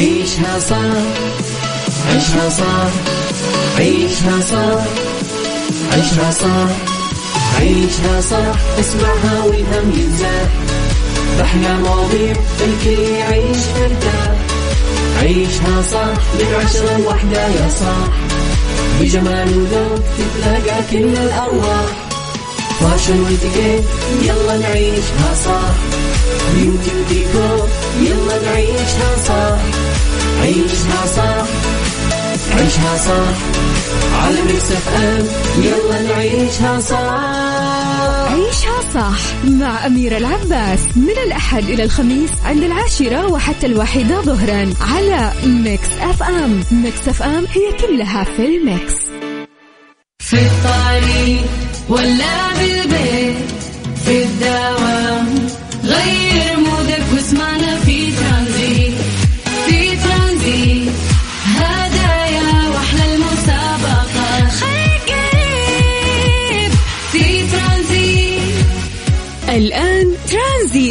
عيشها 0.00 0.58
صح 0.58 0.76
عيشها 2.08 2.48
صح 2.48 2.90
عيشها 3.78 4.40
صح 4.40 4.84
عيشها 5.92 6.30
صح 6.30 6.70
عيشها 7.60 8.20
صح 8.20 8.56
اسمعها 8.80 9.44
والهم 9.44 9.92
ينزاح 10.00 10.48
باحلى 11.38 11.74
مواضيع 11.78 12.32
الكل 12.60 13.02
يعيش 13.02 13.56
مرتاح 13.80 14.34
عيشها 15.22 15.82
صح 15.92 16.18
من 16.34 16.54
عشرة 16.64 16.98
لوحدة 16.98 17.46
يا 17.46 17.68
صاح 17.80 18.08
بجمال 19.00 19.48
وذوق 19.58 20.00
تتلاقى 20.18 20.82
كل 20.90 21.16
الأرواح. 21.16 21.86
فاشل 22.80 23.20
واتيكيت 23.20 23.84
يلا 24.22 24.56
نعيشها 24.58 25.34
صح 25.44 25.74
beauty 26.54 26.90
وديكور 27.00 27.68
يلا 28.00 28.42
نعيشها 28.44 29.16
صح 29.28 29.58
عيشها 30.42 31.06
صح. 31.16 31.46
عيشها 32.58 32.96
صح. 32.96 33.36
على 34.24 34.42
Mix 34.42 34.72
FM. 34.72 35.26
يلا 35.64 36.02
نعيشها 36.02 36.80
صح. 36.80 37.20
عيشها 38.32 38.80
صح 38.94 39.18
مع 39.44 39.86
أميرة 39.86 40.16
العباس. 40.16 40.80
من 40.96 41.14
الأحد 41.26 41.64
إلى 41.64 41.84
الخميس 41.84 42.30
عند 42.44 42.62
العاشرة 42.62 43.32
وحتى 43.32 43.66
الواحدة 43.66 44.20
ظهرا 44.20 44.72
على 44.94 45.32
Mix 45.44 45.88
FM. 46.00 46.60
Mix 46.70 47.08
FM 47.08 47.44
هي 47.54 47.86
كلها 47.86 48.24
في 48.24 48.46
ال 48.46 48.56
mix. 48.56 48.94
في 50.18 50.36
الطريق 50.36 51.44
ولا 51.88 52.52
بالبيت 52.58 53.36
في 54.04 54.22
الدوام 54.22 54.89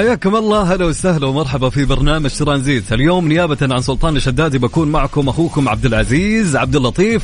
حياكم 0.00 0.36
الله. 0.36 0.74
هلا 0.74 0.84
وسهلا 0.84 1.26
ومرحبا 1.26 1.70
في 1.70 1.84
برنامج 1.84 2.30
ترانزيت 2.30 2.92
اليوم 2.92 3.28
نيابة 3.28 3.56
عن 3.62 3.80
سلطان 3.80 4.16
الشدادي 4.16 4.58
بكون 4.58 4.88
معكم 4.88 5.28
أخوكم 5.28 5.68
عبد 5.68 5.86
العزيز 5.86 6.56
عبد 6.56 6.76
اللطيف. 6.76 7.22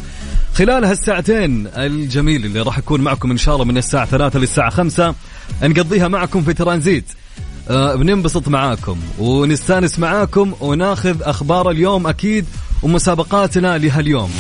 خلال 0.55 0.84
هالساعتين 0.84 1.66
الجميل 1.66 2.44
اللي 2.44 2.62
راح 2.62 2.78
يكون 2.78 3.00
معكم 3.00 3.30
إن 3.30 3.36
شاء 3.36 3.54
الله 3.54 3.64
من 3.66 3.78
الساعة 3.78 4.06
ثلاثة 4.06 4.38
للساعة 4.38 4.70
خمسة 4.70 5.14
نقضيها 5.62 6.08
معكم 6.08 6.42
في 6.42 6.52
ترانزيت 6.52 7.04
آه 7.69 7.94
بننبسط 7.94 8.48
معاكم 8.48 8.98
ونستانس 9.19 9.98
معاكم 9.98 10.52
وناخذ 10.60 11.22
أخبار 11.22 11.70
اليوم 11.70 12.06
أكيد 12.06 12.44
ومسابقاتنا 12.82 13.78
لهاليوم. 13.78 14.30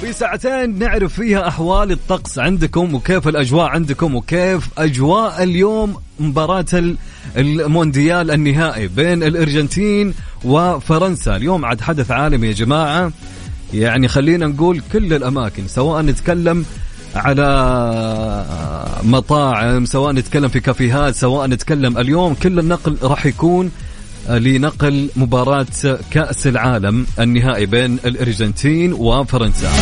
في 0.00 0.12
ساعتين 0.12 0.78
نعرف 0.78 1.14
فيها 1.14 1.48
أحوال 1.48 1.92
الطقس 1.92 2.38
عندكم 2.38 2.94
وكيف 2.94 3.28
الأجواء 3.28 3.66
عندكم 3.66 4.14
وكيف 4.14 4.68
أجواء 4.78 5.42
اليوم 5.42 5.96
مباراة 6.20 6.94
المونديال 7.36 8.30
النهائي 8.30 8.88
بين 8.88 9.22
الأرجنتين 9.22 10.14
وفرنسا. 10.44 11.36
اليوم 11.36 11.64
عاد 11.64 11.80
حدث 11.80 12.10
عالمي 12.10 12.46
يا 12.46 12.52
جماعة. 12.52 13.12
يعني 13.74 14.08
خلينا 14.08 14.46
نقول 14.46 14.82
كل 14.92 15.14
الأماكن 15.14 15.68
سواء 15.68 16.02
نتكلم 16.02 16.64
على 17.14 17.46
مطاعم 19.02 19.84
سواء 19.84 20.12
نتكلم 20.12 20.48
في 20.48 20.60
كافيهات 20.60 21.14
سواء 21.14 21.46
نتكلم 21.46 21.98
اليوم 21.98 22.34
كل 22.34 22.58
النقل 22.58 22.96
راح 23.02 23.26
يكون 23.26 23.70
لنقل 24.28 25.10
مباراة 25.16 25.66
كأس 26.10 26.46
العالم 26.46 27.06
النهائي 27.20 27.66
بين 27.66 27.98
الأرجنتين 28.04 28.92
وفرنسا. 28.92 29.72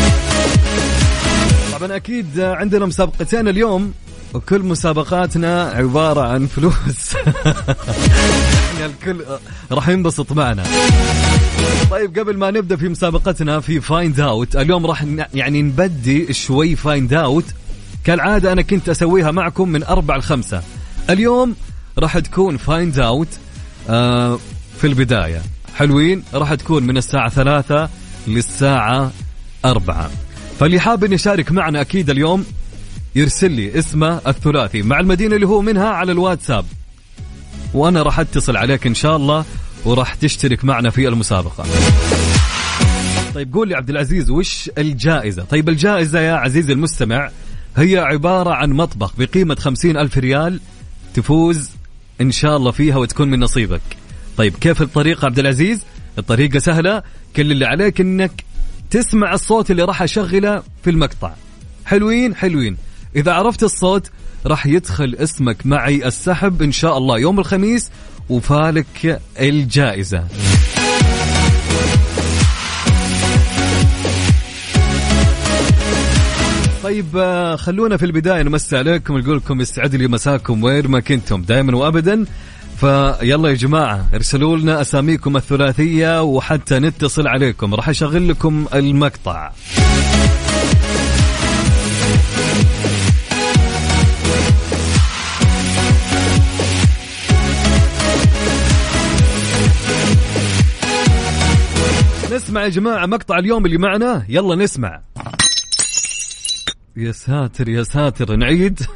طبعا 1.72 1.96
أكيد 1.96 2.40
عندنا 2.40 2.86
مسابقتين 2.86 3.48
اليوم. 3.48 3.92
وكل 4.34 4.62
مسابقاتنا 4.62 5.62
عبارة 5.62 6.20
عن 6.20 6.46
فلوس. 6.46 7.14
يعني 8.80 8.92
الكل 8.92 9.24
راح 9.72 9.88
ينبسط 9.88 10.32
معنا. 10.32 10.64
طيب 11.90 12.18
قبل 12.18 12.36
ما 12.36 12.50
نبدأ 12.50 12.76
في 12.76 12.88
مسابقتنا 12.88 13.60
في 13.60 13.80
find 13.80 14.20
out 14.20 14.56
اليوم 14.56 14.86
راح 14.86 15.04
يعني 15.34 15.62
نبدي 15.62 16.32
شوي 16.32 16.76
find 16.76 17.14
out 17.14 17.44
كالعادة 18.04 18.52
أنا 18.52 18.62
كنت 18.62 18.88
أسويها 18.88 19.30
معكم 19.30 19.68
من 19.68 19.84
أربعة 19.84 20.16
لخمسة 20.16 20.62
اليوم 21.10 21.56
راح 21.98 22.18
تكون 22.18 22.56
find 22.56 22.98
out 22.98 23.28
آه 23.90 24.38
في 24.78 24.86
البداية. 24.86 25.42
حلوين؟ 25.74 26.24
راح 26.34 26.54
تكون 26.54 26.82
من 26.82 26.96
الساعة 26.96 27.28
ثلاثة 27.28 27.88
للساعة 28.26 29.12
أربعة. 29.64 30.10
فاللي 30.60 30.80
حاب 30.80 31.12
يشارك 31.12 31.52
معنا 31.52 31.80
أكيد 31.80 32.10
اليوم 32.10 32.44
يرسل 33.14 33.50
لي 33.50 33.78
اسمه 33.78 34.20
الثلاثي 34.26 34.82
مع 34.82 35.00
المدينة 35.00 35.34
اللي 35.34 35.46
هو 35.46 35.60
منها 35.62 35.88
على 35.88 36.12
الواتساب. 36.12 36.64
وأنا 37.74 38.02
راح 38.02 38.20
أتصل 38.20 38.56
عليك 38.56 38.86
إن 38.86 38.94
شاء 38.94 39.16
الله 39.16 39.44
وراح 39.84 40.14
تشترك 40.14 40.64
معنا 40.64 40.90
في 40.90 41.08
المسابقة. 41.08 41.64
طيب 43.34 43.54
قول 43.54 43.68
لي 43.68 43.74
عبد 43.74 43.90
العزيز 43.90 44.30
وش 44.30 44.70
الجائزة؟ 44.78 45.44
طيب 45.44 45.68
الجائزة 45.68 46.20
يا 46.20 46.32
عزيزي 46.32 46.72
المستمع 46.72 47.30
هي 47.76 47.98
عبارة 47.98 48.50
عن 48.50 48.70
مطبخ 48.70 49.12
بقيمة 49.18 49.54
خمسين 49.54 49.96
ألف 49.96 50.18
ريال 50.18 50.60
تفوز 51.14 51.70
إن 52.20 52.32
شاء 52.32 52.56
الله 52.56 52.70
فيها 52.70 52.96
وتكون 52.96 53.30
من 53.30 53.40
نصيبك. 53.40 53.80
طيب 54.36 54.54
كيف 54.60 54.82
الطريقة 54.82 55.26
عبد 55.26 55.38
العزيز 55.38 55.84
الطريقة 56.18 56.58
سهلة 56.58 57.02
كل 57.36 57.52
اللي 57.52 57.66
عليك 57.66 58.00
إنك 58.00 58.44
تسمع 58.90 59.32
الصوت 59.32 59.70
اللي 59.70 59.82
راح 59.82 60.02
أشغله 60.02 60.62
في 60.84 60.90
المقطع. 60.90 61.32
حلوين 61.86 62.34
حلوين. 62.34 62.76
إذا 63.16 63.32
عرفت 63.32 63.62
الصوت 63.62 64.10
راح 64.46 64.66
يدخل 64.66 65.16
اسمك 65.18 65.66
معي 65.66 66.06
السحب 66.06 66.62
إن 66.62 66.72
شاء 66.72 66.98
الله 66.98 67.18
يوم 67.18 67.40
الخميس 67.40 67.90
وفالك 68.28 69.20
الجائزة. 69.40 70.24
طيب 76.82 77.06
آه، 77.16 77.56
خلونا 77.56 77.96
في 77.96 78.04
البداية 78.04 78.42
نمسي 78.42 78.76
عليكم 78.76 79.18
نقول 79.18 79.36
لكم 79.36 79.60
يسعد 79.60 79.94
لي 79.94 80.08
مساكم 80.08 80.64
وين 80.64 80.88
ما 80.88 81.00
كنتم 81.00 81.42
دائما 81.42 81.76
وابدا. 81.76 82.24
فيلا 82.80 83.48
يا 83.48 83.54
جماعة 83.54 84.08
ارسلوا 84.14 84.56
لنا 84.56 84.80
أساميكم 84.80 85.36
الثلاثية 85.36 86.22
وحتى 86.22 86.78
نتصل 86.78 87.26
عليكم 87.26 87.74
راح 87.74 87.88
أشغل 87.88 88.28
لكم 88.28 88.66
المقطع. 88.74 89.52
نسمع 102.32 102.64
يا 102.64 102.68
جماعة 102.68 103.06
مقطع 103.06 103.38
اليوم 103.38 103.66
اللي 103.66 103.78
معنا. 103.78 104.24
يلا 104.28 104.54
نسمع. 104.54 105.00
يا 106.96 107.12
ساتر 107.12 107.68
يا 107.68 107.82
ساتر 107.82 108.36
نعيد. 108.36 108.80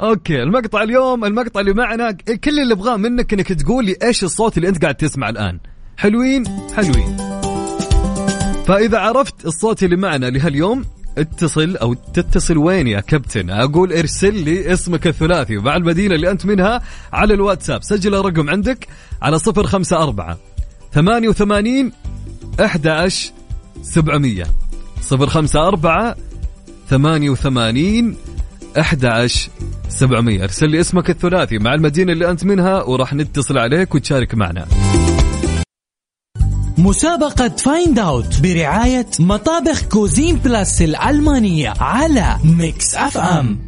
okay 0.00 0.42
المقطع 0.42 0.82
اليوم 0.82 1.24
المقطع 1.24 1.60
اللي 1.60 1.72
معنا. 1.72 2.12
كل 2.12 2.60
اللي 2.60 2.74
ابغاه 2.74 2.96
منك 2.96 3.32
إنك 3.32 3.52
تقول 3.52 3.84
لي 3.84 3.96
إيش 4.02 4.24
الصوت 4.24 4.56
اللي 4.56 4.68
أنت 4.68 4.82
قاعد 4.82 4.94
تسمع 4.94 5.28
الآن. 5.28 5.60
حلوين؟ 5.96 6.44
حلوين. 6.76 7.16
فإذا 8.66 8.98
عرفت 8.98 9.46
الصوت 9.46 9.82
اللي 9.82 9.96
معنا 9.96 10.26
لهاليوم 10.26 10.84
اتصل 11.18 11.76
أو 11.76 11.94
تتصل 11.94 12.58
وين 12.58 12.86
يا 12.86 13.00
كابتن؟ 13.00 13.50
أقول 13.50 13.92
ارسل 13.92 14.34
لي 14.34 14.72
اسمك 14.72 15.06
الثلاثي 15.06 15.56
مع 15.56 15.76
المدينة 15.76 16.14
اللي 16.14 16.30
أنت 16.30 16.46
منها 16.46 16.82
على 17.12 17.34
الواتساب. 17.34 17.82
سجل 17.82 18.14
الرقم 18.14 18.50
عندك 18.50 18.88
على 19.22 19.38
صفر 19.38 19.66
خمسة 20.94 21.28
أربعة 21.28 21.28
ثمانية 21.28 21.28
وثمانين 21.28 21.92
أحد 22.60 22.86
سبعمية. 23.82 24.46
صفر 25.00 25.26
خمسة 25.26 25.68
أربعة 25.68 26.16
ثمانية 26.88 27.30
وثمانين 27.30 28.16
أحد 28.80 29.04
سبعمية. 29.88 30.42
ارسل 30.42 30.70
لي 30.70 30.80
اسمك 30.80 31.10
الثلاثي 31.10 31.58
مع 31.58 31.74
المدينة 31.74 32.12
اللي 32.12 32.30
أنت 32.30 32.44
منها 32.44 32.82
وراح 32.82 33.14
نتصل 33.14 33.58
عليك 33.58 33.94
وتشارك 33.94 34.34
معنا. 34.34 34.66
مسابقة 36.78 37.48
find 37.48 37.98
out 37.98 38.40
برعاية 38.40 39.06
مطابخ 39.20 39.82
Cuisine 39.82 40.36
Plus 40.36 40.82
الألمانية 40.82 41.74
على 41.80 42.36
Mix 42.44 42.94
FM 42.94 43.67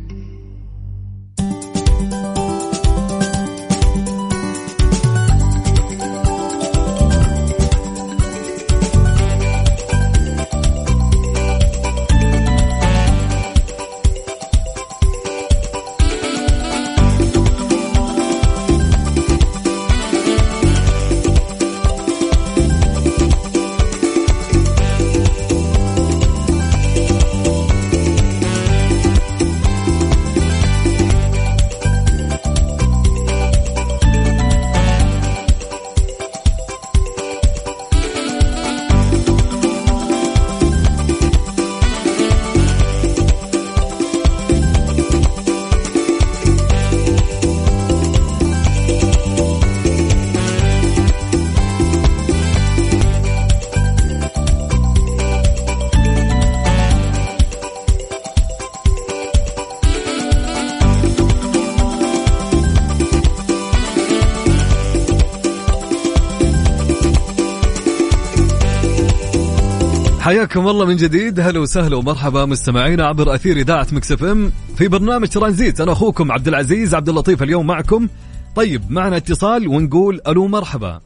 حياكم 70.31 70.69
الله 70.69 70.85
من 70.85 70.97
جديد. 70.97 71.41
هلا 71.41 71.61
وسهلا 71.61 71.97
ومرحبا 71.97 72.45
مستمعينا 72.45 73.07
عبر 73.07 73.35
أثير 73.35 73.57
إذاعة 73.57 73.87
Mix 73.93 74.25
FM. 74.25 74.53
في 74.77 74.89
برنامج 74.89 75.29
ترانزيت 75.29 75.81
أنا 75.81 75.93
أخوكم 75.93 76.33
عبد 76.33 76.49
العزيز 76.49 76.95
عبد 76.95 77.09
اللطيف 77.09 77.43
اليوم 77.43 77.67
معكم. 77.67 78.09
طيب 78.57 78.91
معنا 78.91 79.17
اتصال 79.17 79.69
ونقول 79.69 80.21
ألو 80.29 80.47
مرحبا. 80.47 81.01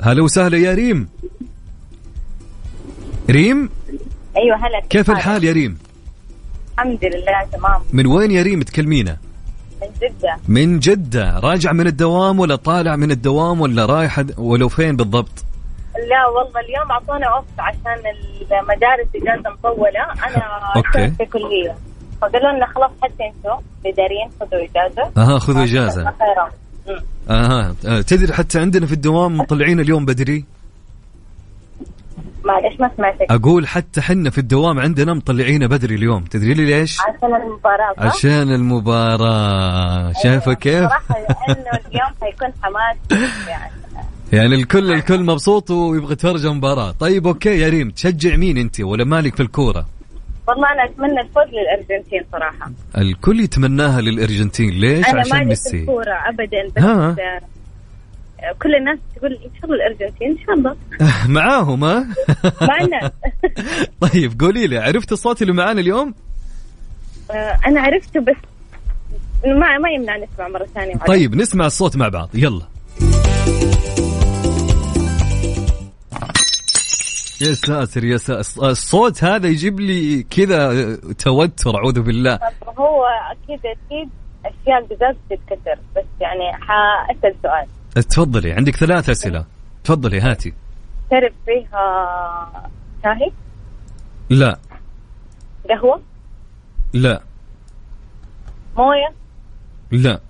هلا 0.00 0.22
وسهلا 0.22 0.58
يا 0.58 0.74
ريم. 0.74 1.08
ريم؟ 3.30 3.68
أيوه 4.36 4.56
هلا 4.56 4.82
كيف 4.90 5.10
الحال 5.10 5.44
يا 5.44 5.52
ريم؟ 5.52 5.78
الحمد 6.74 7.04
لله 7.04 7.48
تمام. 7.52 7.80
من 7.92 8.06
وين 8.06 8.30
يا 8.30 8.42
ريم 8.42 8.62
تكلمينا؟ 8.62 9.16
من 9.82 9.88
جدة. 10.02 10.36
من 10.48 10.78
جدة. 10.78 11.38
راجع 11.38 11.72
من 11.72 11.86
الدوام 11.86 12.40
ولا 12.40 12.56
طالع 12.56 12.96
من 12.96 13.10
الدوام 13.10 13.60
ولا 13.60 13.86
رايح 13.86 14.24
ولو 14.38 14.68
فين 14.68 14.96
بالضبط؟ 14.96 15.44
لا 16.10 16.26
والله 16.26 16.60
اليوم 16.60 16.90
أعطونا 16.90 17.26
اوف 17.26 17.44
عشان 17.58 18.02
المدارس 18.60 19.08
اجازه 19.16 19.50
مطولة. 19.50 20.04
أنا. 20.26 20.72
أشتغل 20.76 21.10
في 21.10 21.26
كلية. 21.26 21.76
فقالوا 22.22 22.52
لنا 22.52 22.66
خلاص 22.66 22.90
حتى 23.02 23.24
أنتم 23.26 23.64
اداريين 23.86 24.30
خذوا 24.40 24.64
إجازة. 24.64 25.02
أها 25.16 25.38
خذوا 25.38 25.62
أمم. 26.88 27.00
أها. 27.30 27.74
آه، 27.86 28.00
تدري 28.00 28.32
حتى 28.32 28.60
عندنا 28.60 28.86
في 28.86 28.92
الدوام 28.92 29.36
مطلعين 29.38 29.80
اليوم 29.80 30.04
بدري؟ 30.04 30.44
معلش 32.44 32.80
ما 32.80 32.90
سمعتك. 32.96 33.26
أقول 33.30 33.68
حتى 33.68 34.00
حنا 34.00 34.30
في 34.30 34.38
الدوام 34.38 34.78
عندنا 34.78 35.14
مطلعين 35.14 35.66
بدري 35.66 35.94
اليوم. 35.94 36.24
تدري 36.24 36.54
لي 36.54 36.64
ليش؟ 36.64 37.00
عشان 37.00 37.34
المباراة؟ 37.34 37.94
عشان 37.98 38.54
المباراة. 38.54 40.12
شايفة 40.22 40.52
كيف؟ 40.52 40.88
صراحة 40.88 41.14
لأنه 41.20 41.70
اليوم 41.88 42.10
حيكون 42.22 42.52
حماس 42.62 42.96
يعني. 43.48 43.72
يعني 44.32 44.54
الكل 44.54 44.92
الكل 44.92 45.22
مبسوط 45.22 45.70
ويبغى 45.70 46.12
يتفرج 46.12 46.46
مباراة. 46.46 46.90
طيب 46.90 47.26
أوكي 47.26 47.60
يا 47.60 47.68
ريم 47.68 47.90
تشجع 47.90 48.36
مين 48.36 48.58
أنت 48.58 48.80
ولا 48.80 49.04
مالك 49.04 49.36
في 49.36 49.42
الكورة؟ 49.42 49.86
والله 50.48 50.72
أنا 50.72 50.84
أتمنى 50.84 51.20
الفوز 51.20 51.44
للأرجنتين 51.52 52.24
صراحة. 52.32 52.70
الكل 52.98 53.40
يتمناها 53.40 54.00
للأرجنتين. 54.00 54.70
ليش؟ 54.70 55.06
أنا 55.08 55.20
عشان 55.20 55.44
ميسي. 55.44 55.80
الكورة 55.80 56.12
ابدا 56.28 56.66
بس 56.76 56.82
ها. 56.82 57.10
آه، 57.10 58.52
كل 58.62 58.74
الناس 58.74 58.98
تقول 59.16 59.32
إن 59.32 59.50
شاء 59.60 59.64
الله 59.64 59.76
الأرجنتين 59.86 60.30
إن 60.30 60.38
شاء 60.46 60.54
الله. 60.54 60.76
معاهم 61.40 61.84
ها؟ 61.84 62.06
معنا 62.60 63.10
طيب 64.12 64.40
قولي 64.40 64.66
لي 64.66 64.78
عرفت 64.78 65.12
الصوت 65.12 65.42
اللي 65.42 65.52
معانا 65.52 65.80
اليوم؟ 65.80 66.14
آه، 67.30 67.58
أنا 67.66 67.80
عرفته 67.80 68.20
بس 68.20 68.36
ما 69.44 69.78
ما 69.78 69.90
يمنع 69.90 70.16
نسمع 70.16 70.48
مرة 70.48 70.66
ثانية. 70.74 70.96
طيب 70.96 71.34
نسمع 71.34 71.66
الصوت 71.66 71.96
مع 71.96 72.08
بعض. 72.08 72.30
يلا. 72.34 72.62
يا 77.42 77.54
ساتر 77.54 78.04
يا 78.04 78.16
ساتر 78.16 78.70
الصوت 78.70 79.24
هذا 79.24 79.48
يجيب 79.48 79.80
لي 79.80 80.22
كذا 80.22 80.96
توتر 81.18 81.76
أعوذ 81.76 82.00
بالله. 82.00 82.38
هو 82.78 83.04
أكيد 83.32 83.60
أكيد 83.66 84.08
أشياء 84.44 84.84
قزاز 84.84 85.16
تتكسر 85.30 85.78
بس 85.96 86.04
يعني 86.20 86.52
حأسأل 86.52 87.34
سؤال. 87.42 87.66
تفضلي 88.04 88.52
عندك 88.52 88.76
ثلاث 88.76 89.10
أسئلة. 89.10 89.44
تفضلي 89.84 90.20
هاتي. 90.20 90.52
شرب 91.10 91.32
فيها 91.46 92.70
شاهي 93.02 93.32
لا. 94.30 94.58
قهوة؟ 95.70 96.02
لا. 96.92 97.22
موية؟ 98.76 99.12
لا. 99.90 100.20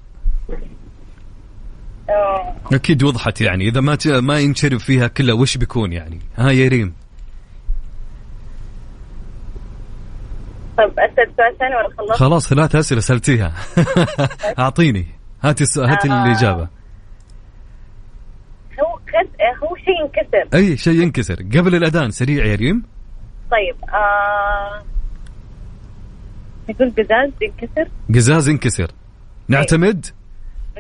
آه، 2.11 2.55
أكيد 2.77 3.03
وضحت 3.03 3.41
يعني. 3.41 3.69
إذا 3.69 3.81
ما 3.81 3.95
ت- 3.95 4.07
ما 4.09 4.39
ينشرب 4.41 4.79
فيها 4.81 5.07
كلها 5.07 5.35
وش 5.35 5.57
بيكون 5.57 5.93
يعني؟ 5.93 6.19
ها 6.37 6.51
يا 6.51 6.69
ريم. 6.69 6.93
طب 10.79 10.91
أسأل 10.99 11.33
سؤال 11.37 11.59
ثاني 11.59 11.75
ولا 11.77 11.89
خلصت؟ 11.99 12.13
خلاص 12.21 12.49
ثلاث 12.49 12.77
أسئلة 12.77 13.01
سألتيها. 13.01 13.53
أعطيني. 14.59 15.07
هاتي 15.43 15.65
الس- 15.65 15.79
هاتي 15.79 16.11
آه. 16.11 16.25
الإجابة. 16.27 16.69
هو 18.81 18.99
كس... 19.07 19.29
هو 19.63 19.77
شيء 19.77 20.01
ينكسر. 20.05 20.57
أي 20.59 20.77
شيء 20.77 21.03
ينكسر. 21.03 21.35
قبل 21.35 21.75
الأذان 21.75 22.11
سريع 22.11 22.45
يا 22.45 22.55
ريم. 22.55 22.83
طيب 23.51 23.77
آه... 23.95 24.83
نقول 26.69 26.91
قزاز 26.99 27.31
ينكسر. 27.43 27.89
قزاز 28.15 28.49
ينكسر. 28.49 28.91
نعتمد. 29.49 30.07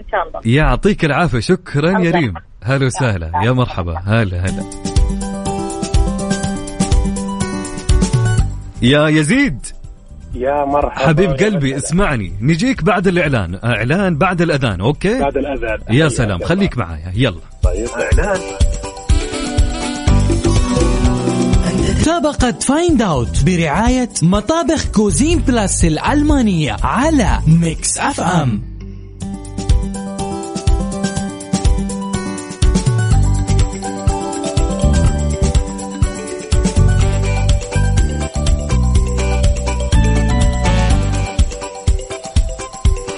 إن 0.00 0.04
شاء 0.11 0.28
الله. 0.28 0.40
يعطيك 0.45 1.04
العافية. 1.04 1.40
شكرا 1.40 2.00
يا 2.00 2.11
ريم. 2.11 2.35
هلا 2.62 2.87
وسهلا. 2.87 3.33
يا 3.45 3.52
مرحبا. 3.52 3.99
هلا 3.99 4.40
هلا. 4.40 4.64
يا 8.83 9.09
يزيد. 9.09 9.66
يا 10.35 10.64
مرحبا. 10.64 11.07
حبيب 11.07 11.30
قلبي. 11.30 11.76
اسمعني. 11.76 12.33
نجيك 12.40 12.85
بعد 12.85 13.07
الإعلان. 13.07 13.59
إعلان 13.64 14.16
بعد 14.19 14.42
الأذان. 14.42 14.80
okay؟ 14.81 15.19
بعد 15.19 15.37
الأذان. 15.37 15.78
يا 15.90 16.09
سلام. 16.09 16.40
خليك 16.40 16.78
معايا. 16.78 17.12
يلا. 17.14 17.40
طيب. 17.62 17.88
إعلان. 17.88 18.40
مسابقة 22.00 22.50
Find 22.50 23.03
Out 23.03 23.45
برعاية 23.45 24.09
مطابخ 24.23 24.87
Cuisine 24.87 25.39
Plus 25.39 25.85
الألمانية 25.85 26.76
على 26.83 27.38
Mix 27.47 27.99
FM 27.99 28.70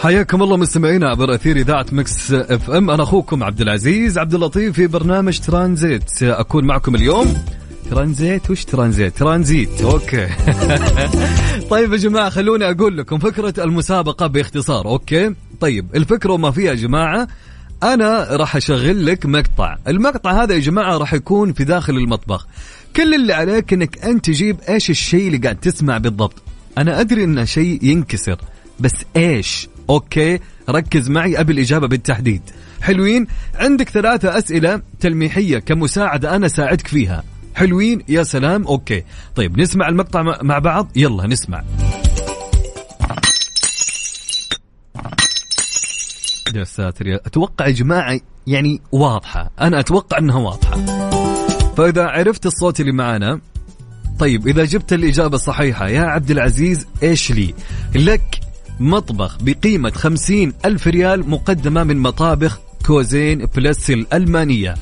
حياكم 0.02 0.42
الله 0.42 0.56
مستمعينا 0.56 1.08
عبر 1.08 1.34
أثير 1.34 1.56
إذاعة 1.56 1.86
Mix 1.92 2.32
FM. 2.32 2.90
أنا 2.90 3.02
أخوكم 3.02 3.42
عبد 3.42 3.60
العزيز 3.60 4.18
عبد 4.18 4.34
اللطيف 4.34 4.74
في 4.74 4.86
برنامج 4.86 5.38
ترانزيت. 5.38 6.22
اكون 6.22 6.64
معكم 6.64 6.94
اليوم. 6.94 7.34
ترانزيت؟ 7.90 8.50
وش 8.50 8.64
ترانزيت؟ 8.64 9.16
ترانزيت. 9.16 9.82
okay. 9.82 10.28
طيب 11.70 11.92
يا 11.92 11.96
جماعة 11.96 12.30
خلوني 12.30 12.70
أقول 12.70 12.98
لكم 12.98 13.18
فكرة 13.18 13.64
المسابقة 13.64 14.26
باختصار. 14.26 14.86
okay؟ 14.86 15.34
طيب 15.60 15.86
الفكرة 15.94 16.32
وما 16.32 16.50
فيها 16.50 16.70
يا 16.70 16.74
جماعة. 16.74 17.28
أنا 17.82 18.28
راح 18.30 18.56
أشغل 18.56 19.06
لك 19.06 19.26
مقطع. 19.26 19.76
المقطع 19.88 20.42
هذا 20.42 20.54
يا 20.54 20.60
جماعة 20.60 20.96
راح 20.96 21.14
يكون 21.14 21.52
في 21.52 21.64
داخل 21.64 21.96
المطبخ. 21.96 22.46
كل 22.96 23.14
اللي 23.14 23.32
عليك 23.32 23.72
إنك 23.72 24.04
أنت 24.04 24.26
تجيب 24.26 24.60
إيش 24.68 24.90
الشيء 24.90 25.26
اللي 25.26 25.38
قاعد 25.38 25.56
تسمع 25.56 25.98
بالضبط. 25.98 26.42
أنا 26.78 27.00
أدري 27.00 27.24
انه 27.24 27.44
شيء 27.44 27.84
ينكسر 27.84 28.36
بس 28.80 28.94
إيش؟ 29.16 29.68
okay 29.92 30.38
ركز 30.70 31.10
معي 31.10 31.40
أبي 31.40 31.52
الإجابة 31.52 31.86
بالتحديد. 31.88 32.42
حلوين 32.82 33.26
عندك 33.54 33.88
ثلاثة 33.88 34.38
أسئلة 34.38 34.82
تلميحية 35.00 35.58
كمساعدة 35.58 36.36
أنا 36.36 36.48
ساعدك 36.48 36.86
فيها. 36.86 37.24
حلوين 37.54 38.02
يا 38.08 38.22
سلام 38.22 38.66
okay. 38.66 39.02
طيب 39.36 39.60
نسمع 39.60 39.88
المقطع 39.88 40.22
مع- 40.42 40.58
بعض؟ 40.58 40.88
يلا 40.96 41.26
نسمع. 41.26 41.62
يا 46.54 46.64
ساتر 46.64 47.06
يا 47.06 47.20
أتوقع 47.26 47.66
يا 47.66 47.72
جماعة 47.72 48.20
يعني 48.46 48.80
واضحة. 48.92 49.50
أنا 49.60 49.80
أتوقع 49.80 50.18
إنها 50.18 50.36
واضحة. 50.38 50.76
فإذا 51.76 52.02
عرفت 52.06 52.46
الصوت 52.46 52.80
اللي 52.80 52.92
معانا 52.92 53.40
طيب 54.18 54.48
إذا 54.48 54.64
جبت 54.64 54.92
الإجابة 54.92 55.34
الصحيحة 55.34 55.88
يا 55.88 56.00
عبد 56.02 56.30
العزيز 56.30 56.86
إيش 57.02 57.32
لي؟ 57.32 57.54
لك 57.94 58.40
مطبخ 58.82 59.38
بقيمة 59.40 59.90
خمسين 59.90 60.52
ألف 60.64 60.86
ريال 60.86 61.30
مقدمة 61.30 61.84
من 61.84 61.96
مطابخ 61.96 62.60
Cuisine 62.86 63.46
Plus 63.56 63.90
الألمانية. 63.90 64.74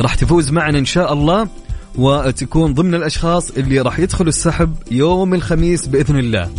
راح 0.00 0.14
تفوز 0.14 0.50
معنا 0.50 0.78
إن 0.78 0.84
شاء 0.84 1.12
الله 1.12 1.48
وتكون 1.94 2.74
ضمن 2.74 2.94
الأشخاص 2.94 3.50
اللي 3.50 3.80
راح 3.80 3.98
يدخلوا 3.98 4.28
السحب 4.28 4.74
يوم 4.90 5.34
الخميس 5.34 5.86
بإذن 5.86 6.18
الله. 6.18 6.50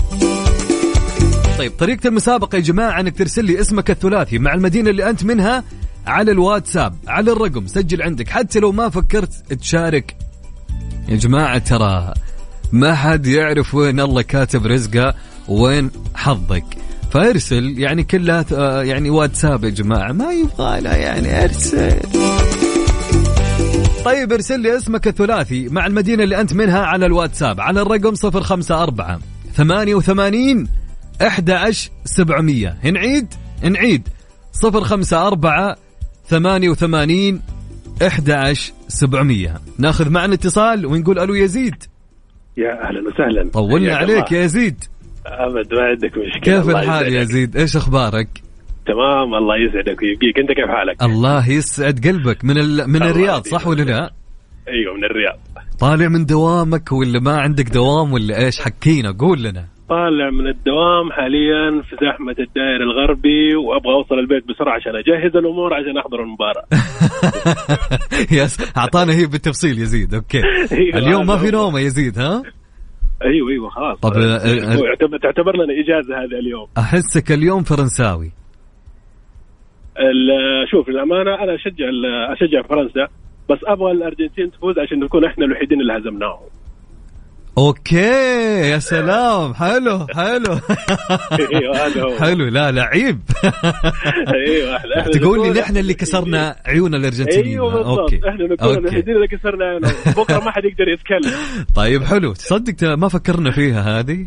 طيب 1.58 1.72
طريقة 1.80 2.08
المسابقة 2.08 2.56
يا 2.56 2.62
جماعة 2.62 3.00
إنك 3.00 3.18
ترسل 3.18 3.46
لي 3.46 3.62
اسمك 3.62 3.92
الثلاثي 3.92 4.40
مع 4.40 4.54
المدينة 4.54 4.90
اللي 4.90 5.10
أنت 5.10 5.24
منها 5.24 5.64
على 6.08 6.32
الواتساب 6.32 6.96
على 7.08 7.32
الرقم 7.32 7.68
سجل 7.68 8.02
عندك 8.02 8.30
حتى 8.30 8.60
لو 8.60 8.72
ما 8.72 8.90
فكرت 8.90 9.54
تشارك. 9.54 10.16
يا 11.10 11.16
جماعة 11.16 11.58
ترى 11.58 12.14
ما 12.72 12.96
حد 12.96 13.28
يعرف 13.28 13.76
وين 13.76 14.00
الله 14.00 14.22
كاتب 14.22 14.66
رزقه. 14.68 15.16
وين 15.48 15.92
حظك؟ 16.16 16.64
فارسل 17.12 17.80
يعني 17.80 18.04
كلها 18.04 18.46
آه، 18.54 18.84
يعني 18.84 19.10
واتساب 19.10 19.64
يا 19.64 19.70
جماعة 19.70 20.12
ما 20.12 20.32
يبغى 20.34 20.82
لها 20.82 20.96
يعني 20.96 21.44
ارسل. 21.44 22.00
طيب 24.06 24.34
ارسل 24.34 24.60
لي 24.60 24.78
اسمك 24.78 25.08
الثلاثي 25.08 25.70
مع 25.70 25.86
المدينة 25.88 26.24
اللي 26.24 26.42
أنت 26.42 26.54
منها 26.54 26.80
على 26.80 27.06
الواتساب 27.06 27.62
على 27.62 27.82
الرقم 27.82 28.14
054 28.24 29.20
88 29.54 30.68
11 31.22 31.92
700 32.06 32.76
نعيد. 32.92 33.28
نعيد 33.64 34.08
054 34.64 35.76
88 36.30 37.42
11 38.02 38.74
700 38.88 39.62
ناخذ 39.78 40.10
معنا 40.10 40.34
اتصال 40.34 40.86
ونقول 40.86 41.20
ألو 41.20 41.34
يزيد. 41.34 41.76
يا 42.58 42.88
أهلا 42.88 43.08
وسهلا. 43.10 43.50
طولنا 43.54 43.96
عليك 43.96 44.28
الله. 44.28 44.40
يا 44.40 44.46
يزيد. 44.46 44.84
ابد 45.26 45.74
ما 45.74 45.82
عندك 45.82 46.18
مشكلة. 46.18 46.42
كيف 46.62 46.70
الحال 46.70 47.14
يا. 47.14 47.22
يزيد 47.22 47.58
إيش 47.58 47.76
أخبارك؟ 47.76 48.28
تمام 48.86 49.36
الله 49.36 49.56
يسعدك. 49.58 50.02
ويبقيك 50.02 50.40
أنت 50.40 50.52
كيف 50.52 50.66
حالك؟ 50.68 51.04
الله 51.04 51.50
يسعد 51.50 52.08
قلبك. 52.08 52.46
من 52.46 52.58
ال... 52.58 52.90
من 52.90 53.04
الرياض. 53.04 53.46
صح 53.48 53.68
ولا 53.68 53.84
لا؟ 53.84 54.12
أيوه 54.68 54.94
من 54.98 55.04
الرياض. 55.04 55.40
طالع 55.80 56.08
من 56.08 56.26
دوامك 56.26 56.92
ولا 56.92 57.20
ما 57.20 57.42
عندك 57.42 57.70
دوام 57.70 58.14
ولا 58.14 58.46
إيش؟ 58.46 58.60
حكينا 58.60 59.12
قول 59.20 59.44
لنا. 59.44 59.66
طالع 59.90 60.30
من 60.30 60.48
الدوام 60.48 61.12
حاليا 61.12 61.82
في 61.90 61.96
زحمة 62.06 62.36
الدائر 62.40 62.82
الغربي 62.84 63.56
وأبغى 63.56 63.94
أوصل 63.94 64.16
البيت 64.20 64.48
بسرعة 64.48 64.76
عشان 64.76 64.92
أجهز 64.96 65.36
الأمور 65.36 65.74
عشان 65.74 65.98
أحضر 65.98 66.24
المباراة. 66.24 66.66
yes 68.44 68.78
أعطانا 68.78 69.14
هي 69.14 69.26
بالتفصيل 69.26 69.80
يزيد 69.80 70.14
okay. 70.14 70.42
أيوة، 70.72 70.98
اليوم 70.98 71.28
ما 71.28 71.38
في 71.38 71.48
هو. 71.48 71.52
نوم 71.52 71.78
يا 71.78 71.82
يزيد 71.82 72.20
ها؟ 72.20 72.44
أيوه 73.26 73.50
أيوه 73.50 73.70
خلاص. 73.70 74.00
طب، 74.00 74.14
آه، 74.14 74.76
هو 74.76 74.86
يعتبر 74.86 75.18
تعتبر 75.18 75.56
لنا 75.56 75.74
اجازه 75.84 76.18
هذا 76.18 76.38
اليوم. 76.40 76.68
أحسك 76.78 77.32
اليوم 77.32 77.64
فرنساوي. 77.64 78.32
ال- 80.00 80.70
شوف 80.72 80.90
للامانه 80.90 81.44
أنا 81.44 81.56
أشجع 81.56 81.86
أشجع 82.34 82.62
فرنسا 82.62 83.08
بس 83.50 83.60
أبغى 83.68 83.92
الأرجنتين 83.92 84.52
تفوز 84.52 84.80
عشان 84.80 85.00
نكون 85.00 85.26
إحنا 85.26 85.46
الوحيدين 85.46 85.82
اللي 85.82 85.94
هزمناهم. 85.98 86.40
okay 87.58 88.70
يا 88.70 88.80
سلام. 88.80 89.54
حلو 89.54 90.08
حلو. 90.16 90.60
أيوه 91.32 91.86
هذا 91.86 92.04
هو. 92.04 92.16
حلو 92.20 92.46
لا 92.46 92.72
لعيب. 92.72 93.20
أيوه 94.34 94.78
إحنا 94.78 95.12
تقول 95.12 95.48
لي 95.48 95.62
نحن 95.62 95.78
اللي 95.78 95.94
كسرنا 95.94 96.56
عيون 96.66 96.96
الأرجنتينيين. 96.96 97.54
أيوه 97.54 97.74
بالضبط. 97.74 98.00
okay. 98.00 98.20
إحنا 98.30 98.46
اللي 98.46 99.28
كسرنا. 99.28 99.80
بكرة 100.18 100.40
ما 100.40 100.52
حد 100.52 100.64
يقدر 100.66 100.88
يتكلم. 100.88 101.66
طيب 101.76 102.04
حلو. 102.04 102.34
تصدق 102.34 102.84
ما 102.84 103.08
فكرنا 103.08 103.52
فيها 103.52 104.00
هذه؟ 104.00 104.26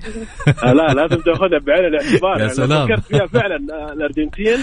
آه، 0.64 0.73
لا 0.73 0.95
لازم 0.95 1.16
تاخذها 1.16 1.59
بعين 1.59 1.85
الاعتبار. 1.85 2.35
يا 2.35 2.38
يعني 2.38 2.49
سلام. 2.50 2.87
فكرت 2.87 3.04
فيها 3.04 3.26
فعلا 3.26 3.56
آه، 3.73 3.92
الأرجنتين 3.92 4.59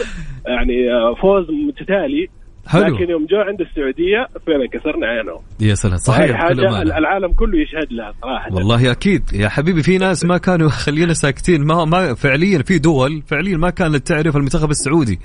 يعني 0.47 0.91
آه، 0.93 1.15
فوز 1.21 1.45
متتالي. 1.67 2.29
حلو. 2.67 2.95
لكن 2.95 3.09
يوم 3.09 3.25
جو 3.25 3.37
عند 3.37 3.61
السعودية 3.61 4.27
فعلا 4.47 4.67
كسرنا 4.73 5.07
عينهم. 5.07 5.39
يا 5.59 5.75
سلام 5.75 5.97
صحيح 5.97 6.37
حاجة. 6.37 6.81
العالم 6.81 7.33
كله 7.33 7.59
يشهد 7.61 7.93
لها 7.93 8.13
صراحة. 8.21 8.53
والله 8.53 8.91
أكيد. 8.91 9.23
يا 9.33 9.49
حبيبي 9.49 9.83
في 9.83 9.97
ناس 9.97 10.25
ما 10.25 10.37
كانوا 10.37 10.69
خلينا 10.69 11.13
ساكتين 11.13 11.63
ما 11.65 11.85
ما 11.85 12.13
فعليا 12.13 12.63
في 12.63 12.79
دول 12.79 13.23
فعليا 13.27 13.57
ما 13.57 13.69
كانت 13.69 14.07
تعرف 14.07 14.35
المنتخب 14.37 14.69
السعودي. 14.69 15.19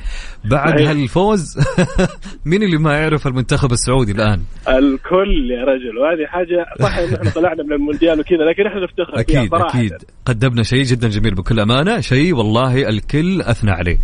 بعد 0.44 0.74
صحيح. 0.74 0.88
هالفوز 0.90 1.58
مين 2.46 2.62
اللي 2.62 2.78
ما 2.78 2.98
يعرف 2.98 3.26
المنتخب 3.26 3.72
السعودي 3.72 4.12
الآن؟ 4.12 4.40
الكل 4.68 5.50
يا 5.50 5.64
رجل. 5.64 5.98
وهذه 5.98 6.26
حاجة 6.26 6.66
صح 6.80 6.98
إن 6.98 7.14
إحنا 7.14 7.30
طلعنا 7.30 7.62
من 7.62 7.72
المونديال 7.72 8.20
وكذا 8.20 8.44
لكن 8.50 8.66
إحنا 8.66 8.80
نفتخر 8.84 9.24
فيها 9.24 9.40
أكيد 9.40 9.50
صراحة. 9.50 9.78
أكيد. 9.78 9.92
قدمنا 10.26 10.62
شيء 10.62 10.82
جدا 10.82 11.08
جميل 11.08 11.34
بكل 11.34 11.60
أمانة. 11.60 12.00
شيء 12.00 12.34
والله 12.34 12.88
الكل 12.88 13.42
أثنى 13.42 13.70
عليه. 13.70 13.96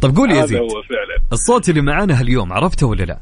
طب 0.00 0.16
قول 0.16 0.30
يا 0.30 0.36
هذا 0.36 0.44
يزيد. 0.44 0.58
هو 0.58 0.68
فعلا. 0.68 1.11
الصوت 1.32 1.68
اللي 1.68 1.80
معانا 1.82 2.20
هاليوم 2.20 2.52
عرفته 2.52 2.86
ولا 2.86 3.04
لا؟ 3.04 3.18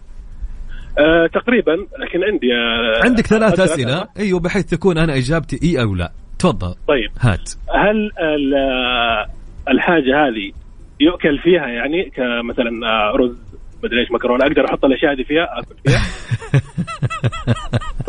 آه 0.98 1.26
تقريبا 1.26 1.72
لكن 1.72 2.24
عندي 2.24 2.54
آه 2.54 3.04
عندك 3.04 3.26
ثلاث 3.26 3.60
أسئلة؟ 3.60 4.08
أيوه 4.18 4.40
بحيث 4.40 4.64
تكون 4.64 4.98
أنا 4.98 5.16
إجابتي 5.16 5.60
إي 5.62 5.82
أو 5.82 5.94
لا. 5.94 6.12
تفضل. 6.38 6.74
طيب. 6.88 7.10
هات. 7.20 7.50
هل 7.74 8.10
آه، 8.18 9.26
الحاجة 9.68 10.26
هذه 10.26 10.52
يؤكل 11.00 11.38
فيها 11.38 11.66
يعني 11.66 12.10
كمثلا 12.10 12.86
آه، 12.86 13.16
رز 13.16 13.36
مدري 13.84 14.00
إيش 14.00 14.12
مكرونة 14.12 14.46
أقدر 14.46 14.64
أحط 14.64 14.84
الأشياء 14.84 15.12
هذه 15.12 15.22
فيها 15.22 15.58
آكل 15.58 15.74
فيها؟ 15.84 16.02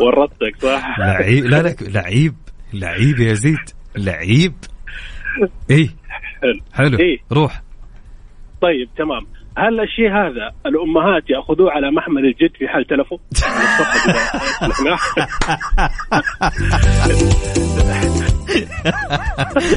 ورطتك 0.00 0.56
صح؟ 0.58 0.98
لعيب. 0.98 1.44
لا 1.44 1.62
لا 1.62 1.74
لعيب. 1.80 2.34
لعيب 2.74 3.20
يا 3.20 3.30
يزيد 3.30 3.58
لعيب. 3.96 4.52
اي 5.70 5.90
حلو. 6.42 6.60
حلو. 6.72 6.98
إيه. 6.98 7.18
روح. 7.32 7.62
طيب 8.60 8.88
تمام. 8.96 9.26
هل 9.58 9.80
الشيء 9.80 10.10
هذا 10.10 10.52
الأمهات 10.66 11.30
يأخذوه 11.30 11.70
على 11.70 11.90
محمل 11.90 12.26
الجد 12.26 12.56
في 12.58 12.68
حال 12.68 12.86
تلفوا؟ 12.86 13.18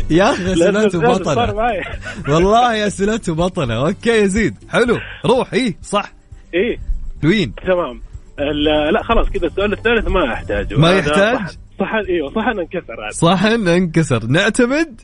يا 0.09 0.31
أخي 0.31 0.53
أسئلته 0.53 0.99
بطلة. 1.01 1.55
والله 2.29 2.87
أسئلته 2.87 3.35
بطلة. 3.35 3.87
okay 3.87 4.21
يزيد 4.21 4.55
حلو. 4.69 4.97
روح. 5.25 5.53
اي 5.53 5.75
صح. 5.81 6.11
إيه. 6.53 6.77
وين؟ 7.23 7.53
تمام. 7.55 8.01
لا 8.91 9.03
خلاص 9.03 9.29
كذا. 9.29 9.47
السؤال 9.47 9.73
الثالث 9.73 10.07
ما 10.07 10.33
أحتاجه. 10.33 10.77
ما 10.77 10.91
يحتاج؟ 10.91 11.39
صحن- 11.79 12.05
إيوه 12.09 12.29
صحن 12.35 12.59
انكسر 12.59 12.93
هذا. 12.93 13.11
صحن 13.11 13.67
انكسر. 13.67 14.25
نعتمد؟ 14.27 15.01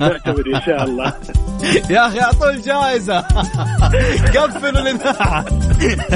نعتمد 0.00 0.48
إن 0.54 0.60
شاء 0.66 0.84
الله. 0.84 1.12
يا 1.94 2.06
أخي 2.06 2.20
أعطوه 2.20 2.50
الجائزه 2.50 3.20
قفلوا 4.36 4.80
الاذاعه 4.82 5.44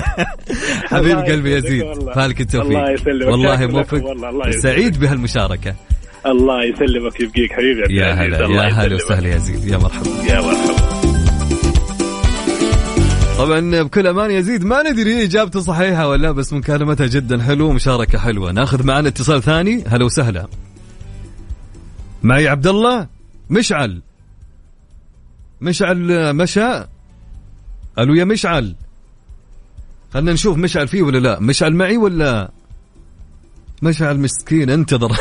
حبيب 0.93 1.19
قلبي 1.19 1.57
يزيد. 1.57 1.85
فالك 2.15 2.41
التوفيق. 2.41 2.79
الله 2.79 2.91
يسلمك. 2.91 3.27
والله 3.31 3.67
موفق. 3.67 4.51
سعيد 4.51 5.01
بهالمشاركة. 5.01 5.75
الله 6.27 6.65
يسلمك 6.65 7.21
يبقيك 7.21 7.53
حبيبي 7.53 7.97
يا. 7.97 8.13
هلا 8.13 8.39
يا 8.39 8.73
هلا. 8.73 8.95
وسهلا 8.95 9.29
يا 9.29 9.39
زيد. 9.39 9.65
يا 9.69 9.77
مرحبا. 9.77 10.09
يا 10.29 10.41
مرحبا. 10.41 10.92
طبعا 13.39 13.83
بكل 13.83 14.07
أمان 14.07 14.31
يزيد 14.31 14.65
ما 14.65 14.91
ندري 14.91 15.25
إجابته 15.25 15.61
صحيحة 15.61 16.09
ولا 16.09 16.23
لا، 16.23 16.33
بس 16.33 16.53
مكالمتها 16.53 17.07
جدا 17.07 17.43
حلوة 17.43 17.69
ومشاركة 17.69 18.19
حلوة. 18.19 18.53
ناخذ 18.53 18.87
معنا 18.87 19.09
اتصال 19.09 19.43
ثاني. 19.43 19.85
هلا 19.87 20.05
وسهلا. 20.05 20.47
معي 22.23 22.49
عبد 22.49 22.67
الله 22.67 23.07
مشعل. 23.51 24.03
مشعل 25.61 26.33
مشى؟ 26.37 26.85
ألو 27.99 28.15
يا 28.15 28.25
مشعل. 28.25 28.75
خلنا 30.15 30.33
نشوف 30.33 30.57
مشعل 30.59 30.89
فيه 30.89 31.03
ولا 31.03 31.19
لا. 31.19 31.41
مشعل 31.41 31.75
معي 31.75 31.97
ولا؟ 31.97 32.51
مشعل 33.83 34.19
مسكين 34.21 34.71
انتظر. 34.71 35.13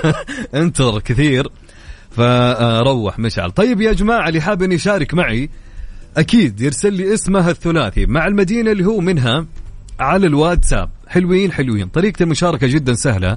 انتظر 0.54 1.00
كثير. 1.00 1.48
فروح 2.10 3.18
مشعل. 3.18 3.50
طيب 3.50 3.80
يا 3.80 3.92
جماعة 3.92 4.28
اللي 4.28 4.40
حاب 4.40 4.72
يشارك 4.72 5.14
معي 5.14 5.50
أكيد 6.16 6.60
يرسل 6.60 6.92
لي 6.92 7.14
اسمها 7.14 7.50
الثلاثي 7.50 8.06
مع 8.06 8.26
المدينة 8.26 8.72
اللي 8.72 8.84
هو 8.86 9.00
منها 9.00 9.46
على 10.00 10.26
الواتساب. 10.26 10.90
حلوين 11.08 11.52
حلوين. 11.52 11.88
طريقة 11.88 12.22
المشاركة 12.22 12.66
جدا 12.66 12.94
سهلة. 12.94 13.36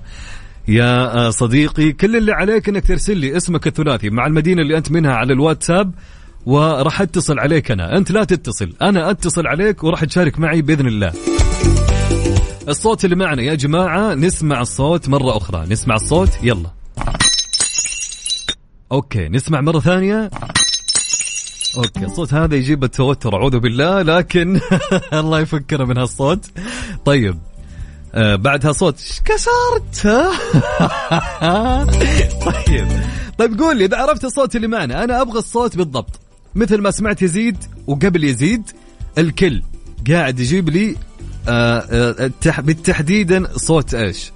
يا 0.67 1.17
آه، 1.17 1.29
صديقي 1.29 1.91
كل 1.91 2.15
اللي 2.15 2.31
عليك 2.31 2.69
إنك 2.69 2.87
ترسل 2.87 3.17
لي 3.17 3.37
اسمك 3.37 3.67
الثلاثي 3.67 4.09
مع 4.09 4.27
المدينة 4.27 4.61
اللي 4.61 4.77
أنت 4.77 4.91
منها 4.91 5.13
على 5.13 5.33
الواتساب 5.33 5.91
وراح 6.45 7.01
أتصل 7.01 7.39
عليك 7.39 7.71
أنا. 7.71 7.97
أنت 7.97 8.11
لا 8.11 8.23
تتصل. 8.23 8.73
أنا 8.81 9.11
أتصل 9.11 9.47
عليك 9.47 9.83
وراح 9.83 10.05
تشارك 10.05 10.39
معي 10.39 10.61
بإذن 10.61 10.87
الله. 10.87 11.13
الصوت 12.67 13.05
اللي 13.05 13.15
معنا 13.15 13.41
يا 13.41 13.55
جماعة 13.55 14.13
نسمع 14.13 14.61
الصوت 14.61 15.09
مرة 15.09 15.37
أخرى. 15.37 15.65
نسمع 15.69 15.95
الصوت 15.95 16.29
يلا. 16.43 16.69
okay 18.91 19.29
نسمع 19.29 19.61
مرة 19.61 19.79
ثانية. 19.79 20.29
okay 21.77 22.05
الصوت 22.05 22.33
هذا 22.33 22.55
يجيب 22.55 22.83
التوتر 22.83 23.35
أعوذ 23.35 23.59
بالله 23.59 24.01
لكن 24.01 24.59
الله 25.13 25.39
يفكنا 25.39 25.85
من 25.85 25.97
هالصوت. 25.97 26.45
طيب 27.05 27.37
آه 28.15 28.35
بعدها 28.35 28.71
صوت 28.71 28.99
"إيش 28.99 29.21
كسرت؟ 29.25 30.07
طيب 32.45 32.87
طيب 33.37 33.59
قول 33.59 33.77
لي 33.77 33.85
إذا 33.85 33.97
عرفت 33.97 34.25
الصوت 34.25 34.55
اللي 34.55 34.67
معنا 34.67 35.03
أنا 35.03 35.21
أبغى 35.21 35.39
الصوت 35.39 35.77
بالضبط 35.77 36.19
مثل 36.55 36.81
ما 36.81 36.91
سمعت 36.91 37.21
يزيد 37.21 37.57
وقبل 37.87 38.23
يزيد 38.23 38.63
الكل 39.17 39.61
قاعد 40.11 40.39
يجيب 40.39 40.69
لي 40.69 40.95
آه 41.47 41.79
آه 41.79 42.27
التح- 42.29 42.59
بالتحديدا 42.59 43.47
صوت 43.57 43.93
إيش؟ 43.93 44.31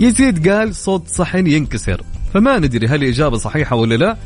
يزيد 0.00 0.48
قال 0.48 0.74
صوت 0.74 1.08
صحن 1.08 1.46
ينكسر 1.46 2.02
فما 2.34 2.58
ندري 2.58 2.86
هل 2.86 3.02
الإجابة 3.04 3.36
صحيحة 3.36 3.76
ولا 3.76 3.94
لا. 3.94 4.16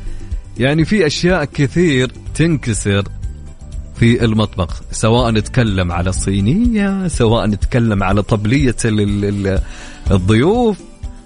يعني 0.59 0.85
في 0.85 1.07
أشياء 1.07 1.45
كثير 1.45 2.13
تنكسر 2.35 3.03
في 3.97 4.25
المطبخ 4.25 4.83
سواء 4.91 5.31
نتكلم 5.31 5.93
على 5.93 6.11
الصينية 6.11 7.09
سواء 7.09 7.47
نتكلم 7.47 8.03
على 8.03 8.23
طبلية 8.23 8.77
ال- 8.85 9.25
ال- 9.25 9.61
الضيوف 10.11 10.79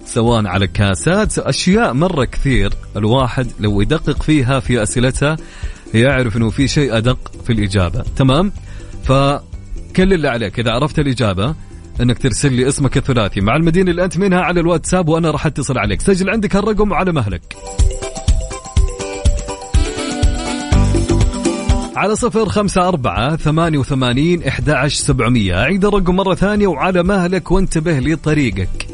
سواء 0.05 0.45
على 0.47 0.67
كاسات 0.67 1.37
أشياء 1.39 1.93
مرة 1.93 2.25
كثير 2.25 2.73
الواحد 2.95 3.47
لو 3.59 3.81
يدقق 3.81 4.23
فيها 4.23 4.59
في 4.59 4.83
أسئلتها 4.83 5.37
يعرف 5.93 6.37
أنه 6.37 6.49
في 6.49 6.67
شيء 6.67 6.97
أدق 6.97 7.31
في 7.45 7.53
الإجابة. 7.53 8.03
تمام؟ 8.15 8.51
فكل 9.03 10.13
اللي 10.13 10.27
عليك 10.27 10.59
إذا 10.59 10.71
عرفت 10.71 10.99
الإجابة 10.99 11.55
إنك 12.01 12.17
ترسل 12.17 12.53
لي 12.53 12.67
اسمك 12.67 12.97
الثلاثي 12.97 13.41
مع 13.41 13.55
المدينة 13.55 13.91
اللي 13.91 14.03
أنت 14.05 14.17
منها 14.17 14.39
على 14.41 14.59
الواتساب 14.59 15.09
وأنا 15.09 15.31
راح 15.31 15.45
أتصل 15.45 15.77
عليك. 15.77 16.01
سجل 16.01 16.29
عندك 16.29 16.55
هالرقم 16.55 16.91
وعلى 16.91 17.11
مهلك. 17.11 17.41
على 21.95 22.15
صفر 22.15 22.49
خمسة 22.49 22.87
أربعة 22.87 23.35
ثمانية 23.35 23.77
وثمانين 23.77 24.43
إحدى 24.43 24.71
عشر 24.71 25.03
سبعمية. 25.03 25.63
أعيد 25.63 25.85
الرقم 25.85 26.15
مرة 26.15 26.35
ثانية 26.35 26.67
وعلى 26.67 27.03
مهلك 27.03 27.51
وانتبه 27.51 27.99
لطريقك. 27.99 28.87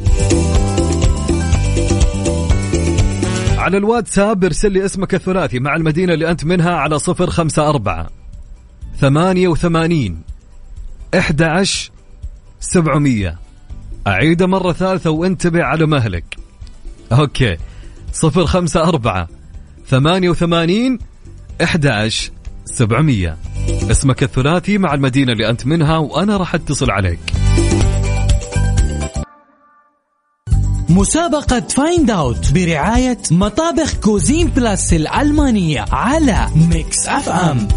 على 3.58 3.78
الواتساب 3.78 4.44
ارسل 4.44 4.72
لي 4.72 4.86
اسمك 4.86 5.16
الثلاثي 5.16 5.60
مع 5.60 5.75
المدينة 5.75 6.14
اللي 6.14 6.32
أنت 6.32 6.46
منها 6.46 6.75
على 6.75 7.00
صفر 7.00 7.30
خمسة 7.30 7.70
أربعة 7.70 8.08
ثمانية 9.00 9.48
وثمانين 9.48 10.22
إحدى 11.18 11.46
عشر 11.46 11.92
سبعمية. 12.60 13.40
أعيده 14.08 14.48
مرة 14.48 14.72
ثالثة 14.72 15.10
وانتبه 15.10 15.64
على 15.64 15.86
مهلك. 15.86 16.38
أوكي. 17.12 17.58
صفر 18.14 18.46
خمسة 18.46 18.84
أربعة 18.84 19.28
ثمانية 19.88 20.30
وثمانين 20.30 21.00
إحدى 21.64 21.90
عشر 21.90 22.32
سبعمية. 22.65 23.38
اسمك 23.91 24.24
الثلاثي 24.24 24.77
مع 24.77 24.93
المدينة 24.93 25.31
اللي 25.31 25.50
أنت 25.50 25.65
منها 25.65 25.98
وأنا 25.98 26.38
راح 26.38 26.55
أتصل 26.55 26.91
عليك. 26.91 27.19
مسابقة 30.89 31.60
Find 31.60 32.12
Out 32.12 32.51
برعاية 32.53 33.17
مطابخ 33.31 33.95
Cuisine 33.96 34.48
Plus 34.48 34.94
الألمانية 34.93 35.86
على 35.91 36.48
Mix 36.70 37.08
FM 37.08 37.67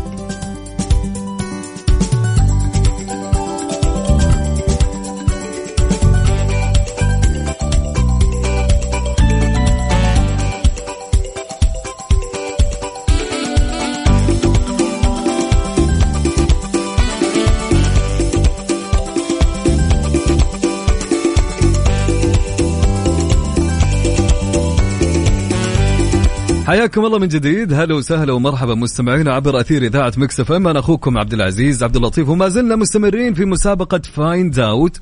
حياكم 26.69 27.05
الله 27.05 27.19
من 27.19 27.29
جديد. 27.29 27.73
هلا 27.73 27.95
وسهلا 27.95 28.33
ومرحبا 28.33 28.75
مستمعينا 28.75 29.33
عبر 29.33 29.61
أثير 29.61 29.83
إذاعة 29.83 30.13
Mix 30.17 30.41
FM. 30.41 30.69
أنا 30.69 30.79
أخوكم 30.79 31.19
عبد 31.19 31.33
العزيز 31.33 31.83
عبد 31.83 31.97
اللطيف 31.97 32.29
وما 32.29 32.49
زلنا 32.49 32.77
مستمرين 32.77 33.35
في 33.35 33.45
مسابقة 33.45 33.99
Find 33.99 34.59
Out 34.59 35.01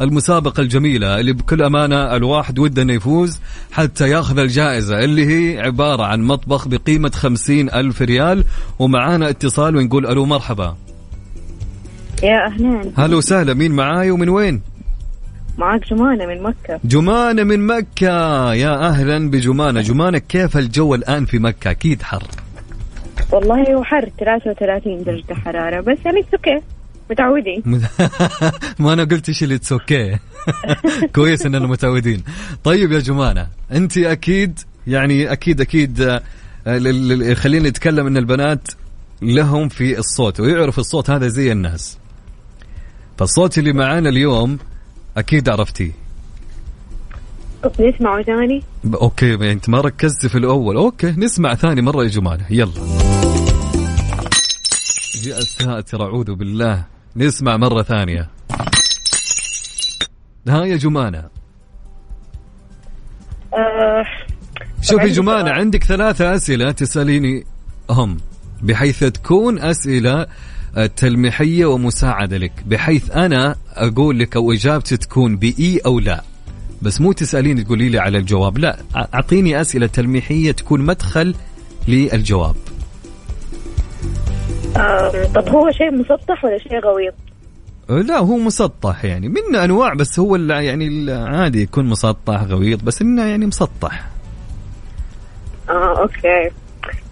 المسابقة 0.00 0.60
الجميلة 0.60 1.20
اللي 1.20 1.32
بكل 1.32 1.62
أمانة 1.62 2.16
الواحد 2.16 2.58
وده 2.58 2.82
أنه 2.82 2.92
يفوز 2.92 3.40
حتى 3.72 4.10
ياخذ 4.10 4.38
الجائزة 4.38 5.04
اللي 5.04 5.26
هي 5.26 5.60
عبارة 5.60 6.02
عن 6.02 6.22
مطبخ 6.22 6.68
بقيمة 6.68 7.10
خمسين 7.10 7.70
ألف 7.70 8.02
ريال 8.02 8.44
ومعانا 8.78 9.28
اتصال 9.28 9.76
ونقول 9.76 10.06
ألو 10.06 10.24
مرحبا. 10.24 10.76
يا 12.22 12.46
أهلين. 12.46 12.92
هلا 12.96 13.16
وسهلا 13.16 13.54
مين 13.54 13.72
معاي 13.72 14.10
ومن 14.10 14.28
وين؟ 14.28 14.69
معاك 15.60 15.88
جمانة 15.88 16.26
من 16.26 16.42
مكة. 16.42 16.80
جمانة 16.84 17.42
من 17.44 17.66
مكة. 17.66 18.54
يا 18.54 18.88
أهلا 18.88 19.30
بجمانة. 19.30 19.80
جمانة 19.80 20.18
كيف 20.18 20.56
الجو 20.56 20.94
الآن 20.94 21.24
في 21.24 21.38
مكة؟ 21.38 21.70
أكيد 21.70 22.02
حر. 22.02 22.22
والله 23.32 23.74
هو 23.74 23.84
حر 23.84 24.08
33 24.18 25.04
درجة 25.04 25.34
حرارة. 25.34 25.80
بس 25.80 25.98
يعني 26.04 26.24
okay 26.34 26.60
متعودين. 27.10 27.62
ما 28.78 28.92
أنا 28.92 29.04
قلت 29.04 29.28
إيش 29.28 29.42
اللي 29.42 29.54
it's 29.54 29.72
okay 29.72 30.18
كويس 31.14 31.46
إننا 31.46 31.66
متعودين. 31.66 32.22
طيب 32.64 32.92
يا 32.92 32.98
جمانة 32.98 33.46
أنت 33.72 33.98
أكيد 33.98 34.58
يعني 34.86 35.32
أكيد 35.32 35.60
أكيد 35.60 36.00
آه، 36.00 37.34
خلينا 37.34 37.68
نتكلم 37.68 38.06
إن 38.06 38.16
البنات 38.16 38.68
لهم 39.22 39.68
في 39.68 39.98
الصوت 39.98 40.40
ويعرف 40.40 40.78
الصوت 40.78 41.10
هذا 41.10 41.28
زي 41.28 41.52
الناس. 41.52 41.98
فالصوت 43.18 43.58
اللي 43.58 43.72
معانا 43.72 44.08
اليوم 44.08 44.58
أكيد 45.20 45.48
عرفتيه 45.48 45.92
نسمعه 47.80 48.22
ثاني. 48.22 48.62
okay 48.94 49.52
أنت 49.52 49.68
ما 49.68 49.80
ركزت 49.80 50.26
في 50.26 50.38
الأول. 50.38 50.76
okay 50.76 51.10
نسمع 51.10 51.54
ثاني 51.54 51.82
مرة 51.82 52.02
يا 52.02 52.08
جمانه 52.08 52.46
يلا. 52.50 52.72
يا 55.26 55.40
ساتر 55.40 56.02
أعوذ 56.02 56.34
بالله. 56.34 56.84
نسمع 57.16 57.56
مرة 57.56 57.82
ثانية. 57.82 58.28
ها 60.48 60.64
يا 60.64 60.76
جمانه 60.76 61.28
آه 63.54 64.04
شوفي 64.82 65.08
جمانة 65.08 65.48
سؤال. 65.48 65.58
عندك 65.58 65.84
ثلاثة 65.84 66.34
أسئلة 66.34 66.70
تسأليني 66.70 67.44
هم 67.90 68.16
بحيث 68.62 69.04
تكون 69.04 69.58
أسئلة 69.58 70.26
آه، 70.76 70.86
تلميحية 70.86 71.66
ومساعدة 71.66 72.36
لك 72.36 72.52
بحيث 72.66 73.10
أنا 73.10 73.56
أقول 73.74 74.18
لك 74.18 74.36
أو 74.36 74.52
إجابتي 74.52 74.96
تكون 74.96 75.36
بإي 75.36 75.80
أو 75.86 76.00
لا 76.00 76.22
بس 76.82 77.00
مو 77.00 77.12
تسأليني 77.12 77.64
تقولي 77.64 77.88
لي 77.88 77.98
على 77.98 78.18
الجواب 78.18 78.58
لا 78.58 78.76
أعطيني 79.14 79.60
أسئلة 79.60 79.86
تلميحية 79.86 80.52
تكون 80.52 80.80
مدخل 80.80 81.34
للجواب 81.88 82.56
آه 84.76 85.24
طب 85.34 85.48
هو 85.48 85.70
شيء 85.70 85.90
مسطح 85.90 86.44
ولا 86.44 86.58
شيء 86.58 86.80
غويط؟ 86.80 87.14
آه، 87.90 88.00
لا 88.00 88.18
هو 88.18 88.36
مسطح 88.36 89.04
يعني 89.04 89.28
منه 89.28 89.64
أنواع 89.64 89.94
بس 89.94 90.18
هو 90.18 90.36
يعني 90.36 90.86
العادي 90.86 91.62
يكون 91.62 91.84
مسطح 91.86 92.42
غويط 92.42 92.84
بس 92.84 93.02
إنه 93.02 93.24
يعني 93.24 93.46
مسطح 93.46 94.06
آه 95.68 96.00
okay 96.02 96.50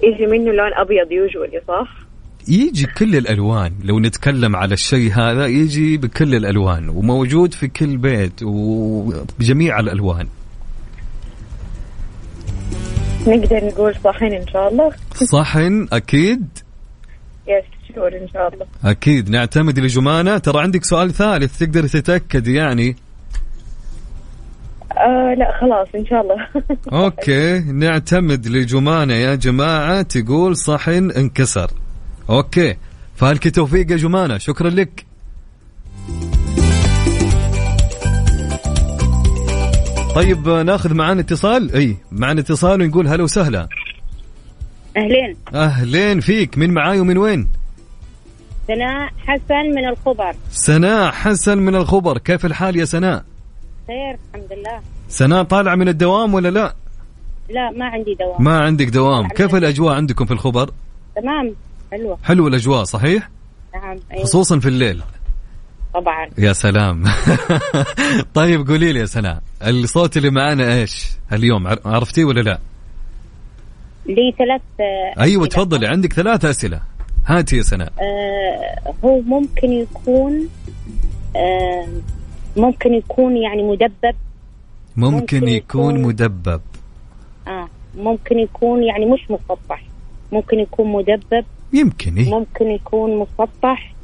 يجي 0.03 0.27
منه 0.27 0.53
لون 0.53 0.75
أبيض 0.75 1.13
usually 1.13 1.61
صح؟ 1.69 2.08
يجي 2.49 2.87
كل 2.87 3.17
الألوان. 3.17 3.73
لو 3.85 4.01
نتكلم 4.01 4.57
على 4.57 4.75
الشيء 4.75 5.13
هذا 5.13 5.47
يجي 5.47 5.97
بكل 5.97 6.35
الألوان 6.35 6.89
وموجود 6.89 7.55
في 7.55 7.69
كل 7.69 7.97
بيت 7.97 8.43
وبجميع 8.43 9.81
الألوان. 9.81 10.29
نقدر 13.27 13.65
نقول 13.65 13.95
صحن 14.05 14.25
إن 14.25 14.47
شاء 14.47 14.69
الله؟ 14.69 14.93
صحن 15.15 15.89
أكيد. 15.93 16.47
yes 17.49 17.95
sure 17.95 18.09
إن 18.09 18.29
شاء 18.33 18.55
الله. 18.55 18.67
أكيد. 18.85 19.31
نعتمد 19.31 19.79
لجمانه 19.79 20.39
ترى 20.39 20.63
عندك 20.63 20.85
سؤال 20.85 21.13
ثالث 21.13 21.59
تقدر 21.59 21.87
تتأكد 21.87 22.47
يعني؟ 22.47 22.97
آه 24.93 25.35
لا 25.39 25.59
خلاص 25.61 25.89
إن 25.95 26.07
شاء 26.07 26.21
الله. 26.21 26.49
okay. 26.93 27.59
نعتمد 27.59 28.47
لجمانة 28.47 29.15
يا 29.15 29.35
جماعة 29.35 30.03
تقول 30.03 30.57
صحن 30.57 31.11
انكسر. 31.11 31.71
okay. 32.31 32.77
فالك 33.17 33.55
توفيق 33.55 33.91
يا 33.91 33.97
جمانة. 33.97 34.39
شكرا 34.39 34.71
لك. 34.71 35.07
طيب 40.15 40.49
ناخذ 40.49 40.95
معانا 40.95 41.21
اتصال؟ 41.21 41.75
إي 41.75 41.97
معنا 42.13 42.41
اتصال 42.41 42.83
ونقول 42.83 43.09
هلا 43.09 43.23
وسهلا. 43.23 43.69
أهلين. 44.97 45.37
أهلين 45.55 46.21
فيك. 46.21 46.59
من 46.59 46.75
معاي 46.75 47.01
ومن 47.01 47.19
وين؟ 47.19 47.49
سناء 48.69 49.13
حسن 49.27 49.75
من 49.77 49.89
الخبر. 49.89 50.35
سناء 50.51 51.13
حسن 51.13 51.59
من 51.59 51.75
الخبر. 51.75 52.19
كيف 52.19 52.47
الحال 52.47 52.77
يا 52.77 52.85
سناء؟ 52.85 53.25
خير 53.87 54.19
الحمد 54.35 54.53
لله. 54.53 54.81
سناء 55.09 55.43
طالعة 55.43 55.75
من 55.75 55.89
الدوام 55.89 56.35
ولا 56.35 56.49
لا؟ 56.49 56.75
لا 57.51 57.71
ما 57.71 57.85
عندي 57.85 58.15
دوام. 58.15 58.45
ما 58.45 58.59
عندك 58.59 58.87
دوام. 58.87 59.29
كيف 59.29 59.55
الأجواء 59.55 59.95
عندكم 59.95 60.25
في 60.25 60.33
الخبر؟ 60.33 60.71
تمام. 61.17 61.55
حلوة. 61.93 62.19
حلوة 62.25 62.49
الأجواء 62.49 62.85
صحيح؟ 62.85 63.29
نعم 63.75 63.97
أيوة. 64.13 64.25
خصوصا 64.25 64.59
في 64.59 64.69
الليل. 64.69 65.03
طبعا. 65.95 66.29
يا 66.39 66.53
سلام. 66.53 67.05
طيب 68.35 68.69
قولي 68.69 68.93
لي 68.93 69.01
يا 69.01 69.07
سناء 69.07 69.43
الصوت 69.67 70.17
اللي 70.17 70.31
معانا 70.31 70.75
إيش 70.75 71.07
اليوم 71.33 71.67
عر- 71.67 71.81
عرفتيه 71.85 72.25
ولا 72.25 72.41
لا؟ 72.41 72.59
لي 74.07 74.35
ثلاث 74.39 74.61
أيوه. 75.21 75.47
تفضلي 75.47 75.87
عندك 75.87 76.13
ثلاث 76.13 76.45
أسئلة. 76.45 76.81
هاتي 77.27 77.57
يا 77.57 77.63
سناء. 77.63 77.93
آه 78.01 78.93
هو 79.05 79.21
ممكن 79.21 79.73
يكون 79.73 80.49
آه 81.37 81.87
ممكن 82.57 82.95
يكون 82.95 83.37
يعني 83.37 83.63
مدبب. 83.63 84.15
ممكن, 84.97 85.17
ممكن 85.17 85.49
يكون 85.49 85.95
يكون- 85.97 86.03
مدبب. 86.03 86.61
آه 87.49 87.69
ممكن 87.99 88.39
يكون 88.39 88.83
يعني 88.85 89.07
مش 89.07 89.31
مسطح 89.31 89.83
ممكن 90.33 90.59
يكون 90.59 90.93
مدبب. 90.93 91.45
يمكن 91.73 92.17
إيه؟ 92.17 92.31
ممكن 92.31 92.67
يكون 92.71 93.19
مسطح 93.19 93.95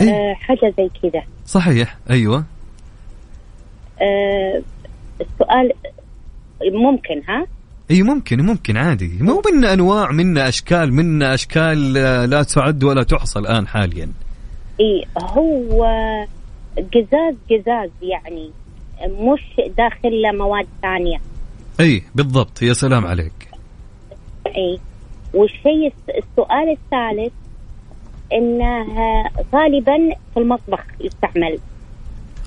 إيه؟ 0.00 0.10
آه 0.10 0.34
حاجة 0.34 0.74
زي 0.76 0.90
كذا. 1.02 1.22
صحيح 1.46 1.98
أيوه. 2.10 2.44
آه 4.02 4.62
السؤال 5.20 5.72
ممكن 6.72 7.22
ها؟ 7.28 7.46
اي 7.90 8.02
ممكن 8.02 8.40
ممكن 8.40 8.76
عادي. 8.76 9.18
مو 9.20 9.42
منا 9.52 9.72
أنواع 9.72 10.12
منا 10.12 10.48
أشكال 10.48 10.92
منا 10.92 11.34
أشكال 11.34 11.96
آه، 11.96 12.24
لا 12.26 12.42
تعد 12.42 12.84
ولا 12.84 13.02
تحصى 13.02 13.38
الآن 13.38 13.66
حاليا. 13.66 14.12
اي 14.80 15.04
هو 15.22 15.84
قزاز 16.76 17.34
قزاز 17.50 17.90
يعني 18.02 18.50
مش 19.02 19.60
داخل 19.76 20.38
مواد 20.38 20.66
ثانية. 20.82 21.20
اي 21.80 22.02
بالضبط. 22.14 22.62
يا 22.62 22.72
سلام 22.72 23.06
عليك. 23.06 23.48
اي 24.46 24.78
والشيء 25.34 25.86
الس- 25.86 26.24
السؤال 26.24 26.70
الثالث 26.70 27.32
انه 28.32 28.86
غالبا 29.54 30.14
في 30.34 30.40
المطبخ 30.40 30.84
يستعمل. 31.00 31.58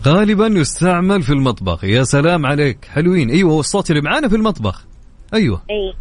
غالبا 0.05 0.47
يستعمل 0.47 1.21
في 1.21 1.29
المطبخ. 1.33 1.83
يا 1.83 2.03
سلام 2.03 2.45
عليك. 2.45 2.85
حلوين. 2.85 3.29
أيوه 3.29 3.53
والصوت 3.53 3.89
اللي 3.91 4.01
معانا 4.01 4.27
في 4.27 4.35
المطبخ. 4.35 4.85
أيوه. 5.33 5.61
اي 5.71 5.93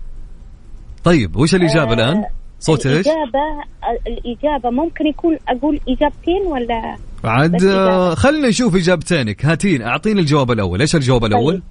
طيب 1.05 1.37
وش 1.37 1.55
الإجابة 1.55 1.91
آه، 1.91 1.95
الآن؟ 1.95 2.25
صوت 2.61 2.87
إيش؟ 2.87 3.07
الإجابة 3.07 3.65
الإجابة 4.07 4.71
ممكن 4.71 5.07
يكون 5.07 5.39
أقول 5.49 5.81
إجابتين 5.89 6.43
ولا؟ 6.47 6.97
عاد 7.25 7.65
آه،. 7.65 8.15
خلنا 8.15 8.49
نشوف 8.49 8.77
إجابتينك. 8.77 9.47
هاتين 9.47 9.83
أعطيني 9.83 10.21
الجواب 10.21 10.51
الأول. 10.51 10.81
إيش 10.81 10.97
الجواب 10.97 11.25
الأول؟ 11.25 11.63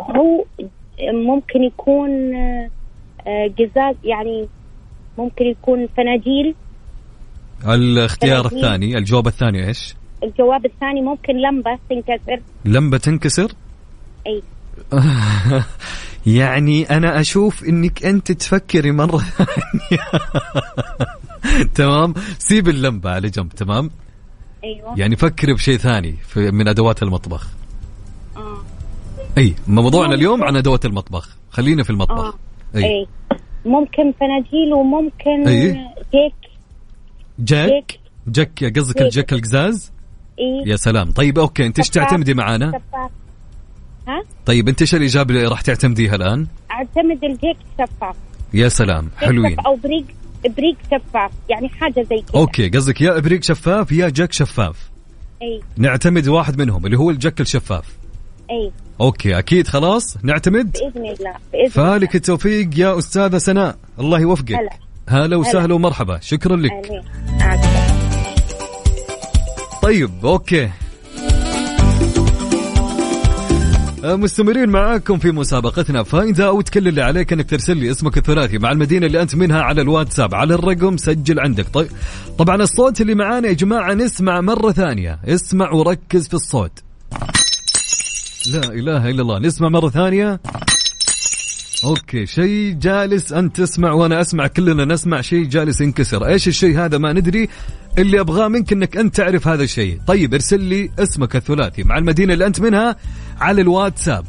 هو 0.00 0.44
ممكن 1.12 1.62
يكون 1.62 2.34
آه، 2.34 2.70
قزاز 3.58 3.96
يعني 4.04 4.48
ممكن 5.18 5.44
يكون 5.44 5.88
فناجيل. 5.96 6.54
الاختيار 7.66 8.40
ثلاثين. 8.40 8.58
الثاني 8.58 8.98
الجواب 8.98 9.26
الثاني 9.26 9.66
إيش؟ 9.66 9.94
الجواب 10.22 10.66
الثاني 10.66 11.02
ممكن 11.02 11.32
لمبة 11.36 11.78
تنكسر. 11.90 12.42
لمبة 12.64 12.98
تنكسر؟ 12.98 13.52
أي. 14.26 14.42
يعني 16.26 16.82
أنا 16.82 17.20
أشوف 17.20 17.64
إنك 17.64 18.04
أنت 18.04 18.32
تفكري 18.32 18.92
مرة 18.92 19.18
ثانية. 19.18 20.02
تمام؟ 21.74 22.14
سيب 22.38 22.68
اللمبة 22.68 23.10
على 23.10 23.28
جنب 23.28 23.48
تمام؟ 23.48 23.90
أيوة. 24.64 24.98
يعني 24.98 25.16
فكري 25.16 25.54
بشيء 25.54 25.76
ثاني 25.76 26.12
في 26.12 26.50
من 26.50 26.68
أدوات 26.68 27.02
المطبخ. 27.02 27.48
آه. 28.36 28.58
أي 29.38 29.54
موضوعنا 29.66 30.14
اليوم 30.14 30.44
عن 30.44 30.56
أدوات 30.56 30.84
المطبخ. 30.84 31.36
خلينا 31.50 31.82
في 31.82 31.90
المطبخ. 31.90 32.24
آه. 32.24 32.47
أي. 32.76 32.84
أي. 32.84 33.06
ممكن 33.64 34.12
فناجيل 34.20 34.72
وممكن 34.74 35.48
أي. 35.48 35.72
جيك. 36.14 36.34
جك 37.38 37.98
جك 38.28 38.78
قصدك 38.78 38.96
جيك. 38.96 39.02
الجك 39.02 39.32
القزاز؟ 39.32 39.92
إي. 40.38 40.70
يا 40.70 40.76
سلام. 40.76 41.10
طيب 41.10 41.38
أوكي 41.38 41.66
أنت 41.66 41.78
إيش. 41.78 41.90
تعتمدي 41.90 42.34
معانا؟ 42.34 42.68
شفاف. 42.68 43.10
ها؟ 44.08 44.22
طيب 44.46 44.68
أنت 44.68 44.80
إيش 44.80 44.94
الاجابه 44.94 45.34
اللي 45.34 45.48
راح 45.48 45.60
تعتمديها 45.60 46.14
الآن؟ 46.14 46.46
أعتمد 46.70 47.24
الجيك 47.24 47.56
شفاف. 47.78 48.16
يا 48.54 48.68
سلام 48.68 49.04
جيك 49.04 49.14
حلوين. 49.16 49.52
شفاف 49.52 49.66
أو 49.66 49.76
ابريق 49.76 50.04
ابريق 50.56 50.76
شفاف 50.84 51.30
يعني 51.50 51.68
حاجة 51.68 52.02
زي 52.10 52.22
كذا. 52.22 52.40
أوكي 52.40 52.68
قصدك 52.68 53.00
يا 53.00 53.18
ابريق 53.18 53.42
شفاف 53.42 53.92
يا 53.92 54.08
جك 54.08 54.32
شفاف. 54.32 54.90
أي. 55.42 55.60
نعتمد 55.76 56.28
واحد 56.28 56.58
منهم 56.58 56.86
اللي 56.86 56.98
هو 56.98 57.10
الجك 57.10 57.40
الشفاف. 57.40 57.97
أي. 58.50 58.72
أوكي 59.00 59.38
أكيد 59.38 59.68
خلاص؟ 59.68 60.16
نعتمد؟ 60.22 60.72
بإذن 60.72 61.06
الله 61.06 61.34
بإذن 61.52 61.61
الله 61.61 61.68
فالك 61.68 62.14
التوفيق 62.16 62.78
يا 62.78 62.98
أستاذة 62.98 63.38
سناء. 63.38 63.76
الله 64.00 64.20
يوفقك. 64.20 64.52
هلا. 64.52 64.70
هلا 65.08 65.36
وسهلا 65.36 65.64
هلا. 65.64 65.74
ومرحبا. 65.74 66.18
شكرا 66.20 66.56
لك. 66.56 67.02
طيب 69.82 70.26
أوكي. 70.26 70.70
آه، 74.04 74.16
مستمرين 74.16 74.68
معاكم 74.68 75.18
في 75.18 75.30
مسابقتنا. 75.30 76.02
فإذا 76.02 76.46
أو 76.46 76.62
كل 76.62 76.88
اللي 76.88 77.02
عليك 77.02 77.32
إنك 77.32 77.50
ترسل 77.50 77.76
لي 77.76 77.90
اسمك 77.90 78.18
الثلاثي 78.18 78.58
مع 78.58 78.72
المدينة 78.72 79.06
اللي 79.06 79.22
أنت 79.22 79.34
منها 79.34 79.62
على 79.62 79.82
الواتساب 79.82 80.34
على 80.34 80.54
الرقم 80.54 80.96
سجل 80.96 81.40
عندك. 81.40 81.68
طيب 81.68 81.88
طبعا 82.38 82.56
الصوت 82.56 83.00
اللي 83.00 83.14
معانا 83.14 83.48
يا 83.48 83.52
جماعة 83.52 83.94
نسمع 83.94 84.40
مرة 84.40 84.72
ثانية. 84.72 85.18
اسمع 85.24 85.72
وركز 85.72 86.28
في 86.28 86.34
الصوت. 86.34 86.72
لا 88.52 88.72
إله 88.72 89.10
إلا 89.10 89.22
الله. 89.22 89.38
نسمع 89.38 89.68
مرة 89.68 89.88
ثانية. 89.88 90.40
أوكي 91.84 92.26
شيء 92.26 92.72
جالس 92.72 93.32
انت 93.32 93.56
تسمع 93.56 93.92
وأنا 93.92 94.20
أسمع 94.20 94.46
كلنا 94.46 94.84
نسمع 94.84 95.20
شيء 95.20 95.44
جالس 95.44 95.80
ينكسر. 95.80 96.26
إيش 96.26 96.48
الشيء 96.48 96.78
هذا؟ 96.78 96.98
ما 96.98 97.12
ندري. 97.12 97.48
اللي 97.98 98.20
أبغاه 98.20 98.48
منك 98.48 98.72
إنك 98.72 98.96
أنت 98.96 99.16
تعرف 99.16 99.48
هذا 99.48 99.62
الشيء. 99.62 100.00
طيب 100.06 100.34
ارسل 100.34 100.60
لي 100.60 100.90
اسمك 100.98 101.36
الثلاثي. 101.36 101.82
مع 101.82 101.98
المدينة 101.98 102.32
اللي 102.32 102.46
أنت 102.46 102.60
منها 102.60 102.96
على 103.40 103.62
الواتساب. 103.62 104.24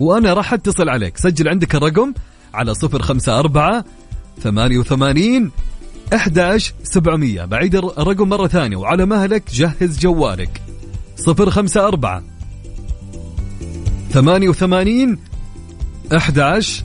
وأنا 0.00 0.32
راح 0.32 0.52
أتصل 0.52 0.88
عليك. 0.88 1.16
سجل 1.16 1.48
عندك 1.48 1.74
الرقم 1.74 2.12
على 2.54 2.74
صفر 2.74 3.02
خمسة 3.02 3.38
أربعة 3.38 3.84
ثمانية 4.42 4.78
وثمانين 4.78 5.50
أحداش 6.14 6.74
سبعمية. 6.82 7.44
بعيد 7.44 7.74
الر- 7.74 7.94
الرقم 7.98 8.28
مرة 8.28 8.46
ثانية. 8.46 8.76
وعلى 8.76 9.06
مهلك 9.06 9.42
جهز 9.52 9.98
جوالك. 9.98 10.62
صفر 11.16 11.50
خمسة 14.12 14.20
أربعة 14.20 14.22
ثمانية 14.24 14.48
وثمانين 14.48 15.18
أحداش 16.16 16.84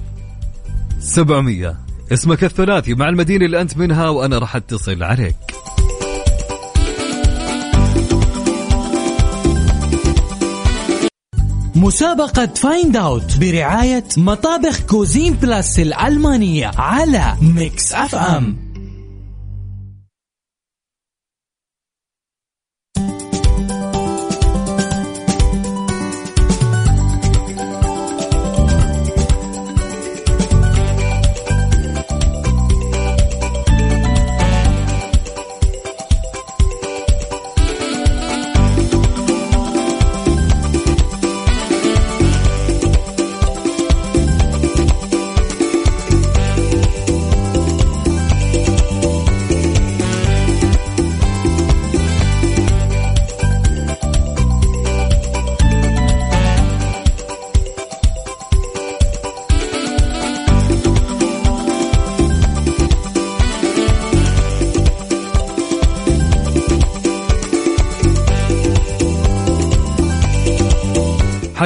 سبعمية. 1.00 1.78
اسمك 2.14 2.44
الثلاثي 2.44 2.94
مع 2.94 3.10
المدينة 3.10 3.46
اللي 3.46 3.62
أنت 3.62 3.78
منها 3.78 4.10
وأنا 4.10 4.38
راح 4.38 4.56
أتصل 4.56 5.04
عليك. 5.04 5.36
مسابقة 11.76 12.46
Find 12.46 12.98
Out 12.98 13.38
برعاية 13.38 14.04
مطابخ 14.18 14.80
كوزين 14.80 15.34
بلاس 15.34 15.80
الألمانية 15.80 16.72
على 16.78 17.36
Mix 17.42 17.94
FM 17.94 18.67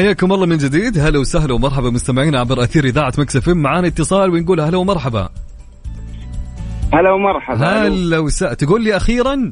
حياكم 0.01 0.33
الله 0.33 0.45
من 0.45 0.57
جديد. 0.57 0.97
هلا 0.97 1.19
وسهلا 1.19 1.53
ومرحبا 1.53 1.89
مستمعينا 1.89 2.39
عبر 2.39 2.63
أثير 2.63 2.85
إذاعة 2.85 3.13
مكسف 3.17 3.49
معانا 3.49 3.87
اتصال 3.87 4.29
ونقول 4.29 4.61
هلا 4.61 4.77
ومرحبا. 4.77 5.29
هلا 6.93 7.11
ومرحبا. 7.11 7.87
هلا 7.87 8.19
وسهلا. 8.19 8.53
تقول 8.53 8.83
لي 8.83 8.97
أخيرا؟ 8.97 9.51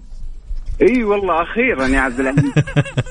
إي 0.82 1.04
والله 1.04 1.44
أخيرا 1.44 1.88
يا 1.88 2.00
عبد 2.00 2.20
العزيز. 2.20 2.54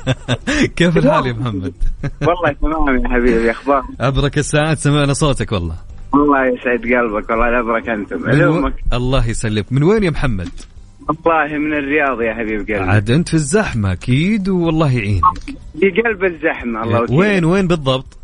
كيف 0.77 0.96
الحال 0.96 1.27
يا 1.27 1.33
محمد؟ 1.33 1.74
والله 2.29 2.53
تمام 2.62 3.05
يا 3.05 3.09
حبيبي. 3.09 3.51
أخبار؟ 3.51 3.83
أبرك 4.01 4.38
الساعات. 4.38 4.79
سمعنا 4.79 5.12
صوتك 5.12 5.53
والله. 5.53 5.77
الله 6.14 6.46
يسعد 6.46 6.81
قلبك. 6.81 7.31
والله 7.31 7.61
أبرك 7.61 7.88
أنتم. 7.88 8.22
من 8.22 8.44
و... 8.44 8.70
الله 8.92 9.29
يسلمك. 9.29 9.72
من 9.72 9.83
وين 9.83 10.03
يا 10.03 10.11
محمد؟ 10.11 10.48
والله 11.09 11.59
من 11.59 11.73
الرياض 11.73 12.23
يا 12.23 12.35
حبيب 12.35 12.59
قلبي. 12.59 12.75
عاد 12.75 13.11
أنت 13.11 13.29
في 13.29 13.35
الزحمة 13.35 13.92
أكيد 13.92 14.49
والله 14.49 14.92
يعينك. 14.99 15.23
في 15.81 15.90
قلب 16.03 16.25
الزحمة 16.25 16.83
الله 16.83 17.03
وكيل. 17.03 17.16
وين 17.16 17.44
وين 17.44 17.66
بالضبط؟ 17.68 18.18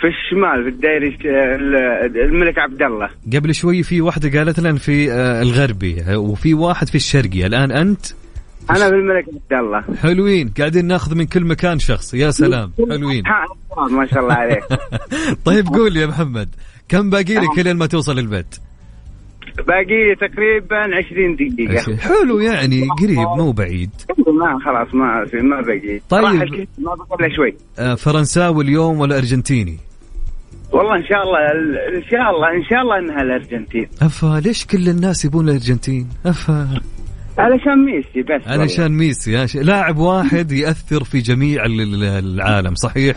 في 0.00 0.06
الشمال 0.08 0.62
في 0.64 0.68
الدائري 0.68 1.18
ال- 1.24 2.20
الملك 2.20 2.58
عبد 2.58 2.82
الله. 2.82 3.08
قبل 3.36 3.54
شوي 3.54 3.82
في 3.82 4.00
واحدة 4.00 4.38
قالت 4.38 4.60
لنا 4.60 4.78
في 4.78 5.12
آه، 5.12 5.42
الغربي 5.42 6.16
وفي 6.16 6.54
واحد 6.54 6.88
في 6.88 6.94
الشرقي. 6.94 7.46
الآن 7.46 7.72
أنت؟ 7.72 8.06
أنا 8.70 8.78
في 8.88 8.94
الملك 8.94 9.24
عبد 9.28 9.52
الله. 9.64 9.84
حلوين. 10.02 10.52
قاعدين 10.58 10.84
ناخذ 10.84 11.14
من 11.14 11.26
كل 11.26 11.44
مكان 11.44 11.78
شخص. 11.78 12.14
يا 12.14 12.30
سلام. 12.30 12.72
حلوين. 12.90 13.22
ما 13.90 14.06
شاء 14.06 14.20
الله 14.22 14.34
عليك. 14.34 14.64
طيب 15.44 15.66
قول 15.66 15.96
يا 15.96 16.06
محمد. 16.06 16.48
كم 16.88 17.10
باقي 17.10 17.34
لك 17.34 17.58
لين 17.58 17.76
ما 17.76 17.86
توصل 17.86 18.18
البيت؟ 18.18 18.56
باقي 19.58 19.84
لي 20.08 20.14
تقريبا 20.14 20.76
20 21.06 21.36
دقيقة. 21.36 21.96
حلو 21.96 22.38
يعني 22.38 22.88
قريب 23.02 23.18
مو 23.38 23.52
بعيد. 23.52 23.90
ما 24.18 24.58
خلاص 24.64 24.94
ما 24.94 25.26
ما 25.42 25.60
باقي 25.60 26.00
طيب. 26.08 26.24
ما 26.78 26.94
بقى 26.94 27.26
الا 27.26 27.36
شوي. 27.36 27.54
آه، 27.78 27.94
فرنساوي 27.94 28.64
اليوم 28.64 29.00
ولا 29.00 29.18
أرجنتيني؟ 29.18 29.78
والله 30.72 30.96
إن 30.96 31.04
شاء 31.04 31.22
الله 31.22 31.38
إن 31.98 32.02
شاء 32.10 32.30
الله 32.30 32.48
إن 32.56 32.64
شاء 32.70 32.80
الله 32.82 32.98
إنها 32.98 33.22
الأرجنتين. 33.22 33.88
أفا 34.02 34.40
ليش 34.44 34.66
كل 34.66 34.88
الناس 34.88 35.24
يبون 35.24 35.48
الأرجنتين؟ 35.48 36.08
أفا. 36.26 36.68
علشان 37.38 37.84
ميسي 37.84 38.22
بس. 38.22 38.48
علشان 38.48 38.92
ميسي 38.92 39.46
لاعب 39.62 39.98
واحد 39.98 40.52
يأثر 40.52 41.04
في 41.04 41.18
جميع 41.18 41.64
ال- 41.64 41.80
ال- 41.80 42.04
العالم 42.34 42.74
صحيح؟ 42.74 43.16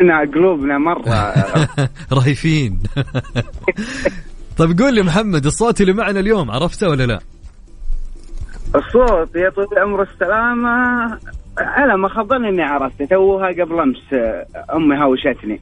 إحنا 0.00 0.20
قلوبنا 0.34 0.78
مرة. 0.78 1.34
رهيفين. 2.18 2.78
طيب 4.56 4.78
قول 4.78 4.94
لي 4.94 5.02
محمد 5.02 5.46
الصوت 5.46 5.80
اللي 5.80 5.92
معنا 5.92 6.20
اليوم 6.20 6.50
عرفته 6.50 6.88
ولا 6.88 7.06
لا؟ 7.06 7.20
الصوت 8.74 9.36
يا 9.36 9.50
طويل 9.50 9.68
العمر 9.72 10.02
السلامة. 10.02 10.70
على 11.58 11.96
ما 11.96 12.22
ظني 12.22 12.48
اني 12.48 12.62
عرفته 12.62 13.04
توها 13.04 13.48
قبل 13.48 13.80
أمس 13.80 13.96
أمي 14.74 14.96
هاوشتني. 14.96 15.60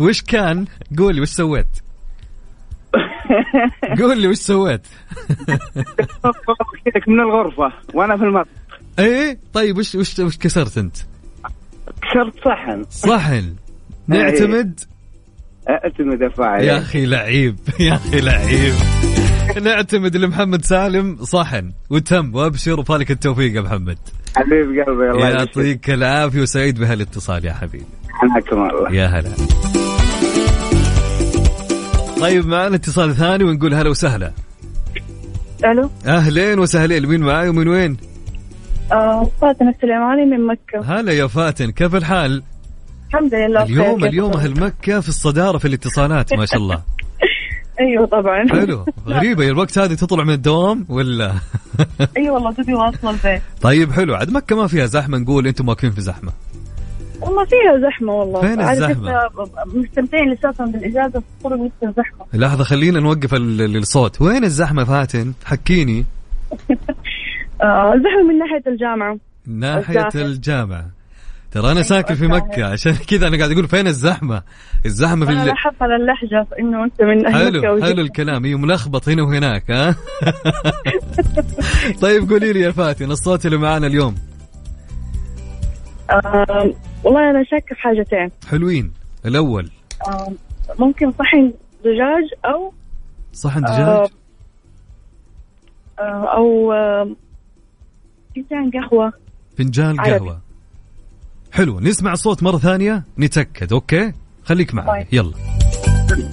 وش 0.06 0.22
كان؟ 0.22 0.66
قول 0.98 1.14
لي 1.14 1.20
وش 1.20 1.28
سويت؟ 1.28 1.66
قول 4.00 4.20
لي 4.20 4.28
وش 4.28 4.36
سويت؟ 4.36 4.86
من 7.08 7.20
الغرفة 7.20 7.72
وأنا 7.94 8.16
في 8.16 8.22
المطبخ. 8.22 8.50
إيه؟ 8.98 9.38
طيب 9.52 9.78
وش 9.78 9.94
وش 9.94 10.18
وش 10.18 10.38
كسرت 10.38 10.78
أنت؟ 10.78 10.96
كسرت 12.02 12.34
صحن. 12.44 12.84
صحن. 12.90 13.54
نعتمد؟ 14.08 14.80
أعتمد 15.70 16.22
أفاعل. 16.22 16.64
يا 16.64 16.78
أخي 16.78 17.06
لعيب 17.06 17.58
يا 17.80 17.94
أخي 17.94 18.20
لعيب. 18.20 18.74
نعتمد 19.62 20.16
لمحمد 20.16 20.64
سالم 20.64 21.16
صحن 21.24 21.72
وتم 21.90 22.34
وأبشر 22.34 22.80
وفالك 22.80 23.10
التوفيق 23.10 23.56
يا 23.56 23.60
محمد. 23.60 23.98
حبيب 24.36 24.66
قلبي 24.86 25.10
الله 25.10 25.28
يعطيك 25.28 25.90
العافية 25.90 26.40
وسعيد 26.40 26.80
بهالاتصال 26.80 27.44
يا 27.44 27.52
حبيبي. 27.52 27.84
حياكم 28.08 28.68
الله. 28.70 28.92
يا 28.94 29.06
هلا. 29.06 29.30
طيب 32.20 32.46
معنا 32.46 32.76
اتصال 32.76 33.14
ثاني 33.14 33.44
ونقول 33.44 33.74
هلا 33.74 33.90
وسهلا. 33.90 34.32
ألو؟ 35.64 35.90
أهلين 36.06 36.58
وسهلين 36.58 37.06
مين 37.06 37.20
معاي 37.20 37.48
ومن 37.48 37.68
وين؟ 37.68 37.96
آه 38.92 39.30
فاطمة 39.40 39.70
السليماني 39.70 40.24
من 40.24 40.46
مكة. 40.46 41.00
هلا 41.00 41.12
يا 41.12 41.26
فاتن 41.26 41.70
كيف 41.70 41.94
الحال؟ 41.94 42.42
الحمد 43.14 43.34
لله 43.34 43.62
اليوم. 43.62 44.04
اليوم 44.04 44.32
أهل 44.32 44.60
مكة 44.60 45.00
في 45.00 45.08
الصدارة 45.08 45.58
في 45.58 45.68
الاتصالات 45.68 46.34
ما 46.34 46.46
شاء 46.46 46.56
الله. 46.60 46.82
أيوه 47.80 48.06
طبعا. 48.06 48.48
حلو. 48.48 48.84
غريبة 49.14 49.48
الوقت 49.48 49.78
هذه 49.78 49.94
تطلع 49.94 50.24
من 50.24 50.34
الدوام 50.34 50.86
ولا؟ 50.88 51.32
اي 52.16 52.30
والله 52.30 52.52
تبي 52.52 52.74
واصلة 52.74 53.10
البيت 53.10 53.42
طيب 53.62 53.92
حلو. 53.92 54.14
عاد 54.14 54.30
مكة 54.30 54.56
ما 54.56 54.66
فيها 54.66 54.86
زحمة 54.86 55.18
نقول 55.18 55.46
أنتم 55.46 55.68
واقفين 55.68 55.90
في 55.90 56.00
زحمة. 56.00 56.32
والله 57.20 57.44
فيها 57.44 57.90
زحمة 57.90 58.12
والله. 58.12 58.40
فين؟ 58.40 58.60
لسه 58.70 59.28
مستمتعين 59.74 60.30
لساتهم 60.32 60.72
بالإجازة 60.72 61.10
في 61.10 61.18
الطرق 61.18 61.56
لسه 61.62 61.94
زحمة. 61.96 62.26
لحظة 62.34 62.64
خلينا 62.64 63.00
نوقف 63.00 63.34
ال- 63.34 63.60
ال- 63.62 63.76
الصوت. 63.76 64.20
وين 64.22 64.44
الزحمة 64.44 64.84
فاتن؟ 64.84 65.32
حكيني. 65.44 66.04
آه 67.62 67.92
زحمة 67.96 68.22
من 68.28 68.38
ناحية 68.38 68.62
الجامعة. 68.66 69.18
ناحية 69.46 70.08
الزاحم. 70.14 70.72
ترى 71.50 71.72
أنا 71.72 71.82
ساكن 71.82 72.14
في 72.14 72.26
مكة 72.26 72.64
عشان 72.64 72.94
كذا 72.94 73.28
أنا 73.28 73.36
قاعد 73.36 73.50
أقول 73.50 73.68
فين 73.68 73.86
الزحمة؟ 73.86 74.42
الزحمة 74.86 75.26
في 75.26 75.32
أنا. 75.32 75.44
لاحظت 75.44 75.82
على 75.82 75.96
اللهجة 75.96 76.46
إنه 76.58 76.84
أنت 76.84 77.02
من 77.02 77.26
أهل 77.26 77.34
حلو 77.34 77.74
وجدة. 77.74 77.86
حلو 77.86 78.02
الكلام. 78.02 78.44
هي 78.44 78.54
ملخبط 78.54 79.08
هنا 79.08 79.22
وهناك 79.22 79.70
ها؟ 79.70 79.96
طيب 82.02 82.30
قولي 82.30 82.52
لي 82.52 82.60
يا 82.60 82.70
فاتن 82.70 83.10
الصوت 83.10 83.46
اللي 83.46 83.56
معانا 83.56 83.86
اليوم. 83.86 84.14
والله 87.04 87.30
أنا 87.30 87.44
شاكة 87.44 87.74
في 87.74 87.80
حاجتين. 87.80 88.30
حلوين. 88.48 88.92
الأول. 89.26 89.70
آه 90.06 90.32
ممكن 90.78 91.12
صحن 91.12 91.52
دجاج 91.84 92.52
أو 92.54 92.72
صحن 93.32 93.60
دجاج؟ 93.60 94.08
آه 95.98 96.36
أو 96.36 96.72
فنجان 98.36 98.70
قهوة. 98.70 99.12
فنجان 99.58 100.00
عربي. 100.00 100.36
حلو 101.52 101.80
نسمع 101.80 102.12
الصوت 102.12 102.42
مرة 102.42 102.58
ثانية 102.58 103.04
نتأكد 103.18 103.72
أوكي؟ 103.72 104.12
خليك 104.44 104.74
معي 104.74 105.04
طيب. 105.04 105.14
يلا. 105.14 105.32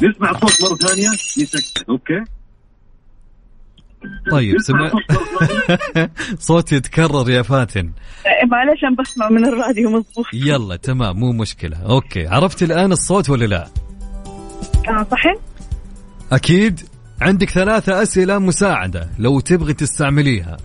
نسمع 0.01 0.31
الصوت 0.31 0.71
مرة 0.71 0.77
ثانية 0.77 1.09
نتأكد 1.43 1.89
أوكي؟ 1.89 2.23
طيب 4.31 4.55
سمع 4.61 4.91
صوت 6.39 6.71
يتكرر 6.71 7.29
يا 7.29 7.41
فاتن. 7.41 7.91
آه 8.25 8.45
معلش 8.45 8.83
أنا 8.83 8.95
بسمع 8.95 9.29
من 9.29 9.45
الراديو 9.45 9.89
مضبوط 9.89 10.25
يلا 10.33 10.75
تمام 10.75 11.19
مو 11.19 11.31
مشكلة. 11.31 11.77
أوكي 11.77 12.27
عرفت 12.27 12.63
الآن 12.63 12.91
الصوت 12.91 13.29
ولا 13.29 13.45
لا؟ 13.45 13.67
آه 14.89 15.07
صحن 15.11 15.35
أكيد. 16.31 16.81
عندك 17.21 17.49
ثلاثة 17.49 18.01
أسئلة 18.03 18.39
مساعدة 18.39 19.09
لو 19.19 19.39
تبغي 19.39 19.73
تستعمليها. 19.73 20.57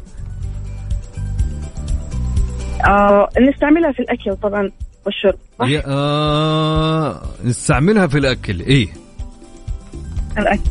آه 2.84 3.28
نستعملها 3.40 3.92
في 3.92 4.00
الأكل 4.00 4.36
طبعا 4.36 4.70
والشرب 5.06 5.38
صح؟ 5.58 5.66
يا 5.66 5.82
آه 5.86 7.22
نستعملها 7.44 8.06
في 8.06 8.18
الأكل 8.18 8.60
إيه؟ 8.60 8.88
الأكل. 10.38 10.70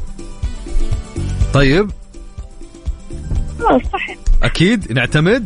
طيب. 1.54 1.92
خلاص 3.60 3.82
صحن 3.94 4.16
أكيد 4.44 4.92
نعتمد؟ 4.92 5.46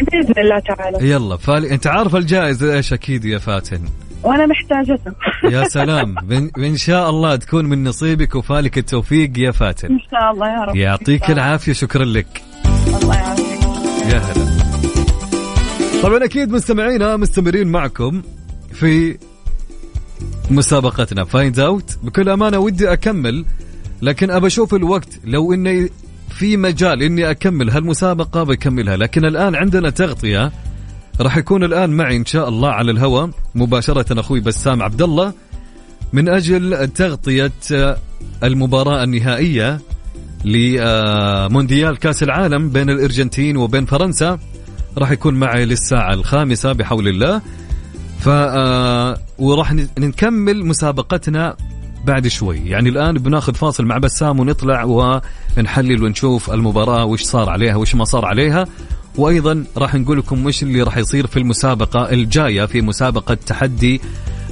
بإذن 0.00 0.34
الله 0.38 0.58
تعالى. 0.58 1.10
يلا 1.10 1.36
فاتن 1.36 1.70
أنت 1.70 1.86
عارف 1.86 2.16
الجائزة 2.16 2.74
إيش 2.74 2.92
أكيد 2.92 3.24
يا 3.24 3.38
فاتن؟ 3.38 3.80
وأنا 4.22 4.46
محتاجته 4.46 5.12
يا 5.44 5.64
سلام. 5.64 6.14
إن 6.58 6.76
شاء 6.76 7.10
الله 7.10 7.36
تكون 7.36 7.64
من 7.64 7.84
نصيبك 7.84 8.34
وفالك 8.34 8.78
التوفيق 8.78 9.38
يا 9.38 9.50
فاتن. 9.50 9.88
إن 9.88 10.00
شاء 10.10 10.30
الله 10.32 10.48
يا 10.48 10.64
رب 10.64 10.76
يعطيك 10.76 11.30
العافية 11.30 11.72
شكرا 11.72 12.04
لك. 12.04 12.42
الله 13.02 13.14
يعافيك. 13.14 13.62
يا 14.12 14.18
هلا. 14.18 14.71
طبعا 16.02 16.24
أكيد 16.24 16.50
مستمعينا 16.50 17.16
مستمرين 17.16 17.68
معكم 17.68 18.22
في 18.72 19.18
مسابقتنا. 20.50 21.24
Find 21.24 21.58
Out 21.58 21.98
بكل 22.02 22.28
أمانة 22.28 22.58
ودي 22.58 22.92
أكمل 22.92 23.44
لكن 24.02 24.30
أبى 24.30 24.46
أشوف 24.46 24.74
الوقت. 24.74 25.08
لو 25.24 25.52
إني 25.52 25.90
في 26.28 26.56
مجال 26.56 27.02
إني 27.02 27.30
أكمل 27.30 27.70
هالمسابقة 27.70 28.42
بكملها. 28.42 28.96
لكن 28.96 29.24
الآن 29.24 29.54
عندنا 29.54 29.90
تغطية. 29.90 30.52
راح 31.20 31.36
يكون 31.36 31.64
الآن 31.64 31.90
معي 31.90 32.16
إن 32.16 32.24
شاء 32.24 32.48
الله 32.48 32.70
على 32.70 32.90
الهواء 32.90 33.30
مباشرة 33.54 34.20
أخوي 34.20 34.40
بسام 34.40 34.82
عبد 34.82 35.02
الله 35.02 35.32
من 36.12 36.28
أجل 36.28 36.88
تغطية 36.88 37.52
المباراة 38.44 39.04
النهائية 39.04 39.80
لمونديال 40.44 41.98
كأس 41.98 42.22
العالم 42.22 42.68
بين 42.68 42.90
الأرجنتين 42.90 43.56
وبين 43.56 43.86
فرنسا 43.86 44.38
راح 44.98 45.10
يكون 45.10 45.34
معي 45.34 45.64
للساعة 45.64 46.14
الخامسة 46.14 46.72
بحول 46.72 47.08
الله. 47.08 47.42
ف 48.20 48.28
آه، 48.28 49.18
وراح 49.38 49.72
نكمل 49.98 50.66
مسابقتنا 50.66 51.56
بعد 52.04 52.28
شوي. 52.28 52.58
يعني 52.58 52.88
الآن 52.88 53.14
بناخذ 53.14 53.54
فاصل 53.54 53.84
مع 53.84 53.98
بسام 53.98 54.40
ونطلع 54.40 54.84
ونحلل 54.84 56.04
ونشوف 56.04 56.50
المباراة 56.50 57.04
وش 57.04 57.22
صار 57.22 57.50
عليها 57.50 57.76
وش 57.76 57.94
ما 57.94 58.04
صار 58.04 58.24
عليها. 58.24 58.66
وأيضا 59.16 59.64
راح 59.76 59.94
نقول 59.94 60.18
لكم 60.18 60.46
وش 60.46 60.62
اللي 60.62 60.82
راح 60.82 60.96
يصير 60.96 61.26
في 61.26 61.36
المسابقة 61.36 62.10
الجاية 62.10 62.64
في 62.66 62.80
مسابقة 62.82 63.34
تحدي 63.34 64.00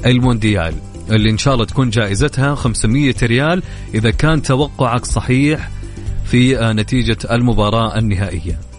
المونديال 0.07 0.75
اللي 1.11 1.31
إن 1.31 1.39
شاء 1.39 1.55
الله 1.55 1.65
تكون 1.65 1.91
جائزتها 1.91 2.55
500 2.55 3.15
ريال 3.23 3.63
إذا 3.95 4.11
كان 4.11 4.43
توقعك 4.43 5.05
صحيح 5.05 5.71
في 6.25 6.59
آه، 6.59 6.73
نتيجة 6.73 7.19
المباراة 7.31 7.99
النهائية. 7.99 8.70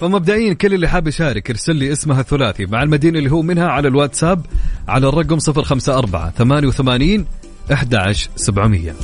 فمبدئيا 0.00 0.52
كل 0.52 0.74
اللي 0.74 0.88
حاب 0.88 1.08
يشارك 1.08 1.50
ارسل 1.50 1.76
لي 1.76 1.92
اسمها 1.92 2.20
الثلاثي 2.20 2.66
مع 2.66 2.82
المدينة 2.82 3.18
اللي 3.18 3.30
هو 3.30 3.42
منها 3.42 3.68
على 3.68 3.88
الواتساب 3.88 4.46
على 4.88 5.08
الرقم 5.08 5.38
054 5.38 6.30
88 6.30 7.26
11700 7.70 8.94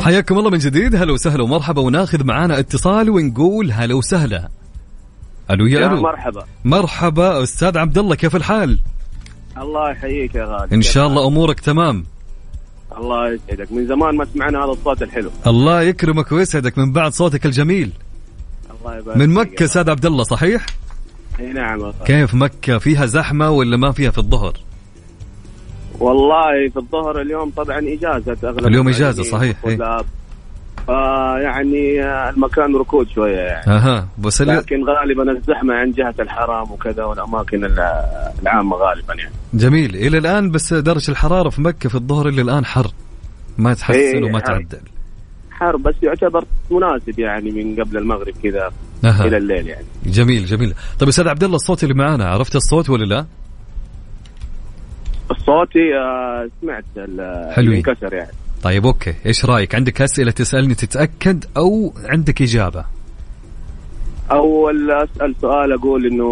حياكم 0.00 0.38
الله 0.38 0.50
من 0.50 0.58
جديد. 0.58 0.94
هلا 0.94 1.12
وسهلا 1.12 1.42
ومرحبا. 1.42 1.82
وناخذ 1.82 2.24
معانا 2.24 2.58
اتصال 2.58 3.10
ونقول 3.10 3.72
هلا 3.72 3.94
وسهلا. 3.94 4.48
ألو 5.50 5.66
يا 5.66 5.80
يا 5.80 5.86
ألو. 5.86 6.02
مرحبا. 6.02 6.44
مرحبا. 6.64 7.42
أستاذ 7.42 7.78
عبد 7.78 7.98
الله 7.98 8.14
كيف 8.14 8.36
الحال؟ 8.36 8.78
الله 9.58 9.90
يحييك 9.90 10.34
يا 10.34 10.44
غالي. 10.44 10.74
إن 10.74 10.82
شاء 10.82 11.06
الله 11.06 11.26
أمورك 11.26 11.60
تمام. 11.60 12.04
الله 12.98 13.32
يسعدك. 13.32 13.72
من 13.72 13.86
زمان 13.86 14.16
ما 14.16 14.26
سمعنا 14.34 14.58
هذا 14.58 14.72
الصوت 14.72 15.02
الحلو. 15.02 15.30
الله 15.46 15.82
يكرمك 15.82 16.32
ويسعدك 16.32 16.78
من 16.78 16.92
بعد 16.92 17.12
صوتك 17.12 17.46
الجميل. 17.46 17.90
الله 18.86 18.98
يبارك 18.98 19.16
من 19.16 19.34
مكة 19.34 19.64
أستاذ 19.64 19.90
عبد 19.90 20.06
الله 20.06 20.22
صحيح؟ 20.24 20.66
إي 21.40 21.52
نعم. 21.52 21.92
كيف 22.04 22.34
مكة؟ 22.34 22.78
فيها 22.78 23.06
زحمة 23.06 23.50
ولا 23.50 23.76
ما 23.76 23.92
فيها 23.92 24.10
في 24.10 24.18
الظهر؟ 24.18 24.52
والله 26.00 26.68
في 26.70 26.76
الظهر 26.76 27.20
اليوم 27.20 27.50
طبعا 27.56 27.78
إجازة 27.78 28.36
أغلب 28.44 28.58
اليوم 28.58 28.88
المعلمين 28.88 28.94
إجازة، 28.94 29.22
صحيح، 29.22 29.56
آه، 30.88 32.30
المكان 32.30 32.76
ركود 32.76 33.08
شوية 33.08 33.36
يعني. 33.38 33.66
أها 33.66 34.08
بس 34.18 34.42
لكن 34.42 34.84
غالبا 34.84 35.32
الزحمة 35.32 35.74
عند 35.74 35.94
جهة 35.94 36.14
الحرام 36.20 36.72
وكذا 36.72 37.04
والأماكن 37.04 37.64
ال- 37.64 38.04
العامة 38.42 38.76
غالبا 38.76 39.14
يعني. 39.14 39.32
جميل. 39.54 39.96
إلى 39.96 40.18
الآن 40.18 40.50
بس 40.50 40.74
درجة 40.74 41.10
الحرارة 41.10 41.48
في 41.48 41.62
مكة 41.62 41.88
في 41.88 41.94
الظهر 41.94 42.28
إلى 42.28 42.42
الآن 42.42 42.64
حر. 42.64 42.90
ما 43.58 43.74
تحسن 43.74 44.24
وما. 44.24 44.40
تعدل. 44.40 44.78
حار 45.56 45.76
بس 45.76 45.94
يعتبر 46.02 46.44
مناسب 46.70 47.18
يعني 47.18 47.50
من 47.50 47.82
قبل 47.84 47.96
المغرب 47.96 48.34
كذا 48.42 48.70
أها. 49.04 49.24
إلى 49.24 49.36
الليل 49.36 49.66
يعني. 49.66 49.86
جميل 50.06 50.44
جميل. 50.44 50.74
طيب 50.98 51.08
أستاذ 51.08 51.28
عبد 51.28 51.44
الله 51.44 51.56
الصوت 51.56 51.82
اللي 51.82 51.94
معانا 51.94 52.28
عرفت 52.28 52.56
الصوت 52.56 52.90
ولا 52.90 53.04
لا؟ 53.04 53.26
صوتي 55.46 55.94
آه، 55.98 56.48
سمعت. 56.60 56.84
اللي 57.58 57.76
انكسر 57.76 58.14
يعني. 58.14 58.30
طيب 58.62 58.86
أوكي. 58.86 59.14
إيش 59.26 59.44
رأيك؟ 59.44 59.74
عندك 59.74 60.02
أسئلة 60.02 60.30
تسألني 60.30 60.74
تتأكد 60.74 61.44
أو 61.56 61.92
عندك 62.04 62.42
إجابة؟ 62.42 62.84
أول 64.30 64.90
أسأل 64.90 65.34
سؤال 65.40 65.72
أقول 65.72 66.06
إنه 66.06 66.24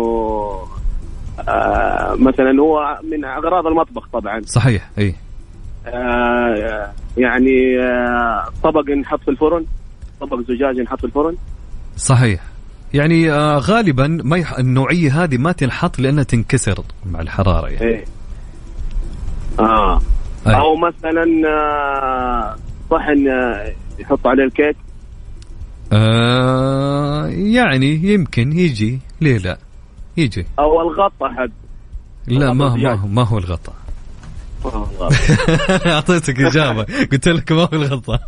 آه 1.49 2.15
مثلا 2.15 2.61
هو 2.61 2.99
من 3.11 3.25
أغراض 3.25 3.67
المطبخ 3.67 4.09
طبعا. 4.13 4.41
صحيح 4.45 4.91
إي. 4.99 5.15
يعني 7.17 7.81
آه 7.81 8.49
طبق 8.63 8.91
نحط 8.91 9.21
في 9.21 9.31
الفرن 9.31 9.65
طبق 10.21 10.41
زجاج 10.41 10.81
نحط 10.81 10.99
في 10.99 11.05
الفرن. 11.05 11.37
صحيح. 11.97 12.41
يعني 12.95 13.33
آه 13.33 13.59
غالبا 13.59 14.07
ما 14.25 14.37
يح... 14.37 14.59
النوعية 14.59 15.25
هذه 15.25 15.37
ما 15.37 15.53
تنحط 15.53 15.99
لأنها 15.99 16.25
تنكسر 16.25 16.85
مع 17.07 17.21
الحرارة 17.21 17.69
يعني. 17.69 17.87
إيه. 17.87 18.05
آه. 19.61 20.01
أي. 20.47 20.55
أو 20.55 20.77
مثلا 20.77 21.25
آه 21.49 22.57
صحن 22.91 23.29
آه 23.29 23.73
يحط 23.99 24.27
عليه 24.27 24.45
الكيك. 24.45 24.77
آه 25.93 27.27
يعني 27.27 27.95
يمكن 27.95 28.53
يجي 28.53 29.01
ليه 29.21 29.39
لا؟ 29.39 29.59
يجي. 30.17 30.47
أو 30.59 30.81
الغطا 30.81 31.29
حق 31.29 31.51
لا 32.27 32.53
ما 32.53 32.65
هو 32.65 32.77
ما. 32.77 32.93
هو, 32.93 33.07
ما 33.07 33.23
هو 33.23 33.39
الغطاء 33.39 33.75
آه، 33.75 33.79
الغطا. 33.79 33.84
أعطيتك 35.87 36.41
إجابة. 36.41 36.83
قلت 37.13 37.29
لك 37.29 37.53
ما 37.53 37.63
هو 37.63 37.69
الغطاء. 37.73 38.21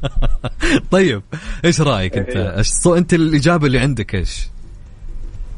طيب 0.91 1.23
إيش 1.65 1.81
رأيك 1.81 2.19
أنت؟ 2.19 2.29
إيه. 2.29 2.59
إيش 2.59 2.71
أنت 2.87 3.15
الإجابة 3.15 3.67
اللي 3.67 3.79
عندك 3.79 4.15
إيش؟ 4.15 4.49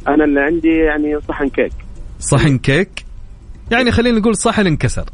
أنا 0.09 0.25
اللي 0.25 0.41
عندي 0.41 0.77
يعني 0.77 1.21
صحن 1.29 1.49
كيك. 1.49 1.73
صحن 2.21 2.59
كيك؟ 2.59 3.05
يعني 3.71 3.93
خلينا 3.93 4.19
نقول 4.19 4.37
صحن 4.37 4.67
انكسر. 4.67 5.05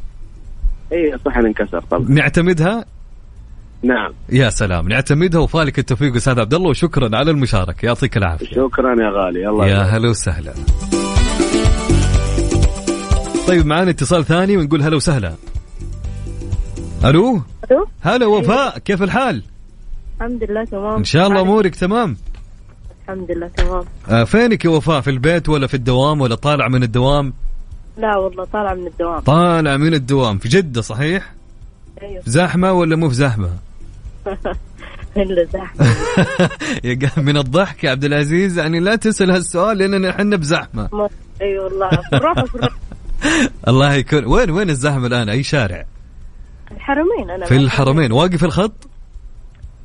اي 0.93 1.19
صحن 1.25 1.47
انكسر 1.47 1.81
طبعا. 1.81 2.07
نعتمدها؟ 2.09 2.85
نعم. 3.83 4.13
يا 4.29 4.51
سلام. 4.51 4.89
نعتمدها 4.89 5.41
وفالك 5.41 5.79
التوفيق 5.79 6.15
أستاذ 6.15 6.41
عبد 6.41 6.55
الله 6.55 6.69
وشكرا 6.69 7.17
على 7.17 7.31
المشاركة. 7.31 7.87
يعطيك 7.87 8.17
العافية. 8.17 8.47
شكرا 8.47 9.03
يا 9.03 9.11
غالي. 9.11 9.49
الله 9.49 9.67
يا. 9.67 9.79
هلا 9.79 10.11
وسهلا. 10.11 10.55
طيب 13.49 13.67
معانا 13.67 13.91
اتصال 13.91 14.25
ثاني 14.25 14.57
ونقول 14.57 14.83
هلا 14.83 14.97
وسهلا. 14.97 15.35
ألو؟ 17.05 17.43
ألو؟ 17.71 17.87
هلا 18.01 18.27
وفاء 18.27 18.79
كيف 18.79 19.03
الحال؟ 19.03 19.43
الحمد 20.17 20.45
لله 20.51 20.65
تمام. 20.65 20.97
إن 20.97 21.05
شاء 21.05 21.27
الله 21.27 21.41
أمورك 21.41 21.75
تمام. 21.75 22.17
الحمد 23.03 23.31
لله 23.31 23.49
تمام. 23.49 23.85
آه 24.09 24.25
فينك 24.25 24.65
يا 24.65 24.71
وفاء 24.71 25.01
في 25.01 25.11
البيت 25.11 25.49
ولا 25.49 25.67
في 25.67 25.75
الدوام 25.75 26.21
ولا 26.21 26.35
طالع 26.35 26.69
من 26.69 26.83
الدوام؟ 26.83 27.33
لا 27.99 28.17
والله 28.17 28.45
طالعة 28.45 28.75
من 28.75 28.87
الدوام. 28.87 29.21
طالع 29.21 29.77
من 29.77 29.95
الدوام 29.95 30.39
في 30.39 30.49
جدة 30.49 30.81
صحيح؟ 30.81 31.33
أيوه. 32.03 32.23
زحمة 32.27 32.73
ولا 32.73 32.97
مو 32.97 33.09
في 33.09 33.15
زحمة؟ 33.15 33.51
زحمة. 35.53 35.91
من 37.27 37.37
الضحك 37.37 37.85
يا 37.85 37.91
عبد 37.91 38.05
العزيز 38.05 38.59
يعني 38.59 38.81
لا 38.81 38.97
تسأل 38.97 39.31
هالسؤال 39.31 39.79
لأننا 39.79 40.11
إحنا 40.11 40.37
بزحمة. 40.37 41.09
اي 41.43 41.59
والله. 41.59 41.91
بالراحة 42.13 42.45
بالراحة 42.53 42.77
الله 43.69 43.95
يكون 43.95 44.25
وين 44.25 44.51
وين 44.51 44.71
الزحمة 44.71 45.07
الآن؟ 45.07 45.29
أي 45.29 45.43
شارع؟ 45.43 45.85
الحرمين 46.77 47.31
أنا 47.31 47.47
في 47.47 47.57
الحرمين. 47.57 48.13
واقف 48.13 48.45
الخط؟ 48.45 48.89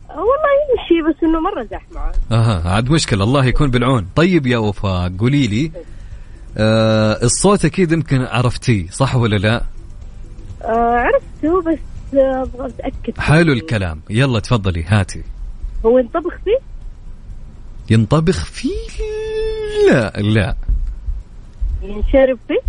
والله 0.10 0.50
يمشي 0.70 1.10
بس 1.10 1.24
إنه 1.24 1.40
مرة 1.40 1.64
زحمة. 1.64 2.12
أها 2.32 2.70
عاد 2.70 2.90
مشكلة 2.90 3.24
الله 3.24 3.46
يكون 3.46 3.72
بالعون. 3.72 4.08
طيب 4.16 4.48
يا 4.48 4.58
وفاء 4.58 5.14
قولي 5.20 5.48
لي 5.48 5.72
آه 6.58 7.24
الصوت 7.24 7.66
أكيد 7.66 7.92
يمكن 7.92 8.22
عرفتيه 8.22 8.90
صح 8.90 9.16
ولا 9.16 9.36
لا؟ 9.36 9.64
آه 10.62 10.96
عرفته 10.98 11.62
بس 11.62 11.80
آه، 12.14 12.44
أبغى 12.44 12.68
أتأكد. 12.68 13.20
حلو 13.20 13.54
الكلام. 13.54 14.02
يلا 14.10 14.40
تفضلي 14.40 14.84
هاتي. 14.84 15.24
هو 15.86 16.00
ينطبخ 16.00 16.34
فيه؟ 16.46 16.58
ينطبخ 17.90 18.46
فيه؟ 18.46 18.70
لا 19.92 20.10
لا. 20.18 20.56
ينشرب 21.84 22.38
فيه؟ 22.48 22.60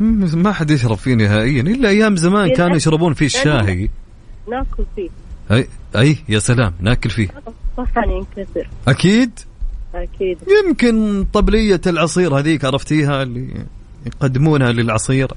ما 0.00 0.52
حد 0.52 0.70
يشرب 0.70 0.96
فيه 0.96 1.14
نهائيا. 1.14 1.62
إلا 1.62 1.88
أيام 1.88 2.16
زمان 2.16 2.54
كانوا 2.54 2.76
يشربون 2.76 3.14
فيه 3.14 3.26
الشاهي. 3.26 3.88
ناكل 4.50 4.84
فيه. 4.96 5.08
أي 5.50 5.68
أي 5.96 6.16
يا 6.28 6.38
سلام 6.38 6.72
ناكل 6.80 7.10
فيه. 7.10 7.28
صحن 7.76 8.10
ينكسر. 8.10 8.68
أكيد؟ 8.88 9.30
أكيد. 9.94 10.38
يمكن 10.66 11.26
طبلية 11.32 11.80
العصير 11.86 12.38
هذيك 12.38 12.64
عرفتيها 12.64 13.22
اللي 13.22 13.64
يقدمونها 14.06 14.72
للعصير. 14.72 15.28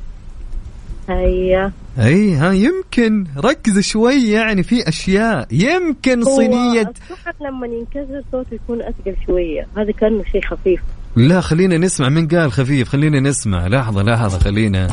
هيا. 1.20 1.72
أي 2.00 2.34
ها 2.34 2.52
يمكن 2.52 3.26
ركز 3.38 3.80
شوي 3.80 4.30
يعني 4.30 4.64
في 4.64 4.90
أشياء. 4.90 5.48
يمكن 5.52 6.24
صينيه 6.24 6.82
الصحن 6.82 7.32
لما 7.42 7.68
ينكسر 7.68 8.24
صوته 8.32 8.54
يكون 8.54 8.82
أثقل 8.82 9.16
شوية. 9.26 9.68
هذا 9.78 9.92
كأنه 9.92 10.24
شيء 10.32 10.42
خفيف. 10.42 10.82
لا 11.16 11.42
خلينا 11.42 11.78
نسمع. 11.78 12.10
من 12.10 12.28
قال 12.28 12.52
خفيف؟ 12.52 12.90
خلينا 12.90 13.20
نسمع. 13.20 13.68
لحظة 13.68 14.04
لحظة 14.04 14.40
خلينا. 14.40 14.88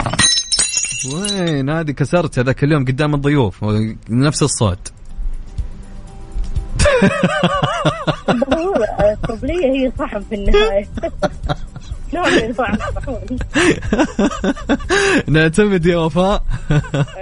وين؟ 1.15 1.71
هذه 1.71 1.91
كسرت 1.91 2.39
هذاك 2.39 2.65
اليوم 2.65 2.85
قدام 2.85 3.15
الضيوف. 3.15 3.65
نفس 4.11 4.43
الصوت. 4.43 4.93
هي 9.79 9.93
صحن 9.99 10.21
في 10.21 10.35
النهاية. 10.35 10.89
نعتمد 15.29 15.87
يا 15.87 15.97
وفاء 15.97 16.43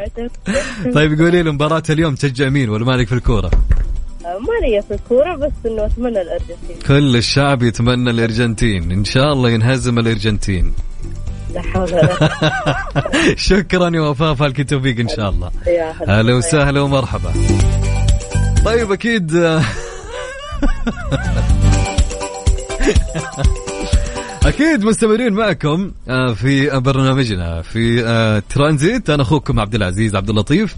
طيب 0.95 1.20
قولي 1.20 1.43
لي 1.43 1.51
مباراة 1.51 1.82
اليوم 1.91 2.14
تشجع 2.14 2.49
مين 2.49 2.68
ولا 2.68 2.84
مالك 2.84 3.07
في 3.07 3.14
الكورة؟ 3.14 3.51
ما 4.24 4.66
لي 4.66 4.82
في 4.82 4.95
الكورة 4.95 5.37
بس 5.37 5.53
إنه 5.66 5.87
أتمنى 5.87 6.20
الأرجنتين 6.22 6.76
كل 6.87 7.16
الشعب 7.16 7.62
يتمنى 7.62 8.11
الأرجنتين، 8.11 8.93
إن 8.93 9.05
شاء 9.05 9.32
الله 9.32 9.51
ينهزم 9.51 9.99
الأرجنتين. 9.99 10.72
شكرا 13.37 13.91
يا 13.97 14.01
وفاء 14.01 14.34
فالك 14.34 14.61
التوفيق 14.61 15.01
إن 15.01 15.09
شاء 15.09 15.30
الله. 15.30 15.51
يا 15.66 15.93
هلا 16.01 16.20
هلا 16.20 16.34
وسهلا 16.34 16.80
ومرحبا. 16.80 17.32
طيب 18.64 18.93
أكيد 18.93 19.32
أكيد 24.47 24.84
مستمرين 24.84 25.32
معكم 25.32 25.92
آه، 26.09 26.32
في 26.34 26.80
برنامجنا 26.80 27.62
في 27.62 28.05
آه، 28.05 28.42
ترانزيت. 28.49 29.11
أنا 29.11 29.22
أخوكم 29.22 29.61
عبد 29.61 29.74
العزيز 29.74 30.16
عبد 30.16 30.30
اللطيف. 30.30 30.76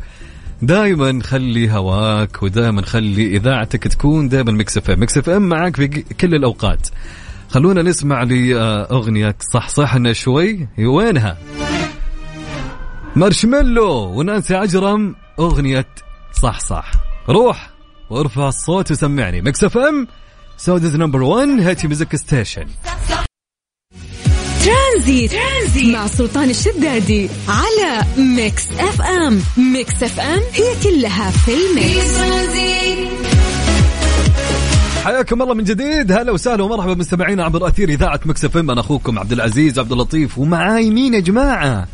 دائما 0.63 1.23
خلي 1.23 1.71
هواك 1.71 2.43
ودائما 2.43 2.83
خلي 2.83 3.37
إذاعتك 3.37 3.89
تكون 3.89 4.29
دائما 4.29 4.53
Mix 4.53 4.77
FM 4.79 5.01
Mix 5.01 5.19
FM 5.19 5.43
معك 5.43 5.77
في 5.77 5.89
كل 5.89 6.35
الأوقات. 6.35 6.89
خلونا 7.49 7.83
نسمع 7.83 8.23
الأغنية 8.23 9.37
صح 9.53 9.69
صح 9.69 9.91
هنا 9.91 10.13
شوي. 10.13 10.69
وينها؟ 10.79 11.39
مارشميلو 13.17 13.93
ونانسي 13.93 14.55
عجرم 14.55 15.15
أغنية 15.39 15.87
صح 16.43 16.61
صح 16.61 16.93
روح 17.29 17.71
وارفع 18.11 18.49
الصوت 18.49 18.91
وسمعني. 18.91 19.43
Mix 19.43 19.65
FM 19.65 20.07
Saudi's 20.57 20.97
number 20.97 21.23
1 21.23 21.49
hit 21.49 21.87
music 21.87 22.17
station 22.17 22.67
ترانزيت. 24.69 25.33
ترانزيت. 25.33 25.95
مع 25.95 26.07
سلطان 26.07 26.51
الشدادي 26.51 27.29
على 27.49 28.05
Mix 28.19 28.69
FM. 28.79 29.43
Mix 29.73 30.03
FM 30.03 30.41
هي 30.53 30.75
كلها 30.85 31.31
في 31.31 31.53
ال 31.55 31.68
mix. 31.68 32.19
حياكم 35.05 35.43
الله 35.43 35.55
من 35.55 35.65
جديد. 35.65 36.13
هلا 36.13 36.33
وسهلا 36.33 36.63
ومرحبا 36.65 36.95
مستمعينا 36.95 37.45
عبر 37.45 37.69
أثير 37.69 37.89
إذاعة 37.89 38.21
Mix 38.25 38.45
FM. 38.45 38.71
أنا 38.71 38.81
أخوكم 38.81 39.19
عبد 39.19 39.33
العزيز 39.33 39.79
عبد 39.79 39.93
اللطيف 39.93 40.39
ومعاي 40.39 40.91
مين 40.91 41.15
يا 41.15 41.21
جماعة؟ 41.21 41.89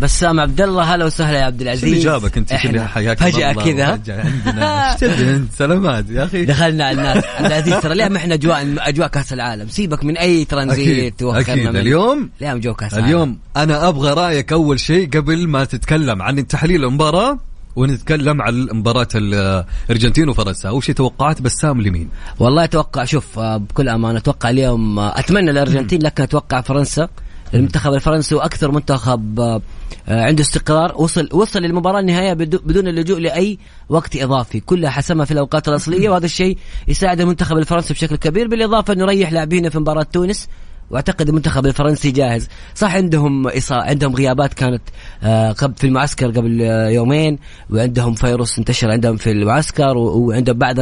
بسام 0.00 0.40
عبد 0.40 0.60
الله 0.60 0.82
هلا 0.94 1.04
وسهلا 1.04 1.38
يا 1.38 1.44
عبد 1.44 1.60
العزيز 1.60 1.84
اللي 1.84 2.04
جابك؟ 2.04 2.38
انت. 2.38 2.54
كذا 2.54 2.86
حياك 2.86 3.18
فجأة 3.18 3.52
كذا. 3.52 4.00
عندنا 4.08 4.92
انت 5.36 5.52
سلامات 5.58 6.10
يا 6.10 6.24
أخي. 6.24 6.44
دخلنا 6.44 6.84
على 6.84 6.98
الناس. 6.98 7.24
عبد 7.24 7.46
العزيز 7.46 7.74
ترى 7.80 7.94
ليه 7.94 8.08
ما 8.08 8.16
إحنا 8.16 8.34
أجواء 8.34 8.74
أجواء 8.78 9.08
كأس 9.08 9.32
العالم. 9.32 9.68
سيبك 9.68 10.04
من 10.04 10.16
أي 10.16 10.44
ترانزيت 10.44 11.22
أكيد 11.22 11.68
من- 11.68 11.76
اليوم؟ 11.76 12.30
ليه 12.40 12.54
جو 12.54 12.74
كأس 12.74 12.92
العالم. 12.92 13.06
اليوم 13.06 13.38
أنا 13.56 13.88
أبغى 13.88 14.12
رأيك 14.12 14.52
أول 14.52 14.80
شيء 14.80 15.10
قبل 15.10 15.48
ما 15.48 15.64
تتكلم 15.64 16.22
عن 16.22 16.46
تحليل 16.46 16.84
المباراة 16.84 17.38
ونتكلم 17.76 18.42
عن 18.42 18.68
مباراة 18.72 19.08
الارجنتين 19.14 20.28
وفرنسا، 20.28 20.68
أول 20.68 20.84
شيء 20.84 20.94
توقعات 20.94 21.42
بسام 21.42 21.80
لمين؟ 21.82 22.08
والله 22.38 22.64
أتوقع 22.64 23.04
شوف 23.04 23.38
آه، 23.38 23.56
بكل 23.56 23.88
أمانة 23.88 24.18
أتوقع 24.18 24.50
اليوم 24.50 24.98
آه، 24.98 25.18
أتمنى 25.18 25.50
الارجنتين 25.50 26.02
لكن 26.02 26.22
أتوقع 26.22 26.60
فرنسا 26.60 27.08
المنتخب 27.54 27.94
الفرنسي 27.94 28.34
وأكثر 28.34 28.70
منتخب 28.70 29.40
آه، 29.40 29.62
عنده 30.08 30.42
استقرار 30.42 30.94
وصل 30.96 31.28
وصل 31.32 31.62
للمباراة 31.62 32.00
النهائية 32.00 32.32
بدو- 32.32 32.60
بدون 32.64 32.88
اللجوء 32.88 33.18
لأي 33.18 33.58
وقت 33.88 34.16
إضافي. 34.16 34.60
كلها 34.60 34.90
حسمها 34.90 35.24
في 35.24 35.32
الأوقات 35.32 35.68
الأصلية 35.68 36.08
وهذا 36.10 36.26
الشيء 36.26 36.58
يساعد 36.88 37.20
المنتخب 37.20 37.58
الفرنسي 37.58 37.94
بشكل 37.94 38.16
كبير 38.16 38.48
بالإضافة 38.48 38.92
أنه 38.92 39.02
يريح 39.02 39.32
لاعبينه 39.32 39.68
في 39.68 39.78
مباراة 39.78 40.06
تونس. 40.12 40.48
وأعتقد 40.90 41.28
المنتخب 41.28 41.66
الفرنسي 41.66 42.10
جاهز 42.10 42.48
صح 42.74 42.94
عندهم 42.94 43.48
إصا... 43.48 43.74
عندهم 43.74 44.14
غيابات 44.14 44.54
كانت 44.54 44.82
آه، 45.22 45.52
قبل 45.52 45.74
في 45.74 45.86
المعسكر 45.86 46.26
قبل 46.26 46.60
يومين 46.90 47.38
وعندهم 47.70 48.14
فيروس 48.14 48.58
انتشر 48.58 48.90
عندهم 48.90 49.16
في 49.16 49.30
المعسكر 49.30 49.96
و... 49.96 50.18
وعندهم 50.18 50.58
بعض 50.58 50.76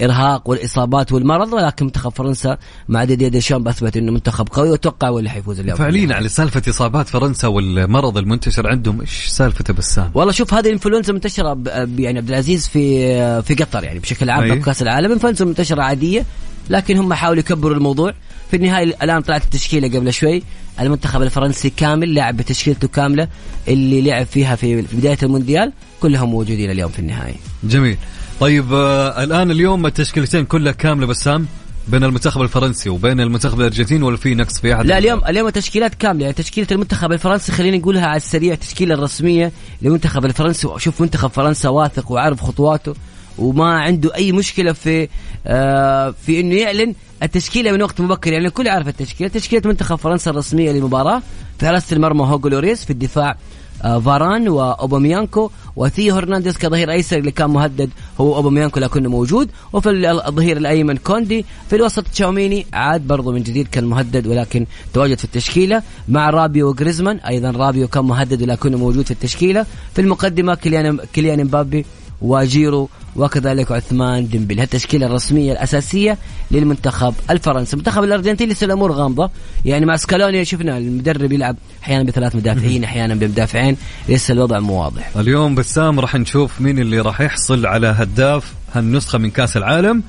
الإرهاق 0.00 0.48
والإصابات 0.48 1.12
والمرض 1.12 1.52
ولكن 1.52 1.84
منتخب 1.84 2.10
فرنسا 2.10 2.58
مع 2.88 3.04
ديدي 3.04 3.28
ديشامب 3.28 3.68
أثبت 3.68 3.96
إنه 3.96 4.12
منتخب 4.12 4.48
قوي 4.52 4.70
وأتوقع 4.70 5.08
هو 5.08 5.18
اللي 5.18 5.30
حيفوز 5.30 5.60
اليوم 5.60 5.76
فعليا 5.76 6.14
على 6.14 6.28
سالفة 6.28 6.62
إصابات 6.68 7.08
فرنسا 7.08 7.48
والمرض 7.48 8.18
المنتشر 8.18 8.68
عندهم 8.68 9.00
إيش 9.00 9.26
سالفته 9.26 9.74
بسام؟ 9.74 10.10
والله 10.14 10.32
شوف 10.32 10.54
هذه 10.54 10.66
الإنفلونزا 10.66 11.12
منتشرة 11.12 11.52
ب... 11.52 11.98
يعني 11.98 12.18
عبد 12.18 12.28
العزيز 12.28 12.68
في 12.68 13.42
في 13.42 13.54
قطر 13.54 13.84
يعني 13.84 13.98
بشكل 13.98 14.30
عام 14.30 14.42
أي. 14.42 14.50
بكاس 14.58 14.82
العالم 14.82 15.12
إنفلونزا 15.12 15.44
منتشرة 15.44 15.82
عادية 15.82 16.24
لكن 16.70 16.96
هم 16.96 17.14
حاولوا 17.14 17.40
يكبروا 17.40 17.76
الموضوع. 17.76 18.14
في 18.50 18.56
النهاية 18.56 18.84
الآن 18.84 19.20
طلعت 19.20 19.44
التشكيلة 19.44 19.98
قبل 19.98 20.12
شوي 20.12 20.42
المنتخب 20.80 21.22
الفرنسي 21.22 21.70
كامل 21.70 22.14
لعب 22.14 22.36
بتشكيلته 22.36 22.88
كاملة 22.88 23.28
اللي 23.68 24.02
لعب 24.02 24.26
فيها 24.26 24.56
في 24.56 24.82
بداية 24.92 25.18
المونديال 25.22 25.72
كلهم 26.00 26.30
موجودين 26.30 26.70
اليوم 26.70 26.90
في 26.90 26.98
النهاية. 26.98 27.34
جميل. 27.64 27.96
طيب 28.40 28.72
آه 28.72 29.24
الآن 29.24 29.50
اليوم 29.50 29.86
التشكيلتين 29.86 30.44
كلها 30.44 30.72
كاملة 30.72 31.06
بسام 31.06 31.46
بين 31.88 32.04
المنتخب 32.04 32.42
الفرنسي 32.42 32.90
وبين 32.90 33.20
المنتخب 33.20 33.60
الارجنتيني 33.60 34.04
ولا 34.04 34.16
في 34.16 34.34
نقص 34.34 34.60
في 34.60 34.74
أحد؟ 34.74 34.86
لا 34.86 34.98
اليوم 34.98 35.24
اليوم 35.28 35.46
التشكيلات 35.46 35.94
كاملة. 35.94 36.22
يعني 36.22 36.34
تشكيلة 36.34 36.66
المنتخب 36.72 37.12
الفرنسي 37.12 37.52
خلينا 37.52 37.76
نقولها 37.76 38.06
على 38.06 38.16
السريع 38.16 38.52
التشكيله 38.52 38.94
الرسميه 38.94 39.52
للمنتخب 39.82 40.24
الفرنسي. 40.24 40.68
شوف 40.76 41.00
منتخب 41.00 41.30
فرنسا 41.30 41.68
واثق 41.68 42.12
وعارف 42.12 42.40
خطواته. 42.40 42.94
وما 43.40 43.80
عنده 43.80 44.14
أي 44.14 44.32
مشكلة 44.32 44.72
في 44.72 45.08
آه 45.46 46.14
في 46.26 46.40
إنه 46.40 46.54
يعلن 46.54 46.94
التشكيلة 47.22 47.72
من 47.72 47.82
وقت 47.82 48.00
مبكر. 48.00 48.32
يعني 48.32 48.46
الكل 48.46 48.68
عارف 48.68 48.88
التشكيلة. 48.88 49.30
تشكيلة 49.30 49.62
منتخب 49.64 49.96
فرنسا 49.96 50.30
الرسمية 50.30 50.72
للمباراة 50.72 51.22
في 51.58 51.66
حراسه 51.66 51.96
المرمى 51.96 52.22
هوجو 52.22 52.48
لوريس 52.48 52.84
في 52.84 52.90
الدفاع 52.90 53.36
آه، 53.84 53.98
فاران 53.98 54.48
وأوباميكانو. 54.48 55.50
وثيو 55.76 56.14
هرنانديز 56.14 56.56
كظهير 56.58 56.90
أيسر 56.90 57.18
اللي 57.18 57.30
كان 57.30 57.50
مهدد 57.50 57.90
هو 58.20 58.36
أوباميكانو 58.36 58.80
لكنه 58.80 59.08
موجود. 59.10 59.48
وفي 59.72 59.90
ال- 59.90 60.06
الظهير 60.06 60.56
الأيمن 60.56 60.96
كوندي 60.96 61.44
في 61.70 61.76
الوسط 61.76 62.04
تشاوميني 62.06 62.66
عاد 62.72 63.06
برضو 63.06 63.32
من 63.32 63.42
جديد 63.42 63.68
كان 63.68 63.84
مهدد 63.84 64.26
ولكن 64.26 64.66
تواجد 64.94 65.18
في 65.18 65.24
التشكيلة. 65.24 65.82
مع 66.08 66.30
رابيو 66.30 66.68
وجريزمان 66.68 67.16
أيضا 67.16 67.50
رابيو 67.50 67.88
كان 67.88 68.04
مهدد 68.04 68.42
ولكنه 68.42 68.78
موجود 68.78 69.04
في 69.04 69.10
التشكيلة. 69.10 69.66
في 69.94 70.00
المقدمة 70.00 70.54
كيليان 70.54 70.98
كيليان 71.12 71.44
مبابي 71.44 71.84
وجيرو 72.22 72.88
وكذلك 73.16 73.72
عثمان 73.72 74.28
ديمبلي 74.28 74.62
التشكيله 74.62 75.06
الرسمية 75.06 75.52
الأساسية 75.52 76.18
للمنتخب 76.50 77.14
الفرنسي. 77.30 77.72
المنتخب 77.72 78.04
الأرجنتيني 78.04 78.52
لسه 78.52 78.64
الأمور 78.64 78.92
غامضة. 78.92 79.30
يعني 79.64 79.86
مع 79.86 79.96
سكالوني 79.96 80.44
شفنا 80.44 80.78
المدرب 80.78 81.32
يلعب 81.32 81.56
أحيانا 81.82 82.04
بثلاث 82.04 82.36
مدافعين 82.36 82.84
أحيانا 82.84 83.14
بمدافعين. 83.14 83.76
لسه 84.08 84.32
الوضع 84.32 84.58
مو 84.58 84.82
واضح. 84.82 85.16
اليوم 85.16 85.54
بسام 85.54 86.00
راح 86.00 86.14
نشوف 86.14 86.60
مين 86.60 86.78
اللي 86.78 87.00
راح 87.00 87.20
يحصل 87.20 87.66
على 87.66 87.86
هداف 87.86 88.52
هالنسخة 88.72 89.18
من 89.18 89.30
كأس 89.30 89.56
العالم. 89.56 90.02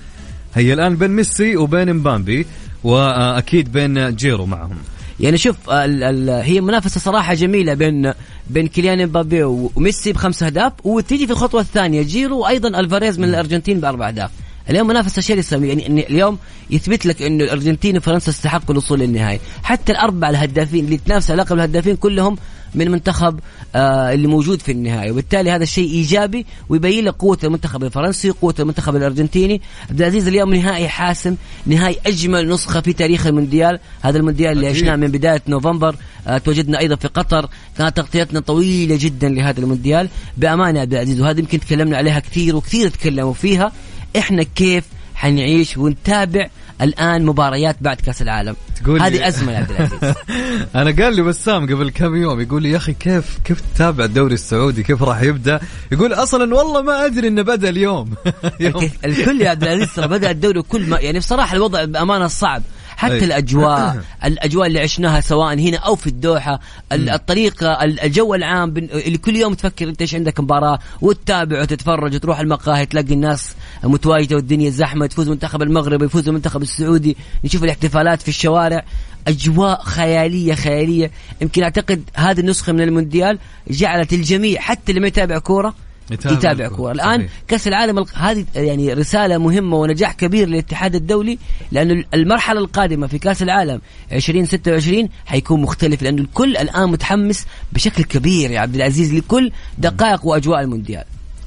هي 0.56 0.74
الآن 0.74 0.96
بين 0.96 1.12
ميسي 1.12 1.58
وبين 1.58 1.94
مبابي 1.94 2.46
وأكيد 2.84 3.72
بين 3.72 4.16
جيرو 4.16 4.46
معهم. 4.46 4.78
يعني 5.22 5.38
شوف 5.38 5.70
ال 5.70 6.04
ال 6.04 6.30
هي 6.30 6.62
منافسة 6.62 7.00
صراحة 7.00 7.34
جميلة 7.34 7.74
بين 7.74 8.14
بين 8.50 8.68
كيليان 8.68 9.08
مبابي 9.08 9.44
وميسي 9.44 10.14
بخمس 10.14 10.44
أهداف 10.44 10.74
وتيجي 10.84 11.26
في 11.28 11.34
الخطوة 11.34 11.62
الثانية 11.62 12.02
جيرو 12.02 12.40
وأيضا 12.40 12.80
ألفاريز 12.80 13.20
من 13.20 13.30
الأرجنتين 13.30 13.80
بأربع 13.80 14.08
أهداف. 14.08 14.32
اليوم 14.70 14.88
منافسة 14.88 15.22
شرسه 15.22 15.66
يعني 15.66 15.88
إن 15.88 15.98
اليوم 16.00 16.38
يثبت 16.70 17.06
لك 17.06 17.22
إنه 17.22 17.44
الأرجنتين 17.44 17.98
وفرنسا 17.98 18.32
استحقوا 18.32 18.72
الوصول 18.72 19.00
للنهائي. 19.00 19.40
حتى 19.64 19.92
الأربع 19.92 20.30
الهدافين 20.30 20.86
اللي 20.86 20.98
تنافسوا 20.98 21.36
على 21.36 21.44
لقب 21.44 21.56
الهدافين 21.56 21.96
كلهم 21.96 22.38
من 22.76 22.92
منتخب 22.92 23.40
آه 23.76 24.14
اللي 24.14 24.28
موجود 24.28 24.62
في 24.62 24.72
النهائي 24.72 25.12
وبالتالي 25.12 25.52
هذا 25.52 25.64
الشيء 25.64 25.90
إيجابي 25.90 26.46
ويبين 26.70 27.06
لك 27.06 27.14
قوة 27.14 27.38
المنتخب 27.44 27.84
الفرنسي 27.84 28.30
قوة 28.30 28.56
المنتخب 28.60 28.96
الأرجنتيني. 28.96 29.62
عبد 29.90 30.02
العزيز 30.02 30.28
اليوم 30.28 30.54
نهائي 30.54 30.88
حاسم 30.88 31.36
نهائي 31.66 31.98
أجمل 32.06 32.50
نسخة 32.50 32.82
في 32.82 32.94
تاريخ 32.94 33.28
المونديال. 33.28 33.80
هذا 34.02 34.18
المونديال 34.18 34.52
اللي. 34.52 34.68
عشناه 34.68 34.96
من 34.96 35.08
بداية 35.08 35.42
نوفمبر 35.48 35.96
آه 36.28 36.38
تواجدنا 36.38 36.80
أيضا 36.80 36.96
في 36.96 37.08
قطر. 37.08 37.50
كانت 37.78 37.98
تغطيتنا 37.98 38.40
طويلة 38.40 38.98
جدا 39.00 39.30
لهذا 39.30 39.60
المونديال. 39.60 40.10
بأمانة 40.38 40.78
يا 40.78 40.82
عبد 40.82 40.94
العزيز 40.94 41.22
وهذه 41.22 41.40
يمكن 41.40 41.60
تكلمنا 41.60 41.98
عليها 41.98 42.20
كثير 42.20 42.56
وكثير 42.56 42.90
تكلموا 42.90 43.34
فيها. 43.34 43.72
إحنا 44.18 44.44
كيف 44.44 44.84
حنعيش 45.16 45.78
ونتابع 45.78 46.50
الآن 46.82 47.26
مباريات 47.26 47.76
بعد 47.82 47.98
كأس 48.02 48.22
العالم. 48.22 48.56
تقول 48.84 49.02
هذه 49.02 49.28
أزمة 49.28 49.52
يا 49.52 49.58
عبد 49.58 49.72
العزيز. 49.72 50.16
أنا 50.76 51.04
قال 51.04 51.16
لي 51.16 51.22
بسام 51.22 51.64
قبل 51.64 51.90
كم 51.90 52.16
يوم 52.16 52.42
يقول 52.42 52.64
لي 52.64 52.72
يا 52.72 52.78
أخي 52.78 52.94
كيف 52.94 53.40
كيف 53.44 53.62
تتابع 53.76 54.04
الدوري 54.06 54.34
السعودي؟ 54.34 54.84
كيف 54.84 55.04
راح 55.04 55.22
يبدأ؟ 55.22 55.60
يقول 55.92 56.14
أصلا 56.14 56.56
والله 56.56 56.82
ما 56.82 57.06
أدري 57.06 57.28
إنه 57.28 57.42
بدأ 57.42 57.70
اليوم. 57.70 58.14
يوم. 58.60 58.84
الك- 58.84 59.06
الكل 59.06 59.42
يا 59.42 59.50
عبد 59.50 59.64
العزيز 59.64 59.94
ترى 59.96 60.08
بدأ 60.08 60.32
الدوري 60.32 60.62
كل 60.62 60.90
ما 60.90 61.00
يعني 61.00 61.20
بصراحة 61.20 61.56
الوضع 61.56 61.84
بأمانة 61.86 62.28
صعب. 62.28 62.64
حتى 63.02 63.14
أي. 63.14 63.24
الأجواء. 63.26 64.04
الأجواء 64.26 64.68
اللي 64.68 64.80
عشناها 64.80 65.22
سواء 65.22 65.54
هنا 65.60 65.78
أو 65.78 65.96
في 65.96 66.08
الدوحة. 66.08 66.60
ال- 66.92 67.10
الطريقة 67.10 67.84
ال- 67.84 68.00
الجو 68.00 68.36
العام 68.36 68.78
اللي 68.78 69.18
كل 69.18 69.36
يوم 69.36 69.54
تفكر 69.54 69.90
أنت 69.90 70.02
إيش 70.02 70.16
عندك 70.16 70.40
مباراة 70.40 70.80
وتتابع 71.02 71.62
وتتفرج 71.62 72.16
وتروح 72.16 72.40
المقاهي 72.40 72.86
تلاقي 72.86 73.14
الناس 73.14 73.56
متواجدة 73.84 74.36
والدنيا 74.36 74.70
زحمة 74.70 75.08
تفوز 75.08 75.30
منتخب 75.30 75.62
المغرب 75.62 76.04
يفوز 76.04 76.28
المنتخب 76.28 76.62
السعودي. 76.62 77.18
نشوف 77.46 77.64
الاحتفالات 77.64 78.22
في 78.22 78.28
الشوارع. 78.28 78.86
أجواء 79.28 79.82
خيالية 79.84 80.54
خيالية. 80.54 81.12
يمكن 81.42 81.64
أعتقد 81.64 82.04
هذه 82.16 82.40
النسخة 82.40 82.74
من 82.74 82.82
المونديال 82.82 83.40
جعلت 83.70 84.14
الجميع 84.14 84.62
حتى 84.62 84.90
اللي 84.92 85.02
ما 85.02 85.08
يتابع 85.08 85.38
كورة 85.40 85.74
يتابع 86.12 86.68
كوره 86.68 86.92
الآن. 86.92 87.28
كأس 87.48 87.68
العالم 87.68 88.06
هذه 88.16 88.46
يعني 88.56 88.94
رسالة 88.94 89.38
مهمة 89.38 89.78
ونجاح 89.78 90.14
كبير 90.14 90.48
للاتحاد 90.48 90.96
الدولي 90.96 91.38
لأنه 91.72 92.04
المرحلة 92.14 92.60
القادمة 92.60 93.08
في 93.08 93.20
كأس 93.20 93.44
العالم 93.44 93.82
2026 94.12 95.10
حيكون 95.26 95.62
مختلف 95.62 96.02
لأنه 96.02 96.22
الكل 96.22 96.58
الآن 96.58 96.90
متحمس 96.90 97.46
بشكل 97.74 98.04
كبير 98.04 98.52
يا 98.52 98.60
عبد 98.60 98.76
العزيز 98.76 99.14
لكل 99.14 99.52
دقائق 99.78 100.26
وأجواء 100.26 100.62
المونديال 100.62 101.04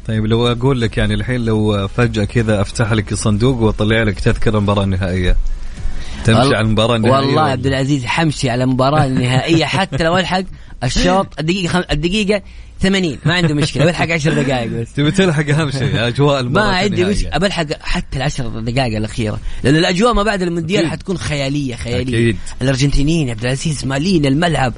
طيب 0.06 0.26
لو 0.26 0.46
أقول 0.46 0.80
لك 0.80 0.98
يعني 0.98 1.14
الحين 1.14 1.44
لو 1.44 1.88
فجأة 1.88 2.24
كذا 2.24 2.60
أفتح 2.60 2.92
لك 2.92 3.12
الصندوق 3.12 3.60
وأطلع 3.60 4.02
لك 4.02 4.20
تذكرة 4.20 4.58
المباراه 4.58 4.84
النهائيه 4.84 5.36
تمشي 6.24 6.54
على 6.54 6.60
المباراة 6.60 6.96
النهائية 6.96 7.26
والله؟ 7.26 7.42
عبد 7.42 7.66
العزيز 7.66 8.04
حمشي 8.04 8.50
على 8.50 8.64
المباراة 8.64 9.04
النهائية 9.04 9.64
حتى 9.76 10.04
لو 10.04 10.18
ألحق 10.18 10.42
الشوط 10.84 11.26
الدقيقة 11.40 11.68
خم... 11.72 11.82
الدقيقة 11.90 12.42
80 12.80 13.18
ما 13.24 13.34
عنده 13.34 13.54
مشكلة 13.54 13.84
بلحق 13.84 14.10
10 14.10 14.42
دقائق 14.42 14.70
بس 14.70 14.92
تبي 14.92 15.10
تلحق 15.10 15.48
أهم 15.50 15.70
شيء 15.70 16.06
أجواء 16.08 16.42
ما 16.48 16.62
عندي. 16.62 17.04
مشكلة 17.04 17.38
بلحق 17.38 17.66
حتى 17.80 18.16
العشر 18.16 18.60
دقائق 18.60 18.96
الأخيرة 18.96 19.40
لأن 19.64 19.76
الأجواء 19.76 20.12
ما 20.12 20.22
بعد 20.22 20.42
المونديال. 20.42 20.86
حتكون 20.86 21.18
خيالية 21.18 21.74
خيالية 21.74 22.18
أكيد. 22.30 22.36
الأرجنتينيين 22.62 23.30
عبد 23.30 23.44
العزيز 23.44 23.84
مالين 23.84 24.26
الملعب 24.26 24.72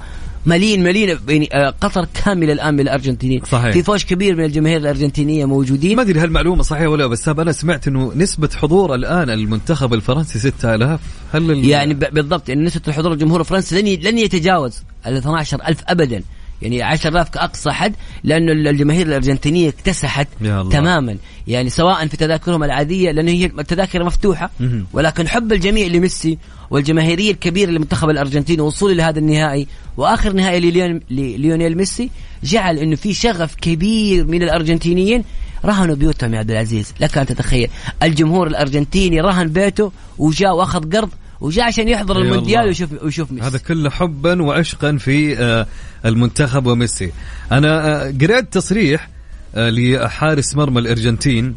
مالين 0.47 0.83
مالين 0.83 1.19
يعني 1.29 1.49
آه، 1.53 1.75
قطر 1.81 2.07
كاملة 2.25 2.53
الآن 2.53 2.75
من 2.75 2.81
الأرجنتينيين. 2.81 3.43
صحيح. 3.45 3.73
في 3.73 3.83
فوج 3.83 4.05
كبير 4.05 4.37
من 4.37 4.45
الجماهير 4.45 4.77
الأرجنتينية 4.77 5.45
موجودين. 5.45 5.97
ما 5.97 6.03
أدري 6.03 6.21
هالمعلومة 6.21 6.63
صحيحة 6.63 6.89
ولا 6.89 7.07
بس 7.07 7.29
أنا 7.29 7.53
سمعت 7.53 7.89
إنه 7.89 8.13
نسبة 8.17 8.49
حضور 8.57 8.95
الآن 8.95 9.31
المنتخب 9.31 9.95
الفرنسي 9.95 10.39
6000 10.39 11.01
هل 11.33 11.65
يعني 11.65 11.95
بالضبط 11.95 12.49
يعني 12.49 12.65
نسبة 12.65 12.83
الحضور 12.89 13.13
الجمهور 13.13 13.41
الفرنسي 13.41 13.83
لن 13.83 14.03
لن 14.03 14.19
يتجاوز 14.19 14.83
ال 15.07 15.17
12000 15.17 15.83
ابدا. 15.89 16.23
يعني 16.63 16.83
10000 16.83 17.29
كاقصى 17.29 17.71
حد 17.71 17.95
لأنه 18.25 18.53
ال- 18.53 18.69
الجماهير 18.69 19.07
الأرجنتينية 19.07 19.69
اكتسحت 19.69 20.29
يا 20.41 20.61
الله. 20.61 20.73
تماما 20.73 21.17
يعني 21.47 21.71
سواء 21.71 22.07
في 22.07 22.17
تذاكرهم 22.17 22.65
العادية 22.65 23.11
لأنه 23.11 23.31
هي 23.31 23.45
التذاكر 23.47 24.05
مفتوحة. 24.05 24.51
ولكن 24.93 25.29
حب 25.29 25.53
الجميع 25.53 25.87
لميسي 25.87 26.39
والجماهيرية 26.71 27.31
الكبيرة 27.31 27.71
للمنتخب 27.71 28.11
الارجنتيني 28.11 28.63
وصوله 28.63 28.95
لهذا 28.95 29.19
النهائي 29.19 29.67
وآخر 29.97 30.33
نهائي 30.33 30.61
لليون- 30.61 31.01
لليونيل 31.11 31.77
ميسي 31.77 32.11
جعل 32.45 32.79
إنه 32.79 32.97
في 32.97 33.15
شغف 33.15 33.55
كبير 33.55 34.25
من 34.27 34.43
الأرجنتينيين 34.43 35.25
رهنوا 35.65 35.95
بيوتهم 35.97 36.35
يا 36.35 36.39
عبد 36.39 36.51
العزيز 36.51 36.95
لك 37.01 37.19
أن 37.19 37.27
تتخيل 37.27 37.69
الجمهور 38.03 38.47
الأرجنتيني 38.47 39.21
رهن 39.21 39.49
بيته 39.49 39.93
وجاء 40.19 40.57
وأخذ 40.57 40.97
قرض 40.97 41.11
وجاء 41.41 41.65
عشان 41.65 41.89
يحضر 41.89 42.19
المونديال. 42.19 42.67
ويشوف 42.67 43.03
ويشوف 43.03 43.33
ميسي. 43.33 43.47
هذا 43.47 43.59
كله 43.59 43.91
حبا 43.91 44.43
وعشقا 44.43 44.97
في 44.97 45.39
آه، 45.39 45.67
المنتخب 46.05 46.67
وميسي. 46.67 47.13
أنا 47.53 47.87
آه، 47.87 48.15
قرأت 48.21 48.53
تصريح 48.53 49.09
آه، 49.55 49.71
لحارس 49.71 50.57
مرمى 50.57 50.81
الأرجنتين 50.81 51.55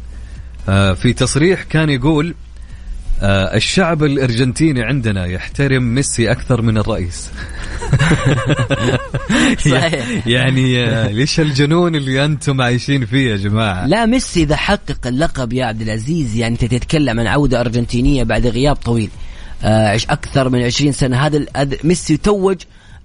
في 0.96 1.12
تصريح 1.16 1.62
كان 1.62 1.90
يقول 1.90 2.34
الشعب 3.22 4.04
الأرجنتيني 4.04 4.82
عندنا 4.82 5.26
يحترم 5.26 5.82
ميسي 5.82 6.30
أكثر 6.30 6.62
من 6.62 6.78
الرئيس. 6.78 7.30
صحيح. 9.70 10.26
يعني 10.26 10.84
آه، 10.84 11.08
ليش 11.08 11.40
الجنون 11.40 11.94
اللي 11.94 12.24
أنتم 12.24 12.60
عايشين 12.60 13.06
فيه 13.06 13.30
يا 13.30 13.36
جماعة؟ 13.36 13.86
لا 13.86 14.06
ميسي 14.06 14.42
إذا 14.42 14.56
حقق 14.56 15.06
اللقب 15.06 15.52
يا 15.52 15.64
عبد 15.64 15.80
العزيز 15.82 16.36
يعني 16.36 16.54
أنت 16.54 16.64
تتكلم 16.64 17.20
عن 17.20 17.26
عودة 17.26 17.60
أرجنتينية 17.60 18.24
بعد 18.24 18.46
غياب 18.46 18.76
طويل. 18.76 19.10
أكثر 19.64 20.48
من 20.48 20.62
20 20.62 20.92
سنة. 20.92 21.16
هذا 21.26 21.46
ميسي 21.84 22.16
توج 22.16 22.56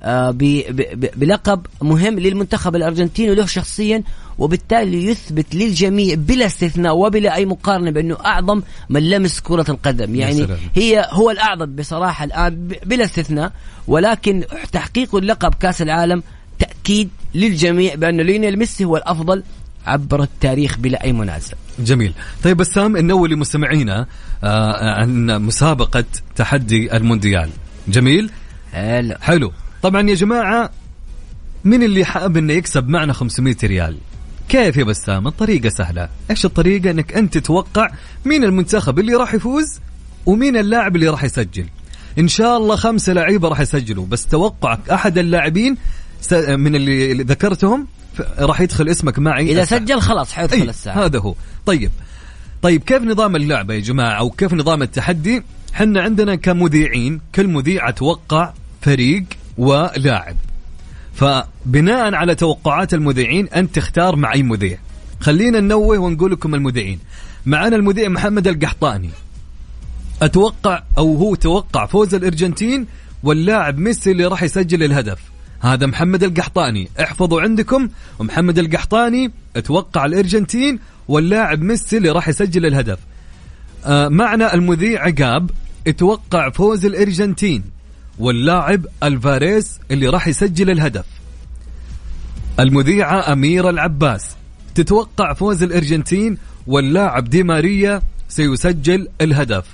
آه 0.03 0.31
ب- 0.31 0.37
ب- 0.37 0.99
ب- 0.99 1.19
بلقب 1.19 1.65
مهم 1.81 2.19
للمنتخب 2.19 2.75
الأرجنتيني 2.75 3.31
وله 3.31 3.45
شخصيا 3.45 4.03
وبالتالي 4.37 5.05
يثبت 5.05 5.55
للجميع 5.55 6.15
بلا 6.15 6.45
استثناء 6.45 6.97
وبلا 6.97 7.35
أي 7.35 7.45
مقارنة 7.45 7.91
بأنه 7.91 8.17
أعظم 8.25 8.61
من 8.89 9.09
لمس 9.09 9.39
كرة 9.39 9.65
القدم. 9.71 10.15
يعني. 10.15 10.41
هي 10.75 11.07
هو 11.11 11.31
الأعظم 11.31 11.65
بصراحة 11.75 12.25
الآن 12.25 12.67
بلا 12.85 13.05
استثناء. 13.05 13.51
ولكن 13.87 14.43
تحقيقه 14.71 15.17
اللقب 15.17 15.53
كأس 15.53 15.81
العالم 15.81 16.23
تأكيد 16.59 17.09
للجميع 17.35 17.95
بأن 17.95 18.21
ليونيل 18.21 18.59
ميسي 18.59 18.85
هو 18.85 18.97
الأفضل 18.97 19.43
عبر 19.85 20.23
التاريخ 20.23 20.77
بلا 20.77 21.03
أي 21.03 21.13
منازع. 21.13 21.53
جميل. 21.79 22.13
طيب 22.43 22.57
بسام 22.57 22.97
ننوي 22.97 23.29
لمستمعينا 23.29 24.07
آه، 24.43 24.99
عن 24.99 25.25
مسابقة 25.25 26.05
تحدي 26.35 26.97
المونديال. 26.97 27.49
جميل؟ 27.87 28.29
هلا 28.71 29.17
حلو. 29.21 29.51
طبعا 29.81 30.09
يا 30.09 30.15
جماعة 30.15 30.69
من 31.63 31.83
اللي 31.83 32.05
حاب 32.05 32.37
إنه 32.37 32.53
يكسب 32.53 32.87
معنا 32.89 33.13
500 33.13 33.55
ريال؟ 33.63 33.97
كيف 34.49 34.77
يا 34.77 34.83
بسام؟ 34.83 35.27
الطريقة 35.27 35.69
سهلة. 35.69 36.09
إيش 36.31 36.45
الطريقة؟ 36.45 36.91
إنك 36.91 37.13
أنت 37.13 37.37
تتوقع 37.37 37.91
مين 38.25 38.43
المنتخب 38.43 38.99
اللي 38.99 39.13
راح 39.13 39.33
يفوز 39.33 39.79
ومين 40.25 40.57
اللاعب 40.57 40.95
اللي 40.95 41.07
راح 41.09 41.23
يسجل. 41.23 41.65
إن 42.19 42.27
شاء 42.27 42.57
الله 42.57 42.75
خمسة 42.75 43.13
لعيبة 43.13 43.47
راح 43.47 43.59
يسجلوا 43.59 44.05
بس 44.05 44.25
توقعك 44.25 44.89
أحد 44.89 45.17
اللاعبين 45.17 45.77
من 46.33 46.75
اللي 46.75 47.13
ذكرتهم 47.13 47.87
راح 48.39 48.61
يدخل 48.61 48.89
اسمك 48.89 49.19
معي 49.19 49.51
إذا 49.51 49.61
الساعة. 49.61 49.79
سجل 49.79 50.01
خلاص 50.01 50.33
حيدخل 50.33 50.61
أي 50.61 50.69
الساعة 50.69 51.05
هذا 51.05 51.19
هو. 51.19 51.35
طيب. 51.65 51.91
طيب 52.61 52.83
كيف 52.83 53.03
نظام 53.03 53.35
اللعبة 53.35 53.73
يا 53.73 53.79
جماعة؟ 53.79 54.19
أو 54.19 54.29
كيف 54.29 54.53
نظام 54.53 54.81
التحدي؟ 54.81 55.43
حنا 55.73 56.01
عندنا 56.01 56.35
كمذيعين 56.35 57.21
كل 57.35 57.47
مذيع 57.47 57.89
أتوقع 57.89 58.53
فريق 58.81 59.23
ولاعب. 59.57 60.35
فبناء 61.13 62.15
على 62.15 62.35
توقعات 62.35 62.93
المذيعين 62.93 63.47
أنت 63.47 63.75
تختار 63.75 64.15
مع 64.15 64.33
أي 64.33 64.43
مذيع. 64.43 64.77
خلينا 65.19 65.59
ننوه 65.59 65.97
ونقول 65.97 66.31
لكم 66.31 66.55
المذيعين. 66.55 66.99
معنا 67.45 67.75
المذيع 67.75 68.09
محمد 68.09 68.47
القحطاني. 68.47 69.09
أتوقع 70.21 70.83
أو 70.97 71.15
هو 71.15 71.35
توقع 71.35 71.85
فوز 71.85 72.15
الأرجنتين 72.15 72.87
واللاعب 73.23 73.77
ميسي 73.77 74.11
اللي 74.11 74.25
راح 74.25 74.43
يسجل 74.43 74.83
الهدف. 74.83 75.19
هذا 75.65 75.85
محمد 75.85 76.23
القحطاني. 76.23 76.89
احفظوا 76.99 77.41
عندكم 77.41 77.89
ومحمد 78.19 78.59
القحطاني 78.59 79.31
أتوقع 79.55 80.05
الأرجنتين 80.05 80.79
واللاعب 81.07 81.61
ميسي 81.61 81.97
اللي 81.97 82.09
راح 82.09 82.29
يسجل 82.29 82.65
الهدف. 82.65 82.99
آه 83.85 84.07
معنا 84.07 84.53
المذيع 84.53 85.03
عقاب 85.03 85.51
أتوقع 85.87 86.49
فوز 86.49 86.85
الأرجنتين 86.85 87.63
واللاعب 88.19 88.85
الفاريز 89.03 89.79
اللي 89.91 90.07
راح 90.07 90.27
يسجل 90.27 90.69
الهدف. 90.69 91.05
المذيعة 92.59 93.33
أميرة 93.33 93.69
العباس 93.69 94.25
تتوقع 94.75 95.33
فوز 95.33 95.63
الأرجنتين 95.63 96.37
واللاعب 96.67 97.29
دي 97.29 97.43
ماريا 97.43 98.01
سيسجل 98.29 99.07
الهدف. 99.21 99.65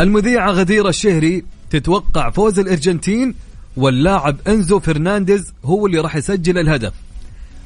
المذيعة 0.00 0.50
غديرة 0.50 0.88
الشهري 0.88 1.44
تتوقع 1.70 2.30
فوز 2.30 2.58
الأرجنتين 2.58 3.34
واللاعب 3.76 4.36
أنزو 4.48 4.80
فرنانديز 4.80 5.52
هو 5.64 5.86
اللي 5.86 5.98
راح 5.98 6.16
يسجل 6.16 6.58
الهدف. 6.58 6.92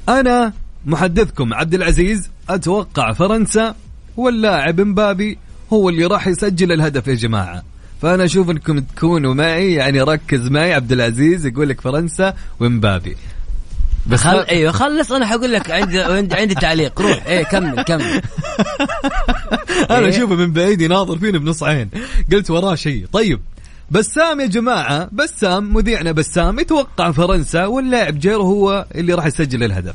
أنا 0.09 0.53
محدثكم 0.87 1.55
عبد 1.55 1.75
العزيز 1.75 2.31
أتوقع 2.49 3.13
فرنسا 3.13 3.75
واللاعب 4.17 4.81
مبابي 4.81 5.39
هو 5.73 5.89
اللي 5.89 6.07
راح 6.07 6.27
يسجل 6.27 6.73
الهدف 6.73 7.07
يا 7.07 7.15
جماعة. 7.15 7.63
فأنا 8.03 8.25
أشوف 8.25 8.51
أنكم 8.51 8.79
تكونوا 8.79 9.35
معي 9.35 9.75
يعني 9.75 10.01
ركز 10.01 10.49
معي 10.49 10.75
عبد 10.75 10.93
العزيز 10.93 11.47
يقول 11.47 11.69
لك 11.69 11.81
فرنسا 11.81 12.35
ومبابي. 12.61 13.17
بس 14.07 14.21
خل... 14.21 14.39
أيوه 14.39 14.73
خلص 14.73 15.13
أنا 15.13 15.27
حقول 15.27 15.53
لك 15.53 15.71
عندي 15.71 16.01
عندي, 16.01 16.35
عندي 16.35 16.55
تعليق. 16.55 17.01
روح. 17.01 17.27
إيه 17.27 17.43
كمل 17.43 17.83
كمل. 17.83 18.03
أنا 19.91 19.99
إيه؟ 19.99 20.09
أشوفه 20.09 20.35
من 20.35 20.53
بعيد 20.53 20.81
يناظر 20.81 21.19
فيني 21.19 21.39
بنص 21.39 21.63
عين. 21.63 21.91
قلت 22.33 22.51
وراه 22.51 22.75
شيء. 22.75 23.07
طيب 23.13 23.41
بسام 23.91 24.41
يا 24.41 24.47
جماعة 24.47 25.09
بسام 25.13 25.73
مذيعنا 25.75 26.13
بسام 26.13 26.59
يتوقع 26.59 27.13
فرنسا 27.13 27.67
واللاعب 27.67 28.19
جيرو 28.19 28.43
هو 28.43 28.87
اللي 28.95 29.15
راح 29.15 29.27
يسجل 29.27 29.65
الهدف 29.65 29.95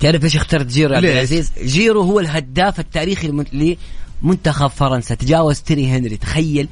تعرف 0.00 0.22
ليش 0.22 0.36
اخترت 0.36 0.66
جيرو 0.66 0.92
يا 0.92 0.96
عبد؟ 0.96 1.06
العزيز؟ 1.06 1.52
جيرو 1.64 2.02
هو 2.02 2.20
الهداف 2.20 2.80
التاريخي 2.80 3.44
لمنتخب 4.22 4.66
فرنسا 4.66 5.14
تجاوز 5.14 5.60
تيري 5.60 5.86
هنري 5.86 6.16
تخيل 6.16 6.68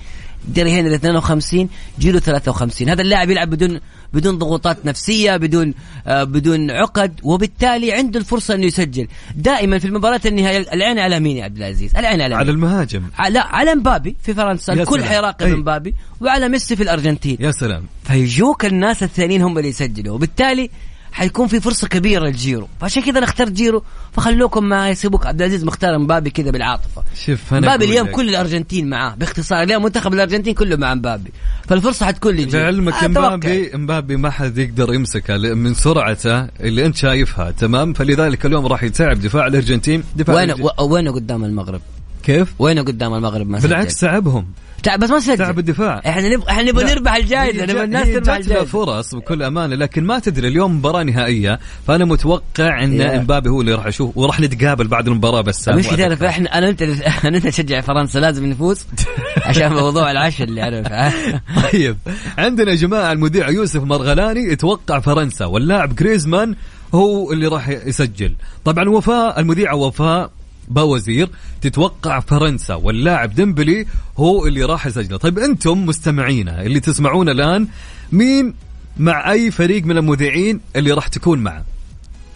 تيري 0.54 0.80
هنري 0.80 0.94
52 0.94 1.68
جيرو 1.98 2.18
53 2.18 2.88
هذا 2.88 3.02
اللاعب 3.02 3.30
يلعب 3.30 3.50
بدون 3.50 3.80
بدون 4.12 4.38
ضغوطات 4.38 4.86
نفسية 4.86 5.36
بدون 5.36 5.74
آه 6.06 6.24
بدون 6.24 6.70
عقد 6.70 7.20
وبالتالي 7.22 7.92
عنده 7.92 8.20
الفرصة 8.20 8.54
إنه 8.54 8.66
يسجل 8.66 9.08
دائما 9.36 9.78
في 9.78 9.84
المباريات 9.84 10.26
النهائية 10.26 10.72
العين 10.72 10.98
على 10.98 11.20
مين 11.20 11.36
يا 11.36 11.44
عبد 11.44 11.56
العزيز 11.56 11.96
العين 11.96 12.20
على 12.20 12.34
على 12.34 12.44
مين؟ 12.44 12.54
المهاجم 12.54 13.02
لا 13.30 13.42
على 13.46 13.74
مبابي 13.74 14.16
في 14.22 14.34
فرنسا 14.34 14.72
الكل 14.72 14.94
سلام. 14.94 15.08
حيراقب. 15.08 15.46
مبابي 15.46 15.94
وعلى 16.20 16.48
ميسي 16.48 16.76
في 16.76 16.82
الأرجنتين 16.82 17.36
يا 17.40 17.50
سلام 17.50 17.84
فيجوك 18.04 18.64
الناس 18.64 19.02
الثانيين 19.02 19.42
هم 19.42 19.58
اللي 19.58 19.68
يسجلوا 19.68 20.14
وبالتالي 20.14 20.70
حيكون 21.16 21.46
في 21.46 21.60
فرصة 21.60 21.88
كبيرة 21.88 22.24
لجيرو 22.24 22.68
فعشان 22.80 23.02
كذا 23.02 23.18
أنا 23.18 23.24
اخترت 23.24 23.52
جيرو 23.52 23.82
فخلوكم 24.12 24.64
معي 24.64 24.94
سيبوك 24.94 25.17
من 25.17 25.26
عبد 25.26 25.42
العزيز 25.42 25.64
مختار 25.64 25.98
مبابي 25.98 26.30
كذا 26.30 26.50
بالعاطفة. 26.50 27.02
شوف 27.26 27.54
أنا 27.54 27.60
مبابي 27.60 27.84
اليوم. 27.84 28.06
كل 28.06 28.28
الأرجنتين 28.28 28.88
معاه. 28.88 29.14
باختصار 29.14 29.62
اليوم 29.62 29.82
منتخب 29.82 30.14
الأرجنتين 30.14 30.54
كله 30.54 30.76
مع 30.76 30.94
مبابي. 30.94 31.30
فالفرصة 31.68 32.06
حتكون 32.06 32.34
للجيرو 32.34 32.62
لعلمك 32.62 32.94
أتوقع. 32.94 33.36
مبابي 33.36 33.70
مبابي 33.74 34.16
ما 34.16 34.30
حد 34.30 34.58
يقدر 34.58 34.94
يمسكه 34.94 35.36
من 35.36 35.74
سرعته 35.74 36.42
اللي 36.42 36.86
أنت 36.86 36.96
شايفها 36.96 37.50
تمام؟ 37.50 37.92
فلذلك 37.92 38.46
اليوم 38.46 38.66
راح 38.66 38.82
يتعب 38.82 39.20
دفاع 39.20 39.46
الأرجنتين. 39.46 40.02
دفاع 40.16 40.36
وين 40.36 40.54
وين 40.80 41.08
قدام 41.08 41.44
المغرب؟ 41.44 41.80
كيف؟ 42.26 42.54
وينه 42.58 42.82
قدام 42.82 43.14
المغرب 43.14 43.48
ما. 43.48 43.58
بالعكس 43.58 44.00
تعبهم. 44.00 44.46
تعب 44.82 45.00
بس 45.00 45.10
ما 45.10 45.20
سجل. 45.20 45.36
تعب 45.38 45.58
الدفاع. 45.58 46.02
إحنا 46.06 46.28
نبغى 46.28 46.50
إحنا 46.50 46.62
نبغى. 46.62 46.84
نربح 46.84 47.14
الجائزه 47.14 47.64
نبغى 47.64 47.84
الناس 47.84 48.08
تربح 48.08 48.34
الجائزه 48.34 48.64
فرص 48.64 49.14
بكل 49.14 49.42
أمانة 49.42 49.76
لكن 49.76 50.04
ما 50.04 50.18
تدري 50.18 50.48
اليوم 50.48 50.76
مباراة 50.76 51.02
نهائية 51.02 51.58
فأنا 51.86 52.04
متوقع 52.04 52.84
إن. 52.84 53.00
إمبابي 53.00 53.48
هو 53.48 53.60
اللي 53.60 53.74
راح 53.74 53.86
يشوف 53.86 54.16
وراح 54.16 54.40
نتقابل 54.40 54.88
بعد 54.88 55.08
المباراة 55.08 55.40
بس 55.40 55.68
مش 55.68 55.86
تعرف 55.86 56.22
إحنا 56.22 56.58
أنا 56.58 56.66
وأنت 56.66 56.82
أنا 57.24 57.32
وأنت 57.32 57.46
نشجع 57.46 57.80
فرنسا 57.80 58.18
لازم 58.18 58.46
نفوز 58.46 58.86
عشان 59.46 59.72
موضوع 59.72 60.10
العشاء 60.10 60.48
اللي 60.48 60.62
عرف 60.62 60.86
طيب. 61.72 61.96
عندنا 62.38 62.70
يا 62.70 62.76
جماعة 62.76 63.12
المذيع 63.12 63.50
يوسف 63.50 63.82
مرغلاني 63.82 64.52
يتوقع 64.52 65.00
فرنسا 65.00 65.44
واللاعب 65.44 65.94
جريزمان 65.96 66.54
هو 66.94 67.32
اللي 67.32 67.46
راح 67.46 67.68
يسجل. 67.68 68.34
طبعا 68.64 68.88
وفاء 68.88 69.40
المذيعه 69.40 69.74
وفاء 69.74 70.30
باوزير 70.68 71.28
تتوقع 71.60 72.20
فرنسا 72.20 72.74
واللاعب 72.74 73.34
ديمبلي 73.34 73.86
هو 74.18 74.46
اللي 74.46 74.64
راح 74.64 74.86
يسجل 74.86 75.18
طيب 75.18 75.38
أنتم 75.38 75.86
مستمعينا 75.86 76.62
اللي 76.62 76.80
تسمعون 76.80 77.28
الآن 77.28 77.68
مين 78.12 78.54
مع 78.98 79.32
أي 79.32 79.50
فريق 79.50 79.84
من 79.84 79.98
المذيعين 79.98 80.60
اللي 80.76 80.92
راح 80.92 81.08
تكون 81.08 81.38
معه؟ 81.38 81.64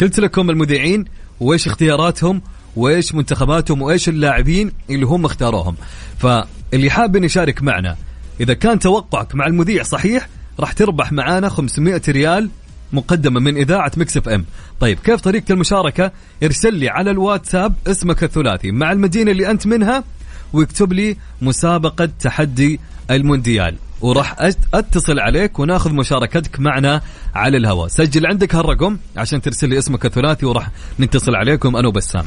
قلت 0.00 0.20
لكم 0.20 0.50
المذيعين 0.50 1.04
وإيش 1.40 1.66
اختياراتهم 1.66 2.42
وإيش 2.76 3.14
منتخباتهم 3.14 3.82
وإيش 3.82 4.08
اللاعبين 4.08 4.72
اللي 4.90 5.06
هم 5.06 5.24
اختاروهم. 5.24 5.76
فاللي 6.18 6.90
حاب 6.90 7.16
يشارك 7.16 7.62
معنا 7.62 7.96
إذا 8.40 8.54
كان 8.54 8.78
توقعك 8.78 9.34
مع 9.34 9.46
المذيع 9.46 9.82
صحيح 9.82 10.28
راح 10.60 10.72
تربح 10.72 11.12
معانا 11.12 11.48
500 11.48 12.02
ريال 12.08 12.50
مقدمة 12.92 13.40
من 13.40 13.56
إذاعة 13.56 13.92
ميكس 13.96 14.16
إف 14.16 14.28
إم. 14.28 14.44
طيب 14.80 14.98
كيف 14.98 15.20
طريقة 15.20 15.52
المشاركة؟ 15.52 16.12
ارسل 16.42 16.74
لي 16.74 16.88
على 16.88 17.10
الواتساب 17.10 17.74
اسمك 17.86 18.24
الثلاثي 18.24 18.70
مع 18.70 18.92
المدينة 18.92 19.30
اللي 19.30 19.50
أنت 19.50 19.66
منها 19.66 20.04
واكتب 20.52 20.92
لي 20.92 21.16
مسابقة 21.42 22.08
تحدي 22.20 22.80
المونديال. 23.10 23.76
وراح 24.00 24.36
أتصل 24.74 25.20
عليك 25.20 25.58
وناخذ 25.58 25.92
مشاركتك 25.92 26.60
معنا 26.60 27.00
على 27.34 27.56
الهواء. 27.56 27.88
سجل 27.88 28.26
عندك 28.26 28.54
هالرقم 28.54 28.96
عشان 29.16 29.40
ترسل 29.42 29.68
لي 29.68 29.78
اسمك 29.78 30.06
الثلاثي 30.06 30.46
وراح 30.46 30.70
نتصل 31.00 31.34
عليكم 31.34 31.76
أنا 31.76 31.88
وبسام. 31.88 32.24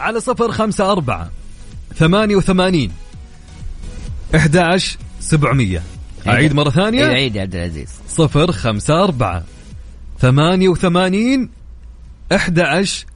على 0.00 0.20
صفر 0.20 0.52
خمسة 0.52 0.92
أربعة 0.92 1.30
ثمانية 1.96 2.36
وثمانين 2.36 2.92
أحد 4.34 4.56
عشر 4.56 4.98
سبعمية. 5.20 5.82
أعيد 6.28 6.52
مرة 6.54 6.70
ثانية. 6.70 7.04
عيد 7.04 7.36
يا 7.36 7.42
عبد 7.42 7.54
العزيز. 7.54 7.88
صفر 8.08 8.52
خمسة 8.52 9.04
أربعة 9.04 9.44
ثمانية 10.20 10.68
وثمانين 10.68 11.50
أحد 12.34 12.58
عشر 12.60 13.06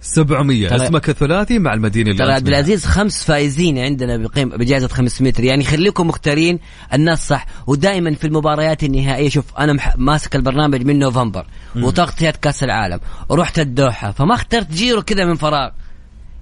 سبعمية. 0.00 0.68
ترى- 0.68 0.72
اسمك 0.82 1.08
الثلاثي 1.08 1.58
مع 1.58 1.74
المدينة 1.74 2.10
اللي 2.10 2.24
ترى 2.24 2.32
عبد. 2.32 2.48
العزيز 2.48 2.84
خمس 2.84 3.24
فائزين 3.24 3.78
عندنا 3.78 4.16
بقيم 4.16 4.48
بجائزة 4.48 4.88
500 4.88 5.32
ريال 5.36 5.46
يعني 5.48 5.64
خليكم 5.64 6.06
مختارين 6.06 6.58
الناس 6.94 7.28
صح. 7.28 7.46
ودائما 7.66 8.14
في 8.14 8.26
المباريات 8.26 8.84
النهائية 8.84 9.28
شوف 9.28 9.44
أنا 9.58 9.72
مح... 9.72 9.96
ماسك 9.96 10.36
البرنامج 10.36 10.82
من 10.82 10.98
نوفمبر 10.98 11.46
وتغطية 11.76 12.30
كأس 12.30 12.62
العالم. 12.62 13.00
ورحت 13.28 13.58
الدوحة 13.58 14.10
فما 14.12 14.34
اخترت 14.34 14.72
جيرو 14.72 15.02
كذا 15.02 15.24
من 15.24 15.34
فراغ. 15.34 15.70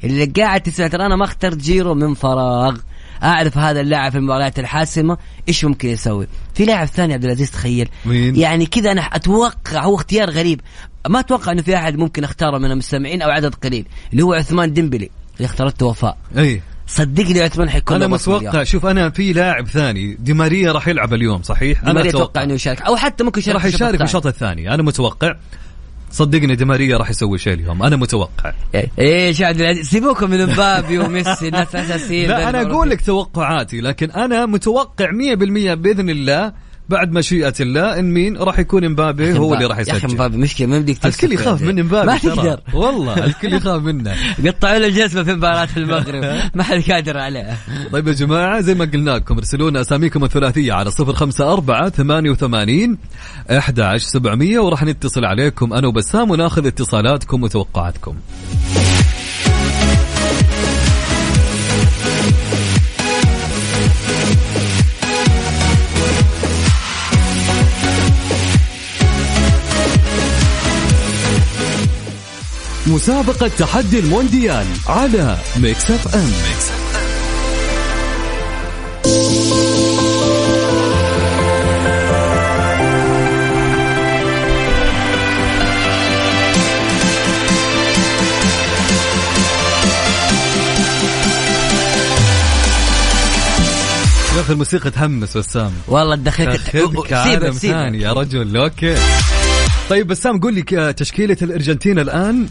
اللي 0.05 0.25
قاعد 0.25 0.61
تسمع 0.61 0.87
ترى 0.89 1.07
أنا 1.07 1.17
ما 1.17 1.25
اخترت 1.25 1.57
جيرو 1.57 1.95
من 1.95 2.15
فراغ. 2.15 2.77
أعرف 3.23 3.59
هذا 3.59 3.81
اللاعب 3.81 4.13
في 4.13 4.19
المباريات 4.19 4.59
الحاسمة 4.59 5.19
إيش 5.49 5.65
ممكن 5.65 5.89
يسوي. 5.89 6.27
في 6.55 6.65
لاعب 6.65 6.87
ثاني 6.87 7.15
عبد 7.15 7.25
العزيز 7.25 7.51
تخيل. 7.51 7.89
مين؟ 8.07 8.37
يعني 8.37 8.67
كذا 8.67 8.93
أنا 8.93 9.01
أتوقع 9.01 9.85
هو 9.85 9.95
اختيار 9.95 10.31
غريب. 10.31 10.61
ما 11.09 11.21
أتوقع 11.21 11.53
إنه 11.53 11.63
في 11.63 11.77
أحد 11.77 11.97
ممكن 11.97 12.25
أختاره 12.25 12.59
من 12.59 12.71
المستمعين 12.71 13.23
أو 13.23 13.31
عدد 13.31 13.55
قليل 13.55 13.87
اللي 14.13 14.23
هو 14.23 14.33
عثمان 14.33 14.73
ديمبلي 14.73 15.11
اللي 15.37 15.47
اختارته 15.47 15.87
وفاء 15.87 16.17
أي. 16.39 16.63
صدقني 16.87 17.41
عثمان 17.41 17.71
حيكون 17.71 17.97
أنا 17.97 18.07
متوقع. 18.07 18.65
شوف 18.65 18.87
أنا 18.87 19.11
في 19.11 19.33
لاعب 19.33 19.69
ثاني 19.69 20.15
دي 20.15 20.33
ماريا 20.35 20.73
راح 20.73 20.89
يلعب 20.89 21.15
اليوم 21.15 21.43
صحيح؟ 21.43 21.85
أنا 21.85 22.09
أتوقع. 22.09 22.43
إنه 22.43 22.55
يشارك 22.55 22.83
أو 22.83 22.97
حتى 22.97 23.25
ممكن 23.25 23.41
يشارك 23.41 23.57
راح 23.57 23.65
يشارك 23.65 23.99
في. 23.99 24.05
الشوط 24.05 24.27
الثاني 24.27 24.75
أنا 24.75 24.83
متوقع. 24.83 25.35
صدقني 26.11 26.55
دي 26.55 26.65
ماريا 26.65 26.97
راح 26.97 27.11
يسوي 27.11 27.39
شيء 27.39 27.53
اليوم. 27.53 27.83
أنا 27.83 27.97
متوقع. 27.97 28.53
إيش 28.99 29.43
عبد 29.43 29.61
العزيز 29.61 29.89
سيبوكم 29.89 30.31
من 30.31 30.47
مبابي 30.47 30.99
وميسي 30.99 31.49
الناس 31.49 31.77
أساسيين 31.77 32.29
لا 32.29 32.49
أنا 32.49 32.63
أقول 32.63 32.91
لك 32.91 33.01
توقعاتي 33.01 33.81
لكن 33.81 34.11
أنا 34.11 34.47
متوقع 34.47 35.11
100% 35.11 35.75
بإذن 35.75 36.11
الله 36.11 36.53
بعد 36.89 37.13
مشيئة 37.13 37.55
الله 37.61 37.99
إن 37.99 38.05
مين؟ 38.05 38.37
راح 38.37 38.59
يكون 38.59 38.85
إمبابي 38.85 39.39
هو 39.39 39.55
اللي 39.55 39.67
راح 39.67 39.79
يا 39.79 39.83
أخي 39.83 39.97
يسجل. 39.97 40.15
مبابي 40.15 40.37
مشكلة 40.37 40.67
ما 40.67 40.79
بدك 40.79 41.07
الكل 41.07 41.33
يخاف 41.33 41.63
من 41.63 41.79
إمبابي 41.79 42.07
ما. 42.07 42.19
تقدر. 42.19 42.61
والله 42.75 43.25
الكل 43.25 43.53
يخاف 43.53 43.83
منه. 43.83 44.15
قطعوا 44.47 44.79
له 44.79 44.87
الجزمه 44.87 45.23
في 45.23 45.33
مباراة 45.33 45.69
المغرب. 45.77 46.25
ما 46.55 46.63
حد 46.63 46.83
قادر 46.91 47.19
عليها 47.19 47.57
طيب 47.93 48.09
يا 48.09 48.13
جماعة 48.13 48.61
زي 48.61 48.75
ما 48.75 48.85
قلنا 48.85 49.11
لكم 49.11 49.37
ارسلوا 49.37 49.71
لنا 49.71 49.81
أساميكم 49.81 50.25
الثلاثية 50.25 50.73
على 50.73 50.91
صفر 50.91 51.13
خمسة 51.13 51.53
أربعة 51.53 51.89
ثمانية 51.89 52.31
وثمانين 52.31 52.99
أحد 53.51 53.81
عشر 53.81 54.07
سبعمية 54.07 54.59
وراح 54.59 54.85
نتصل 54.85 55.25
عليكم 55.25 55.73
أنا 55.73 55.89
وبسام 55.89 56.31
وناخذ 56.31 56.67
اتصالاتكم 56.67 57.43
وتوقعاتكم. 57.43 58.15
مسابقة 72.87 73.49
تحدي 73.49 73.99
المونديال 73.99 74.67
على 74.87 75.39
ميكس 75.57 75.91
اف 75.91 76.15
ام 76.15 76.25
ميكس 76.25 76.67
يا 94.37 94.41
أخي 94.41 94.53
الموسيقى 94.53 94.91
تحمس 94.91 95.37
بسام 95.37 95.73
والله 95.89 96.17
دخلت 96.17 96.61
تاخذك 96.61 97.13
عالم 97.13 97.53
ثاني 97.53 98.01
يا 98.01 98.13
رجل 98.13 98.57
أوكي. 98.57 98.97
طيب 99.91 100.07
بسام 100.07 100.41
قول 100.41 100.55
لي 100.55 100.93
تشكيلة 100.93 101.37
الأرجنتين 101.43 101.99
الآن 101.99 102.47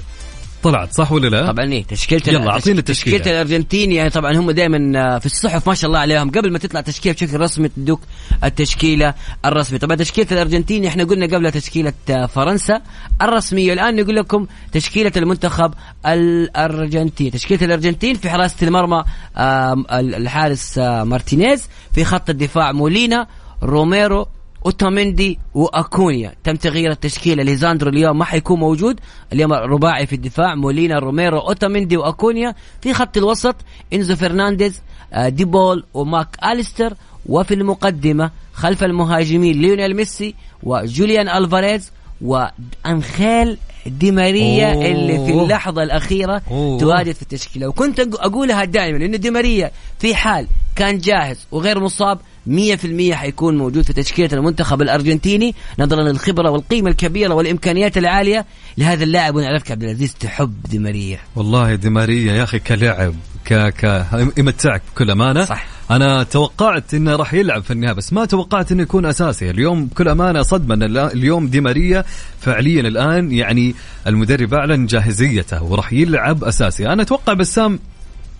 طلعت 0.66 0.94
صح 0.94 1.12
ولا 1.12 1.28
لا؟ 1.28 1.52
طبعا 1.52 1.66
إيه 1.72 1.84
تشكيلة 1.84 2.22
يلا، 2.28 2.50
أعطينا 2.52 2.80
التشكيلة. 2.80 3.18
تشكيله 3.18 3.36
الارجنتين 3.36 3.92
يعني 3.92 4.10
طبعا 4.10 4.38
هم 4.38 4.52
دائما 4.52 5.20
في 5.20 5.26
الصحف 5.26 5.68
ما 5.70 5.74
شاء 5.74 5.88
الله 5.88 6.00
عليهم. 6.00 6.32
قبل 6.32 6.52
ما 6.52 6.60
تطلع 6.60 6.82
تشكيلة 6.82 7.16
بشكل 7.16 7.40
رسمي 7.40 7.68
تدوك 7.68 8.02
التشكيلة 8.44 9.14
الرسمي 9.46 9.80
طبعا 9.80 9.96
تشكيلة 9.96 10.28
الارجنتين 10.32 10.86
إحنا 10.86 11.04
قلنا 11.04 11.26
قبل 11.26 11.52
تشكيلة 11.52 11.94
آه، 12.10 12.26
فرنسا 12.26 12.82
الرسمية. 13.22 13.74
الآن 13.74 13.96
نقول 13.96 14.16
لكم 14.16 14.48
تشكيلة 14.72 15.12
المنتخب 15.18 15.74
الارجنتين 16.06 17.32
تشكيلة 17.32 17.66
الارجنتين 17.66 18.16
في 18.16 18.30
حراسة 18.30 18.68
المرمى 18.68 19.04
آه، 19.38 19.86
الحارس 19.92 20.78
آه، 20.78 21.04
مارتينيز. 21.04 21.68
في 21.94 22.04
خط 22.06 22.30
الدفاع 22.30 22.72
مولينا 22.72 23.28
روميرو 23.64 24.28
اوتاميندي 24.66 25.40
واكونيا 25.54 26.34
تم 26.44 26.56
تغيير 26.56 26.92
التشكيلة. 26.92 27.44
ليزاندرو 27.44 27.90
اليوم 27.90 28.18
ما 28.18 28.26
حيكون 28.26 28.60
موجود. 28.60 29.00
اليوم 29.34 29.54
رباعي 29.54 30.06
في 30.06 30.16
الدفاع. 30.16 30.56
مولينا 30.56 31.00
روميرو 31.00 31.40
اوتاميندي 31.40 31.98
واكونيا 31.98 32.56
في 32.82 32.94
خط 32.94 33.18
الوسط 33.18 33.56
إنزو 33.94 34.16
فرنانديز 34.16 34.82
آه، 35.14 35.30
ديبول 35.30 35.84
وماك 35.94 36.28
أليستر. 36.46 36.94
وفي 37.26 37.54
المقدمة 37.54 38.32
خلف 38.54 38.84
المهاجمين 38.84 39.62
ليونيل 39.62 39.96
ميسي 39.96 40.36
وجوليان 40.64 41.30
ألفاريز 41.30 41.92
وأنخيل 42.22 43.58
دي 43.86 44.12
ماريا 44.12 44.74
أوه. 44.74 44.86
اللي 44.86 45.26
في 45.26 45.32
اللحظة 45.32 45.84
الأخيرة 45.84 46.42
أوه. 46.52 46.80
تواجد 46.80 47.12
في 47.12 47.22
التشكيلة. 47.22 47.68
وكنت 47.68 48.00
أقولها 48.00 48.66
دائما 48.66 49.06
إنه 49.06 49.18
دي 49.18 49.30
ماريا 49.30 49.72
في 50.00 50.16
حال 50.16 50.48
كان 50.76 50.98
جاهز 50.98 51.48
وغير 51.52 51.80
مصاب 51.80 52.20
100% 52.48 53.14
حيكون 53.14 53.58
موجود 53.58 53.84
في 53.84 53.94
تشكيلة 53.94 54.30
المنتخب 54.34 54.82
الأرجنتيني. 54.82 55.56
نظرا 55.80 56.04
للخبرة 56.04 56.50
والقيمة 56.50 56.90
الكبيرة 56.90 57.34
والإمكانيات 57.34 57.98
العالية 57.98 58.46
لهذا 58.78 59.04
اللاعب. 59.04 59.38
اعرفك 59.38 59.72
عبد 59.72 59.84
العزيز 59.84 60.14
تحب 60.14 60.54
دي 60.70 60.80
ماريا. 60.80 61.20
والله 61.36 61.76
دي 61.76 61.90
ماريا 61.90 62.34
يا 62.34 62.44
أخي 62.44 62.60
كلاعب 62.60 63.14
ك 63.46 63.54
ك 63.54 64.06
يمتعك 64.38 64.82
بكل 64.94 65.12
أمانة. 65.12 65.46
صح. 65.46 65.66
أنا 65.92 66.24
توقعت 66.24 66.94
إنه 66.94 67.16
راح 67.16 67.34
يلعب 67.34 67.64
في 67.64 67.72
النهاية 67.72 67.94
بس 67.94 68.14
ما 68.14 68.26
توقعت 68.26 68.72
إنه 68.72 68.84
يكون 68.84 69.06
أساسي. 69.06 69.50
اليوم 69.50 69.86
بكل 69.86 70.08
أمانة 70.08 70.42
صدمه 70.42 70.86
اليوم 71.14 71.48
دي 71.48 71.62
ماريا 71.62 72.04
فعليا 72.40 72.82
الآن 72.82 73.32
يعني 73.32 73.76
المدرب 74.08 74.54
أعلن 74.54 74.86
جاهزيته 74.86 75.64
وراح 75.64 75.94
يلعب 75.94 76.44
أساسي. 76.44 76.88
أنا 76.88 77.02
أتوقع 77.02 77.34
بسام 77.34 77.80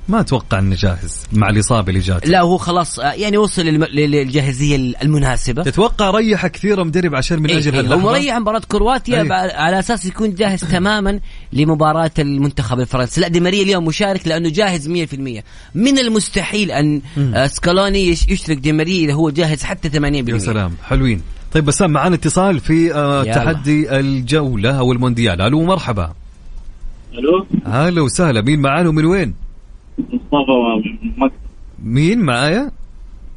ما 0.10 0.20
أتوقع 0.20 0.60
انه 0.60 0.76
جاهز 0.76 1.24
مع 1.34 1.50
الإصابة 1.50 1.90
اللي 1.90 2.00
جاته 2.00 2.30
لا 2.30 2.42
هو 2.42 2.58
خلاص 2.58 3.00
آه، 3.00 3.12
يعني 3.14 3.38
وصل 3.38 3.62
للم- 3.62 3.90
للجاهزية 3.94 4.76
المناسبة. 5.04 5.64
تتوقع 5.64 6.10
ريح 6.12 6.48
كثير 6.48 6.84
مدرب 6.84 7.16
عشان 7.16 7.40
من 7.40 7.50
إيه 7.50 7.58
أجل 7.58 7.74
إيه 7.74 7.80
هو 7.82 7.84
هاللحظه 7.86 8.12
مريح 8.12 8.36
مباراة 8.38 8.62
كرواتيا. 8.68 9.24
بع- 9.24 9.56
على 9.56 9.80
أساس 9.80 10.06
يكون 10.06 10.34
جاهز 10.36 10.60
تماما 10.74 11.20
لمباراة 11.54 12.12
المنتخب 12.20 12.80
الفرنسي، 12.80 13.22
لا 13.22 13.28
دي 13.28 13.40
ماريا 13.40 13.64
اليوم 13.64 13.86
مشارك 13.86 14.28
لأنه 14.28 14.50
جاهز 14.50 14.88
100%، 14.90 15.44
من 15.76 16.00
المستحيل 16.00 16.72
أن 16.72 17.02
آه، 17.18 17.48
سكالوني 17.48 18.08
يش- 18.08 18.28
يشرك 18.30 18.58
دي 18.58 18.72
ماريا 18.72 19.06
إذا 19.06 19.14
هو 19.14 19.30
جاهز 19.30 19.64
حتى 19.64 19.90
80% 19.90 20.34
يا 20.34 20.38
سلام 20.38 20.76
حلوين. 20.84 21.22
طيب 21.54 21.66
بسام 21.66 21.92
معانا 21.92 22.16
اتصال 22.16 22.60
في 22.60 22.94
آه. 22.94 23.24
تحدي 23.24 24.00
الجولة 24.00 24.72
أو 24.80 24.92
المونديال. 24.92 25.42
ألو 25.42 25.64
مرحبا. 25.64 26.14
ألو. 27.14 27.46
هلا 27.66 28.02
وسهلا. 28.02 28.42
مين 28.42 28.60
معانا 28.62 28.90
ومن 28.90 29.06
وين؟ 29.06 29.45
مصطفى 30.00 30.90
من 31.04 31.12
مكة. 31.18 31.34
مين 31.84 32.20
معايا؟ 32.20 32.72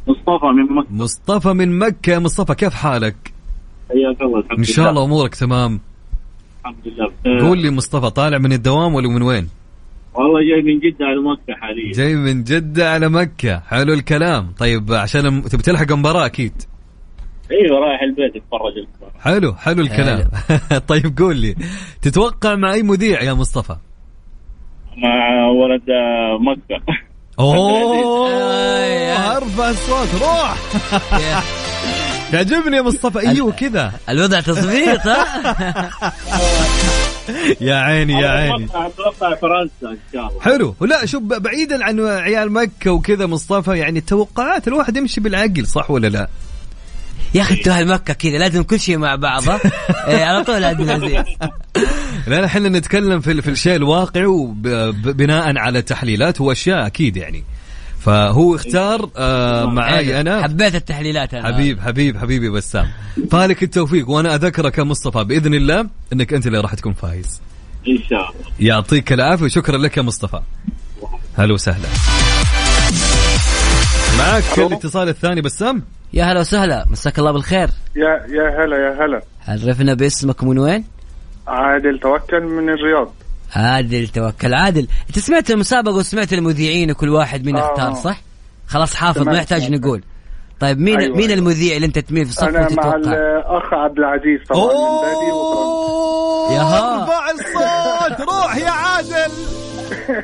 مصطفى 0.08 0.46
من 0.46 0.76
مكة. 0.76 0.88
مصطفى 0.90 1.48
من 1.52 1.78
مكة. 1.78 2.10
يا 2.12 2.18
مصطفى 2.18 2.54
كيف 2.54 2.74
حالك؟ 2.74 3.32
حياك 3.88 4.22
الله. 4.22 4.38
الحمد 4.38 4.58
إن 4.58 4.64
شاء 4.64 4.90
الله 4.90 5.04
أمورك 5.04 5.34
تمام. 5.34 5.80
الحمد 6.60 6.88
لله. 7.24 7.48
قول 7.48 7.58
لي 7.58 7.70
مصطفى 7.70 8.10
طالع 8.10 8.38
من 8.38 8.52
الدوام 8.52 8.94
ولا 8.94 9.08
من 9.08 9.22
وين؟ 9.22 9.48
والله 10.14 10.40
جاي 10.40 10.62
من 10.62 10.78
جدة 10.78 11.06
على 11.06 11.20
مكة 11.20 11.54
حاليا. 11.60 11.92
جاي 11.92 12.14
من 12.16 12.44
جدة 12.44 12.90
على 12.90 13.08
مكة. 13.08 13.58
حلو 13.58 13.92
الكلام. 13.92 14.52
طيب 14.58 14.92
عشان 14.92 15.42
تبي 15.42 15.62
تلحق 15.62 15.92
المباراة 15.92 16.26
أكيد. 16.26 16.52
أيوه 17.50 17.78
رايح 17.78 18.02
البيت 18.02 18.36
أتفرج 18.36 18.72
المباراة. 18.78 19.20
حلو 19.20 19.54
حلو 19.54 19.82
الكلام. 19.82 20.28
طيب 20.88 21.18
قول 21.18 21.36
لي 21.36 21.54
تتوقع 22.02 22.54
مع 22.54 22.72
أي 22.72 22.82
مذيع 22.82 23.22
يا 23.22 23.32
مصطفى؟ 23.32 23.76
مع 25.02 25.46
ولد 25.46 25.82
مكة. 26.40 26.82
أوه 27.38 28.28
ارفع 29.36 29.70
الصوت 29.70 30.08
روح. 30.22 30.56
يعجبني 32.32 32.76
يا 32.76 32.82
مصطفى 32.82 33.18
أيوه 33.28 33.52
كذا. 33.52 33.92
الوضع 34.08 34.40
تصفيق 34.40 35.06
ها؟ 35.06 35.26
يا 37.60 37.74
عيني 37.74 38.12
يا 38.12 38.28
عيني. 38.28 38.64
أتوقع 38.64 38.86
أتوقع 38.86 39.34
فرنسا 39.34 39.72
إن 39.82 39.98
شاء 40.12 40.28
الله. 40.28 40.40
حلو. 40.40 40.74
لا 40.80 41.06
شوف 41.06 41.22
بعيدا 41.22 41.84
عن 41.84 42.00
عيال 42.00 42.52
مكة 42.52 42.90
وكذا 42.92 43.26
مصطفى 43.26 43.78
يعني 43.78 43.98
التوقعات 43.98 44.68
الواحد 44.68 44.96
يمشي 44.96 45.20
بالعقل 45.20 45.66
صح 45.66 45.90
ولا 45.90 46.06
لا؟ 46.08 46.28
يا 47.34 47.42
أخي 47.42 47.54
أنتوا 47.54 47.78
هالمكه 47.78 48.14
كذا 48.14 48.38
لازم 48.38 48.62
كل 48.62 48.80
شيء 48.80 48.98
مع 48.98 49.14
بعض 49.14 49.48
ها 49.48 49.60
إيه، 50.08 50.24
على 50.24 50.44
طول 50.44 50.64
عبد 50.64 50.80
العزيز 50.80 51.24
لا 52.26 52.44
إحنا 52.44 52.68
نتكلم 52.68 53.20
في 53.20 53.42
في 53.42 53.50
الشيء 53.50 53.76
الواقعي 53.76 54.26
وبناء 54.26 55.58
على 55.58 55.82
تحليلات 55.82 56.40
واشياء 56.40 56.86
أكيد 56.86 57.16
يعني. 57.16 57.44
فهو 58.00 58.54
اختار 58.54 59.10
آه 59.16 59.64
معاي 59.64 60.20
أنا. 60.20 60.42
حبيت 60.42 60.74
التحليلات 60.74 61.34
أنا 61.34 61.54
حبيب 61.54 61.80
حبيب 61.80 62.16
حبيبي 62.18 62.50
بسام 62.50 62.88
فالك 63.30 63.62
التوفيق 63.62 64.10
وأنا 64.10 64.34
أذكرك 64.34 64.78
يا 64.78 64.84
مصطفى 64.84 65.24
بإذن 65.24 65.54
الله 65.54 65.86
إنك 66.12 66.32
أنت 66.32 66.46
اللي 66.46 66.60
راح 66.60 66.74
تكون 66.74 66.92
فايز. 66.92 67.40
إن 67.88 67.98
شاء 68.10 68.20
الله. 68.20 68.52
يعطيك 68.60 69.12
العافية 69.12 69.44
وشكرا 69.44 69.78
لك 69.78 69.96
يا 69.96 70.02
مصطفى. 70.02 70.40
هلا 71.36 71.54
وسهلا. 71.54 71.88
معك 74.18 74.58
الاتصال 74.58 75.08
الثاني 75.08 75.40
بسام؟ 75.40 75.82
يا 76.12 76.24
هلا 76.24 76.40
وسهلا 76.40 76.84
مساك 76.90 77.18
الله 77.18 77.32
بالخير 77.32 77.68
يا 77.96 78.26
يا 78.28 78.64
هلا 78.64 78.76
يا 78.76 79.04
هلا 79.04 79.22
عرفنا 79.48 79.94
باسمك 79.94 80.44
من 80.44 80.58
وين؟ 80.58 80.84
عادل 81.48 81.98
توكل 81.98 82.40
من 82.42 82.68
الرياض 82.70 83.12
عادل 83.56 84.08
توكل 84.08 84.54
عادل 84.54 84.88
انت 85.08 85.18
سمعت 85.18 85.50
المسابقة 85.50 85.94
وسمعت 85.96 86.32
المذيعين 86.32 86.90
وكل 86.90 87.08
واحد 87.08 87.44
مين 87.46 87.56
آه. 87.56 87.70
اختار 87.72 87.94
صح؟ 87.94 88.20
خلاص 88.66 88.94
حافظ 88.94 89.22
ما 89.22 89.36
يحتاج 89.36 89.66
سمعت. 89.66 89.80
نقول 89.80 90.02
طيب 90.60 90.78
مين 90.78 90.98
أيوة، 91.00 91.16
مين 91.16 91.30
أيوة. 91.30 91.38
المذيع 91.38 91.76
اللي 91.76 91.86
انت 91.86 91.98
تميل 91.98 92.26
في 92.26 92.32
صفه 92.32 92.48
أنا 92.48 92.60
مع 92.60 92.66
وتتوقع؟ 92.66 93.12
الأخ 93.12 93.74
عبد 93.74 93.98
العزيز 93.98 94.40
طبعا. 94.48 94.72
يا 96.52 96.60
ها. 96.62 97.02
ارفع 97.02 97.30
الصوت 97.30 98.28
روح 98.28 98.56
يا 98.56 98.70
عادل 98.70 99.32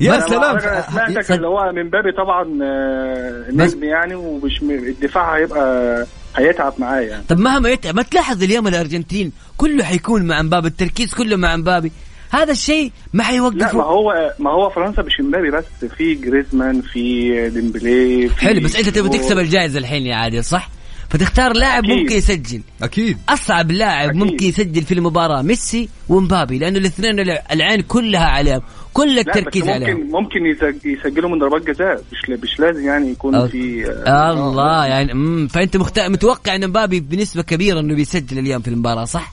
يا 0.00 0.20
سلام. 0.20 0.44
أنا 0.56 0.86
سمعتك 0.90 1.20
صد- 1.22 1.32
اللي 1.34 1.46
هو 1.46 1.72
مبابي 1.72 2.12
طبعا 2.12 2.58
آه، 2.62 3.44
نجم 3.50 3.84
يعني 3.84 4.14
ومش 4.14 4.62
الدفاع 4.62 5.36
هيبقى 5.36 6.06
هيتعب 6.36 6.74
معايا 6.78 7.08
يعني. 7.08 7.24
طب 7.28 7.38
مهما 7.38 7.68
يتعب 7.68 7.96
ما 7.96 8.02
تلاحظ 8.02 8.42
اليوم 8.42 8.68
الأرجنتين 8.68 9.32
كله 9.56 9.84
حيكون 9.84 10.22
مع 10.26 10.40
مبابي 10.40 10.68
التركيز 10.68 11.14
كله 11.14 11.36
مع 11.36 11.54
مبابي 11.54 11.92
هذا 12.30 12.52
الشيء 12.52 12.92
ما 13.12 13.22
لا 13.22 13.24
حيوقفه 13.28 13.78
ما 13.78 13.84
هو 13.84 14.32
ما 14.38 14.50
هو 14.50 14.70
فرنسا 14.70 15.02
مش 15.02 15.20
مبابي 15.20 15.50
بس 15.50 15.64
في 15.96 16.14
جريزمان 16.14 16.80
في 16.80 17.30
ديمبلي 17.50 18.28
في 18.28 18.40
حلو 18.40 18.60
بس 18.60 18.76
أنت 18.76 18.88
تبغى 18.88 19.18
تكسب 19.18 19.38
الجائزة 19.38 19.78
الحين 19.78 20.06
يا 20.06 20.16
عادل 20.16 20.44
صح؟ 20.44 20.68
فتختار 21.14 21.52
لاعب 21.52 21.84
أكيد. 21.84 21.98
ممكن 21.98 22.14
يسجل 22.16 22.60
أكيد 22.82 23.18
أصعب 23.28 23.70
لاعب 23.70 24.08
أكيد. 24.08 24.22
ممكن 24.22 24.46
يسجل 24.46 24.82
في 24.82 24.94
المباراة 24.94 25.42
ميسي 25.42 25.88
ومبابي 26.08 26.58
لأنه 26.58 26.78
الاثنين 26.78 27.20
الع- 27.20 27.42
العين 27.52 27.80
كلها 27.80 28.24
عليهم 28.26 28.60
كل 28.92 29.18
التركيز 29.18 29.68
عليهم 29.68 30.00
ممكن 30.00 30.10
ممكن 30.12 30.46
يسج- 30.46 30.86
يسجلوا 30.86 31.30
من 31.30 31.38
ضربات 31.38 31.62
جزاء 31.66 32.02
مش 32.12 32.38
مش 32.42 32.60
لازم 32.60 32.84
يعني 32.84 33.10
يكون 33.10 33.34
أوه. 33.34 33.46
في 33.46 33.86
آه، 34.06 34.32
الله 34.32 34.86
يعني 34.86 35.14
مم. 35.14 35.48
فأنت 35.48 35.76
مخت... 35.76 35.98
متوقع 36.00 36.54
إن 36.54 36.68
مبابي 36.68 37.00
بنسبة 37.00 37.42
كبيرة 37.42 37.80
إنه 37.80 37.94
بيسجل 37.94 38.38
اليوم 38.38 38.62
في 38.62 38.68
المباراة 38.68 39.04
صح؟ 39.04 39.32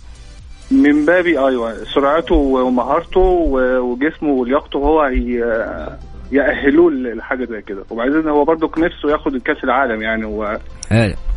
من 0.72 1.06
بابي 1.06 1.38
أيوه 1.40 1.78
سرعته 1.96 2.36
ومهارته 2.36 3.20
وجسمه 3.82 4.30
ولياقته 4.30 4.78
هو 4.78 5.06
ي- 5.06 5.44
يأهلوه 6.32 6.92
لحاجة 6.92 7.46
زي 7.46 7.62
كده. 7.62 7.84
وبعدين 7.90 8.30
هو 8.30 8.46
برضو 8.46 8.72
نفسه 8.78 9.10
ياخد 9.10 9.38
كأس 9.38 9.64
العالم 9.64 10.02
يعني 10.02 10.26
هو 10.26 10.60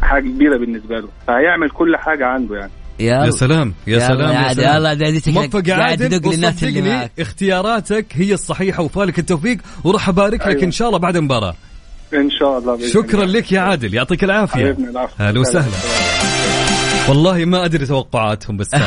حاجة 0.03 0.23
كبيرة 0.23 0.59
بالنسبة 0.59 0.95
له. 0.95 1.09
فهيعمل 1.27 1.71
كل 1.71 1.97
حاجة 1.97 2.27
عنده 2.27 2.57
يعني. 2.57 2.71
يا 3.01 3.31
سلام 3.31 3.75
يا 3.87 3.99
سلام 3.99 4.21
يا 4.21 4.33
يا 4.33 4.39
عادل، 4.39 4.63
سلام. 4.63 4.77
يلا 4.77 4.93
العزيز 4.93 5.23
شكلك 5.23 5.37
موفق 5.37 5.69
يا 5.69 5.75
عادل 5.75 6.29
وصدقني. 6.29 7.11
اختياراتك 7.19 8.07
هي 8.13 8.35
الصحيحة 8.35 8.83
وفالك 8.83 9.19
التوفيق. 9.19 9.59
وراح 9.85 10.09
ابارك 10.09 10.41
لك 10.41 10.47
أيوة. 10.47 10.63
إن 10.63 10.71
شاء 10.71 10.89
الله 10.89 10.99
بعد 10.99 11.17
المباراة. 11.17 11.55
إن 12.15 12.31
شاء 12.31 12.59
الله 12.59 12.77
بإذن 12.77 12.89
شكرا. 12.89 13.25
لك 13.25 13.53
يا 13.53 13.61
عادل. 13.61 13.95
يعطيك 13.95 14.25
العافية. 14.25 14.73
حبيبنا 14.73 14.91
العفو. 14.91 15.25
هلا 15.25 15.41
وسهلا. 15.41 16.14
والله 17.09 17.45
ما 17.45 17.65
أدري 17.65 17.87
توقعاتهم 17.87 18.57
بس 18.57 18.75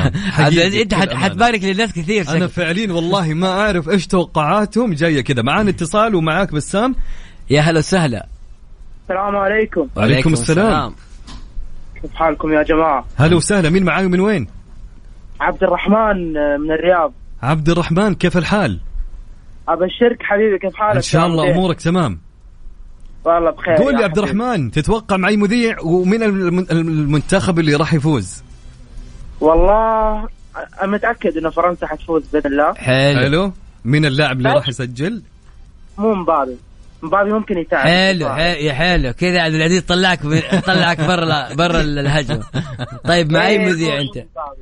أنت 0.82 0.94
حت- 0.94 1.14
حتبارك 1.14 1.64
للناس 1.64 1.94
كثير 1.94 2.30
أنا. 2.30 2.48
فعليا 2.48 2.94
والله 2.94 3.34
ما 3.34 3.48
أعرف 3.48 3.90
إيش 3.90 4.08
توقعاتهم. 4.08 4.94
جاية 4.94 5.22
كذا. 5.22 5.42
معانا 5.42 5.70
اتصال 5.70 6.16
ومعاك 6.16 6.52
بسام. 6.52 6.96
يا 7.50 7.62
هلا 7.62 7.80
وسهلا. 7.80 8.28
السلام 9.04 9.36
عليكم. 9.36 9.88
وعليكم 9.96 10.34
السلام. 10.34 10.94
كيف 12.02 12.16
حالكم 12.16 12.54
يا 12.54 12.64
جماعة؟ 12.64 13.06
هلا 13.18 13.36
وسهلا. 13.36 13.70
مين 13.70 13.84
معاي 13.84 14.08
من 14.08 14.20
وين؟ 14.20 14.48
عبد 15.40 15.64
الرحمن 15.64 16.38
آه، 16.38 16.58
من 16.58 16.72
الرياض. 16.72 17.14
عبد 17.44 17.70
الرحمن 17.70 18.16
كيف 18.16 18.38
الحال؟ 18.38 18.80
أبشرك 19.68 20.18
حبيبي 20.24 20.60
كيف 20.60 20.76
حالك؟ 20.76 20.96
إن 20.96 21.02
شاء 21.02 21.26
الله؟ 21.28 21.52
أمورك 21.52 21.82
تمام. 21.82 22.20
والله 23.36 23.52
بخير 23.52 23.76
قول 23.76 23.94
لي 23.94 24.00
يا 24.00 24.06
عبد. 24.06 24.18
الرحمن 24.18 24.72
تتوقع 24.72 25.18
معي 25.18 25.38
مذيع 25.38 25.80
ومن 25.82 26.24
الم- 26.24 26.68
المنتخب 26.72 27.60
اللي 27.60 27.76
راح 27.76 27.94
يفوز؟ 27.94 28.44
والله 29.42 30.28
أنا 30.82 30.92
متأكد 30.92 31.38
إن 31.38 31.50
فرنسا 31.50 31.88
حتفوز 31.88 32.24
بإذن 32.34 32.52
الله. 32.52 32.74
حلو. 32.74 33.20
حلو. 33.20 33.54
مين 33.86 34.06
اللاعب 34.06 34.38
اللي 34.38 34.50
راح 34.54 34.68
يسجل؟ 34.68 35.22
مو 35.98 36.14
مبابي. 36.14 36.58
مبابي 37.02 37.32
ممكن 37.32 37.58
يتعب. 37.58 37.88
حلو 37.88 38.30
حلو 38.30 38.60
يا 38.66 38.74
حلو. 38.74 39.14
كذا 39.14 39.42
عبد 39.42 39.54
العزيز 39.54 39.82
طلعك 39.82 40.26
من- 40.26 40.42
طلعك 40.66 41.02
برا 41.02 41.54
برا 41.54 41.82
الهجمة. 41.82 42.44
طيب 43.06 43.32
مع 43.32 43.48
أي 43.48 43.52
إيه، 43.60 43.66
مذيع 43.66 43.94
أنت؟ 44.02 44.18
مبابي. 44.18 44.62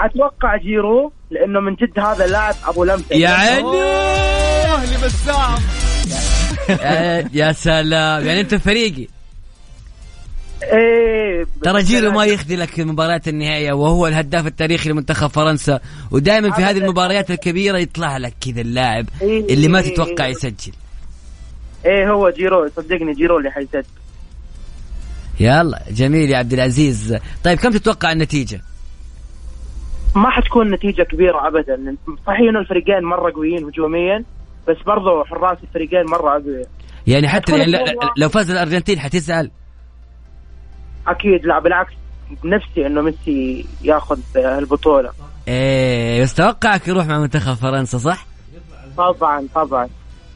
أتوقع 0.00 0.56
جيرو 0.56 1.12
لأنه 1.30 1.60
من 1.60 1.74
جد 1.74 1.98
هذا 1.98 2.24
اللاعب 2.24 2.54
أبو 2.66 2.84
لمسة. 2.84 3.16
يا 3.16 3.28
عيني 3.28 3.82
أهلي 3.82 4.96
بسام 5.06 5.54
يا- 7.40 7.52
سلام. 7.52 8.26
يعني 8.26 8.40
أنت 8.40 8.54
فريقي. 8.54 9.06
إيه 10.62 11.46
ترى 11.62 11.82
جيرو 11.82 12.10
ما 12.10 12.24
يخذلك 12.24 12.68
في 12.68 12.84
مباراة 12.84 13.20
النهائية 13.26 13.72
وهو 13.72 14.06
الهداف 14.06 14.46
التاريخي 14.46 14.90
لمنتخب 14.90 15.26
فرنسا. 15.28 15.80
ودائما 16.10 16.50
في 16.50 16.62
هذه 16.62 16.78
المباريات 16.78 17.30
الكبيرة 17.30 17.78
يطلع 17.78 18.16
لك 18.16 18.34
كذا 18.40 18.60
اللاعب 18.60 19.06
إيه، 19.22 19.54
اللي 19.54 19.68
ما 19.68 19.80
إيه، 19.80 19.94
تتوقع 19.94 20.24
إيه. 20.24 20.30
يسجل. 20.30 20.72
إيه 21.86 22.10
هو 22.10 22.30
جيرو. 22.30 22.68
صدقني 22.76 23.14
جيرو 23.14 23.38
اللي 23.38 23.50
حيسجل. 23.50 23.84
يلا 25.40 25.82
جميل 25.90 26.30
يا 26.30 26.36
عبد 26.38 26.52
العزيز. 26.52 27.16
طيب 27.44 27.58
كم 27.58 27.70
تتوقع 27.70 28.12
النتيجة؟ 28.12 28.60
ما 30.16 30.30
حتكون 30.30 30.70
نتيجة 30.70 31.02
كبيرة 31.02 31.46
أبدا. 31.48 31.96
صحيح 32.26 32.40
إنه 32.40 32.58
الفريقين 32.60 33.02
مرة 33.04 33.32
قويين 33.32 33.64
هجوميا 33.64 34.24
بس 34.68 34.76
برضو 34.86 35.24
حراس 35.24 35.58
الفريقين 35.62 36.04
مرة 36.06 36.30
أقوياء 36.36 36.68
يعني 37.06 37.28
حتى 37.28 37.58
يعني 37.58 37.72
لو- 38.16 38.28
فاز 38.28 38.50
الأرجنتين 38.50 39.00
حتزعل؟ 39.00 39.50
أكيد 41.08 41.44
لا 41.46 41.58
بالعكس. 41.58 41.92
نفسي 42.44 42.86
إنه 42.86 43.00
ميسي 43.02 43.66
ياخذ 43.82 44.18
البطولة. 44.36 45.10
إيه 45.48 46.22
بس 46.22 46.34
توقعك 46.34 46.88
يروح 46.88 47.06
مع 47.06 47.18
منتخب 47.18 47.54
فرنسا 47.54 47.98
صح؟ 47.98 48.26
طبعا 48.96 49.46
طبعا. 49.54 49.88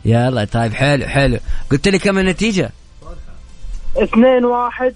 يلا 0.05 0.45
طيب 0.45 0.73
حلو 0.73 1.07
حلو. 1.07 1.39
قلت 1.71 1.89
لي 1.89 1.99
كم 1.99 2.19
النتيجة؟ 2.19 2.71
اثنين 3.97 4.45
واحد. 4.45 4.95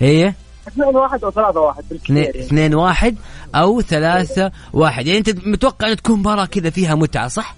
هي؟ 0.00 0.34
اثنين 0.68 0.96
واحد 0.96 1.24
أو 1.24 1.30
ثلاثة 1.30 1.60
واحد 1.60 1.84
بالكثير 1.90 2.16
اثنين, 2.16 2.24
يعني. 2.34 2.40
اثنين 2.46 2.74
واحد 2.74 3.16
أو 3.54 3.80
ثلاثة 3.82 4.52
واحد. 4.72 5.06
يعني 5.06 5.18
أنت 5.18 5.46
متوقع 5.46 5.88
ان 5.88 5.96
تكون 5.96 6.18
مباراة 6.18 6.44
كذا 6.46 6.70
فيها 6.70 6.94
متعة 6.94 7.28
صح؟ 7.28 7.54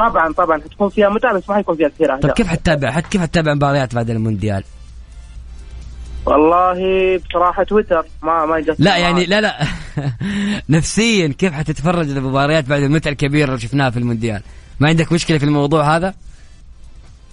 طبعا 0.00 0.32
طبعا 0.32 0.60
حتكون 0.60 0.88
فيها 0.88 1.08
متعة 1.08 1.34
بس 1.34 1.48
ما 1.48 1.54
حيكون 1.54 1.76
فيها 1.76 1.88
كثير 1.88 2.06
طيب 2.06 2.16
أهداف 2.16 2.32
كيف 2.32 2.46
حتتابع 2.46 2.90
حت 2.90 3.06
كيف 3.06 3.20
حتتابع 3.20 3.54
مباريات 3.54 3.94
بعد 3.94 4.10
المونديال؟ 4.10 4.64
والله 6.26 6.80
بصراحة 7.18 7.62
تويتر 7.62 8.04
ما 8.22 8.46
ما 8.46 8.60
جت 8.60 8.76
لا 8.78 8.96
يعني 8.96 9.26
لا 9.26 9.40
لا 9.40 9.56
نفسيا 10.76 11.34
كيف 11.38 11.52
حتتفرج 11.52 12.10
المباريات 12.10 12.64
بعد 12.68 12.82
المتعة 12.82 13.10
الكبيرة 13.10 13.48
اللي 13.48 13.60
شفناها 13.60 13.90
في 13.90 13.98
المونديال؟ 13.98 14.42
ما 14.80 14.88
عندك 14.88 15.12
مشكلة 15.12 15.38
في 15.38 15.44
الموضوع 15.44 15.96
هذا؟ 15.96 16.14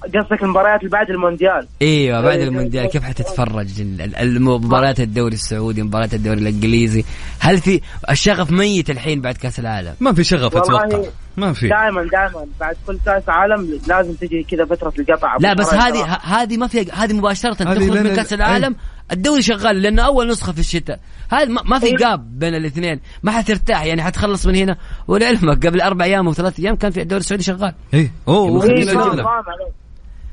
قصدك 0.03 0.43
المباريات 0.43 0.79
اللي 0.79 0.89
بعد 0.89 1.09
المونديال؟ 1.09 1.67
إيوه 1.81 2.21
بعد 2.21 2.37
إيه، 2.39 2.47
المونديال. 2.47 2.83
إيه. 2.83 2.91
كيف 2.91 3.03
حتتفرج؟ 3.03 3.81
ال- 3.81 4.01
ال- 4.01 4.15
المباريات 4.15 4.99
الدوري 4.99 5.33
السعودي 5.33 5.83
مباريات 5.83 6.13
الدوري 6.13 6.39
الإنجليزي. 6.39 7.03
هل 7.39 7.57
في 7.57 7.81
الشغف 8.09 8.51
ميت 8.51 8.89
الحين 8.89 9.21
بعد 9.21 9.35
كأس 9.37 9.59
العالم؟ 9.59 9.93
ما 9.99 10.13
في 10.13 10.23
شغف 10.23 10.57
أتوقع. 10.57 11.01
ما 11.37 11.53
في. 11.53 11.67
دائما 11.67 12.03
دائما 12.11 12.45
بعد 12.59 12.75
كل 12.87 12.97
كأس 13.05 13.23
عالم 13.29 13.79
لازم 13.87 14.13
تجي 14.13 14.43
كذا 14.43 14.65
فترة 14.65 14.93
القطع. 14.99 15.37
لا 15.39 15.53
بس 15.53 15.73
هذه 15.73 16.03
هذه 16.23 16.57
ما 16.57 16.67
في 16.67 16.91
هذه 16.91 17.13
مباشرة 17.13 17.51
هذه 17.51 17.87
تخرج 17.87 17.97
من 17.97 18.15
كأس 18.15 18.33
العالم. 18.33 18.75
الدوري 19.11 19.41
شغال 19.41 19.81
لأنه 19.81 20.01
أول 20.01 20.27
نسخة 20.27 20.51
في 20.51 20.59
الشتاء. 20.59 20.99
هذا 21.31 21.45
ما- 21.45 21.63
ما 21.63 21.79
في 21.79 21.85
أيوة. 21.85 21.97
جاب 21.97 22.39
بين 22.39 22.55
الاثنين. 22.55 22.99
ما 23.23 23.31
حترتاح 23.31 23.83
يعني 23.85 24.03
حتخلص 24.03 24.45
من 24.45 24.55
هنا. 24.55 24.77
ولعلمك 25.07 25.65
قبل 25.67 25.81
أربع 25.81 26.05
أيام 26.05 26.27
أو 26.27 26.33
ثلاث 26.33 26.59
أيام 26.59 26.75
كان 26.75 26.91
في 26.91 27.01
الدوري 27.01 27.19
السعودي 27.19 27.43
شغال. 27.43 27.73
إيه. 27.93 28.11
أوه 28.27 28.65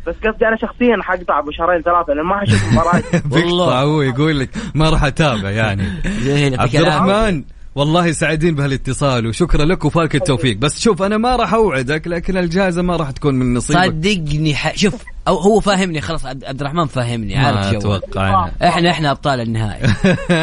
بس 0.06 0.14
قصدي 0.14 0.48
أنا 0.48 0.56
شخصيا 0.56 0.96
حقطع 1.02 1.40
بشهرين 1.40 1.82
ثلاثة 1.82 2.12
لأن 2.12 2.26
ما 2.26 2.40
حشوف 2.40 2.72
مباراة 2.72 3.02
بيقطع 3.24 3.82
هو 3.82 4.02
يقول 4.02 4.40
لك 4.40 4.50
ما 4.74 4.90
راح 4.90 5.04
أتابع 5.04 5.50
يعني. 5.50 5.82
عبد. 6.58 6.76
الرحمن 6.76 7.44
والله 7.74 8.12
سعيدين 8.12 8.54
بهالاتصال 8.54 9.26
وشكرا 9.26 9.64
لك 9.64 9.84
وفالك 9.84 10.14
التوفيق. 10.14 10.56
بس 10.56 10.80
شوف 10.80 11.02
أنا 11.02 11.16
ما 11.18 11.36
راح 11.36 11.54
أوعدك 11.54 12.08
لكن 12.08 12.36
الجائزة 12.36 12.82
ما 12.82 12.96
راح 12.96 13.10
تكون 13.10 13.34
من 13.34 13.54
نصيبك. 13.54 13.84
صدقني 13.84 14.54
ح... 14.54 14.76
شوف 14.76 14.94
أو 15.28 15.36
هو 15.36 15.60
فاهمني 15.60 16.00
خلاص 16.00 16.26
عبد 16.26 16.44
عبد 16.44 16.60
الرحمن 16.60 16.86
فاهمني 16.86 17.34
ما 17.34 17.46
عارف 17.46 17.70
جو 17.72 17.78
أتوقع. 17.78 18.28
أنا. 18.28 18.52
إحنا 18.68 18.90
إحنا 18.90 19.10
أبطال 19.10 19.40
النهائي. 19.40 19.88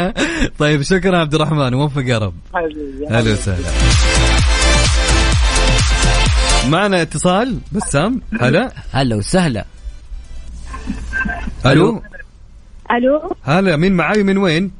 طيب 0.59 0.81
شكرا 0.81 1.17
عبد 1.17 1.35
الرحمن 1.35 1.73
وفق 1.73 2.03
يا 2.05 2.17
رب. 2.17 2.33
حبيبي. 2.53 3.07
أهلا 3.09 3.31
وسهلا. 3.31 3.67
معنا 6.69 7.01
اتصال؟ 7.01 7.59
بسام 7.71 8.21
هلا. 8.41 8.71
هلا 8.91 9.15
وسهلا. 9.15 9.65
ألو؟ 11.65 12.01
ألو؟ 12.91 13.35
هلا 13.43 13.75
مين 13.75 13.93
معاي 13.93 14.23
من 14.23 14.37
وين؟ 14.37 14.71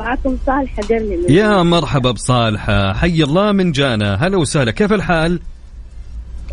معكم 0.00 0.38
صالحة 0.46 0.82
درني 0.82 1.16
من 1.16 1.32
يا 1.32 1.62
مرحبا 1.62 2.10
بصالحة 2.10 2.92
حي 2.92 3.22
الله 3.22 3.52
من 3.52 3.72
جانا. 3.72 4.14
هلا 4.14 4.36
وسهلا 4.36 4.70
كيف 4.70 4.92
الحال؟ 4.92 5.40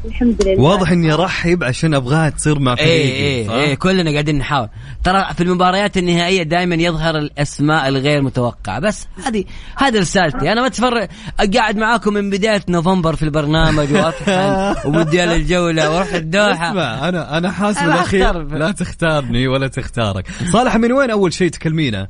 الحمد 0.05 0.47
لله. 0.47 0.61
واضح 0.61 0.91
إني 0.91 1.13
ارحب 1.13 1.63
عشان 1.63 1.93
ابغاها 1.93 2.29
تصير 2.29 2.59
مع 2.59 2.75
فريقي 2.75 2.91
إيه 2.91 3.13
إيه 3.13 3.47
صح؟ 3.47 3.53
إيه 3.53 3.75
كلنا 3.75 4.11
قاعدين 4.11 4.37
نحاول. 4.37 4.69
ترى 5.03 5.25
في 5.35 5.43
المباريات 5.43 5.97
النهائية 5.97 6.43
دائما 6.43 6.75
يظهر 6.75 7.17
الأسماء 7.17 7.87
الغير 7.87 8.21
متوقعة. 8.21 8.79
بس 8.79 9.07
هذه 9.25 9.43
هذه 9.77 9.99
رسالتي. 9.99 10.51
أنا 10.51 10.61
ما 10.61 10.67
أتفرج 10.67 11.07
قاعد 11.55 11.77
معاكم 11.77 12.13
من 12.13 12.29
بداية 12.29 12.61
نوفمبر 12.69 13.15
في 13.15 13.23
البرنامج 13.23 13.93
واطحن 13.93 14.75
ومونديال 14.87 15.29
الجولة 15.29 15.89
وأروح 15.89 16.13
الدوحة. 16.13 16.69
اسمع 16.69 17.09
أنا 17.09 17.37
أنا 17.37 17.51
حاسب 17.51 17.85
الاخير. 17.85 18.43
لا 18.43 18.71
تختارني 18.71 19.47
ولا 19.47 19.67
تختارك. 19.67 20.27
صالح 20.51 20.77
من 20.77 20.91
وين 20.91 21.09
أول 21.11 21.33
شيء 21.33 21.49
تكلمينا 21.49 22.07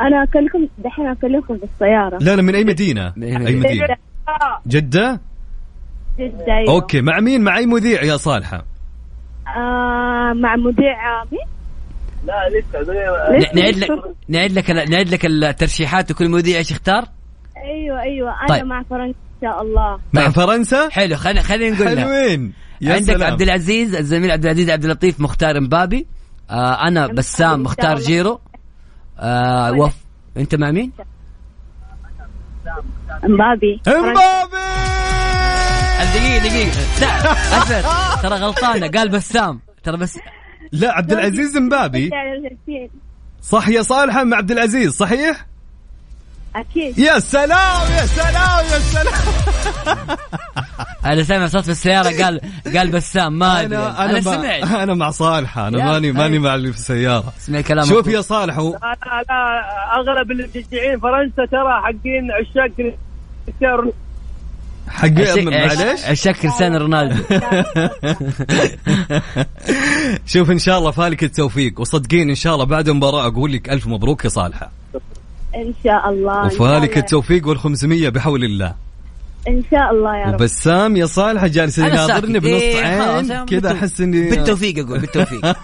أنا 0.00 0.22
اكلمكم 0.22 0.68
دحين 0.78 1.06
اكلمكم 1.06 1.54
بالسيارة. 1.56 2.18
لا 2.20 2.36
لا 2.36 2.42
من 2.42 2.54
أي 2.54 2.64
مدينة؟ 2.64 3.12
من 3.16 3.22
أي 3.22 3.30
أي 3.30 3.56
مدينة؟ 3.56 3.58
مدينة؟ 3.58 3.96
جدة؟ 4.66 5.20
جدة 6.18 6.56
أيوة. 6.56 6.70
أوكي 6.74 7.00
مع 7.00 7.20
مين 7.20 7.40
مع 7.40 7.58
أي 7.58 7.66
مذيع 7.66 8.02
يا 8.04 8.16
صالحة 8.16 8.64
آه 9.56 10.32
مع 10.32 10.56
مذيع 10.56 10.96
عامي 10.98 11.38
لا 12.26 12.34
لسه 12.48 12.92
نعيد 13.54 13.78
لك 13.78 13.90
نعيد 14.28 14.52
لك 14.52 14.70
نعيد 14.70 15.08
لك 15.08 15.26
الترشيحات 15.26 16.10
وكل 16.10 16.28
مذيع 16.28 16.58
إيش 16.58 16.70
يختار 16.70 17.04
أيوه 17.64 18.00
أيوه 18.00 18.30
أنا 18.40 18.48
طيب. 18.48 18.64
مع 18.66 18.82
فرنسا 18.82 19.18
إن 19.42 19.48
شاء 19.48 19.62
الله 19.62 19.98
مع 20.12 20.22
طيب. 20.24 20.30
فرنسا 20.30 20.88
حلو 20.90 21.16
خلينا 21.16 21.42
خلينا 21.42 21.76
نقول. 21.76 21.98
حلوين 22.00 22.52
يا 22.80 22.94
عندك 22.94 23.14
سلام. 23.16 23.30
عبد 23.32 23.42
العزيز 23.42 23.94
الزميل 23.94 24.30
عبد 24.30 24.44
العزيز 24.44 24.70
عبد 24.70 24.84
اللطيف 24.84 25.20
مختار 25.20 25.60
مبابي 25.60 26.06
آه 26.50 26.88
أنا 26.88 27.06
بسام 27.06 27.62
مختار 27.62 27.98
جيرو 27.98 28.40
آه 29.18 29.72
وف 29.72 29.94
أنت 30.36 30.54
مع 30.54 30.70
مين؟ 30.70 30.92
مبابي 33.24 33.80
امبابي 33.86 34.18
دقيقة 36.04 36.38
دقيقة. 36.48 37.00
لا 37.00 37.32
أسد. 37.62 37.84
ترى 38.22 38.34
غلطانة. 38.34 38.88
قال 38.88 39.08
بسام. 39.08 39.60
ترى 39.84 39.96
بس 39.96 40.18
لا 40.72 40.92
عبد 40.92 41.12
العزيز 41.12 41.56
مبابي. 41.56 42.06
الأرجنتين. 42.06 42.90
صح 43.42 43.68
يا 43.68 43.82
صالحة 43.82 44.24
مع 44.24 44.36
عبد 44.36 44.50
العزيز 44.50 44.92
صحيح؟ 44.96 45.46
أكيد. 46.56 46.98
يا 46.98 47.18
سلام 47.18 47.92
يا 47.92 48.06
سلام 48.06 48.64
يا 48.72 48.78
سلام. 48.78 49.14
أنا 51.04 51.22
سامع 51.22 51.46
صوت 51.46 51.64
في 51.64 51.70
السيارة 51.70 52.22
قال 52.24 52.40
قال 52.76 52.90
بسام 52.90 53.38
ما 53.38 53.60
أدري. 53.60 53.76
أنا 53.76 54.04
أنا, 54.04 54.10
أنا 54.10 54.20
سمعت. 54.20 54.64
مع 54.64 54.82
أنا 54.82 54.94
مع 54.94 55.10
صالحة. 55.10 55.68
أنا 55.68 55.84
ماني 55.84 56.12
ماني 56.12 56.36
طيب. 56.36 56.42
مع 56.42 56.54
اللي 56.54 56.72
في 56.72 56.78
السيارة. 56.78 57.32
اسمع 57.38 57.60
كلام 57.60 57.86
شوف. 57.86 58.06
يا 58.06 58.20
صالح 58.20 58.58
هو 58.58 58.72
لا 58.72 58.96
لا 59.28 59.96
أغلب 59.96 60.30
اللي 60.30 60.48
مشجعين 60.56 61.00
فرنسا 61.00 61.44
ترى 61.46 61.82
حقين 61.82 62.30
عشاق 62.32 62.66
كريستيانو 62.76 63.92
حق 64.88 65.08
عشاق- 65.20 65.38
معلش 65.38 66.04
عشاق 66.04 66.34
كريستيانو 66.34 66.78
رونالدو. 66.78 67.22
شوف 70.26 70.50
إن 70.50 70.58
شاء 70.58 70.78
الله 70.78 70.90
فالك 70.90 71.24
التوفيق 71.24 71.80
وصدقين 71.80 72.28
إن 72.28 72.34
شاء 72.34 72.54
الله 72.54 72.64
بعد 72.64 72.88
المباراة 72.88 73.26
أقول 73.26 73.52
لك 73.52 73.68
ألف 73.70 73.86
مبروك 73.86 74.24
يا 74.24 74.28
صالحة. 74.30 74.70
إن 75.54 75.74
شاء 75.84 76.08
الله 76.10 76.46
وفالك 76.46 76.90
الله. 76.90 76.96
التوفيق 76.96 77.54
وال500 77.54 78.08
بحول 78.08 78.44
الله. 78.44 78.74
إن 79.48 79.62
شاء 79.70 79.90
الله 79.90 80.16
يا 80.16 80.26
رب. 80.26 80.34
وبسام 80.34 80.96
يا 80.96 81.06
صالح 81.06 81.46
جالس 81.46 81.78
يناظرني. 81.78 82.38
بنص 82.38 82.52
إيه، 82.62 82.84
عين 82.84 83.44
كذا 83.46 83.72
أحس 83.72 84.00
اني 84.00 84.30
بالتوفيق 84.30 84.78
أقول 84.86 84.98
بالتوفيق. 84.98 85.56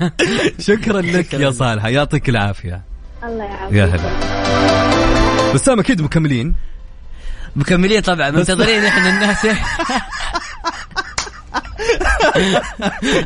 شكرا 0.68 1.00
لك 1.00 1.34
يا 1.34 1.50
صالحة 1.50 1.88
يعطيك 1.88 2.28
العافية. 2.28 2.82
الله 3.24 3.44
يعافيك. 3.44 3.76
يا 3.76 3.84
هلا. 3.84 5.52
بسام 5.54 5.80
أكيد 5.80 6.02
مكملين؟ 6.02 6.54
مكملين 7.56 8.00
طبعا 8.00 8.30
منتظرين 8.30 8.84
إحنا 8.84 9.10
الناس. 9.10 9.44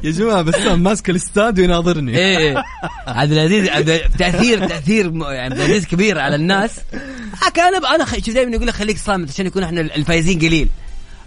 يا 0.04 0.10
جماعة 0.10 0.42
بسام 0.42 0.82
ماسك 0.82 1.10
الاستاد 1.10 1.60
ويناظرني 1.60 2.18
إيه 2.18 2.38
إيه. 2.38 2.64
عبد 3.06 3.32
العزيز 3.32 3.68
تأثير 4.18 4.68
تأثير 4.68 5.12
يعني 5.14 5.38
عبد 5.38 5.60
العزيز 5.60 5.86
كبير 5.86 6.18
على 6.18 6.36
الناس. 6.36 6.70
كان 7.54 7.74
أنا 7.74 7.94
أنا 7.94 8.04
شوف 8.04 8.34
دائما 8.34 8.56
يقول 8.56 8.66
لك 8.66 8.74
خليك 8.74 8.98
صامت 8.98 9.30
عشان 9.30 9.46
يكون 9.46 9.62
إحنا 9.62 9.80
الفايزين 9.80 10.38
قليل. 10.38 10.68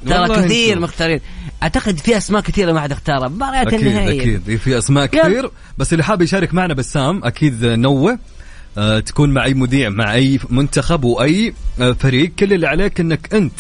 ترى 0.07 0.43
كثير. 0.43 0.79
مختارين. 0.79 1.19
أعتقد 1.63 1.97
في 1.97 2.17
أسماء 2.17 2.41
كثيرة 2.41 2.71
ما 2.71 2.81
حد 2.81 2.91
اختارها 2.91 3.27
مباريات 3.27 3.67
أكيد 3.67 3.87
النهائيه 3.87 4.21
أكيد. 4.21 4.57
في 4.57 4.77
أسماء 4.77 5.05
كثير 5.05 5.51
بس 5.77 5.93
اللي 5.93 6.03
حاب 6.03 6.21
يشارك 6.21 6.53
معنا 6.53 6.73
بسام 6.73 7.23
أكيد 7.23 7.65
نوه. 7.65 8.19
تكون 8.99 9.29
مع 9.33 9.45
اي 9.45 9.53
مذيع 9.53 9.89
مع 9.89 10.13
اي 10.13 10.39
منتخب 10.49 11.03
وأي 11.03 11.53
آه، 11.79 11.91
فريق. 11.91 12.31
كل 12.39 12.53
اللي 12.53 12.67
عليك 12.67 12.99
إنك 12.99 13.33
أنت 13.33 13.53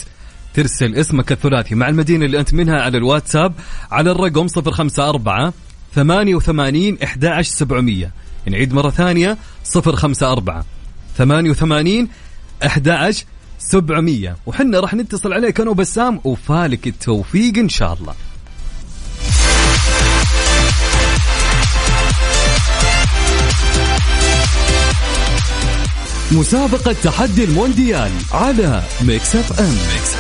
ترسل 0.53 0.95
اسمك 0.95 1.31
الثلاثي 1.31 1.75
مع 1.75 1.89
المدينة 1.89 2.25
اللي 2.25 2.39
أنت 2.39 2.53
منها 2.53 2.81
على 2.81 2.97
الواتساب 2.97 3.53
على 3.91 4.11
الرقم 4.11 4.47
054 4.57 5.53
88 5.95 6.97
11700 7.03 8.11
نعيد 8.47 8.73
مره 8.73 8.89
ثانية 8.89 9.37
054 9.75 10.63
88 11.17 12.07
11 12.65 13.25
700 13.59 14.35
وحنا 14.45 14.79
راح 14.79 14.93
نتصل 14.93 15.33
عليك 15.33 15.61
أنا 15.61 15.69
وبسام 15.69 16.21
وفالك 16.23 16.87
التوفيق 16.87 17.57
ان 17.57 17.69
شاء 17.69 17.93
الله 17.93 18.13
مسابقة 26.31 26.95
تحدي 27.03 27.43
المونديال 27.43 28.11
على 28.31 28.83
ميكس 29.01 29.35
اف 29.35 29.59
ام 29.59 29.69
ميكس 29.69 30.15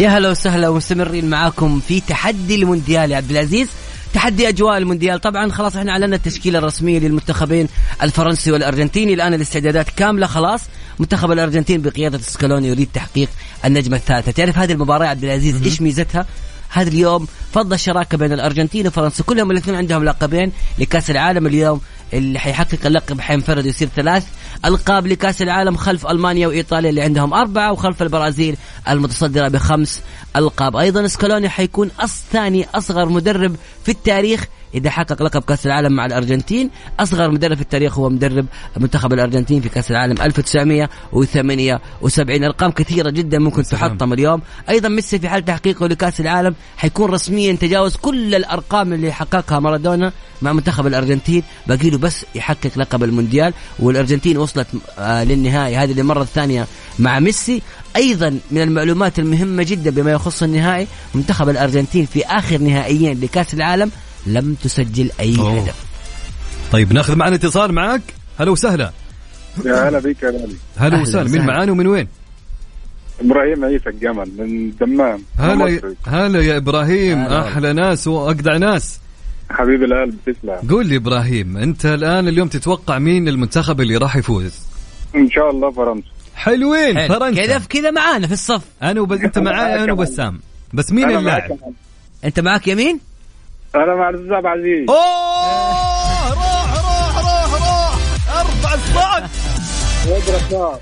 يا 0.00 0.08
هلا 0.08 0.30
وسهلا 0.30 0.68
ومستمرين 0.68 1.30
معاكم 1.30 1.80
في 1.80 2.00
تحدي 2.00 2.54
المونديال 2.54 3.10
يا 3.10 3.16
عبد 3.16 3.30
العزيز. 3.30 3.68
تحدي 4.14 4.48
أجواء 4.48 4.78
المونديال. 4.78 5.20
طبعا 5.20 5.50
خلاص 5.50 5.76
إحنا 5.76 5.92
اعلنا 5.92 6.16
التشكيلة 6.16 6.58
الرسمية 6.58 6.98
للمنتخبين 6.98 7.68
الفرنسي 8.02 8.52
والأرجنتيني. 8.52 9.14
الآن 9.14 9.34
الاستعدادات 9.34 9.90
كاملة 9.90 10.26
خلاص. 10.26 10.60
منتخب 10.98 11.30
الأرجنتين 11.32 11.82
بقيادة 11.82 12.18
سكالوني 12.18 12.68
يريد 12.68 12.88
تحقيق 12.94 13.28
النجمة 13.64 13.96
الثالثة. 13.96 14.32
تعرف 14.32 14.58
هذه 14.58 14.72
المباراه 14.72 15.06
عبد 15.06 15.24
العزيز 15.24 15.62
إيش 15.62 15.82
ميزتها؟ 15.82 16.26
هذا 16.68 16.88
اليوم 16.88 17.26
فض 17.52 17.72
الشراكة 17.72 18.18
بين 18.18 18.32
الأرجنتين 18.32 18.86
وفرنسا. 18.86 19.24
كلهم 19.24 19.50
الاثنين 19.50 19.76
عندهم 19.76 20.04
لقبين 20.04 20.52
لكأس 20.78 21.10
العالم 21.10 21.46
اليوم 21.46 21.80
اللي 22.12 22.38
حيحقق 22.38 22.86
اللقب 22.86 23.20
حينفرد 23.20 23.66
يصير 23.66 23.88
ثلاث. 23.96 24.26
ألقاب 24.64 25.06
لكأس 25.06 25.42
العالم 25.42 25.76
خلف 25.76 26.06
ألمانيا 26.06 26.46
وإيطاليا 26.46 26.90
اللي 26.90 27.02
عندهم 27.02 27.34
أربعة 27.34 27.72
وخلف 27.72 28.02
البرازيل 28.02 28.56
المتصدرة 28.88 29.48
بخمس 29.48 30.02
ألقاب. 30.36 30.76
أيضا 30.76 31.06
سكالوني 31.06 31.48
حيكون 31.48 31.90
أص 32.00 32.22
ثاني 32.32 32.66
أصغر 32.74 33.08
مدرب 33.08 33.56
في 33.84 33.90
التاريخ 33.90 34.44
إذا 34.76 34.90
حقق 34.90 35.22
لقب 35.22 35.42
كأس 35.42 35.66
العالم 35.66 35.92
مع 35.92 36.06
الأرجنتين 36.06 36.70
أصغر 37.00 37.30
مدرب 37.30 37.56
في 37.56 37.62
التاريخ 37.62 37.98
هو 37.98 38.08
مدرب 38.08 38.46
منتخب 38.76 39.12
الأرجنتين 39.12 39.60
في 39.60 39.68
كأس 39.68 39.90
العالم 39.90 40.22
1978 40.22 42.44
أرقام 42.44 42.70
كثيرة 42.70 43.10
جدا 43.10 43.38
ممكن 43.38 43.62
تحطم 43.62 44.12
اليوم. 44.12 44.42
أيضا 44.68 44.88
ميسي 44.88 45.18
في 45.18 45.28
حال 45.28 45.44
تحقيقه 45.44 45.86
لكأس 45.86 46.20
العالم 46.20 46.54
حيكون 46.76 47.10
رسميا 47.10 47.52
تجاوز 47.52 47.96
كل 47.96 48.34
الأرقام 48.34 48.92
اللي 48.92 49.12
حققها 49.12 49.60
مارادونا 49.60 50.12
مع 50.42 50.52
منتخب 50.52 50.86
الأرجنتين. 50.86 51.42
باقي 51.66 51.90
له 51.90 51.98
بس 51.98 52.26
يحقق 52.34 52.70
لقب 52.76 53.04
المونديال 53.04 53.54
والأرجنتين 53.78 54.38
وصلت 54.38 54.66
آه 54.98 55.24
للنهائي. 55.24 55.76
هذه 55.76 55.92
للمره 55.92 56.22
الثانية 56.22 56.66
مع 56.98 57.20
ميسي. 57.20 57.62
أيضا 57.96 58.38
من 58.50 58.62
المعلومات 58.62 59.18
المهمة 59.18 59.62
جدا 59.62 59.90
بما 59.90 60.12
يخص 60.12 60.42
النهائي 60.42 60.86
منتخب 61.14 61.48
الأرجنتين 61.48 62.06
في 62.06 62.26
آخر 62.26 62.58
نهائيين 62.58 63.20
لكأس 63.20 63.54
العالم 63.54 63.90
لم 64.26 64.54
تسجل 64.62 65.10
أي 65.20 65.38
أوه. 65.38 65.60
هدف 65.62 65.84
طيب 66.72 66.92
ناخذ 66.92 67.16
معنا 67.16 67.34
اتصال 67.34 67.72
معك 67.72 68.02
هلا 68.38 68.50
وسهلا 68.50 68.92
يا 69.64 69.88
هلا 69.88 69.98
بك 69.98 70.22
يا 70.22 70.30
غالي 70.30 70.56
هلا 70.76 71.00
وسهلا 71.02 71.30
مين. 71.30 71.46
معانا 71.46 71.72
ومن 71.72 71.86
وين؟ 71.86 72.08
إبراهيم 73.20 73.64
عيسى 73.64 73.88
الجمل 73.88 74.30
من 74.38 74.72
دمام 74.80 75.22
هلا. 75.38 75.80
هلا 76.06 76.40
يا 76.40 76.56
إبراهيم 76.56 77.18
هلا. 77.18 77.48
أحلى 77.48 77.72
ناس 77.72 78.06
واجدع 78.06 78.56
ناس 78.56 78.98
حبيب 79.50 79.82
القلب 79.82 80.16
تسلم 80.26 80.70
قول 80.70 80.86
لي 80.86 80.96
إبراهيم 80.96 81.56
أنت 81.56 81.86
الآن 81.86 82.28
اليوم 82.28 82.48
تتوقع 82.48 82.98
مين 82.98 83.28
المنتخب 83.28 83.80
اللي 83.80 83.96
راح 83.96 84.16
يفوز؟ 84.16 84.54
إن 85.16 85.30
شاء 85.30 85.50
الله 85.50 85.70
فرنسا 85.70 86.08
حلوين 86.34 86.98
حلو. 86.98 87.08
فرنسا 87.14 87.46
كذا 87.46 87.58
في 87.58 87.68
كذا 87.68 87.90
معانا 87.90 88.26
في 88.26 88.32
الصف 88.32 88.62
أنا 88.82 89.00
وب... 89.00 89.12
أنت 89.12 89.38
معاي 89.38 89.84
أنا 89.84 89.92
وبسام 89.92 90.40
بس 90.74 90.92
مين 90.92 91.10
اللاعب؟ 91.16 91.58
أنت 92.24 92.40
معك 92.40 92.68
يمين 92.68 93.00
أنا 93.82 93.94
مع 93.94 94.08
الأستاذ 94.10 94.32
عبد 94.34 94.46
العزيز. 94.46 94.88
أوه 94.88 96.30
روح 96.30 96.74
روح 96.74 97.18
روح 97.18 97.52
روح. 97.52 98.40
ارفع 98.40 98.74
الصوت 98.74 99.30
واضرب 100.08 100.80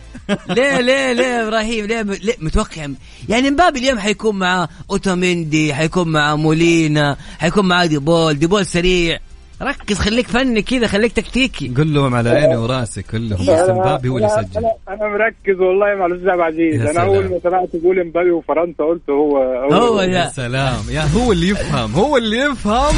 ليه 0.48 0.80
ليه 0.80 1.12
ليه 1.12 1.48
إبراهيم؟ 1.48 1.86
ليه, 1.86 2.02
ليه؟ 2.02 2.34
متوقع. 2.40 2.88
يعني 3.28 3.50
مبابي 3.50 3.78
اليوم 3.78 3.98
حيكون 3.98 4.38
مع 4.38 4.68
أوتوميندي 4.90 5.74
حيكون 5.74 6.08
مع 6.08 6.36
مولينا 6.36 7.16
حيكون 7.38 7.68
مع 7.68 7.84
ديبول. 7.84 8.38
ديبول 8.38 8.66
سريع. 8.66 9.18
ركز 9.62 9.98
خليك 9.98 10.26
فني 10.28 10.62
كذا 10.62 10.86
خليك 10.86 11.12
تكتيكي. 11.12 11.68
قل 11.68 11.94
لهم 11.94 12.14
على 12.14 12.30
عيني 12.30 12.56
وراسي 12.56 13.02
كلهم. 13.02 13.40
بس 13.46 13.70
مبابي 13.70 14.08
هو 14.08 14.16
اللي 14.16 14.28
أنا- 14.28 14.32
سجل. 14.32 14.60
أنا- 14.62 14.88
أنا 14.90 15.08
مركز 15.08 15.60
والله 15.60 15.94
مع 15.94 16.06
الأستاذ 16.06 16.28
عبد 16.28 16.40
العزيز 16.40 16.80
أنا 16.80 17.00
أول. 17.02 17.24
ما 17.30 17.38
سمعت 17.42 17.68
تقول 17.76 18.00
امبابي 18.00 18.30
وفرنسا 18.30 18.84
قلت 18.84 19.10
هو 19.10 19.38
هو 19.72 20.00
يا. 20.00 20.06
يا 20.06 20.28
سلام. 20.28 20.80
يا 20.90 21.02
هو 21.02 21.32
اللي 21.32 21.48
يفهم 21.48 21.92
هو 21.92 22.16
اللي 22.16 22.36
يفهم. 22.38 22.94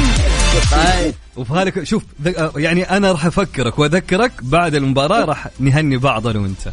طيب. 0.71 1.13
وفي 1.37 1.53
هذا 1.53 1.83
شوف 1.83 2.03
يعني 2.57 2.83
أنا 2.83 3.11
راح 3.11 3.25
أفكرك 3.25 3.79
وأذكرك 3.79 4.31
بعد 4.41 4.75
المباراة 4.75 5.25
راح 5.25 5.47
نهني 5.59 5.97
بعض 5.97 6.27
أنا 6.27 6.39
وأنت. 6.39 6.67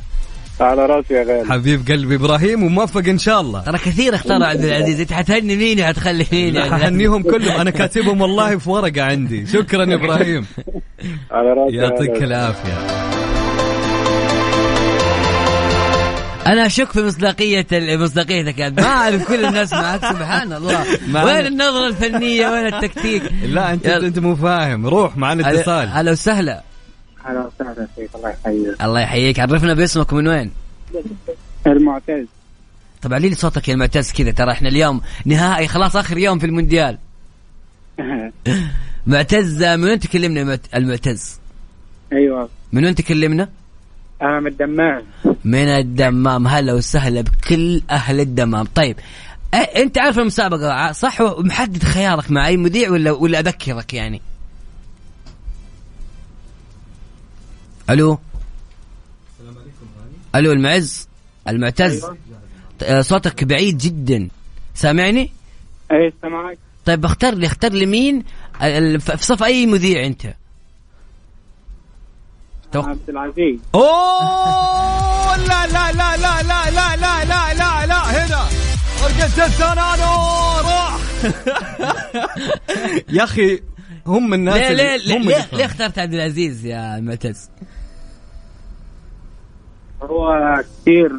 على 0.60 0.86
راسي 0.86 1.14
يا 1.14 1.22
غالي. 1.24 1.48
حبيب 1.52 1.88
قلبي 1.88 2.14
إبراهيم 2.14 2.62
وموفق 2.62 3.08
إن 3.08 3.18
شاء 3.18 3.40
الله. 3.40 3.60
ترى 3.60 3.78
كثير 3.78 4.14
اختار 4.14 4.42
عبد 4.42 4.64
العزيز. 4.64 5.00
أنت 5.00 5.12
حتهني 5.12 5.56
مين 5.56 5.80
وحتخلي 5.80 6.26
مين 6.32 6.54
لا، 6.54 6.60
يعني؟ 6.66 6.70
حهنيهم 6.82 7.22
كلهم. 7.22 7.60
أنا 7.60 7.70
كاتبهم 7.70 8.20
والله 8.20 8.58
في 8.58 8.70
ورقة 8.70 9.02
عندي. 9.02 9.46
شكرا 9.46 9.84
يا 9.84 9.94
إبراهيم. 10.04 10.46
على 11.30 11.48
راسي 11.48 11.76
يعطيك. 11.76 12.22
العافية. 12.22 13.04
أنا 16.46 16.66
أشك 16.66 16.90
في 16.92 17.02
مصداقية 17.02 17.66
مصداقيتك 17.72 18.58
يعني. 18.58 18.74
ما 18.74 18.86
أعرف 18.86 19.28
كل 19.28 19.44
الناس 19.44 19.72
معك 19.72 20.00
سبحان 20.00 20.52
الله. 20.52 20.84
وين 21.24 21.46
النظرة 21.46 21.86
الفنية؟ 21.86 22.48
وين 22.48 22.66
التكتيك؟ 22.74 23.22
لا 23.44 23.72
انت 23.72 23.86
يلا. 23.86 24.06
أنت 24.06 24.18
مو 24.18 24.36
فاهم. 24.36 24.86
روح 24.86 25.16
معنا 25.16 25.50
اتصال 25.50 25.88
هلا 25.88 26.12
وسهلا 26.12 26.62
أهلا 27.24 27.46
وسهلا 27.46 27.88
فيك 27.96 28.10
الله 28.14 28.30
يحييك. 28.30 28.82
الله 28.82 29.00
يحييك. 29.00 29.40
عرفنا 29.40 29.74
باسمك 29.74 30.12
من 30.12 30.28
وين؟ 30.28 30.50
المعتز. 31.66 32.26
طب 33.02 33.14
علي 33.14 33.28
لي 33.28 33.34
صوتك 33.34 33.68
يا 33.68 33.74
المعتز 33.74 34.12
كذا 34.12 34.30
ترى 34.30 34.52
إحنا 34.52 34.68
اليوم 34.68 35.00
نهائي 35.24 35.68
خلاص 35.68 35.96
آخر 35.96 36.18
يوم 36.18 36.38
في 36.38 36.46
المونديال. 36.46 36.98
معتز 39.06 39.64
من 39.64 39.84
وين 39.84 39.98
تكلمنا 39.98 40.58
المعتز؟ 40.74 41.38
أيوه. 42.12 42.48
من 42.72 42.84
وين 42.84 42.94
تكلمنا؟ 42.94 43.48
أنا 44.22 44.40
من 44.40 44.46
الدمام. 44.46 45.02
من 45.44 45.68
الدمام. 45.68 46.46
هلا 46.46 46.72
وسهلا 46.72 47.20
بكل 47.20 47.82
أهل 47.90 48.20
الدمام. 48.20 48.66
طيب 48.74 48.96
أنت 49.54 49.98
عارف 49.98 50.18
المسابقة 50.18 50.92
صح؟ 50.92 51.20
ومحدد 51.20 51.82
خيارك 51.82 52.30
مع 52.30 52.46
أي 52.46 52.56
مذيع 52.56 52.90
ولا 52.90 53.10
ولا 53.10 53.38
أذكرك 53.40 53.94
يعني؟ 53.94 54.20
ألو 57.90 58.18
ألو 60.34 60.52
المعز 60.52 61.08
المعتز 61.48 62.06
آه، 62.82 63.00
صوتك 63.00 63.44
بعيد 63.44 63.78
جدا 63.78 64.28
سامعني 64.74 65.30
اي 65.92 66.12
سامعك 66.22 66.58
طيب 66.84 67.04
اختار 67.04 67.34
لي 67.34 67.46
اختار 67.46 67.72
لي 67.72 67.86
مين 67.86 68.24
في 68.98 69.16
صف 69.20 69.42
اي 69.42 69.66
مذيع 69.66 70.06
انت 70.06 70.34
توق- 72.72 72.88
عبد 72.88 73.08
العزيز 73.10 73.58
اوه 73.74 75.36
لا 75.36 75.66
لا 75.66 75.92
لا 75.92 76.16
لا 76.16 76.42
لا 76.42 76.70
لا 76.70 76.96
لا 76.96 77.24
لا 77.24 77.54
لا 77.54 77.86
لا 77.86 78.26
هنا 78.26 78.48
رقت 79.04 79.38
التنانو 79.38 80.58
روح 80.60 80.98
يا 83.10 83.24
أخي 83.24 83.60
هم 84.06 84.34
الناس 84.34 84.56
ليه 84.56 84.72
ليه 84.72 84.96
ليه, 84.96 85.18
ليه, 85.18 85.48
ليه 85.52 85.64
اخترت 85.64 85.98
عبد 85.98 86.14
العزيز 86.14 86.66
يا 86.66 87.00
معتز 87.00 87.48
هو 90.10 90.54
كثير 90.82 91.10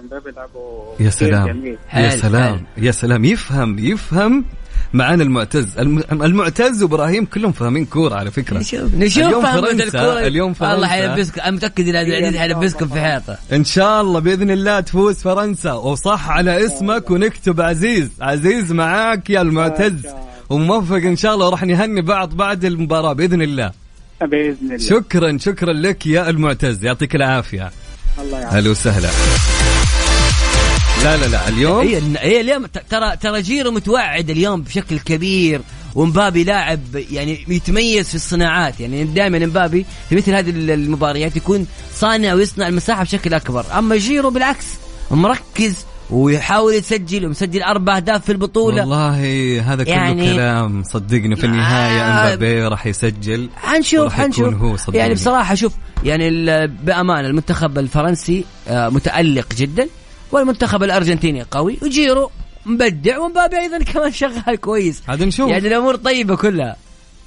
امبابي 0.00 0.30
لعبه 0.36 0.84
يا 1.00 1.08
كثير 1.08 1.28
سلام. 1.28 1.46
جميل. 1.46 1.78
يا 1.94 2.10
سلام. 2.10 2.64
يا 2.76 2.90
سلام. 2.90 3.24
يفهم 3.24 3.78
يفهم 3.78 4.44
معانا 4.92 5.22
المعتز. 5.22 5.78
الم- 5.78 6.22
المعتز 6.22 6.82
وابراهيم 6.82 7.24
كلهم 7.24 7.52
فاهمين 7.52 7.84
كورة 7.84 8.14
على 8.14 8.30
فكرة. 8.30 8.58
نشوف 8.58 8.94
نشوف 8.94 9.24
اليوم 9.24 9.42
فرنسا. 9.42 10.26
اليوم 10.26 10.52
فرنسا. 10.52 10.74
الله 10.74 10.86
حيلبسكم 10.88 11.40
أنا 11.40 11.50
متأكد 11.50 11.88
إن 11.88 11.96
عبد 11.96 12.08
العزيز 12.08 12.36
حيلبسكم 12.36 12.88
في 12.88 13.00
حيطه 13.00 13.38
إن 13.52 13.64
شاء 13.64 14.00
الله 14.00 14.20
بإذن 14.20 14.50
الله 14.50 14.80
تفوز 14.80 15.14
فرنسا. 15.16 15.72
وصح 15.72 16.30
على 16.30 16.66
اسمك 16.66 17.10
ونكتب 17.10 17.60
عزيز. 17.60 18.10
عزيز 18.20 18.72
معاك 18.72 19.30
يا 19.30 19.40
المعتز. 19.40 20.06
وموفق 20.50 20.96
إن 20.96 21.16
شاء 21.16 21.34
الله. 21.34 21.46
وراح 21.46 21.64
نهني 21.64 22.00
بعض 22.02 22.34
بعد 22.34 22.64
المباراة 22.64 23.12
بإذن 23.12 23.42
الله. 23.42 23.72
بإذن 24.20 24.56
الله. 24.62 24.78
شكرا 24.78 25.38
شكرا 25.38 25.72
لك 25.72 26.06
يا 26.06 26.30
المعتز. 26.30 26.84
يعطيك 26.84 27.14
العافية. 27.16 27.70
الله 28.20 28.38
يعافيك. 28.38 28.58
هلا 28.58 28.70
وسهلا. 28.70 29.08
لا 31.04 31.16
لا 31.16 31.26
لا 31.26 31.48
اليوم؟ 31.48 31.86
هي 31.86 32.02
هي 32.18 32.40
اليوم 32.40 32.66
ت- 32.66 32.82
ترى 32.90 33.16
ترى 33.16 33.42
جيرو 33.42 33.70
متوعد 33.70 34.30
اليوم 34.30 34.62
بشكل 34.62 34.98
كبير 34.98 35.60
ومبابي 35.94 36.44
لاعب 36.44 36.80
يعني 37.10 37.44
يتميز 37.48 38.08
في 38.08 38.14
الصناعات. 38.14 38.80
يعني 38.80 39.04
دائما 39.04 39.38
مبابي 39.38 39.86
في 40.08 40.16
مثل 40.16 40.34
هذه 40.34 40.50
المباريات 40.50 41.36
يكون 41.36 41.66
صانع 41.94 42.34
ويصنع 42.34 42.68
المساحة 42.68 43.02
بشكل 43.04 43.34
أكبر. 43.34 43.64
أما 43.78 43.96
جيرو 43.96 44.30
بالعكس 44.30 44.64
مركز 45.10 45.74
ويحاول 46.10 46.74
يسجل 46.74 47.26
ومسجل 47.26 47.62
أربع 47.62 47.96
أهداف 47.96 48.24
في 48.24 48.32
البطولة. 48.32 48.80
والله 48.80 49.60
هذا 49.72 49.84
كله 49.84 49.92
يعني- 49.94 50.34
كلام 50.34 50.82
صدقني. 50.82 51.36
في 51.36 51.44
النهاية 51.46 52.00
آه. 52.02 52.24
أمبابي 52.34 52.62
راح 52.62 52.86
يسجل 52.86 53.48
حنشوف 53.56 54.12
حنشوف. 54.12 54.54
هو 54.54 54.76
صدقني. 54.76 54.98
يعني 54.98 55.14
بصراحة 55.14 55.54
شوف 55.54 55.72
يعني 56.04 56.28
ال- 56.28 56.68
بامانه 56.68 57.28
المنتخب 57.28 57.78
الفرنسي 57.78 58.44
آه، 58.68 58.88
متألق 58.88 59.54
جدا 59.54 59.88
والمنتخب 60.32 60.82
الأرجنتيني 60.82 61.42
قوي 61.50 61.78
وجيرو 61.82 62.30
مبدع 62.66 63.18
ومبابي 63.18 63.58
أيضا 63.58 63.78
كمان 63.78 64.12
شغال 64.12 64.56
كويس. 64.60 65.02
هذا 65.08 65.24
نشوف. 65.24 65.50
يعني 65.50 65.68
الأمور 65.68 65.96
طيبة 65.96 66.36
كلها. 66.36 66.76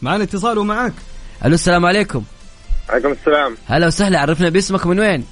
معنا 0.01 0.23
اتصال 0.23 0.57
ومعاك. 0.57 0.93
ألو 1.45 1.53
السلام 1.53 1.85
عليكم. 1.85 2.23
عليكم 2.89 3.11
السلام. 3.11 3.57
هلا 3.67 3.87
وسهلا 3.87 4.19
عرفنا 4.19 4.49
باسمك 4.49 4.85
من 4.87 4.99
وين؟ 4.99 5.23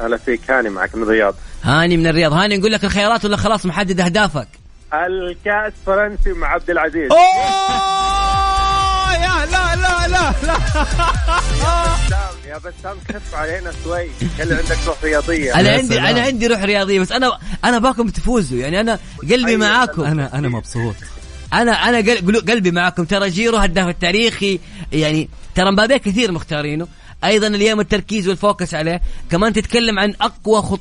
هلا 0.00 0.16
فيك 0.16 0.50
هاني 0.50 0.68
معك 0.68 0.94
من 0.94 1.02
الرياض. 1.02 1.34
هاني 1.62 1.96
من 1.96 2.06
الرياض. 2.06 2.32
هاني 2.32 2.56
نقول 2.56 2.72
لك 2.72 2.84
الخيارات 2.84 3.24
ولا 3.24 3.36
خلاص 3.36 3.66
محدد 3.66 4.00
أهدافك؟ 4.00 4.48
الكاس 4.94 5.72
فرنسي 5.86 6.32
مع 6.32 6.48
عبد 6.48 6.70
العزيز. 6.70 7.10
أوه! 7.10 9.12
يا 9.12 9.46
لا 9.46 9.76
لا 9.76 10.08
لا 10.08 10.32
لا. 10.46 10.56
يا 12.48 12.58
بسام 12.58 12.96
خف 13.12 13.34
علينا 13.34 13.72
شوي. 13.84 14.08
خلي 14.38 14.54
عندك 14.54 14.78
روح 14.86 15.04
رياضية. 15.04 15.54
أنا 15.54 15.70
عندي. 15.70 16.00
أنا 16.00 16.20
عندي 16.20 16.46
روح 16.46 16.62
رياضية 16.62 17.00
بس 17.00 17.12
أنا 17.12 17.38
أنا 17.64 17.78
باكم 17.78 18.08
تفوزوا. 18.08 18.58
يعني 18.58 18.80
أنا 18.80 18.98
قلبي 19.22 19.50
أيوة. 19.50 19.60
معاكم. 19.60 20.02
أنا 20.02 20.38
أنا 20.38 20.48
مبسوط. 20.48 20.94
أنا 21.52 21.72
أنا 21.72 21.98
قلبي 22.48 22.70
معاكم. 22.70 23.04
ترى 23.04 23.30
جيرو 23.30 23.56
هداف 23.56 23.88
التاريخي 23.88 24.60
يعني 24.92 25.28
ترى 25.54 25.70
مبابي 25.70 25.98
كثير 25.98 26.32
مختارينه. 26.32 26.86
أيضا 27.24 27.46
اليوم 27.46 27.80
التركيز 27.80 28.28
وال 28.28 28.41
focus 28.41 28.74
عليه. 28.74 29.00
كمان 29.30 29.52
تتكلم 29.52 29.98
عن 29.98 30.14
أقوى 30.20 30.62
خط 30.62 30.80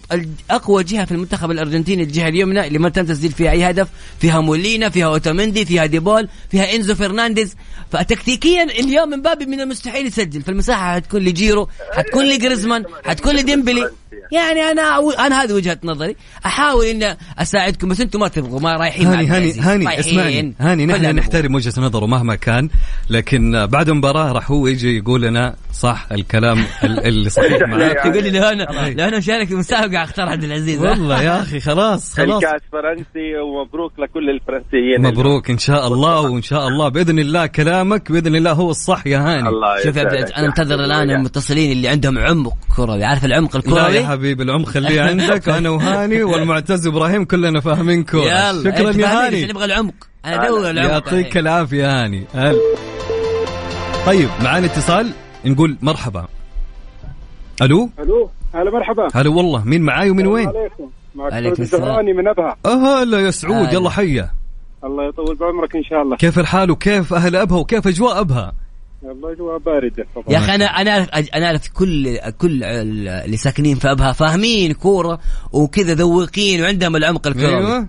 أقوى 0.51 0.83
جهة 0.83 1.05
في 1.05 1.11
المنتخب 1.11 1.51
الأرجنتيني 1.51 2.03
الجهة 2.03 2.27
اليمنى 2.27 2.67
اللي 2.67 2.79
ما 2.79 2.89
تم 2.89 3.05
تسجيل 3.05 3.31
فيها 3.31 3.51
أي 3.51 3.69
هدف. 3.69 3.87
فيها 4.19 4.41
مولينا 4.41 4.89
فيها 4.89 5.05
اوتاميندي 5.05 5.65
فيها 5.65 5.85
ديبول 5.85 6.29
فيها 6.51 6.75
إنزو 6.75 6.95
فرنانديز. 6.95 7.55
فتكتيكيا 7.91 8.63
اليوم 8.63 9.09
مبابي 9.09 9.45
من 9.45 9.61
المستحيل 9.61 10.07
يسجل. 10.07 10.41
فالمساحه 10.41 10.95
حتكون 10.95 11.21
لجيرو 11.21 11.69
حتكون 11.91 12.25
لجريزمان 12.29 12.83
حتكون 13.05 13.35
لديمبلي. 13.35 13.89
يعني 14.31 14.61
أنا 14.61 14.99
أنا 15.27 15.43
هذه 15.43 15.53
وجهة 15.53 15.77
نظري. 15.83 16.15
أحاول 16.45 16.85
اني 16.85 17.17
أساعدكم 17.39 17.89
بس 17.89 18.01
أنتم 18.01 18.19
ما 18.19 18.27
تبغوا 18.27 18.59
ما 18.59 18.77
رايحين 18.77 19.07
هاني 19.07 19.27
هاني. 19.27 19.51
هاني. 19.59 19.99
اسمعني. 19.99 20.53
هاني 20.59 20.85
نحن. 20.85 21.15
نحترم 21.15 21.55
وجهة 21.55 21.73
نظره 21.77 22.05
مهما 22.05 22.35
كان 22.35 22.69
لكن 23.09 23.65
بعد 23.65 23.89
المباراه 23.89 24.31
راح 24.31 24.51
هو 24.51 24.67
يجي 24.67 24.97
يقول 24.97 25.21
لنا 25.21 25.55
صح 25.73 26.07
الكلام 26.11 26.65
ال- 26.83 26.99
اللي 27.07 27.29
صحيح 27.29 27.61
معاه 27.67 27.93
تقول 27.93 28.23
لي 28.23 28.29
لو 28.31 28.43
أنا 28.43 28.63
لو 28.97 29.05
أنا 29.07 29.17
مشارك 29.17 29.47
في 29.47 29.55
مسابقة 29.55 30.03
اختار 30.03 30.29
عبد 30.29 30.43
العزيز؟ 30.43 30.81
والله 30.81 31.21
يا 31.23 31.41
أخي 31.41 31.59
خلاص 31.59 32.13
خلاص. 32.17 32.43
الكاس 32.43 32.61
فرنسي 32.71 33.37
ومبروك 33.37 33.91
لكل 33.99 34.29
الفرنسيين. 34.29 35.01
مبروك 35.01 35.49
إن 35.49 35.57
شاء 35.57 35.87
الله 35.87 36.21
وإن 36.21 36.41
شاء 36.41 36.67
الله. 36.67 36.89
بإذن 36.89 37.19
الله 37.19 37.45
كلامك 37.45 38.11
بإذن 38.11 38.35
الله 38.35 38.51
هو 38.51 38.69
الصح 38.69 39.07
يا 39.07 39.17
هاني. 39.19 39.49
الله 39.49 39.83
شوف 39.83 39.95
يا 39.95 40.01
عبد 40.01 40.13
العزيز 40.13 40.31
أنا 40.37 40.47
انتظر 40.47 40.75
الآن 40.83 41.09
المتصلين 41.09 41.71
اللي 41.71 41.87
عندهم 41.87 42.17
عمق 42.17 42.53
كروي 42.75 43.03
عارف 43.03 43.25
العمق 43.25 43.55
لا 43.55 43.61
يا 44.01 44.05
الكروي 44.05 44.17
حبيبي 44.17 44.43
العمق 44.43 44.67
خليه 44.67 45.01
عندك. 45.09 45.49
أنا 45.49 45.69
وهاني 45.69 46.23
والمعتز 46.23 46.87
إبراهيم 46.87 47.25
كلنا 47.25 47.59
فاهمين 47.59 48.03
كوره 48.03 48.25
يلا 48.25 48.63
شكرا 48.71 48.89
أنت 48.89 48.99
يا 48.99 49.27
هاني. 49.27 49.45
نبغى 49.45 49.65
العمق. 49.65 49.93
أنا 50.25 50.47
أدور 50.47 50.69
العمق. 50.69 50.89
يعطيك 50.91 51.37
العافية 51.37 52.03
هاني. 52.03 52.25
هل. 52.33 52.57
طيب 54.05 54.29
معانا 54.43 54.65
اتصال. 54.65 55.11
نقول 55.45 55.77
مرحبا. 55.81 56.25
ألو؟ 57.61 57.89
ألو 57.99 58.29
هلا 58.55 58.71
مرحبا. 58.71 59.07
هلا 59.13 59.29
والله. 59.29 59.63
مين 59.63 59.81
معاي 59.81 60.09
ومن 60.09 60.27
وين؟ 60.27 60.47
عليكم. 60.47 60.89
معك 61.15 61.63
سعود 61.63 62.05
من 62.05 62.27
أبها. 62.27 62.57
هلا 62.65 63.19
يا 63.19 63.31
سعود. 63.31 63.73
يلا 63.73 63.89
حيه 63.89 64.31
الله 64.83 65.07
يطول 65.07 65.35
بعمرك 65.35 65.75
إن 65.75 65.83
شاء 65.83 66.01
الله. 66.01 66.15
كيف 66.17 66.39
الحال 66.39 66.71
وكيف 66.71 67.13
أهل 67.13 67.35
أبها 67.35 67.57
وكيف 67.57 67.87
أجواء 67.87 68.19
أبها؟ 68.19 68.53
والله 69.03 69.57
بارده 69.59 70.05
يا 70.29 70.37
أخي 70.37 70.55
أنا 70.55 70.65
أنا 70.65 70.91
اعرف 70.91 71.09
أنا 71.35 71.45
أعرف 71.45 71.67
كل 71.73 72.17
كل 72.37 72.63
اللي 72.63 73.37
ساكنين 73.37 73.75
في 73.75 73.91
أبها 73.91 74.11
فاهمين 74.11 74.73
كورة 74.73 75.19
وكذا 75.53 75.93
ذوقين 75.93 76.61
وعندهم 76.61 76.95
العمق 76.95 77.27
الكروي. 77.27 77.57
أيوه. 77.57 77.87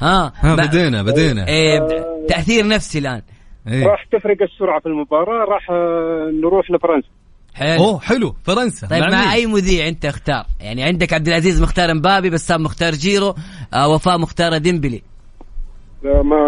ها؟ 0.00 0.32
ها 0.42 0.56
مع- 0.56 0.64
بدينا 0.66 1.02
بدينا. 1.02 1.44
ب- 1.44 2.26
تأثير 2.28 2.66
نفسي 2.68 2.98
الآن. 2.98 3.22
إيه. 3.68 3.86
راح 3.86 4.04
تفرق 4.12 4.42
السرعة 4.42 4.80
في 4.80 4.86
المباراة 4.86 5.44
راح 5.44 5.70
آه، 5.70 6.30
نروح 6.42 6.70
لفرنسا. 6.70 7.08
حلو. 7.54 7.84
أوه 7.84 8.00
حلو. 8.00 8.34
فرنسا. 8.44 8.86
طيب 8.86 9.02
مع, 9.02 9.08
مين؟ 9.08 9.28
أي 9.28 9.46
مذيع 9.46 9.88
أنت 9.88 10.04
اختار 10.04 10.44
يعني 10.60 10.82
عندك 10.82 11.12
عبد 11.12 11.28
العزيز 11.28 11.62
مختار 11.62 11.94
مبابي 11.94 12.30
بسام 12.30 12.62
مختار 12.62 12.92
جيرو 12.92 13.34
آه 13.74 13.88
وفاء 13.88 14.18
مختار 14.18 14.58
ديمبلي. 14.58 15.02
آه، 16.04 16.22
مع 16.22 16.38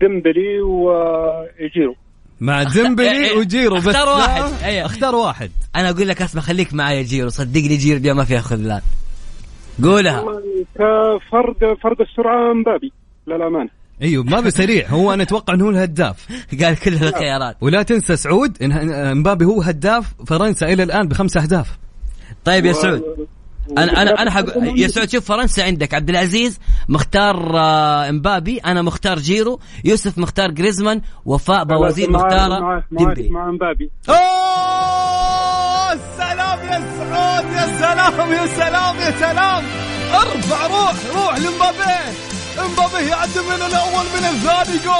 ديمبلي 0.00 0.60
وجيرو 0.62 1.94
مع 2.40 2.60
إيه، 2.60 2.66
ديمبلي 2.66 3.10
إيه. 3.10 3.38
وجيرو 3.38 3.76
بس 3.76 3.86
اختار 3.86 4.08
واحد. 4.08 4.62
أيوه. 4.62 4.86
اختار 4.86 5.14
واحد. 5.14 5.50
أنا 5.76 5.90
أقول 5.90 6.08
لك 6.08 6.22
اسمع 6.22 6.42
خليك 6.42 6.74
معايا 6.74 7.02
جيرو 7.02 7.28
صدقني 7.28 7.76
جيرو 7.76 7.98
دي 7.98 8.12
ما 8.12 8.24
فيها 8.24 8.40
خذلان 8.40 8.80
قولها. 9.82 10.24
كفرق 10.74 11.78
فرق 11.82 12.00
السرعة 12.00 12.52
مبابي 12.52 12.92
للأمانة. 13.26 13.70
أيوه 14.02 14.24
ما 14.24 14.40
بسريع 14.40 14.88
هو 14.88 15.14
أنا 15.14 15.22
أتوقع 15.22 15.54
إنه 15.54 15.64
هو 15.64 15.70
الهداف. 15.70 16.26
قال 16.62 16.76
كل 16.80 16.94
الخيارات. 16.94 17.56
ولا 17.60 17.82
تنسى 17.82 18.16
سعود 18.16 18.62
ان 18.62 19.16
مبابي 19.18 19.44
هو 19.44 19.62
هداف 19.62 20.14
فرنسا 20.26 20.66
إلى 20.72 20.82
الآن 20.82 21.08
بخمس 21.08 21.36
أهداف. 21.36 21.78
طيب 22.44 22.64
يا 22.66 22.72
سعود. 22.72 23.28
أنا 23.78 24.02
أنا 24.02 24.22
أنا 24.22 24.30
حق... 24.30 24.44
يا 24.76 24.88
سعود 24.88 25.10
شوف 25.10 25.24
فرنسا 25.24 25.62
عندك 25.62 25.94
عبد 25.94 26.10
العزيز 26.10 26.58
مختار 26.88 27.58
آه، 27.58 28.10
مبابي 28.10 28.58
أنا 28.58 28.82
مختار 28.82 29.18
جيرو 29.18 29.60
يوسف 29.84 30.18
مختار 30.18 30.50
جريزمان 30.50 31.00
وفاء 31.24 31.64
بوازير 31.64 32.10
مختاره 32.10 32.58
مع- 32.60 32.82
ديمبلي 32.90 33.28
مع 33.30 33.50
مبابي 33.50 33.90
اوه 34.08 35.94
سلام 36.18 36.58
يا 36.68 36.78
سعود 36.98 37.52
يا 37.52 37.66
سلام 37.78 38.32
يا 38.32 38.46
سلام 38.46 38.96
يا 38.96 39.10
سلام 39.10 39.64
ارفع 40.14 40.66
روح 40.66 40.94
روح 41.14 41.38
لمبابي 41.38 41.98
مبابي 42.58 43.06
يعدي 43.08 43.38
من 43.40 43.62
الأول 43.66 44.04
من 44.14 44.24
الثاني 44.24 44.78
جول 44.84 44.94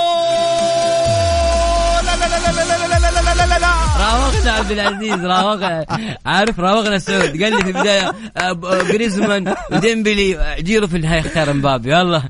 لا 2.07 2.16
لا 2.16 2.27
لا 2.29 2.39
لا 2.39 2.51
لا 2.53 2.64
لا 2.64 2.99
لا 2.99 3.11
لا 3.11 3.35
لا 3.35 3.47
لا 3.47 3.59
لا 3.59 3.69
راوغنا 4.09 4.50
عبد 4.52 4.70
العزيز 4.70 5.24
راوغنا 5.24 5.86
عارف 6.26 6.61
راوغنا 6.61 6.98
سعود. 6.98 7.42
قال 7.42 7.52
لي 7.52 7.59
في 7.62 7.66
البداية 7.70 8.12
آه، 8.36 8.52
ب- 8.52 8.64
آه، 8.64 8.82
جريزمان 8.82 9.54
وديمبلي 9.72 10.38
آه، 10.38 10.61
جيرو 10.61 10.86
في 10.86 10.96
النهايه 10.96 11.20
اختار 11.20 11.52
مبابي. 11.52 11.90
يلا. 11.90 12.22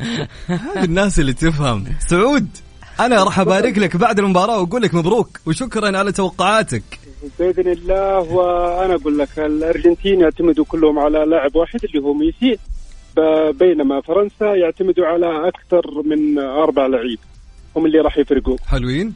الناس 0.77 1.19
اللي 1.21 1.33
تفهم. 1.33 1.85
سعود 1.99 2.49
أنا 3.01 3.25
راح 3.25 3.41
أبارك 3.41 3.79
لك 3.79 3.97
بعد 3.97 4.19
المباراة 4.19 4.61
وأقول 4.61 4.83
لك 4.83 4.95
مبروك 4.95 5.41
وشكرا 5.47 5.99
على 5.99 6.13
توقعاتك. 6.13 6.83
بإذن 7.39 7.73
الله 7.73 8.19
وأنا 8.19 8.95
أقول 8.95 9.19
لك 9.19 9.39
الأرجنتين 9.39 10.21
يعتمدوا 10.21 10.65
كلهم 10.65 10.99
على 10.99 11.19
لاعب 11.19 11.57
واحد 11.57 11.81
اللي 11.85 11.99
هو 12.07 12.15
ميسي 12.15 12.59
بينما 13.61 14.01
فرنسا 14.01 14.55
يعتمدوا 14.55 15.07
على 15.07 15.49
أكثر 15.49 16.03
من 16.07 16.39
أربع 16.39 16.87
لعيب. 16.87 17.19
هم 17.77 17.87
اللي 17.87 17.99
راح 17.99 18.19
يفرقوا. 18.19 18.57
حلوين. 18.67 19.15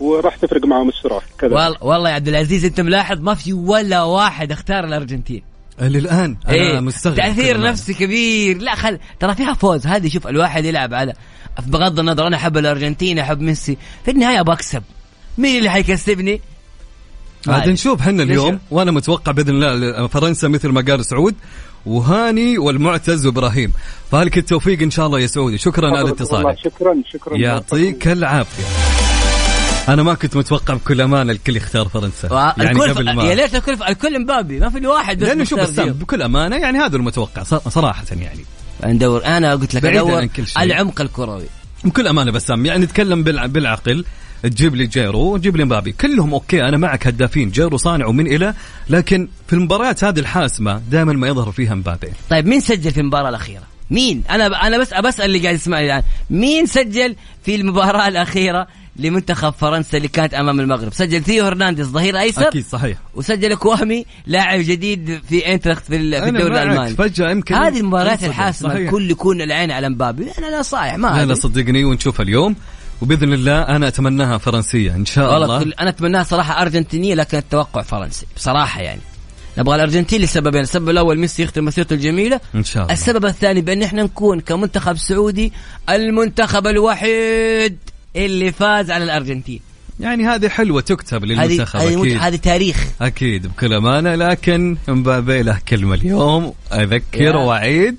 وراح 0.00 0.36
تفرق 0.36 0.66
معهم 0.66 0.88
السرعة 0.88 1.22
كذا. 1.38 1.54
والله 1.54 1.76
والله 1.80 2.10
يا 2.10 2.14
عبد 2.14 2.28
العزيز 2.28 2.64
انت 2.64 2.80
ملاحظ 2.80 3.20
ما 3.20 3.34
في 3.34 3.52
ولا 3.52 4.02
واحد 4.02 4.52
اختار 4.52 4.84
الأرجنتين. 4.84 5.42
للآن. 5.80 6.36
أنا 6.46 6.54
إيه. 6.54 6.80
مستغرب 6.80 7.16
تأثير. 7.16 7.60
نفسي 7.60 7.94
كبير. 7.94 8.58
لا 8.58 8.74
خل 8.74 8.98
ترى 9.20 9.34
فيها 9.34 9.54
فوز. 9.54 9.86
هذه 9.86 10.08
شوف 10.08 10.26
الواحد 10.26 10.64
يلعب 10.64 10.94
على 10.94 11.12
بغض 11.66 11.98
النظر 11.98 12.26
أنا 12.26 12.36
أحب 12.36 12.56
الأرجنتين 12.56 13.18
أحب 13.18 13.40
ميسي. 13.40 13.76
في 14.04 14.10
النهاية 14.10 14.42
بكسب 14.42 14.82
مين 15.38 15.58
اللي 15.58 15.70
حيكسبني؟ 15.70 16.40
عاد. 17.48 17.68
نشوف 17.68 18.00
حنا 18.02 18.22
اليوم 18.22 18.58
وأنا 18.70 18.90
متوقع 18.90 19.32
بإذن 19.32 19.48
الله 19.48 20.06
فرنسا 20.06 20.48
مثل 20.48 20.68
ما 20.68 20.80
قال 20.80 21.04
سعود 21.04 21.34
وهاني 21.86 22.58
والمعتز 22.58 23.26
وإبراهيم. 23.26 23.72
فهلك 24.10 24.38
التوفيق 24.38 24.82
إن 24.82 24.90
شاء 24.90 25.06
الله 25.06 25.20
يا 25.20 25.26
سعودي 25.26 25.58
شكرا 25.58 25.86
على 25.86 25.96
والله 25.96 26.12
اتصالك. 26.12 26.58
شكرا 26.58 27.02
شكرا. 27.12 27.36
يعطيك 27.36 28.08
العافية. 28.08 29.13
أنا 29.88 30.02
ما 30.02 30.14
كنت 30.14 30.36
متوقع 30.36 30.74
بكل 30.74 31.00
أمانة 31.00 31.32
الكل 31.32 31.56
يختار 31.56 31.88
فرنسا. 31.88 32.54
يعني 32.58 32.70
الكل 32.70 32.94
قبل 32.94 33.08
يا 33.08 33.12
ما 33.12 33.34
ليت 33.34 33.54
الكل 33.54 33.82
الكل 33.88 34.22
مبابي 34.22 34.60
ما 34.60 34.70
في 34.70 34.78
إلا 34.78 34.88
واحد 34.88 35.18
بس 35.18 35.28
لأنه 35.28 35.44
شوف 35.44 35.60
بسام. 35.60 35.88
بكل 35.92 36.22
أمانة 36.22 36.56
يعني 36.56 36.78
هذا 36.78 36.96
المتوقع 36.96 37.42
صراحة 37.42 38.04
يعني. 38.10 38.44
ندور 38.84 39.24
أنا 39.24 39.52
قلت 39.54 39.74
لك 39.74 39.84
أدور 39.84 40.20
عن 40.20 40.28
كل 40.28 40.46
شيء. 40.46 40.62
العمق 40.62 41.00
الكروي. 41.00 41.44
بكل 41.84 42.06
أمانة 42.08 42.32
بسام 42.32 42.66
يعني 42.66 42.84
نتكلم 42.84 43.24
بالع- 43.24 43.46
بالعقل. 43.46 44.04
تجيب 44.42 44.74
لي 44.74 44.86
جيرو 44.86 45.20
وتجيب 45.34 45.56
لي 45.56 45.64
مبابي. 45.64 45.92
كلهم 45.92 46.34
okay 46.34 46.60
أنا 46.62 46.76
معك 46.76 47.06
هدافين. 47.06 47.50
جيرو 47.50 47.76
صانع 47.76 48.06
ومن 48.06 48.26
إلى 48.26 48.54
لكن 48.90 49.28
في 49.46 49.52
المباريات 49.52 50.04
هذه 50.04 50.18
الحاسمة 50.18 50.82
دائما 50.90 51.12
ما 51.12 51.28
يظهر 51.28 51.52
فيها 51.52 51.74
مبابي. 51.74 52.08
طيب 52.30 52.46
مين 52.46 52.60
سجل 52.60 52.90
في 52.90 53.00
المباراة 53.00 53.28
الأخيرة؟ 53.28 53.62
مين؟ 53.90 54.22
أنا 54.30 54.66
أنا 54.66 54.78
بس 54.78 54.94
بسال 54.94 55.24
اللي 55.24 55.38
قاعد 55.38 55.54
يسمعني 55.54 55.86
الآن، 55.86 56.02
مين 56.30 56.66
سجل 56.66 57.16
في 57.44 57.54
المباراة 57.54 58.08
الأخيرة؟ 58.08 58.66
لمنتخب 58.96 59.50
فرنسا 59.50 59.96
اللي 59.96 60.08
كانت 60.08 60.34
أمام 60.34 60.60
المغرب؟ 60.60 60.92
سجل 60.92 61.22
ثيو 61.22 61.44
هرنانديز 61.44 61.86
ظهير 61.86 62.18
أيسر 62.20 62.48
أكيد 62.48 62.64
صحيح 62.66 62.98
وسجل 63.14 63.54
كوامي 63.54 64.06
لاعب 64.26 64.60
جديد 64.60 65.20
في 65.28 65.46
آينتراخت 65.46 65.84
في, 65.84 65.96
الدوري. 65.96 66.46
الألماني 66.46 66.94
فجأة 66.94 67.30
يمكن 67.30 67.54
هذه 67.54 67.80
المباريات. 67.80 68.24
الحاسمة 68.24 68.68
صحيح. 68.68 68.80
الكل 68.80 69.10
يكون 69.10 69.40
العين 69.40 69.70
على 69.70 69.88
مبابي 69.88 70.26
أنا 70.38 70.46
لا 70.46 70.62
صايح 70.62 70.94
ما 70.94 71.08
لا 71.08 71.24
لا. 71.24 71.34
صدقني 71.34 71.84
ونشوفها 71.84 72.24
اليوم 72.24 72.56
وبإذن 73.02 73.32
الله 73.32 73.62
أنا 73.62 73.88
أتمناها 73.88 74.38
فرنسية 74.38 74.94
إن 74.94 75.06
شاء 75.06 75.36
الله 75.36 75.62
أنا 75.62 75.88
أتمناها 75.88 76.22
صراحة 76.22 76.62
أرجنتينية 76.62 77.14
لكن 77.14 77.38
التوقع 77.38 77.82
فرنسي 77.82 78.26
بصراحة 78.36 78.80
يعني 78.80 79.00
نبغى 79.58 79.74
الأرجنتين 79.74 80.20
لسببين، 80.20 80.60
السبب 80.60 80.88
الأول 80.88 81.18
ميسي 81.18 81.42
يختم 81.42 81.64
مسيرته 81.64 81.94
الجميلة 81.94 82.40
إن 82.54 82.64
شاء 82.64 82.82
الله 82.82 82.92
السبب 82.92 83.24
الثاني 83.24 83.60
بأن 83.60 83.82
إحنا 83.82 84.02
نكون 84.02 84.40
كمنتخب 84.40 84.96
سعودي 84.96 85.52
المنتخب 85.90 86.66
الوحيد 86.66 87.78
اللي 88.16 88.52
فاز 88.52 88.90
على 88.90 89.04
الأرجنتين. 89.04 89.60
يعني 90.00 90.26
هذه 90.26 90.48
حلوة 90.48 90.80
تكتب 90.80 91.24
للمنتخب 91.24 91.80
هذه 91.80 92.02
أكيد. 92.02 92.18
هذه 92.18 92.36
تاريخ. 92.36 92.86
أكيد 93.00 93.46
بكل 93.46 93.72
أمانة. 93.72 94.14
لكن 94.14 94.76
مبابي 94.88 95.42
له 95.42 95.58
كلمة 95.68 95.94
اليوم. 95.94 96.54
أذكر. 96.72 97.36
وأعيد. 97.36 97.96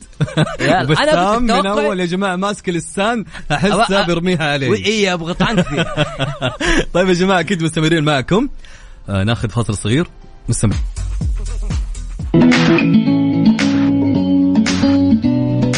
بسام 0.90 1.44
من 1.44 1.66
أول 1.66 2.00
يا 2.00 2.06
جماعة 2.06 2.36
ماسك 2.36 2.70
اللسان 2.70 3.26
احسه 3.52 4.06
بيرميها 4.06 4.52
عليه 4.54 4.86
اي 4.86 5.14
أبغى 5.14 5.34
فيها 5.34 6.06
طيب 6.94 7.08
يا 7.08 7.14
جماعة 7.14 7.40
أكيد 7.40 7.64
مستمرين 7.64 8.04
معكم. 8.04 8.50
آه 9.10 9.24
ناخذ 9.24 9.50
فاصل 9.50 9.78
صغير. 9.78 10.08
مستمر 10.50 10.76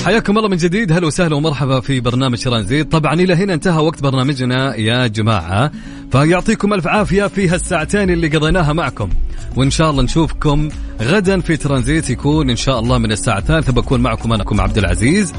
حياكم 0.08 0.38
الله 0.38 0.50
من 0.50 0.58
جديد. 0.58 0.92
هلا 0.92 1.08
وسهلا 1.08 1.36
ومرحبا 1.36 1.80
في 1.80 2.00
برنامج 2.00 2.44
ترانزيت 2.44 2.92
طبعا 2.92 3.14
إلى 3.14 3.34
هنا 3.34 3.54
انتهى 3.54 3.84
وقت 3.84 4.04
برنامجنا 4.04 4.76
يا 4.76 5.08
جماعة. 5.08 5.72
فيعطيكم 6.12 6.74
ألف 6.74 6.88
عافية 6.88 7.26
في 7.26 7.50
هالساعتين 7.50 8.10
اللي 8.10 8.28
قضيناها 8.28 8.74
معكم. 8.74 9.10
وإن 9.56 9.70
شاء 9.70 9.92
الله 9.92 10.04
نشوفكم 10.04 10.70
غدا 11.02 11.42
في 11.42 11.58
ترانزيت 11.58 12.10
يكون 12.10 12.50
إن 12.50 12.56
شاء 12.56 12.80
الله 12.80 12.98
من 12.98 13.12
الساعة 13.12 13.38
الثالثه 13.38 13.74
بكون 13.74 14.02
معكم 14.02 14.34
أنا 14.34 14.44
أخوكم 14.44 14.62
عبد 14.62 14.78
العزيز 14.78 15.34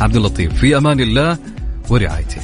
عبد 0.00 0.16
اللطيف. 0.16 0.54
في 0.54 0.76
أمان 0.76 1.00
الله 1.00 1.38
ورعايته. 1.90 2.40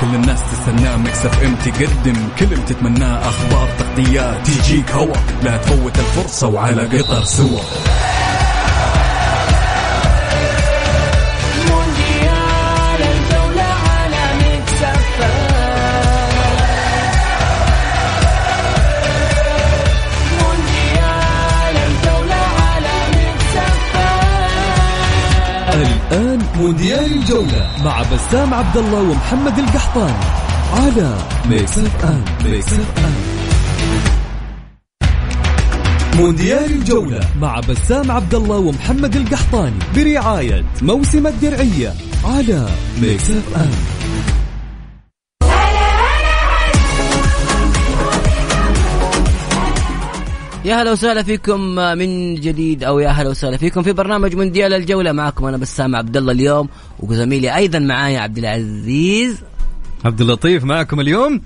كل 0.00 0.14
الناس 0.14 0.40
تستناه 0.52 0.96
اف 1.26 1.42
ام 1.42 1.54
تقدم. 1.54 2.28
كل 2.38 2.44
اللي 2.44 2.64
تتمناه 2.64 3.28
أخبار 3.28 3.68
تغطيات 3.78 4.46
تجيك 4.46 4.90
هوا. 4.90 5.16
لا 5.42 5.56
تفوت 5.56 5.98
الفرصة 5.98 6.48
وعلى 6.48 6.98
قطر 6.98 7.24
سوا. 7.24 7.60
مونديال 26.68 27.12
الجولة 27.12 27.70
مع 27.84 28.02
بسام 28.02 28.54
عبد 28.54 28.76
الله 28.76 29.00
ومحمد 29.00 29.58
القحطاني 29.58 30.24
على 30.72 31.16
ميكس 31.50 31.78
اف 31.78 32.04
ام 32.04 32.24
ميكس 32.44 32.72
اف 32.72 32.98
ام 32.98 33.14
مونديال 36.20 36.72
الجولة 36.72 37.20
مع 37.40 37.60
بسام 37.60 38.10
عبد 38.10 38.34
الله 38.34 38.56
ومحمد 38.56 39.16
القحطاني 39.16 39.78
برعاية 39.96 40.64
موسم 40.82 41.26
الدرعية 41.26 41.94
على 42.24 42.68
ميكس 43.02 43.30
اف 43.30 43.56
ام 43.56 43.97
يا 50.68 50.82
هلا 50.82 50.92
وسهلا 50.92 51.22
فيكم 51.22 51.60
من 51.74 52.34
جديد 52.34 52.84
أو 52.84 52.98
يا 52.98 53.08
هلا 53.08 53.30
وسهلا 53.30 53.56
فيكم 53.56 53.82
في 53.82 53.92
برنامج 53.92 54.36
مونديال 54.36 54.74
الجولة. 54.74 55.12
معكم 55.12 55.44
أنا 55.44 55.56
بسام 55.56 55.96
عبد 55.96 56.16
الله 56.16 56.32
اليوم 56.32 56.68
وزميلي 57.00 57.56
أيضا 57.56 57.78
معايا 57.78 58.20
عبد 58.20 58.38
العزيز. 58.38 59.36
عبد 60.04 60.20
اللطيف 60.20 60.64
معكم 60.64 61.00
اليوم. 61.00 61.40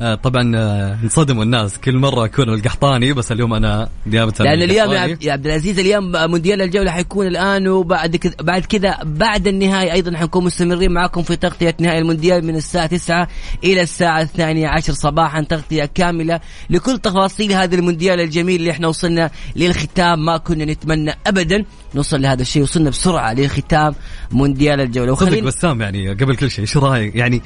طبعا 0.00 0.56
آه، 0.56 0.98
انصدموا 1.04 1.42
الناس. 1.44 1.78
كل 1.78 1.96
مرة 1.98 2.24
أكون 2.24 2.48
القحطاني 2.48 3.12
بس 3.12 3.32
اليوم 3.32 3.54
أنا 3.54 3.88
نيابه 4.06 4.32
لأن 4.40 4.62
اليوم 4.62 4.92
يا. 4.92 5.32
عبد- 5.32 5.46
العزيز 5.46 5.78
اليوم 5.78 6.12
مونديال 6.30 6.62
الجولة 6.62 6.90
حيكون 6.90 7.26
الآن 7.26 7.68
وبعد 7.68 8.16
كذا 8.16 8.34
بعد 8.42 8.64
كذا 8.64 8.98
بعد 9.04 9.46
النهايه 9.48 9.92
أيضا 9.92 10.16
حنكون 10.16 10.44
مستمرين 10.44 10.92
معكم 10.92 11.22
في 11.22 11.36
تغطية 11.36 11.76
نهائي 11.80 11.98
المونديال 11.98 12.44
من 12.46 12.56
الساعة 12.56 12.86
9 12.86 13.28
إلى 13.64 13.82
الساعة 13.82 14.20
الثانية 14.22 14.68
عشر 14.68 14.92
صباحا 14.92 15.40
تغطية 15.42 15.84
كاملة 15.84 16.40
لكل 16.70 16.98
تفاصيل 16.98 17.52
هذا 17.52 17.74
المونديال 17.74 18.20
الجميل 18.20 18.60
اللي 18.60 18.70
إحنا 18.70 18.88
وصلنا 18.88 19.30
للختام. 19.56 20.24
ما 20.24 20.36
كنا 20.36 20.64
نتمنى 20.64 21.14
ابدا 21.26 21.64
نوصل 21.94 22.22
لهذا 22.22 22.42
الشيء 22.42 22.62
وصلنا 22.62 22.90
بسرعة 22.90 23.32
للختام 23.32 23.94
مونديال 24.30 24.80
الجولة. 24.80 25.12
وخلينا 25.12 25.46
بسام 25.46 25.80
يعني 25.80 26.08
قبل 26.14 26.36
كل 26.36 26.50
شيء 26.50 26.60
إيش 26.60 26.76
رأيك؟ 26.76 27.14
يعني 27.16 27.42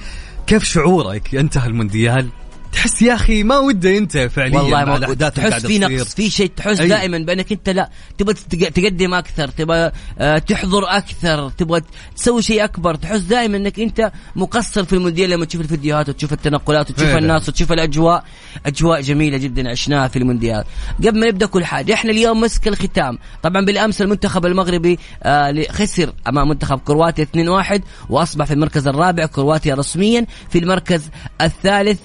كيف 0.46 0.64
شعورك؟ 0.64 1.34
انتهى 1.34 1.66
المونديال؟ 1.68 2.28
تحس 2.72 3.02
يا 3.02 3.14
أخي 3.14 3.42
ما 3.42 3.58
وده 3.58 3.90
ينتهي 3.90 4.28
فعليا 4.28 4.60
والله 4.60 4.84
ما 4.84 5.28
تحس 5.28 5.66
في. 5.66 5.78
نقص 5.78 6.14
في 6.14 6.30
شيء 6.30 6.50
تحس 6.56 6.80
أي. 6.80 6.88
دائما 6.88 7.18
بأنك 7.18 7.52
أنت 7.52 7.68
لا 7.68 7.90
تبغى 8.18 8.34
تقدم 8.70 9.14
أكثر 9.14 9.48
تبغى 9.48 9.90
آه، 10.18 10.38
تحضر 10.38 10.84
أكثر 10.84 11.50
تبغى 11.50 11.80
تسوي 12.16 12.42
شيء 12.42 12.64
أكبر 12.64 12.94
تحس 12.94 13.20
دائما 13.20 13.56
أنك 13.56 13.80
أنت 13.80 14.12
مقصر 14.36 14.84
في 14.84 14.92
المونديال 14.92 15.30
لما 15.30 15.44
تشوف 15.44 15.60
الفيديوهات 15.60 16.08
وتشوف 16.08 16.32
التنقلات 16.32 16.90
وتشوف 16.90 17.06
فعلا. 17.06 17.18
الناس 17.18 17.48
وتشوف 17.48 17.72
الأجواء 17.72 18.24
أجواء 18.66 19.00
جميلة 19.00 19.36
جدا 19.38 19.70
عشناها 19.70 20.08
في 20.08 20.18
المونديال 20.18 20.64
قبل 20.98 21.20
ما 21.20 21.26
نبدأ 21.26 21.46
كل 21.46 21.64
حاجة 21.64 21.94
إحنا 21.94 22.10
اليوم 22.10 22.40
مسك 22.40 22.68
الختام 22.68 23.18
طبعا 23.42 23.64
بالأمس 23.64 24.02
المنتخب 24.02 24.46
المغربي 24.46 24.98
آه، 25.22 25.64
خسر 25.70 26.12
أمام 26.28 26.48
منتخب 26.48 26.78
كرواتيا 26.78 27.24
2-1 27.24 27.80
وأصبح 28.10 28.44
في 28.44 28.54
المركز 28.54 28.88
الرابع 28.88 29.26
كرواتيا 29.26 29.74
رسميا 29.74 30.26
في 30.50 30.58
المركز 30.58 31.10
الثالث 31.40 32.00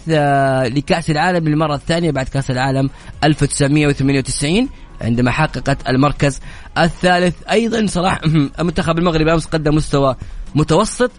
لكأس 0.63 1.09
العالم 1.09 1.47
للمرة 1.47 1.75
الثانية 1.75 2.11
بعد 2.11 2.27
كأس 2.27 2.51
العالم 2.51 2.89
1998 3.23 4.69
عندما 5.01 5.31
حققت 5.31 5.89
المركز 5.89 6.39
الثالث. 6.77 7.35
أيضا 7.51 7.85
صراحة 7.87 8.21
المنتخب 8.59 8.97
المغربي 8.99 9.33
أمس 9.33 9.45
قدم 9.45 9.75
مستوى 9.75 10.15
متوسط 10.55 11.11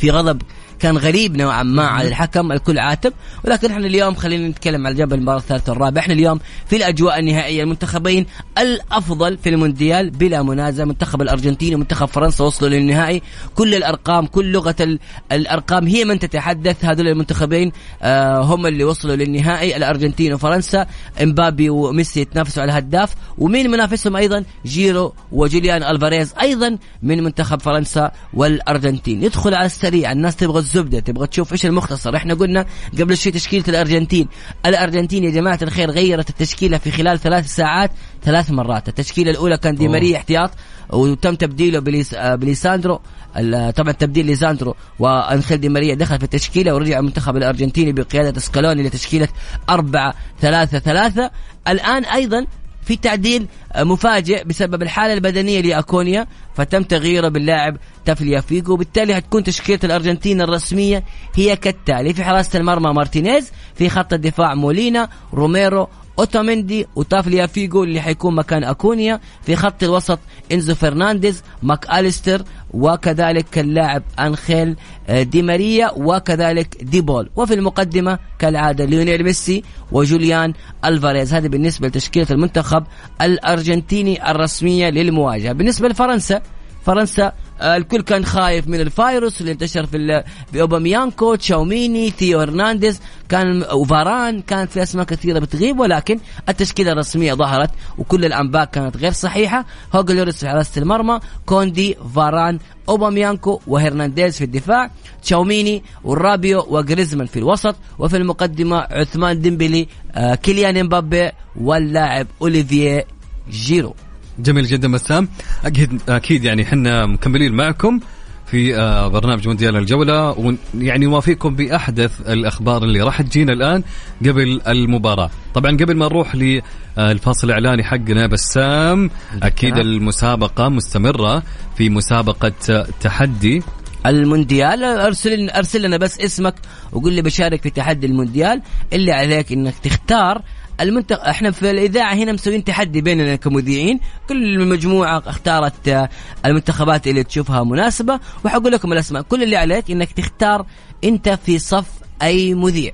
في 0.00 0.10
غضب 0.10 0.42
كان 0.84 0.98
غريب 0.98 1.36
نوعا 1.36 1.62
ما 1.62 1.86
على 1.86 2.08
الحكم 2.08 2.52
الكل 2.52 2.78
عاتب. 2.78 3.12
ولكن 3.44 3.70
إحنا 3.70 3.86
اليوم 3.86 4.14
خلينا 4.14 4.48
نتكلم 4.48 4.86
على 4.86 4.94
جبل 4.94 5.14
المباراة 5.14 5.38
الثالثة 5.38 5.72
والرابعة. 5.72 6.02
إحنا 6.02 6.14
اليوم 6.14 6.40
في 6.66 6.76
الأجواء 6.76 7.18
النهائية 7.18 7.62
المنتخبين 7.62 8.26
الأفضل 8.58 9.38
في 9.38 9.48
المونديال 9.48 10.10
بلا 10.10 10.42
منازع. 10.42 10.84
منتخب 10.84 11.22
الأرجنتين 11.22 11.74
ومنتخب 11.74 12.06
فرنسا 12.06 12.44
وصلوا 12.44 12.70
للنهائي. 12.70 13.22
كل 13.54 13.74
الأرقام 13.74 14.26
كل 14.26 14.52
لغة 14.52 14.76
ال- 14.80 14.98
الأرقام 15.32 15.86
هي 15.86 16.04
من 16.04 16.18
تتحدث. 16.18 16.84
هذول 16.84 17.08
المنتخبين 17.08 17.72
آه 18.02 18.40
هم 18.40 18.66
اللي 18.66 18.84
وصلوا 18.84 19.16
للنهائي 19.16 19.76
الأرجنتين 19.76 20.34
وفرنسا. 20.34 20.86
إمبابي 21.22 21.70
وميسي 21.70 22.20
يتنافسوا 22.20 22.62
على 22.62 22.72
الهداف. 22.72 23.14
ومين 23.38 23.70
منافسهم 23.70 24.16
أيضا؟ 24.16 24.44
جيرو 24.66 25.14
وجوليان 25.32 25.82
ألفاريز 25.82 26.34
أيضا 26.40 26.78
من 27.02 27.22
منتخب 27.22 27.62
فرنسا 27.62 28.12
والأرجنتين. 28.34 29.22
يدخل 29.22 29.54
على 29.54 29.66
السريع. 29.66 30.12
الناس 30.12 30.36
تبغى 30.36 30.58
الزبدة. 30.76 31.00
تبغى 31.00 31.26
تشوف 31.26 31.52
إيش 31.52 31.66
المختصر. 31.66 32.16
إحنا 32.16 32.34
قلنا 32.34 32.66
قبل 33.00 33.16
شوي 33.16 33.32
تشكيلة 33.32 33.64
الأرجنتين. 33.68 34.28
الأرجنتين 34.66 35.24
يا 35.24 35.30
جماعة 35.30 35.58
الخير 35.62 35.90
غيرت 35.90 36.30
التشكيلة 36.30 36.78
في 36.78 36.90
خلال 36.90 37.18
ثلاث 37.18 37.46
ساعات 37.46 37.90
ثلاث 38.22 38.50
مرات. 38.50 38.88
التشكيلة 38.88 39.30
الأولى 39.30 39.58
كان 39.58 39.74
دي. 39.74 39.88
ماريا 39.88 40.16
احتياط 40.16 40.50
وتم 40.90 41.34
تبديله 41.34 41.78
بليس 41.78 42.14
آه، 42.14 42.34
بليساندرو. 42.34 43.00
ال- 43.36 43.72
طبعا 43.74 43.92
تبديل 43.92 44.26
ليساندرو. 44.26 44.74
وأنخيل 44.98 45.60
دي 45.60 45.68
ماريا 45.68 45.94
دخل 45.94 46.18
في 46.18 46.24
التشكيلة 46.24 46.74
ورجع 46.74 46.98
المنتخب 46.98 47.36
الأرجنتيني 47.36 47.92
بقيادة 47.92 48.40
سكالوني 48.40 48.82
لتشكيلة 48.82 49.28
أربعة 49.70 50.14
ثلاثة 50.40 50.78
ثلاثة. 50.78 51.30
الآن 51.68 52.04
أيضا 52.04 52.46
في 52.84 52.96
تعديل 52.96 53.46
مفاجئ 53.76 54.44
بسبب 54.44 54.82
الحالة 54.82 55.12
البدنية 55.14 55.60
لأكونيا 55.60 56.26
فتم 56.54 56.82
تغييره 56.82 57.28
باللاعب 57.28 57.76
تاغليافيكو 58.04 58.72
وبالتالي 58.72 59.18
هتكون 59.18 59.44
تشكيلة 59.44 59.80
الأرجنتين 59.84 60.40
الرسمية 60.40 61.04
هي 61.34 61.56
كالتالي. 61.56 62.14
في 62.14 62.24
حراسة 62.24 62.58
المرمى 62.58 62.92
مارتينيز 62.92 63.52
في 63.74 63.88
خط 63.88 64.12
الدفاع 64.12 64.54
مولينا 64.54 65.08
روميرو 65.34 65.88
اوتوميندي 66.18 66.86
وتاغليافيكو 66.96 67.84
اللي 67.84 68.00
حيكون 68.00 68.34
مكان 68.34 68.64
أكونيا 68.64 69.20
في 69.42 69.56
خط 69.56 69.82
الوسط 69.82 70.18
إنزو 70.52 70.74
فرنانديز 70.74 71.42
ماك 71.62 71.90
أليستر 71.90 72.42
وكذلك 72.74 73.58
اللاعب 73.58 74.02
أنخيل 74.18 74.76
آه، 75.08 75.22
دي 75.22 75.42
ماريا 75.42 75.90
وكذلك 75.96 76.84
دي 76.84 77.00
بول. 77.00 77.30
وفي 77.36 77.54
المقدمة 77.54 78.18
كالعادة 78.38 78.84
ليونيل 78.84 79.24
ميسي 79.24 79.62
وجوليان 79.92 80.52
ألفاريز. 80.84 81.34
هذه 81.34 81.48
بالنسبة 81.48 81.88
لتشكيلة 81.88 82.26
المنتخب 82.30 82.84
الأرجنتيني 83.22 84.30
الرسمية 84.30 84.90
للمواجهة. 84.90 85.52
بالنسبة 85.52 85.88
لفرنسا 85.88 86.42
فرنسا 86.86 87.32
الكل 87.62 88.02
كان 88.02 88.24
خايف 88.24 88.68
من 88.68 88.80
الفيروس 88.80 89.40
اللي 89.40 89.52
انتشر 89.52 89.86
في 89.86 90.24
في 90.52 90.60
أوباميكانو 90.60 91.34
تشواميني 91.34 92.10
ثيو 92.10 92.40
هرنانديز. 92.40 93.00
كان 93.28 93.64
وفاران 93.72 94.40
كانت 94.40 94.70
في 94.70 94.82
أسماء 94.82 95.04
كثيرة 95.06 95.38
بتغيب 95.38 95.78
ولكن 95.80 96.20
التشكيلة 96.48 96.92
الرسمية 96.92 97.34
ظهرت 97.34 97.70
وكل 97.98 98.24
الأنباء 98.24 98.64
كانت 98.64 98.96
غير 98.96 99.12
صحيحة. 99.12 99.64
هوجو 99.94 100.12
لوريس 100.12 100.38
في 100.38 100.48
حراسة 100.48 100.82
المرمى 100.82 101.20
كوندي 101.46 101.96
فاران 102.14 102.58
أوباميكانو 102.88 103.60
وهرنانديز 103.66 104.36
في 104.38 104.44
الدفاع 104.44 104.90
تشواميني 105.22 105.82
والرابيو 106.04 106.66
وجريزمان 106.68 107.26
في 107.26 107.38
الوسط 107.38 107.76
وفي 107.98 108.16
المقدمة 108.16 108.76
عثمان 108.76 109.40
ديمبلي 109.40 109.88
آه 110.14 110.34
كيليان 110.34 110.76
إمبابي 110.76 111.30
واللاعب 111.56 112.26
اوليفيه 112.42 113.06
جيرو. 113.50 113.94
جميل 114.38 114.64
جدا 114.66 114.92
بسام 114.92 115.28
أكيد 115.64 116.00
أكيد 116.08 116.44
يعني 116.44 116.62
إحنا 116.62 117.06
مكملين 117.06 117.52
معكم 117.52 118.00
في 118.46 118.76
آه، 118.76 119.08
برنامج 119.08 119.46
مونديال 119.48 119.76
الجولة 119.76 120.30
ويعني 120.74 121.06
نوافيكم 121.06 121.56
بأحدث 121.56 122.20
الأخبار 122.20 122.84
اللي 122.84 123.00
راح 123.00 123.22
تجينا 123.22 123.52
الآن 123.52 123.82
قبل 124.26 124.60
المباراة. 124.68 125.30
طبعا 125.54 125.70
قبل 125.76 125.96
ما 125.96 126.04
نروح 126.06 126.34
للفاصل 126.34 127.46
الإعلاني 127.46 127.84
حقنا 127.84 128.26
بسام 128.26 129.10
أكيد 129.42 129.76
المسابقة 129.76 130.68
مستمرة 130.68 131.42
في 131.76 131.90
مسابقة 131.90 132.52
تحدي. 133.00 133.62
المونديال 134.06 134.84
أرسل 134.84 135.50
أرسل 135.50 135.82
لنا 135.82 135.96
بس 135.96 136.20
اسمك 136.20 136.54
وقول 136.92 137.12
لي 137.12 137.22
بشارك 137.22 137.62
في 137.62 137.70
تحدي 137.70 138.06
المونديال. 138.06 138.62
اللي 138.92 139.12
عليك 139.12 139.52
إنك 139.52 139.74
تختار 139.82 140.42
المنتخب 140.80 141.20
إحنا 141.20 141.50
في 141.50 141.70
الإذاعة 141.70 142.14
هنا 142.14 142.32
مسوين 142.32 142.64
تحدي 142.64 143.00
بيننا 143.00 143.36
كمذيعين. 143.36 144.00
كل 144.28 144.44
المجموعه 144.44 145.22
اختارت 145.26 145.88
آه، 145.88 146.08
المنتخبات 146.46 147.06
اللي 147.06 147.24
تشوفها 147.24 147.64
مناسبة. 147.64 148.20
وحقول 148.44 148.72
لكم 148.72 148.92
الأسماء 148.92 149.22
كل 149.22 149.42
اللي 149.42 149.56
عليك 149.56 149.90
إنك 149.90 150.12
تختار 150.12 150.66
أنت 151.04 151.28
في 151.28 151.58
صف 151.58 151.86
أي 152.22 152.54
مذيع. 152.54 152.92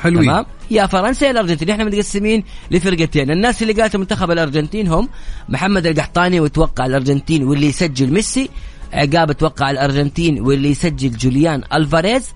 حلوين. 0.00 0.24
تمام؟ 0.24 0.46
يا 0.70 0.86
فرنسا 0.86 1.26
يا 1.26 1.30
الارجنتين 1.30 1.70
إحنا 1.70 1.84
متقسمين 1.84 2.44
لفرقتين. 2.70 3.30
الناس 3.30 3.62
اللي 3.62 3.72
قالت 3.72 3.96
منتخب 3.96 4.30
الأرجنتين 4.30 4.88
هم 4.88 5.08
محمد 5.48 5.86
القحطاني 5.86 6.40
وتوقع 6.40 6.86
الأرجنتين 6.86 7.44
واللي 7.44 7.66
يسجل 7.66 8.12
ميسي. 8.12 8.50
عقاب 8.92 9.32
توقع 9.32 9.70
الأرجنتين 9.70 10.40
واللي 10.40 10.70
يسجل 10.70 11.16
جوليان 11.16 11.62
ألفاريز. 11.72 12.28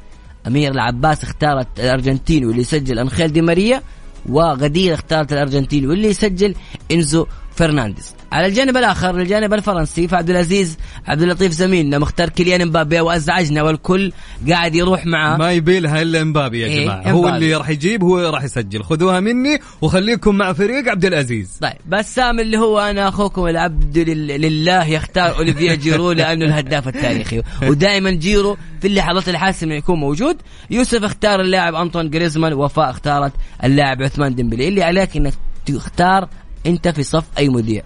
أمير 0.46 0.72
العباس 0.72 1.22
اختارت 1.24 1.80
الأرجنتين 1.80 2.44
واللي 2.44 2.60
يسجل 2.60 2.98
أنخيل 2.98 3.32
دي 3.32 3.40
ماريا. 3.40 3.82
وغدير 4.28 4.94
اختارت 4.94 5.32
الأرجنتين 5.32 5.86
واللي 5.86 6.08
يسجل 6.08 6.54
إنزو 6.92 7.26
فرنانديز. 7.56 8.14
على 8.32 8.46
الجانب 8.46 8.76
الآخر 8.76 9.20
الجانب 9.20 9.54
الفرنسي 9.54 10.08
فعبد 10.08 10.30
العزيز 10.30 10.76
عبد 11.06 11.22
اللطيف 11.22 11.52
زميلنا 11.52 11.98
مختار 11.98 12.28
كيليان 12.28 12.60
امبابي 12.60 13.00
وازعجنا 13.00 13.62
والكل 13.62 14.12
قاعد 14.50 14.74
يروح 14.74 15.06
معاه 15.06 15.36
ما 15.36 15.52
يبي 15.52 15.80
لها 15.80 16.02
الا 16.02 16.20
امبابي 16.22 16.60
يا 16.60 16.66
إيه، 16.66 16.84
جماعة. 16.84 17.10
هو. 17.10 17.28
اللي 17.28 17.54
راح 17.54 17.68
يجيب 17.70 18.02
هو 18.04 18.18
راح 18.18 18.44
يسجل. 18.44 18.82
خذوها 18.84 19.20
مني 19.20 19.58
وخليكم 19.80 20.34
مع 20.34 20.52
فريق 20.52 20.88
عبد 20.88 21.04
العزيز. 21.04 21.58
طيب 21.60 21.72
بسام 21.88 22.40
اللي 22.40 22.58
هو 22.58 22.78
أنا 22.80 23.08
أخوكم 23.08 23.46
العبد 23.46 23.98
لل- 23.98 24.40
لله 24.40 24.84
يختار 24.86 25.36
أوليفييه 25.38 25.74
جيرو 25.74 26.12
لأنه 26.12 26.44
الهداف 26.44 26.88
التاريخي. 26.88 27.42
ودائما 27.62 28.10
جيرو 28.10 28.56
في 28.80 28.88
اللحظات 28.88 29.28
الحاسمة 29.28 29.74
يكون 29.74 29.98
موجود. 30.00 30.36
يوسف 30.70 31.04
اختار 31.04 31.40
اللاعب 31.40 31.74
أنطون 31.74 32.10
جريزمان 32.10 32.52
وفاء 32.52 32.90
اختارت 32.90 33.32
اللاعب 33.64 34.02
عثمان 34.02 34.34
ديمبلي. 34.34 34.68
اللي 34.68 34.82
عليك 34.82 35.16
إنك 35.16 35.34
تختار 35.66 36.28
انت 36.66 36.88
في 36.88 37.02
صف 37.02 37.24
أي 37.38 37.48
مذيع. 37.48 37.82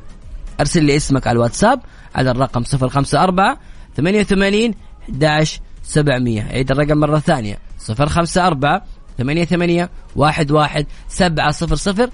أرسل 0.61 0.85
لي 0.85 0.97
اسمك 0.97 1.27
على 1.27 1.36
الواتساب 1.36 1.81
على 2.15 2.31
الرقم 2.31 2.62
054 2.82 3.57
88 3.97 4.74
11 5.11 5.61
700 5.82 6.43
عيد 6.43 6.70
الرقم 6.70 6.98
مرة 6.98 7.19
ثانية. 7.19 7.59
054 7.90 8.81
88 9.19 9.89
11 10.19 10.86
700 11.09 12.11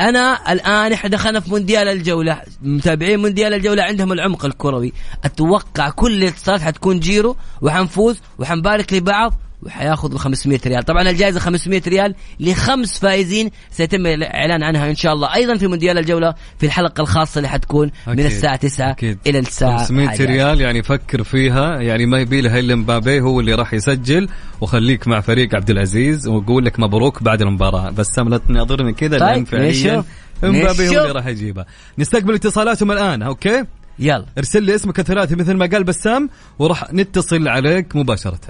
أنا 0.00 0.52
الآن 0.52 0.92
إحنا 0.92 1.10
دخلنا 1.10 1.40
في 1.40 1.50
مونديال 1.50 1.88
الجولة 1.88 2.40
متابعين 2.62 3.20
مونديال 3.20 3.54
الجولة 3.54 3.82
عندهم 3.82 4.12
العمق 4.12 4.44
الكروي. 4.44 4.92
أتوقع 5.24 5.90
كل 5.90 6.22
الاتصالات 6.22 6.60
حتكون 6.60 7.00
جيرو 7.00 7.36
وحنفوز 7.60 8.20
وحنبارك 8.38 8.92
لبعض 8.92 9.34
وحياخذ 9.62 10.12
ال 10.12 10.18
500 10.18 10.60
ريال. 10.66 10.82
طبعا 10.82 11.10
الجائزة 11.10 11.40
500 11.40 11.82
ريال 11.86 12.14
لخمس 12.40 12.98
فائزين 12.98 13.50
سيتم 13.70 14.06
الإعلان 14.06 14.62
عنها 14.62 14.90
إن 14.90 14.94
شاء 14.94 15.12
الله. 15.12 15.34
أيضا 15.34 15.56
في 15.56 15.66
مونديال 15.66 15.98
الجولة 15.98 16.34
في 16.58 16.66
الحلقة 16.66 17.00
الخاصة 17.00 17.38
اللي 17.38 17.48
حتكون 17.48 17.90
من 18.06 18.12
أكيد. 18.12 18.26
الساعة 18.26 18.56
9 18.56 18.90
أكيد. 18.90 19.18
إلى 19.26 19.38
الساعة 19.38 19.78
500 19.78 20.06
11. 20.06 20.24
ريال 20.24 20.60
يعني 20.60 20.82
فكر 20.82 21.22
فيها. 21.22 21.80
يعني 21.80 22.06
ما 22.06 22.18
يبي 22.18 22.40
لها 22.40 22.58
إلا 22.58 22.74
مبابي 22.74 23.20
هو 23.20 23.40
اللي 23.40 23.54
راح 23.54 23.74
يسجل. 23.74 24.28
وخليك 24.60 25.08
مع 25.08 25.20
فريق 25.20 25.54
عبد 25.54 25.70
العزيز. 25.70 26.28
وأقول 26.28 26.64
لك 26.64 26.80
مبروك 26.80 27.22
بعد 27.22 27.42
المباراة. 27.42 27.90
بس 27.90 28.06
سام 28.06 28.28
لا 28.28 28.38
تناظرني 28.38 28.92
كذا 28.92 29.18
طيب، 29.18 29.28
لأن 29.28 29.44
فعليا. 29.44 30.04
مبابي 30.42 30.88
هو. 30.88 31.00
اللي 31.00 31.12
راح 31.12 31.26
يجيبها 31.26 31.66
نستقبل 31.98 32.34
اتصالاتهم 32.34 32.92
الآن 32.92 33.22
okay؟ 33.22 33.64
يلا. 33.98 34.26
ارسل 34.38 34.62
لي 34.62 34.74
اسمك 34.74 35.00
الثلاثي 35.00 35.36
مثل 35.36 35.54
ما 35.54 35.66
قال 35.66 35.84
بسام 35.84 36.30
وراح 36.58 36.92
نتصل 36.92 37.48
عليك 37.48 37.96
مباشرة. 37.96 38.40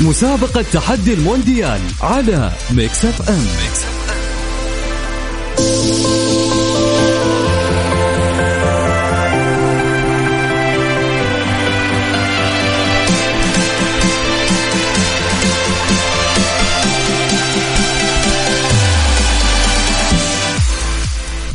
مسابقة 0.00 0.62
تحدي 0.72 1.14
المونديال 1.14 1.80
على 2.02 2.52
Mix 2.70 3.04
FM. 3.04 3.97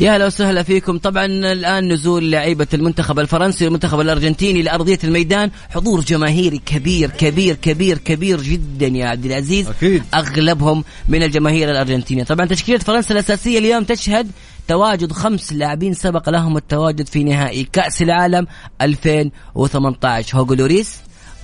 يا 0.04 0.16
هلا 0.16 0.26
وسهلا 0.26 0.64
فيكم. 0.64 0.98
طبعا 0.98 1.26
الآن 1.26 1.94
نزول 1.94 2.32
لعيبة 2.32 2.68
المنتخب 2.74 3.20
الفرنسي 3.20 3.66
والمنتخب 3.66 4.00
الأرجنتيني 4.00 4.62
لأرضية 4.62 5.00
الميدان. 5.04 5.52
حضور 5.70 6.02
جماهيري 6.02 6.62
كبير 6.66 7.10
كبير 7.10 7.56
كبير 7.56 7.98
كبير 7.98 8.42
جدا 8.42 8.88
يا 8.88 9.08
عبد 9.08 9.26
العزيز. 9.26 9.68
أكيد. 9.68 10.04
أغلبهم 10.14 10.84
من 11.08 11.24
الجماهير 11.24 11.72
الأرجنتينية. 11.72 12.24
طبعا 12.24 12.46
تشكيلة 12.46 12.80
فرنسا 12.80 13.14
الأساسية 13.14 13.60
اليوم 13.60 13.84
تشهد 13.84 14.32
تواجد 14.68 15.12
خمس 15.12 15.54
لاعبين 15.54 15.94
سبق 15.94 16.30
لهم 16.30 16.58
التواجد 16.58 17.08
في 17.08 17.24
نهائي 17.24 17.64
كأس 17.74 18.02
العالم 18.02 18.48
2018 18.82 20.38
هوجو 20.38 20.54
لوريس 20.54 20.96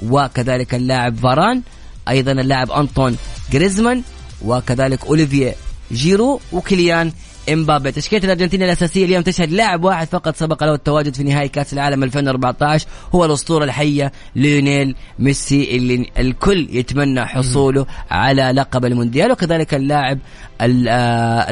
وكذلك 0.10 0.76
اللاعب 0.76 1.16
فاران 1.16 1.62
أيضا 2.10 2.32
اللاعب 2.32 2.72
أنطون 2.72 3.18
جريزمان 3.52 4.04
وكذلك 4.46 5.06
اوليفيه 5.06 5.56
جيرو 5.92 6.40
وكليان 6.52 7.12
إمبابي. 7.54 7.92
تشكيلة 7.92 8.24
الارجنتين 8.24 8.64
الأساسية 8.64 9.06
اليوم 9.06 9.22
تشهد 9.24 9.52
لاعب 9.52 9.84
واحد 9.84 10.08
فقط 10.08 10.36
سبق 10.36 10.64
له 10.64 10.74
التواجد 10.74 11.16
في 11.16 11.24
نهائي 11.24 11.48
كأس 11.50 11.74
العالم 11.74 12.04
2014 12.04 12.88
هو 13.16 13.26
الأسطورة 13.26 13.64
الحية 13.64 14.12
ليونيل 14.36 14.96
ميسي 15.20 15.76
اللي 15.78 16.06
الكل 16.20 16.68
يتمنى 16.72 17.26
حصوله 17.26 17.86
على 18.12 18.52
لقب 18.56 18.86
المونديال 18.86 19.32
وكذلك 19.32 19.74
اللاعب 19.74 20.20
ال- 20.62 20.88
آه، 20.88 21.50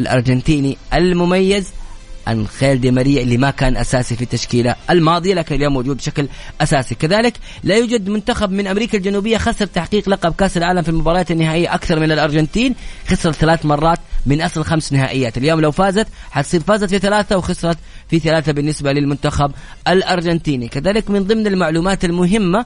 المميز 2.32 2.48
انخيل 2.48 2.82
دي 2.82 2.92
ماريا 2.92 3.22
اللي 3.22 3.38
ما 3.38 3.52
كان 3.52 3.78
أساسي 3.78 4.16
في 4.16 4.22
التشكيلة. 4.22 4.76
الماضية 4.90 5.34
لكن 5.34 5.56
اليوم 5.56 5.74
موجود 5.74 5.98
بشكل 5.98 6.28
أساسي. 6.62 6.96
كذلك 6.96 7.34
لا 7.64 7.76
يوجد 7.76 8.10
منتخب 8.10 8.52
من 8.52 8.68
أمريكا 8.68 8.98
الجنوبية 8.98 9.38
خسر 9.38 9.66
تحقيق 9.66 10.10
لقب 10.10 10.34
كأس 10.34 10.58
العالم 10.58 10.82
في 10.82 10.90
المباريات 10.90 11.32
النهائية 11.32 11.74
أكثر 11.76 12.00
من 12.00 12.12
الأرجنتين. 12.12 12.76
خسر 13.08 13.32
ثلاث 13.32 13.66
مرات 13.66 14.00
من 14.26 14.42
أصل 14.42 14.64
خمس 14.64 14.94
نهائيات. 14.94 15.38
اليوم 15.38 15.62
لو 15.62 15.72
فازت 15.72 16.08
حتصير 16.32 16.62
فازت 16.62 16.90
في 16.90 17.00
ثلاثة 17.00 17.38
وخسرت 17.38 17.78
في 18.10 18.20
ثلاثة 18.20 18.52
بالنسبة 18.52 18.92
للمنتخب 18.92 19.52
الأرجنتيني. 19.88 20.68
كذلك 20.68 21.10
من 21.10 21.24
ضمن 21.24 21.48
المعلومات 21.48 22.06
المهمة 22.06 22.66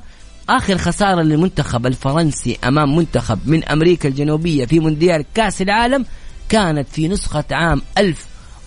آخر 0.49 0.77
خسارة 0.77 1.21
للمنتخب 1.21 1.85
الفرنسي 1.85 2.57
أمام 2.63 2.95
منتخب 2.95 3.39
من 3.45 3.63
أمريكا 3.63 4.09
الجنوبية 4.09 4.65
في 4.65 4.79
مونديال 4.79 5.25
كأس 5.33 5.61
العالم 5.61 6.05
كانت 6.49 6.87
في 6.89 7.07
نسخة 7.07 7.43
عام 7.51 7.81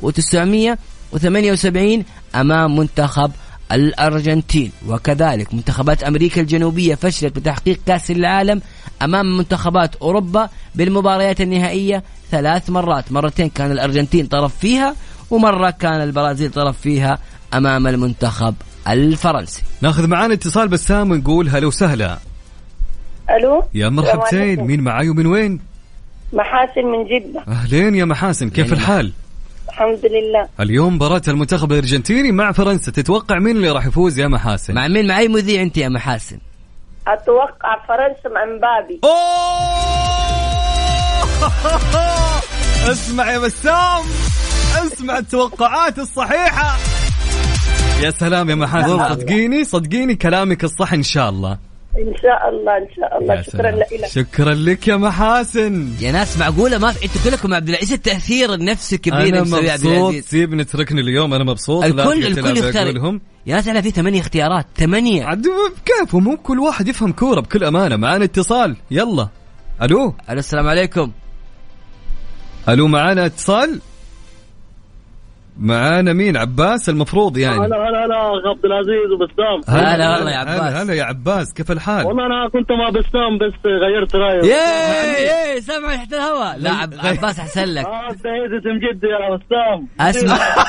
1978 0.04 2.04
أمام 2.34 2.76
منتخب 2.76 3.32
الأرجنتين. 3.72 4.72
وكذلك 4.88 5.54
منتخبات 5.54 6.02
أمريكا 6.02 6.40
الجنوبية 6.40 6.94
فشلت 6.94 7.36
بتحقيق 7.36 7.80
كأس 7.86 8.10
العالم 8.10 8.62
أمام 9.02 9.36
منتخبات 9.36 9.96
أوروبا 9.96 10.48
بالمباريات 10.74 11.40
النهائية 11.40 12.02
ثلاث 12.30 12.70
مرات. 12.70 13.12
مرتين 13.12 13.48
كان 13.48 13.72
الأرجنتين 13.72 14.26
طرف 14.26 14.58
فيها 14.58 14.94
ومرة 15.30 15.70
كان 15.70 16.02
البرازيل 16.02 16.50
طرف 16.50 16.80
فيها 16.80 17.18
أمام 17.54 17.86
المنتخب 17.86 18.54
الفرنسي. 18.88 19.62
ناخذ 19.80 20.06
معانا 20.06 20.34
اتصال 20.34 20.68
بسام 20.68 21.10
ونقول 21.10 21.48
هلا 21.48 21.66
وسهلا. 21.66 22.18
ألو؟ 23.30 23.62
يا 23.74 23.88
مرحبتين. 23.88 24.60
مين 24.60 24.80
معاي 24.80 25.08
ومن 25.08 25.26
وين؟ 25.26 25.60
محاسن 26.32 26.84
من 26.84 27.04
جدة. 27.04 27.44
أهلين 27.48 27.94
يا 27.94 28.04
محاسن. 28.04 28.50
كيف 28.50 28.72
الحال؟ 28.72 29.12
الحمد 29.74 30.06
لله. 30.06 30.48
اليوم 30.60 30.94
مباراة 30.94 31.22
المنتخب 31.28 31.72
الأرجنتيني 31.72 32.32
مع 32.32 32.52
فرنسا 32.52 32.92
تتوقع 32.92 33.38
مين 33.38 33.56
اللي 33.56 33.70
راح 33.70 33.86
يفوز 33.86 34.18
يا 34.18 34.28
محاسن 34.28 34.74
مع 34.74 34.88
مين؟ 34.88 35.06
مع 35.06 35.18
أي 35.18 35.28
مذيع 35.28 35.62
أنت 35.62 35.76
يا 35.76 35.88
محاسن 35.88 36.38
أتوقع 37.06 37.86
فرنسا 37.88 38.28
مع 38.28 38.44
مبابي. 38.44 39.00
اسمع 42.92 43.32
يا 43.32 43.38
بسام 43.38 44.02
اسمع 44.86 45.18
التوقعات 45.18 45.98
الصحيحة. 45.98 46.76
يا 48.02 48.10
سلام 48.10 48.50
يا 48.50 48.54
محاسن 48.54 49.08
صدقيني 49.08 49.64
صدقيني 49.64 50.14
كلامك 50.14 50.64
الصح 50.64 50.92
إن 50.92 51.02
شاء 51.02 51.28
الله. 51.28 51.58
إن 51.98 52.14
شاء 52.22 52.48
الله 52.48 52.76
إن 52.76 52.86
شاء 52.96 53.18
الله. 53.18 53.42
شكرا. 53.42 53.70
لك. 53.70 54.06
شكرا 54.06 54.54
لك 54.54 54.88
يا 54.88 54.96
محاسن. 54.96 55.88
يا 56.00 56.12
ناس 56.12 56.38
معقولة؟ 56.38 56.78
ما 56.78 56.92
في... 56.92 57.04
أنتوا 57.04 57.30
كلكم 57.30 57.54
عبد 57.54 57.68
العزيز. 57.68 57.92
التاثير 57.92 58.54
النفسي 58.54 58.96
الكبير 58.96 59.28
أنا 59.28 59.40
مبسوط. 59.40 59.58
العزيز. 59.58 60.24
سيب 60.24 60.54
نتركني 60.54 61.00
اليوم. 61.00 61.34
أنا 61.34 61.44
مبسوط. 61.44 61.84
الكل 61.84 62.26
الكل 62.26 62.56
يختار. 62.56 63.18
يا 63.46 63.54
ناس 63.54 63.68
أنا 63.68 63.80
في 63.80 63.90
ثمانية 63.90 64.20
اختيارات. 64.20 64.66
ثمانية. 64.76 65.24
عاد 65.24 65.46
كيف؟ 65.84 66.14
مو 66.14 66.36
كل 66.36 66.58
واحد 66.58 66.88
يفهم 66.88 67.12
كورة 67.12 67.40
بكل 67.40 67.64
أمانة. 67.64 67.96
معانا 67.96 68.24
اتصال. 68.24 68.76
يلا. 68.90 69.28
ألو؟ 69.82 70.14
ألو 70.30 70.38
السلام 70.38 70.68
عليكم. 70.68 71.12
ألو 72.68 72.88
معانا 72.88 73.26
اتصال؟ 73.26 73.80
معانا 75.58 76.12
مين؟ 76.12 76.36
عباس 76.36 76.88
المفروض 76.88 77.36
يعني. 77.38 77.56
هلا 77.58 77.76
هلا 77.76 78.04
هلا 78.04 78.14
عبد 78.50 78.64
العزيز 78.64 79.10
وبسام. 79.12 79.76
هلا 79.76 80.10
والله 80.16 80.30
يا 80.30 80.36
عباس. 80.36 80.60
هلا 80.60 80.82
هلا 80.82 80.94
يا 80.94 81.04
عباس 81.04 81.52
كيف 81.52 81.70
الحال؟ 81.70 82.06
والله 82.06 82.26
أنا 82.26 82.48
كنت 82.48 82.72
مع 82.72 82.88
بسام 82.90 83.38
بس 83.38 83.66
غيرت 83.66 84.16
رايي 84.16 84.48
ياي! 84.48 85.60
سمع 85.60 85.96
تحت 85.96 86.12
الهواء 86.12 86.58
لا 86.58 86.70
عب... 86.70 86.94
عباس 86.98 87.38
أحسن 87.40 87.64
لك. 87.64 87.86
آه 87.86 88.10
اسم 88.10 88.78
جدي 88.78 89.06
يا 89.06 89.36
بسام. 89.36 89.88
أسمع. 90.00 90.38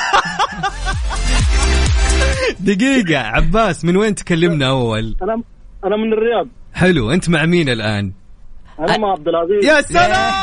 دقيقة 2.60 3.20
عباس 3.20 3.86
من 3.86 3.98
وين 3.98 4.16
تكلمنا 4.16 4.70
أول؟ 4.70 5.16
أنا 5.22 5.42
أنا 5.86 5.96
من 5.98 6.14
الرياض. 6.14 6.48
حلو 6.74 7.12
أنت 7.12 7.30
مع 7.30 7.46
مين 7.46 7.70
الآن؟ 7.70 8.12
أنا 8.80 8.98
مع 8.98 9.12
عبد 9.12 9.28
العزيز. 9.28 9.66
يا 9.66 9.82
سلام! 9.82 10.34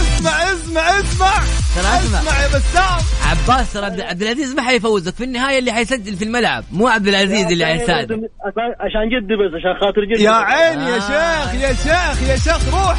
اسمع 0.00 0.30
اسمع 0.52 0.98
اسمع! 1.00 1.55
ترى 1.76 1.84
أسمع 1.98 2.18
اسمع 2.20 2.42
يا 2.42 2.48
بسام. 2.48 2.98
عباس 3.24 3.72
ترى 3.72 3.84
عبد 4.02 4.22
العزيز 4.22 4.54
ما 4.54 4.62
حيفوزك 4.62 5.14
في 5.14 5.24
النهاية 5.24 5.58
اللي 5.58 5.72
حيسجل 5.72 6.16
في 6.16 6.24
الملعب 6.24 6.64
مو 6.72 6.88
عبد 6.88 7.08
العزيز 7.08 7.46
اللي 7.46 7.66
حيساعدك 7.66 8.10
عشان- 8.12 8.74
عشان 8.80 9.08
جدي 9.08 9.34
بس 9.36 9.54
عشان 9.60 9.80
خاطر 9.80 10.04
جدي 10.14 10.22
يا 10.22 10.30
عيني 10.30 10.82
يا 10.82 10.96
آه. 10.96 11.00
شيخ 11.52 11.54
يا 11.62 11.72
شيخ 11.74 12.22
يا 12.28 12.36
شيخ 12.36 12.74
روح. 12.74 12.98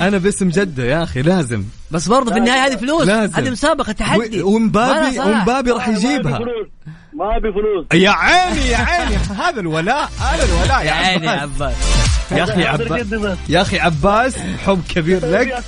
أنا 0.00 0.18
باسم 0.18 0.48
جدة 0.48 0.84
يا 0.84 1.02
أخي 1.02 1.22
لازم. 1.22 1.64
بس 1.90 2.08
برضه 2.08 2.32
في 2.32 2.38
النهاية 2.38 2.66
هذه 2.66 2.76
فلوس 2.76 3.06
لازم. 3.06 3.34
هذه 3.34 3.50
مسابقة 3.50 3.92
تحدي. 3.92 4.42
ومبابي. 4.42 5.18
ومبابي 5.18 5.70
راح 5.70 5.88
يجيبها. 5.88 6.38
ما 7.18 7.36
أبي 7.36 7.52
فلوس. 7.52 7.86
يا 7.94 8.10
عيني 8.10 8.68
يا 8.68 8.76
عيني. 8.76 9.16
هذا 9.42 9.60
الولاء 9.60 10.10
هذا 10.20 10.44
الولاء 10.44 10.86
يا 10.86 10.92
عيني 10.92 11.26
يا 11.26 11.30
عباس. 11.30 11.74
يا 12.32 12.44
أخي 12.44 12.64
عباس. 12.64 13.06
يا 13.48 13.60
أخي 13.60 13.78
عباس 13.78 14.36
حب 14.38 14.82
كبير 14.88 15.26
لك. 15.26 15.64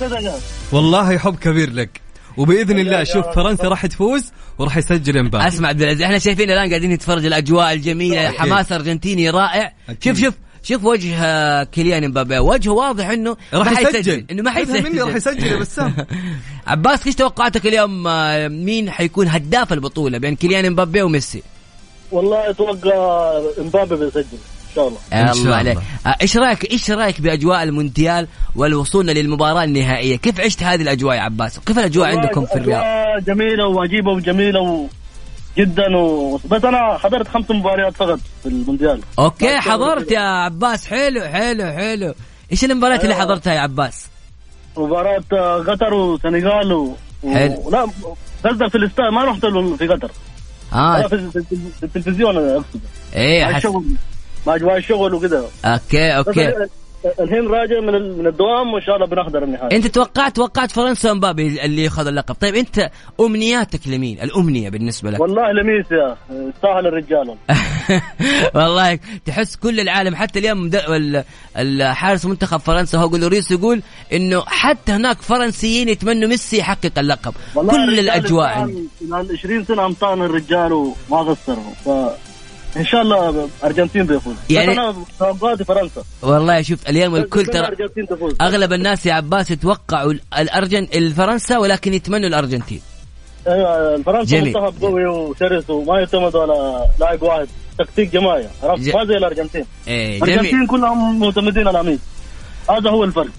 والله 0.71 1.17
حب 1.17 1.35
كبير 1.35 1.73
لك. 1.73 2.01
وبإذن 2.37 2.79
الله 2.79 3.03
شوف 3.03 3.25
فرنسا 3.35 3.67
راح 3.67 3.85
تفوز 3.85 4.31
وراح 4.57 4.77
يسجل 4.77 5.17
امبابي 5.17 5.47
أسمع 5.47 5.69
عبد 5.69 5.81
العزيز 5.81 6.01
إحنا 6.01 6.19
شايفين 6.19 6.51
الآن 6.51 6.69
قاعدين 6.69 6.91
نتفرج 6.91 7.25
الأجواء 7.25 7.73
الجميلة. 7.73 8.31
حماس 8.31 8.71
أرجنتيني 8.71 9.29
رائع. 9.29 9.73
شوف 10.03 10.19
شوف. 10.19 10.33
شوف 10.63 10.83
وجه 10.83 11.63
كيليان 11.63 12.03
امبابي 12.03 12.39
وجهه 12.39 12.71
واضح 12.71 13.09
إنه 13.09 13.37
راح 13.53 13.71
ما 13.71 13.79
يسجل. 13.79 13.95
حيسجل 13.95 14.25
إنه 14.31 14.43
ما 14.43 14.51
حيسجل. 14.51 14.83
مني 14.83 15.01
راح 15.01 15.15
يسجل 15.15 15.47
يا 15.47 15.55
بسام. 15.57 15.95
عباس 16.67 17.07
إيش 17.07 17.15
توقعاتك 17.15 17.65
اليوم؟ 17.65 18.07
آه، 18.07 18.47
مين 18.47 18.91
حيكون 18.91 19.27
هداف 19.27 19.73
البطولة 19.73 20.17
بين 20.17 20.35
كيليان 20.35 20.65
امبابي 20.65 21.01
وميسي؟ 21.01 21.43
والله 22.11 22.49
أتوقع 22.49 23.31
امبابي 23.59 23.95
بيسجل 23.95 24.37
إن 24.71 24.75
شاء 24.75 24.87
الله. 24.87 24.99
إن 25.13 25.25
شاء 25.27 25.35
الله 25.35 25.43
الله. 25.43 25.55
عليك 25.55 25.77
آه، 26.05 26.15
إيش 26.21 26.37
رايك 26.37 26.71
إيش 26.71 26.91
رأيك 26.91 27.21
بأجواء 27.21 27.63
المونديال 27.63 28.27
والوصول 28.55 29.07
للمباراة 29.07 29.63
النهائية؟ 29.63 30.15
كيف 30.15 30.39
عشت 30.39 30.63
هذه 30.63 30.81
الأجواء 30.81 31.15
يا 31.15 31.21
عباس؟ 31.21 31.59
كيف 31.59 31.79
الأجواء 31.79 32.09
عندكم 32.17 32.45
في 32.45 32.55
الرياض؟ 32.55 32.83
جميلة 33.25 33.67
وعجيبة 33.67 34.11
وجميلة 34.11 34.59
و... 34.59 34.87
جدا 35.57 35.97
و... 35.97 36.39
بس 36.45 36.65
أنا 36.65 36.97
حضرت 36.97 37.27
خمس 37.27 37.51
مباريات 37.51 37.95
فقط 37.95 38.19
في 38.43 38.49
المونديال. 38.49 39.01
okay 39.19 39.59
حضرت 39.59 40.11
يا 40.11 40.19
عباس. 40.19 40.87
حلو 40.87 41.21
حلو 41.21 41.65
حلو. 41.65 42.13
إيش 42.51 42.63
المباريات 42.63 43.03
اللي 43.03 43.13
أيوة. 43.13 43.25
حضرتها 43.25 43.53
يا 43.53 43.59
عباس؟ 43.59 44.07
مباراة 44.77 45.23
آه، 45.33 45.57
قطر 45.57 45.93
وسنغال 45.93 46.73
و... 46.73 46.95
حلو. 47.23 47.69
لا 47.71 47.87
قصدك 48.45 48.67
في 48.67 48.77
الاستاد 48.77 49.05
ما 49.13 49.23
رحت 49.23 49.45
في 49.77 49.87
قطر. 49.87 50.11
آه. 50.73 51.07
في, 51.07 51.29
التلفزيون 51.83 52.37
أقصد. 52.37 52.79
إيه 53.15 53.45
حس... 53.45 53.67
مع 54.47 54.55
اجواء 54.55 54.77
الشغل 54.77 55.13
وكده. 55.13 55.43
okay 55.65 56.17
okay. 56.17 56.53
الحين 57.19 57.47
راجع 57.47 57.79
من 57.79 58.17
من 58.17 58.27
الدوام 58.27 58.73
وإن 58.73 58.81
شاء 58.81 58.95
الله 58.95 59.07
بنحضر 59.07 59.43
النهائي. 59.43 59.75
أنت 59.77 59.87
توقعت 59.87 60.35
توقعت 60.35 60.71
فرنسا 60.71 61.11
ومبابي 61.11 61.65
اللي 61.65 61.83
ياخذ 61.83 62.07
اللقب. 62.07 62.35
طيب 62.35 62.55
أنت 62.55 62.89
أمنياتك 63.19 63.87
لمين؟ 63.87 64.21
الأمنية 64.21 64.69
بالنسبة 64.69 65.11
لك. 65.11 65.19
والله 65.19 65.51
لميس 65.51 65.85
يا 65.91 66.17
سهل 66.61 66.87
الرجال. 66.87 67.35
والله 68.55 68.99
تحس 69.25 69.55
كل 69.55 69.79
العالم 69.79 70.15
حتى 70.15 70.39
اليوم 70.39 70.69
الحارس 71.57 72.25
منتخب 72.25 72.59
فرنسا 72.59 72.97
هو 72.97 73.17
لوريس 73.17 73.51
يقول 73.51 73.81
إنه 74.13 74.43
حتى 74.47 74.91
هناك 74.91 75.21
فرنسيين 75.21 75.89
يتمنوا 75.89 76.29
ميسي 76.29 76.57
يحقق 76.57 76.99
اللقب. 76.99 77.33
كل 77.55 77.99
الأجواء 77.99 78.47
امتحان- 78.47 78.61
عندي. 78.61 78.87
خلال 79.11 79.37
20 79.37 79.65
سنة 79.65 79.85
امتحان 79.85 80.21
الرجال 80.21 80.73
وما 80.73 81.17
قصروا 81.21 81.73
ف 81.85 81.89
إن 82.77 82.85
شاء 82.85 83.01
الله 83.01 83.49
أرجنتين 83.63 84.03
بيفوز. 84.05 84.35
يعني- 84.49 84.71
بس 84.71 84.77
أنا 84.77 84.95
توقعاتي 85.19 85.63
فرنسا. 85.63 86.03
والله 86.21 86.61
شوف 86.61 86.89
اليوم 86.89 87.15
الكل 87.15 87.45
ترى 87.45 87.67
أغلب 88.41 88.73
الناس 88.73 89.05
يا 89.05 89.13
عباس 89.13 89.51
يتوقعوا 89.51 90.13
الارجن 90.37 90.87
الفرنسا 90.95 91.57
ولكن 91.57 91.93
يتمنوا 91.93 92.27
الأرجنتين. 92.27 92.81
أيوه 93.47 93.95
الفرنسا 93.95 94.37
جميل. 94.37 94.53
منتخب 94.53 94.81
قوي 94.81 95.05
وشرس 95.05 95.69
وما 95.69 95.99
يعتمد 95.99 96.35
على 96.35 96.87
لاعب 96.99 97.23
واحد. 97.23 97.47
تكتيك 97.79 98.13
جماعي. 98.13 98.47
عرفت؟ 98.63 98.81
ج- 98.83 98.95
ما 98.95 99.05
زي 99.05 99.13
الأرجنتين. 99.17 99.65
إيه 99.87 100.17
الأرجنتين 100.17 100.51
جميل 100.51 100.67
كلهم 100.67 101.19
معتمدين 101.19 101.67
على 101.67 101.83
مين 101.83 101.99
هذا 102.69 102.89
هو 102.89 103.03
الفرق. 103.03 103.29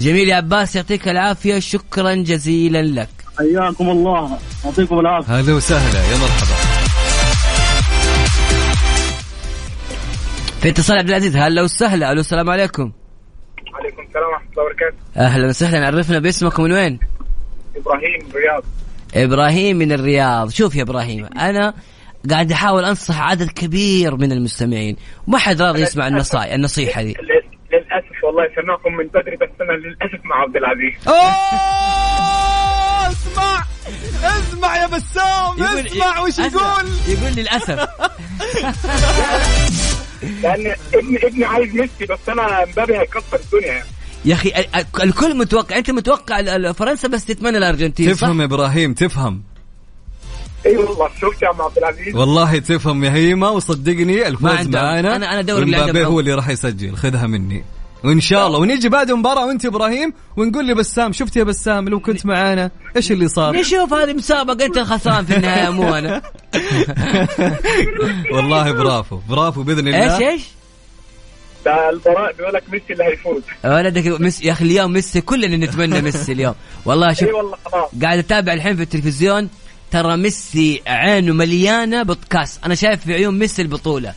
جميل 0.00 0.28
يا 0.28 0.34
عباس 0.34 0.76
يعطيك 0.76 1.08
العافية. 1.08 1.58
شكرا 1.58 2.14
جزيلا 2.14 2.82
لك. 2.82 3.08
حياكم 3.38 3.90
الله. 3.90 4.38
يعطيكم 4.64 5.00
العافية. 5.00 5.40
هلا 5.40 5.52
وسهلا. 5.54 5.98
يا 6.12 6.16
مرحبا. 6.16 6.81
في 10.62 10.68
اتصال 10.68 10.98
عبد 10.98 11.08
العزيز. 11.08 11.36
هلا 11.36 11.62
وسهلا. 11.62 12.12
ألو 12.12 12.20
السلام 12.20 12.50
عليكم. 12.50 12.92
عليكم 13.74 14.02
السلام 14.02 14.28
ورحمة 14.28 14.50
الله 14.52 14.62
وبركاته. 14.64 14.96
أهلا 15.16 15.48
وسهلا. 15.48 15.86
عرفنا 15.86 16.18
باسمك 16.18 16.58
ومن 16.58 16.72
وين؟ 16.72 16.98
إبراهيم 17.76 18.28
رياض 18.34 18.62
إبراهيم 19.14 19.76
من 19.76 19.92
الرياض. 19.92 20.50
شوف 20.50 20.74
يا 20.76 20.82
إبراهيم 20.82 21.24
أنا 21.38 21.74
قاعد 22.30 22.52
أحاول 22.52 22.84
أنصح 22.84 23.20
عدد 23.20 23.48
كبير 23.50 24.16
من 24.16 24.32
المستمعين. 24.32 24.96
وما 25.28 25.38
حد 25.38 25.62
راضي 25.62 25.80
يسمع 25.82 26.08
النصائح 26.08 26.52
النصيحة 26.52 27.02
دي. 27.02 27.08
لل- 27.12 27.42
للأسف 27.72 28.24
والله 28.24 28.42
سمعكم 28.62 28.92
من 28.96 29.06
بدري 29.06 29.36
بس 29.36 29.48
أنا 29.60 29.72
للأسف 29.72 30.24
مع 30.24 30.36
عبد 30.36 30.56
العزيز. 30.56 30.94
اسمع 33.12 33.64
اسمع 34.22 34.76
يا 34.76 34.86
بسام 34.86 35.62
اسمع 35.62 36.20
وش. 36.20 36.38
يقول؟ 36.38 36.88
يقول 37.08 37.32
للأسف. 37.36 37.88
لأن 40.42 40.74
ابني 40.94 41.26
ابني 41.26 41.44
عايز 41.44 41.74
ميسي 41.74 42.06
بس 42.10 42.18
أنا 42.28 42.64
مبابي 42.68 42.98
هيكسر 42.98 43.40
الدنيا 43.44 43.66
يعني. 43.72 43.86
يا 44.24 44.34
أخي 44.34 44.48
ال- 44.48 44.76
ال- 44.76 45.02
الكل 45.02 45.36
متوقع 45.36 45.78
أنت 45.78 45.90
متوقع 45.90 46.72
فرنسا 46.72 47.08
بس 47.08 47.24
تتمنى 47.24 47.58
الأرجنتين 47.58 48.14
صح؟ 48.14 48.20
تفهم 48.20 48.40
يا 48.40 48.44
إبراهيم 48.44 48.94
تفهم. 48.94 49.42
إي 50.66 50.76
والله 50.76 51.08
شفت 51.20 51.42
يا 51.42 51.48
عم 51.48 51.62
عبد 51.62 51.78
العزيز؟ 51.78 52.14
والله 52.16 52.58
تفهم 52.58 53.04
يا 53.04 53.10
هيما 53.12 53.48
وصدقني 53.48 54.28
الفوز 54.28 54.68
معانا. 54.68 55.02
أنا- 55.02 55.14
أنا 55.14 55.38
أدور 55.40 55.62
اللي 55.62 55.76
عنده 55.76 55.84
ومبابي 55.86 56.00
بحب. 56.02 56.12
هو 56.12 56.20
اللي 56.20 56.34
راح 56.34 56.48
يسجل 56.48 56.96
خذها 56.96 57.26
مني. 57.26 57.64
وإن 58.04 58.20
شاء 58.20 58.46
الله. 58.46 58.58
ونيجي 58.58 58.88
بعد 58.88 59.10
المباراه 59.10 59.46
وأنت 59.46 59.64
إبراهيم 59.64 60.12
ونقول 60.36 60.64
لي 60.64 60.74
بسام 60.74 61.12
شفت 61.12 61.36
يا 61.36 61.44
بسام 61.44 61.88
لو 61.88 62.00
كنت 62.00 62.26
معانا 62.26 62.70
إيش 62.96 63.12
اللي 63.12 63.28
صار؟ 63.28 63.56
نشوف 63.56 63.94
هذه 63.94 64.12
مسابقة 64.12 64.66
أنت 64.66 64.78
الخسران 64.78 65.24
في 65.24 65.36
النهاية 65.36 65.70
مو 65.70 65.94
أنا. 65.94 66.22
والله 68.34 68.72
برافو 68.72 69.18
برافو 69.28 69.62
بإذن 69.62 69.88
الله. 69.88 70.14
إيش 70.16 70.22
إيش؟ 70.22 70.42
ده 71.64 71.90
البراء 71.90 72.32
بيقول 72.32 72.54
لك 72.54 72.62
ميسي 72.72 72.92
اللي 72.92 73.04
هيفوز. 73.04 73.42
ولدك 73.64 74.20
ميسي 74.20 74.46
يا 74.46 74.52
أخي 74.52 74.64
اليوم 74.64 74.92
ميسي 74.92 75.20
كلنا 75.20 75.66
نتمنى 75.66 76.00
ميسي 76.00 76.32
اليوم. 76.32 76.54
والله 76.84 77.12
شوف 77.12 77.28
اي 77.28 77.32
والله 77.32 77.56
خلاص 77.64 77.90
قاعد 78.02 78.18
أتابع 78.18 78.52
الحين 78.52 78.76
في 78.76 78.82
التلفزيون 78.82 79.48
ترى 79.90 80.16
ميسي 80.16 80.82
عينه 80.86 81.34
مليانة 81.34 82.02
بودكاست. 82.02 82.64
أنا 82.64 82.74
شايف 82.74 83.04
في 83.04 83.14
عيون 83.14 83.38
ميسي 83.38 83.62
البطولة. 83.62 84.14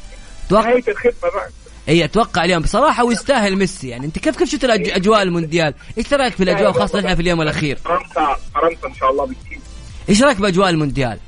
توقع 0.49 0.69
نهاية 0.69 0.83
الخدمة 0.87 1.13
بقى 1.21 1.49
اي 1.89 2.05
أتوقع 2.05 2.45
اليوم 2.45 2.61
بصراحة 2.61 3.03
ويستاهل 3.03 3.55
ميسي 3.55 3.89
يعني 3.89 4.05
أنت 4.05 4.19
كيف 4.19 4.37
كيف 4.37 4.49
شفت 4.49 4.65
أجواء 4.65 5.21
المونديال؟ 5.21 5.73
إيش 5.97 6.13
رأيك 6.13 6.33
في 6.33 6.43
الأجواء 6.43 6.71
خاصه 6.71 6.99
إحنا 6.99 7.15
في 7.15 7.21
اليوم 7.21 7.41
الأخير؟ 7.41 7.75
فرنسا 7.75 8.37
فرنسا 8.55 8.87
إن 8.87 8.93
شاء 8.93 9.11
الله 9.11 9.25
بكثير 9.25 9.59
إيش 10.09 10.23
رأيك 10.23 10.41
بأجواء 10.41 10.69
المونديال؟ 10.69 11.19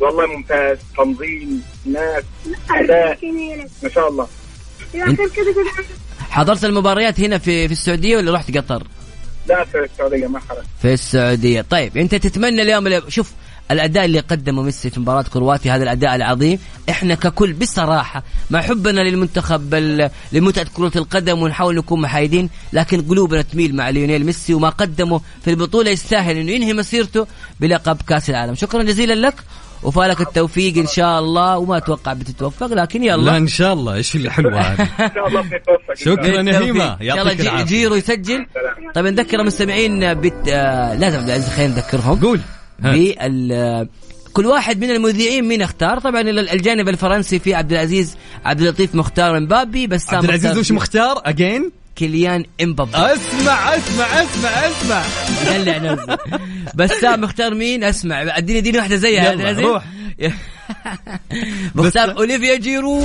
والله 0.00 0.26
ممتاز 0.26 0.78
تنظيم 0.96 1.62
ناس 1.86 2.24
أداء 2.70 3.18
ما 3.82 3.88
شاء 3.88 4.08
الله 4.08 4.28
حضرت 6.30 6.64
المباريات 6.64 7.20
هنا 7.20 7.38
في 7.38 7.66
في 7.68 7.72
السعودية 7.72 8.16
ولا 8.16 8.32
رحت 8.32 8.56
قطر؟ 8.56 8.86
لا 9.46 9.64
في 9.64 9.78
السعودية 9.78 10.26
ما 10.26 10.40
حرج 10.40 10.64
في 10.82 10.92
السعودية 10.92 11.62
طيب 11.62 11.96
أنت 11.96 12.14
تتمنى 12.14 12.62
اليوم 12.62 13.10
شوف 13.10 13.32
الأداء 13.70 14.04
اللي 14.04 14.20
قدمه 14.20 14.62
ميسي 14.62 14.90
في 14.90 15.00
مباراة 15.00 15.22
كرواتيا 15.22 15.76
هذا 15.76 15.82
الأداء 15.82 16.14
العظيم. 16.14 16.58
إحنا 16.90 17.14
ككل 17.14 17.52
بصراحة 17.52 18.22
مع 18.50 18.62
حبنا 18.62 19.00
للمنتخب 19.00 19.74
لمتعة 20.32 20.66
كرة 20.74 20.92
القدم 20.96 21.42
ونحاول 21.42 21.76
نكون 21.76 22.00
محايدين 22.00 22.50
لكن 22.72 23.02
قلوبنا 23.02 23.42
تميل 23.42 23.76
مع 23.76 23.90
ليونيل 23.90 24.26
ميسي 24.26 24.54
وما 24.54 24.68
قدمه 24.68 25.20
في 25.44 25.50
البطولة 25.50 25.90
يستاهل 25.90 26.36
إنه 26.36 26.52
ينهي 26.52 26.72
مسيرته 26.72 27.26
بلقب 27.60 27.96
كأس 28.08 28.30
العالم. 28.30 28.54
شكرا 28.54 28.82
جزيلا 28.82 29.14
لك 29.14 29.34
وفالك 29.82 30.20
التوفيق 30.20 30.78
إن 30.78 30.86
شاء 30.86 31.18
الله 31.20 31.58
وما 31.58 31.76
أتوقع 31.76 32.12
بتتوفق 32.12 32.66
لكن 32.66 33.02
يلا. 33.02 33.22
لا 33.22 33.36
إن 33.36 33.48
شاء 33.48 33.72
الله. 33.72 33.94
إيش 33.94 34.16
اللي 34.16 34.30
حلوة 34.30 34.60
هذه؟ 34.60 34.82
إن 35.00 35.10
شاء 35.14 35.28
الله 35.28 35.40
بنتوفق 35.40 35.94
شكرا 35.94 36.42
يا 36.42 36.58
هيما. 36.58 36.96
يعطيك 37.00 37.40
العافية. 37.40 37.64
جيرو 37.64 37.94
يسجل. 37.94 38.46
طيب 38.94 39.06
نذكر 39.06 39.40
المستمعين 39.40 40.14
بت... 40.14 40.48
آه 40.48 40.94
لازم 40.94 41.18
عبد 41.18 41.28
العزيز 41.28 41.48
خلينا 41.48 41.74
نذكرهم. 41.74 42.20
قول. 42.20 42.40
بال 42.78 43.88
كل 44.32 44.46
واحد 44.46 44.80
من 44.80 44.90
المذيعين 44.90 45.44
مين 45.48 45.62
اختار؟ 45.62 45.98
طبعا 46.00 46.20
ال- 46.20 46.50
الجانب 46.50 46.88
الفرنسي 46.88 47.38
في 47.38 47.54
عبد 47.54 47.72
العزيز 47.72 48.16
عبد 48.44 48.60
اللطيف 48.60 48.94
مختار 48.94 49.40
مبابي 49.40 49.86
بس 49.86 50.14
عبد 50.14 50.24
العزيز 50.24 50.58
وش 50.58 50.72
مختار؟ 50.72 51.22
اجين 51.24 51.70
كيليان 51.96 52.44
إمبابي. 52.62 52.90
أسمع 52.96 53.74
أسمع 53.76 54.04
أسمع 54.06 54.48
أسمع. 54.48 55.02
دلع 55.46 55.76
نفسك 55.78 56.18
بسام 56.74 57.20
مختار 57.20 57.54
مين؟ 57.54 57.84
أسمع. 57.84 58.22
أديني 58.38 58.58
أديني 58.58 58.78
واحدة 58.78 58.96
زيها 58.96 59.32
يلا،. 59.32 59.52
روح. 59.60 59.84
مختار 61.74 62.16
أوليفييه 62.18 62.56
جيرو. 62.56 63.02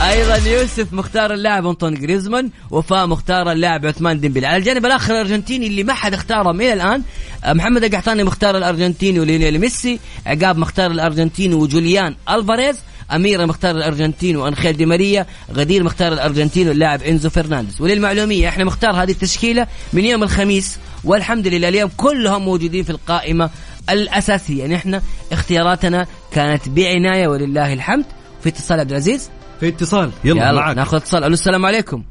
أيضا 0.00 0.36
يوسف 0.36 0.92
مختار 0.92 1.34
اللاعب 1.34 1.66
أنطون 1.66 1.94
جريزمان 1.94 2.50
وفاء 2.70 3.06
مختار 3.06 3.52
اللاعب 3.52 3.86
عثمان 3.86 4.20
ديمبلي 4.20 4.46
على 4.46 4.56
الجانب 4.56 4.86
الآخر 4.86 5.12
الأرجنتيني 5.12 5.66
اللي 5.66 5.84
ما 5.84 5.92
حد 5.92 6.14
اختاره 6.14 6.50
إلى 6.50 6.72
الآن 6.72 7.02
آه، 7.44 7.52
محمد 7.52 7.84
القحطاني 7.84 8.24
مختار 8.24 8.56
الأرجنتيني 8.56 9.20
وليونيل 9.20 9.58
ميسي 9.58 10.00
عقاب 10.26 10.58
مختار 10.58 10.90
الأرجنتيني 10.90 11.54
وجوليان 11.54 12.14
ألفاريز 12.30 12.76
أميرة 13.12 13.44
مختار 13.46 13.76
الأرجنتين 13.76 14.36
وأنخيل 14.36 14.76
دي 14.76 14.86
ماريا 14.86 15.26
غدير 15.52 15.82
مختار 15.84 16.12
الأرجنتين 16.12 16.68
واللاعب 16.68 17.02
إنزو 17.02 17.30
فرنانديز. 17.30 17.80
وللمعلومية 17.80 18.48
إحنا 18.48 18.64
مختار 18.64 19.02
هذه 19.02 19.10
التشكيلة 19.10 19.66
من 19.92 20.04
يوم 20.04 20.22
الخميس 20.22 20.78
والحمد 21.04 21.46
لله 21.46 21.68
اليوم 21.68 21.90
كلهم 21.96 22.44
موجودين 22.44 22.84
في 22.84 22.90
القائمة 22.90 23.50
الأساسية. 23.90 24.66
نحن 24.66 25.00
اختياراتنا 25.32 26.06
كانت 26.32 26.68
بعناية 26.68 27.28
ولله 27.28 27.72
الحمد. 27.72 28.04
في 28.42 28.48
اتصال 28.48 28.80
عبد 28.80 28.90
العزيز 28.90 29.30
في 29.60 29.68
اتصال. 29.68 30.10
يلا, 30.24 30.52
معك 30.52 30.76
ناخذ 30.76 30.96
اتصال. 30.96 31.24
ألو 31.24 31.32
السلام 31.32 31.66
عليكم. 31.66 32.04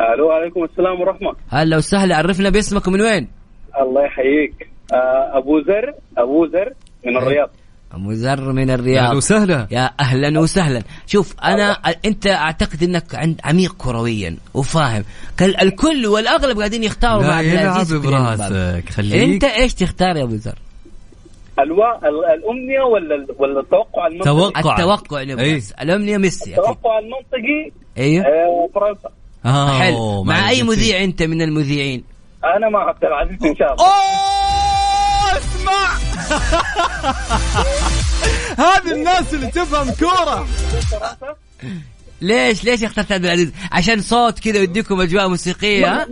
ألو 0.00 0.30
عليكم 0.30 0.64
السلام 0.64 1.00
ورحمة. 1.00 1.34
هلا 1.48 1.76
وسهلا. 1.76 2.16
عرفنا 2.16 2.50
باسمك 2.50 2.86
ومن 2.86 3.00
وين؟ 3.00 3.28
الله 3.80 4.04
يحييك. 4.04 4.70
آه، 4.92 5.38
أبو 5.38 5.60
زر 5.60 5.94
أبو 6.18 6.46
زر 6.46 6.72
من 7.06 7.16
الرياض. 7.16 7.50
أبو 7.92 8.12
زر 8.12 8.52
من 8.52 8.70
الرياض. 8.70 9.04
أهلا 9.04 9.16
وسهلا. 9.16 9.66
يا 9.70 9.90
أهلا 10.00 10.40
وسهلا. 10.40 10.82
شوف 11.06 11.34
أنا 11.44 11.72
أنت 12.04 12.26
أعتقد 12.26 12.82
إنك 12.82 13.14
عند 13.14 13.40
عميق 13.44 13.74
كرويا 13.78 14.36
وفاهم. 14.54 15.04
كل 15.38 15.56
الكل 15.56 16.06
والأغلب 16.06 16.58
قاعدين 16.58 16.84
يختاروا 16.84 17.22
لا 17.22 17.28
مع 17.28 17.34
عبد 17.34 17.46
يلعب 17.46 17.86
براسك،. 17.86 18.88
خليك. 18.90 19.14
أنت 19.14 19.44
إيش 19.44 19.74
تختار 19.74 20.16
يا 20.16 20.22
أبو 20.22 20.36
زر؟ 20.36 20.58
الوا 21.58 22.08
ال- 22.08 22.24
الأمنية 22.24 22.80
ولا 22.92 23.26
ولا 23.38 23.60
التوقع 23.60 24.06
المنطقي؟ 24.06 24.70
التوقع 24.72 25.22
نبغى 25.22 25.56
بس. 25.56 25.72
الأمنية 25.72 26.18
ميسي 26.18 26.50
التوقع 26.50 26.98
المنطقي 26.98 27.70
أيوه 27.98 28.24
آه، 28.26 28.68
فرنسا 28.74 29.08
آه 29.46 29.78
حلو 29.78 30.22
مع 30.24 30.50
أي 30.50 30.62
مذيع 30.62 31.04
أنت 31.04 31.22
من 31.22 31.42
المذيعين؟ 31.42 32.04
أنا 32.56 32.68
مع 32.68 32.88
عبد 32.88 33.04
العزيز 33.04 33.44
إن 33.44 33.56
شاء 33.56 33.72
الله 33.74 33.86
اسمع 35.38 35.94
هذه 38.66 38.92
الناس 38.92 39.34
اللي 39.34 39.46
تفهم 39.46 39.90
كورة 39.94 40.46
ليش 42.20 42.64
ليش 42.64 42.84
اخترت 42.84 43.12
عبد 43.12 43.24
العزيز؟ 43.24 43.52
عشان 43.72 44.00
صوت 44.00 44.38
كذا 44.38 44.58
يديكم 44.58 45.00
أجواء 45.00 45.28
موسيقية 45.28 45.86
ها؟ 45.92 46.06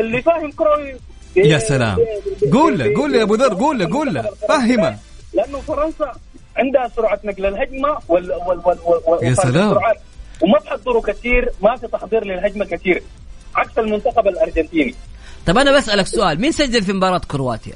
اللي 0.00 0.22
فاهم 0.22 0.50
كروي 0.52 0.94
يا 1.36 1.58
سلام 1.58 1.98
قول 2.52 2.78
له 2.78 2.94
قول 2.96 3.12
له 3.12 3.18
يا 3.18 3.22
ابو 3.22 3.34
ذر 3.34 3.54
قول 3.54 3.78
له 3.78 3.86
قول 3.92 4.14
له 4.14 4.28
فهمه 4.48 4.98
لأنه 5.34 5.58
فرنسا 5.60 6.12
عندها 6.56 6.90
سرعه 6.96 7.20
نقل 7.24 7.46
الهجمه 7.46 7.98
وال 8.08 8.32
وال 8.32 8.60
وال 8.64 8.78
وال 9.06 9.24
يا 9.24 9.34
سلام. 9.34 9.70
وما 10.42 10.58
تحضروا 10.64 11.02
كثير 11.02 11.50
ما 11.62 11.76
في 11.76 11.86
تحضير 11.86 12.24
للهجمه 12.24 12.64
كثير 12.64 13.02
عكس 13.54 13.78
المنتخب 13.78 14.28
الارجنتيني 14.28 14.94
طب 15.46 15.58
أنا 15.58 15.76
بسالك 15.76 16.06
سؤال 16.06 16.40
مين 16.40 16.52
سجل 16.52 16.82
في 16.82 16.92
مباراه 16.92 17.18
كرواتيا؟ 17.30 17.72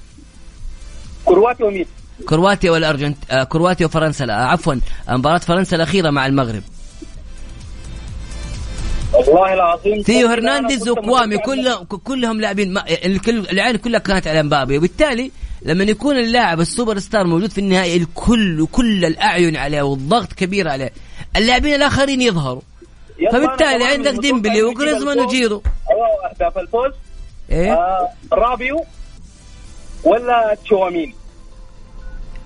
كرواتيا 1.24 1.64
ومين؟ 1.66 1.86
كرواتيا 2.28 2.70
والارجنت 2.70 3.16
آه 3.30 3.44
كرواتيا 3.44 3.86
وفرنسا 3.86 4.24
عفوا 4.24 4.74
مباراه 5.08 5.38
فرنسا 5.38 5.76
الاخيره 5.76 6.10
مع 6.10 6.26
المغرب 6.26 6.62
والله 9.14 9.54
العظيم 9.54 10.02
ثيو 10.02 10.28
هرنانديز 10.28 10.88
وكوامي 10.88 11.38
كلهم 11.38 11.84
كلهم 11.84 12.40
لاعبين 12.40 12.72
ما 12.72 12.84
الكل 13.04 13.38
العين 13.38 13.76
كلها 13.76 14.00
كانت 14.00 14.26
على 14.26 14.42
مبابي. 14.42 14.78
وبالتالي 14.78 15.30
لما 15.62 15.84
يكون 15.84 16.16
اللاعب 16.16 16.60
السوبر 16.60 16.98
ستار 16.98 17.26
موجود 17.26 17.50
في 17.50 17.58
النهائي 17.58 17.96
الكل 17.96 18.60
وكل 18.60 19.04
الأعين 19.04 19.56
عليه 19.56 19.82
والضغط 19.82 20.32
كبير 20.32 20.68
عليه 20.68 20.92
اللاعبين 21.36 21.74
الآخرين 21.74 22.22
يظهروا. 22.22 22.62
فبالتالي 23.32 23.84
عندك 23.84 24.12
ديمبلي 24.12 24.62
وجريزمان 24.62 25.20
وجيرو. 25.20 25.62
أيوة 25.90 26.30
أهداف 26.30 26.58
الفوز. 26.58 26.92
إيه؟ 27.50 27.72
آه 27.72 28.08
رابيو 28.32 28.84
ولا 30.04 30.56
تشواميني 30.64 31.14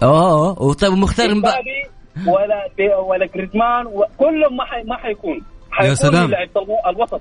أوه 0.02 0.62
وطيب 0.62 0.92
مختار 0.92 1.34
مبابي 1.34 1.84
ولا 2.26 2.68
ولا 2.98 3.26
جريزمان 3.26 3.84
كلهم 4.18 4.56
ما 4.56 4.64
ما 4.86 4.96
حيكون. 4.96 5.42
حيكون 5.72 5.94
سلام. 5.94 6.24
الو- 6.24 6.90
الوسط. 6.96 7.20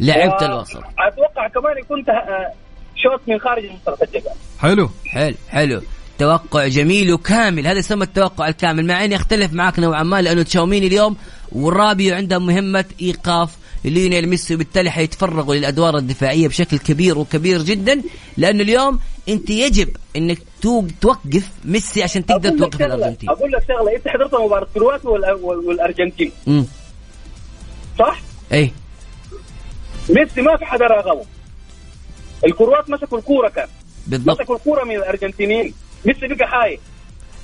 لعيبه 0.00 0.34
و- 0.34 0.44
الوسط. 0.46 0.76
أتوقع 0.98 1.48
كمان 1.48 1.78
يكون 1.78 2.04
آه، 2.08 2.52
شوت 2.96 3.20
من 3.26 3.38
خارج 3.38 3.64
منطقة 3.64 4.04
الجزاء 4.04 4.36
حلو. 4.58 4.90
حلو 5.06 5.34
حلو. 5.48 5.82
توقع 6.18 6.66
جميل 6.68 7.12
وكامل. 7.12 7.66
هذا 7.66 7.78
يسمى 7.78 8.04
التوقع 8.04 8.48
الكامل. 8.48 8.86
مع 8.86 9.04
إني 9.04 9.16
أختلف 9.16 9.52
معك 9.52 9.78
نوعا 9.78 10.02
ما 10.02 10.22
لأنه 10.22 10.42
تشواميني 10.42 10.86
اليوم 10.86 11.16
والرابيو 11.52 12.14
عندهم 12.14 12.46
مهمة 12.46 12.84
إيقاف 13.02 13.56
ليونيل 13.84 14.28
ميسي 14.28 14.54
وبالتالي 14.54 14.90
حيتفرغوا 14.90 15.54
للأدوار 15.54 15.96
الدفاعية 15.96 16.48
بشكل 16.48 16.78
كبير 16.78 17.18
وكبير 17.18 17.62
جدا. 17.62 18.02
لأنه 18.36 18.62
اليوم 18.62 19.00
أنت 19.28 19.50
يجب 19.50 19.88
إنك 20.16 20.38
تو- 20.62 20.86
توقف 21.00 21.50
ميسي 21.64 22.02
عشان 22.02 22.26
تقدر 22.26 22.58
توقف 22.58 22.82
الأرجنتين. 22.82 23.30
أقول 23.30 23.52
لك 23.52 23.62
شغلة. 23.68 23.96
أنت 23.96 24.08
حضرت 24.08 24.34
مباراة 24.34 24.66
كرواتيا 24.74 25.10
والأرجنتين. 25.42 26.32
امم 26.48 26.66
صح؟ 27.98 28.20
اي 28.52 28.72
ميسي 30.10 30.42
ما 30.42 30.56
في 30.56 30.64
حدا 30.64 30.84
راقبه 30.86 31.24
الكروات 32.46 32.90
مسكوا 32.90 33.18
الكورة 33.18 33.48
كان. 33.48 33.68
بالضبط. 34.06 34.40
مسكوا 34.40 34.56
الكورة 34.56 34.84
من 34.84 34.96
الأرجنتينيين. 34.96 35.74
ميسي 36.04 36.26
بقى 36.34 36.48
خايف 36.48 36.80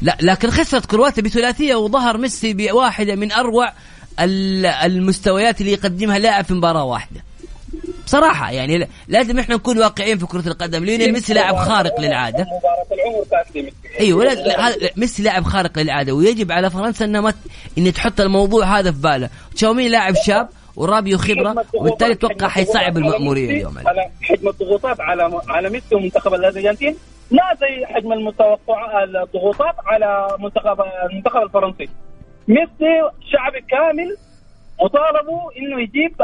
لا 0.02 0.16
لكن 0.20 0.50
خسرت 0.50 0.86
كرواتيا 0.86 1.22
بثلاثية 1.22 1.74
وظهر 1.74 2.16
ميسي 2.18 2.52
بواحدة 2.54 3.14
من 3.16 3.32
أروع 3.32 3.72
ال- 4.20 4.66
المستويات 4.66 5.60
اللي 5.60 5.72
يقدمها 5.72 6.18
لاعب 6.18 6.44
في 6.44 6.54
مباراة 6.54 6.84
واحدة. 6.84 7.24
بصراحة 8.14 8.50
يعني 8.50 8.88
لازم 9.08 9.38
إحنا 9.38 9.54
نكون 9.54 9.78
واقعيين 9.78 10.18
في 10.18 10.26
كرة 10.26 10.48
القدم 10.48 10.84
ليونيل 10.84 11.12
ميسي 11.12 11.34
لاعب 11.34 11.56
خارق 11.56 12.00
للعادة. 12.00 12.46
أيوه 14.00 14.24
لا 14.24 14.34
لا 14.34 14.68
هذا- 14.68 14.76
لا، 14.76 14.90
ميسي 14.96 15.22
لاعب 15.22 15.44
خارق 15.44 15.78
للعادة 15.78 16.12
ويجب 16.12 16.52
على 16.52 16.70
فرنسا 16.70 17.04
إنها 17.04 17.20
ما 17.20 17.30
ت- 17.30 17.34
إن 17.78 17.92
تحط 17.92 18.20
الموضوع 18.20 18.78
هذا 18.78 18.92
في 18.92 18.98
بالها 19.00 19.30
تشاوميني 19.56 19.88
لاعب 19.88 20.14
شاب 20.26 20.48
ورابيو 20.76 21.18
خبرة 21.18 21.64
وبالتالي 21.74 22.12
أتوقع 22.12 22.48
حيصعب 22.48 22.96
المأمورية 22.98 23.50
اليوم. 23.50 23.78
على 23.86 24.10
حجم 24.22 24.48
الضغوطات 24.48 25.00
على 25.00 25.40
على 25.48 25.70
ميسي 25.70 25.94
ومنتخب 25.94 26.34
الأرجنتين 26.34 26.96
ما 27.30 27.42
زي 27.60 27.86
حجم 27.86 28.12
المتوقع 28.12 29.04
الضغوطات 29.04 29.74
على 29.86 30.36
منتخب 30.40 30.78
المنتخب 31.10 31.42
الفرنسي. 31.42 31.88
ميسي 32.48 33.10
شعب 33.32 33.52
كامل 33.70 34.16
وطالبوا 34.80 35.50
إنه 35.58 35.82
يجيب 35.82 36.16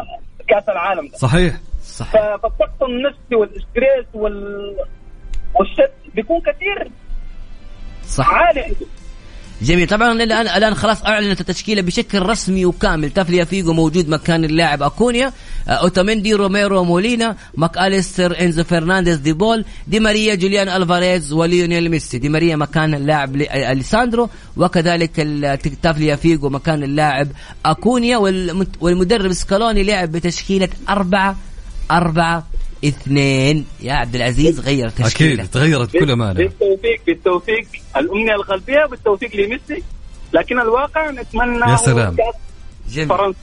كأس 0.49 0.69
العالم 0.69 1.09
ده. 1.09 1.19
صحيح. 1.19 1.55
صح 1.97 2.13
فالضغط 2.13 2.83
النفسي 2.83 3.35
وال 3.35 3.53
stress 3.53 4.07
وال 4.15 4.77
والشد 5.55 6.15
بيكون 6.15 6.41
كثير. 6.41 6.91
صح. 8.09 8.31
عالي. 8.31 8.61
عنده 8.61 8.77
جميل. 9.63 9.87
طبعا 9.89 10.13
الان 10.13 10.47
الآن 10.49 10.75
خلاص 10.75 11.05
أعلنت 11.05 11.41
التشكيلة 11.41 11.83
بشكل 11.83 12.23
رسمي 12.23 12.65
وكامل. 12.65 13.11
تاليافيكو 13.11 13.73
موجود 13.73 14.09
مكان 14.09 14.45
اللاعب 14.45 14.83
أكونيا 14.83 15.33
آه، 15.69 15.71
اوتاميندي 15.71 16.35
روميرو 16.35 16.85
مولينا 16.85 17.37
ماك 17.55 17.79
اليستر 17.79 18.41
إنزو 18.41 18.65
فرنانديز 18.65 19.17
دي 19.17 19.33
بول 19.33 19.65
دي 19.87 20.01
ماريا 20.01 20.35
جوليان 20.35 20.69
ألفاريز 20.69 21.33
وليونيل 21.33 21.91
ميسي. 21.91 22.19
دي 22.19 22.29
ماريا 22.29 22.57
مكان 22.57 22.95
اللاعب 22.95 23.37
آه، 23.43 23.73
أليساندرو 23.73 24.29
وكذلك 24.57 25.11
تافليا 25.83 26.17
فيجو 26.17 26.49
مكان 26.49 26.83
اللاعب 26.83 27.29
أكونيا. 27.67 28.17
والمدرب 28.81 29.33
سكالوني 29.33 29.83
لعب 29.83 30.13
بتشكيلة 30.13 30.69
أربعة 30.89 31.37
أربعة 31.91 32.47
اثنين. 32.85 33.67
يا 33.81 33.93
عبد 33.93 34.15
العزيز 34.15 34.61
غير 34.61 34.89
تشكيلة. 34.89 35.35
أكيد 35.35 35.51
تغيرت 35.51 35.97
بكل 35.97 36.11
امانه 36.11 36.33
بالتوفيق 36.33 37.01
بالتوفيق. 37.07 37.67
الأمنية 37.97 38.35
القلبيه 38.35 38.87
بالتوفيق 38.91 39.37
لميسي. 39.37 39.83
لكن 40.33 40.61
الواقع 40.61 41.11
نتمنى 41.11 41.71
يا 41.71 41.77
سلام. 41.77 42.17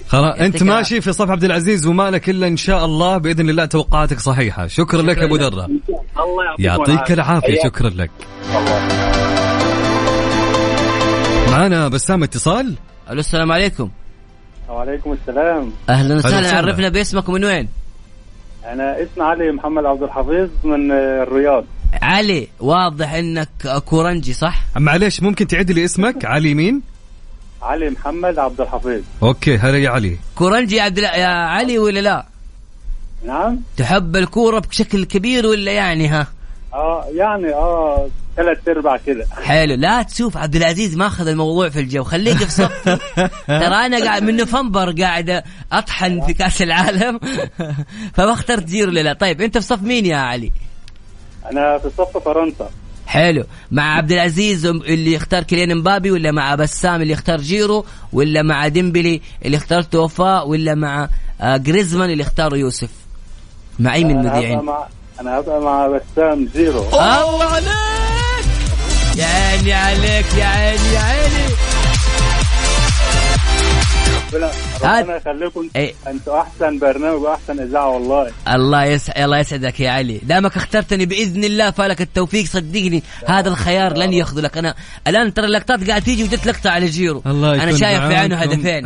خلاص 0.07 0.39
أنت 0.39 0.63
ماشي 0.63 1.01
في 1.01 1.13
صف 1.13 1.29
عبد 1.29 1.43
العزيز 1.43 1.85
وما 1.85 2.11
لك 2.11 2.29
إلا 2.29 2.47
إن 2.47 2.57
شاء 2.57 2.85
الله 2.85 3.17
بإذن 3.17 3.49
الله 3.49 3.65
توقعاتك 3.65 4.19
صحيحة. 4.19 4.67
شكرا 4.67 5.01
لك 5.01 5.17
أبو 5.17 5.37
دره 5.37 5.65
الله 5.65 6.43
يعطيكم 6.59 6.91
يعطيك 6.91 7.11
العافية. 7.11 7.63
شكرا 7.63 7.89
لك. 7.89 8.11
معنا 11.51 11.87
بسام 11.87 12.23
اتصال؟ 12.23 12.73
ألو 13.09 13.19
السلام 13.19 13.51
عليكم. 13.51 13.89
وعليكم 14.69 15.13
السلام. 15.13 15.71
أهلا 15.89 16.15
وسهلا. 16.15 16.57
عرفنا 16.57 16.89
باسمك 16.89 17.29
ومن 17.29 17.45
وين؟ 17.45 17.69
أنا 18.65 18.95
اسمي 19.03 19.23
علي 19.25 19.51
محمد 19.51 19.85
عبد 19.85 20.03
الحفيظ 20.03 20.49
من 20.63 20.91
آه، 20.91 21.23
الرياض. 21.23 21.65
علي 22.01 22.47
واضح 22.59 23.13
إنك 23.13 23.49
كورنجي 23.85 24.33
صح؟ 24.33 24.59
معليش 24.77 25.23
ممكن 25.23 25.47
تعيد 25.47 25.71
لي 25.71 25.85
اسمك؟ 25.85 26.25
علي 26.25 26.53
مين؟ 26.53 26.81
علي 27.61 27.89
محمد 27.89 28.39
عبد 28.39 28.61
الحفيظ. 28.61 29.01
okay 29.23 29.57
هلا 29.57 29.77
يا 29.77 29.89
علي. 29.89 30.17
كورنجي 30.35 30.75
يا 30.75 30.83
عبد 30.83 30.97
يا 30.97 31.27
علي 31.27 31.79
ولا 31.79 31.99
لا؟ 31.99 32.25
نعم. 33.25 33.59
تحب 33.77 34.15
الكورة 34.15 34.59
بشكل 34.59 35.05
كبير 35.05 35.47
ولا 35.47 35.71
يعني 35.71 36.07
ها؟ 36.07 36.27
آه 36.73 37.05
يعني 37.15 37.53
آه 37.53 38.07
ثلاث 38.35 38.67
أرباع 38.67 38.97
كده 38.97 39.25
حلو. 39.43 39.75
لا 39.75 40.01
تشوف 40.01 40.37
عبد 40.37 40.55
العزيز 40.55 40.95
ماخذ 40.97 41.27
الموضوع 41.27 41.69
في 41.69 41.79
الجو. 41.79 42.03
خليك 42.03 42.37
في 42.37 42.51
صفي. 42.51 42.97
ترى 43.47 43.85
أنا 43.85 44.05
قاعد 44.05 44.23
من 44.23 44.37
نوفمبر 44.37 44.91
قاعد 45.01 45.43
أطحن 45.71 46.25
في 46.25 46.33
كأس 46.33 46.61
العالم. 46.61 47.19
فما 48.15 48.33
اخترت 48.33 48.63
جيرو 48.63 48.91
ولا 48.91 48.99
لا. 48.99 49.13
طيب 49.13 49.41
أنت 49.41 49.57
في 49.57 49.63
صف 49.65 49.81
مين 49.81 50.05
يا 50.05 50.17
علي؟ 50.17 50.51
أنا 51.51 51.77
في 51.77 51.89
صف 51.97 52.17
فرنسا. 52.17 52.69
حلو. 53.05 53.43
مع 53.71 53.97
عبد 53.97 54.11
العزيز 54.11 54.65
اللي 54.65 55.17
اختار 55.17 55.43
كيليان 55.43 55.77
مبابي 55.77 56.11
ولا 56.11 56.31
مع 56.31 56.55
بسام 56.55 57.01
اللي 57.01 57.13
اختار 57.13 57.41
جيرو 57.41 57.85
ولا 58.13 58.41
مع 58.41 58.67
ديمبلي 58.67 59.21
اللي 59.45 59.57
اخترته 59.57 59.99
وفاء 59.99 60.47
ولا 60.47 60.75
مع 60.75 61.09
آه، 61.41 61.57
جريزمان 61.57 62.09
اللي 62.09 62.23
اختاره 62.23 62.55
يوسف؟ 62.55 62.89
مع 63.79 63.93
أي 63.93 64.03
من 64.03 64.11
أنا 64.11 64.21
هبقى 64.21 64.37
المذيعين 64.37 64.59
مع 64.59 64.87
أنا 65.21 65.39
هبقى 65.39 65.61
مع 65.61 65.87
بسام 65.87 66.49
جيرو 66.55 66.79
الله 66.79 67.43
عليك! 67.43 68.12
يا 69.17 69.25
عيني 69.25 69.73
عليك 69.73 70.25
يا 70.37 70.45
عيني 70.45 70.93
يا 70.93 70.99
عيني. 70.99 71.47
ربنا 74.33 74.51
ربنا 74.83 75.15
يخليكم 75.17 75.69
أنتوا 76.07 76.41
أحسن 76.41 76.79
برنامج 76.79 77.21
وأحسن 77.21 77.59
إذاعة 77.59 77.89
والله. 77.89 78.31
الله 78.53 78.83
يسعد 78.83 79.23
الله 79.23 79.37
يسعدك 79.37 79.79
يا 79.79 79.91
علي. 79.91 80.17
دامك 80.23 80.57
اخترتني 80.57 81.05
بإذن 81.05 81.43
الله 81.43 81.71
فلك 81.71 82.01
التوفيق 82.01 82.45
صدقني 82.45 83.03
هذا 83.27 83.49
الخيار 83.49 83.97
لن 83.97 84.13
يخذلك. 84.13 84.57
أنا 84.57 84.75
الآن 85.07 85.33
ترى 85.33 85.45
اللقطات 85.45 85.89
قاعد 85.89 86.01
تيجي 86.01 86.23
وجت 86.23 86.47
لقطة 86.47 86.69
على 86.69 86.85
جيرو. 86.85 87.23
الله 87.25 87.63
أنا 87.63 87.77
شايف 87.77 88.03
في 88.03 88.15
عينه 88.15 88.35
بعونكم. 88.35 88.67
هدفين. 88.67 88.85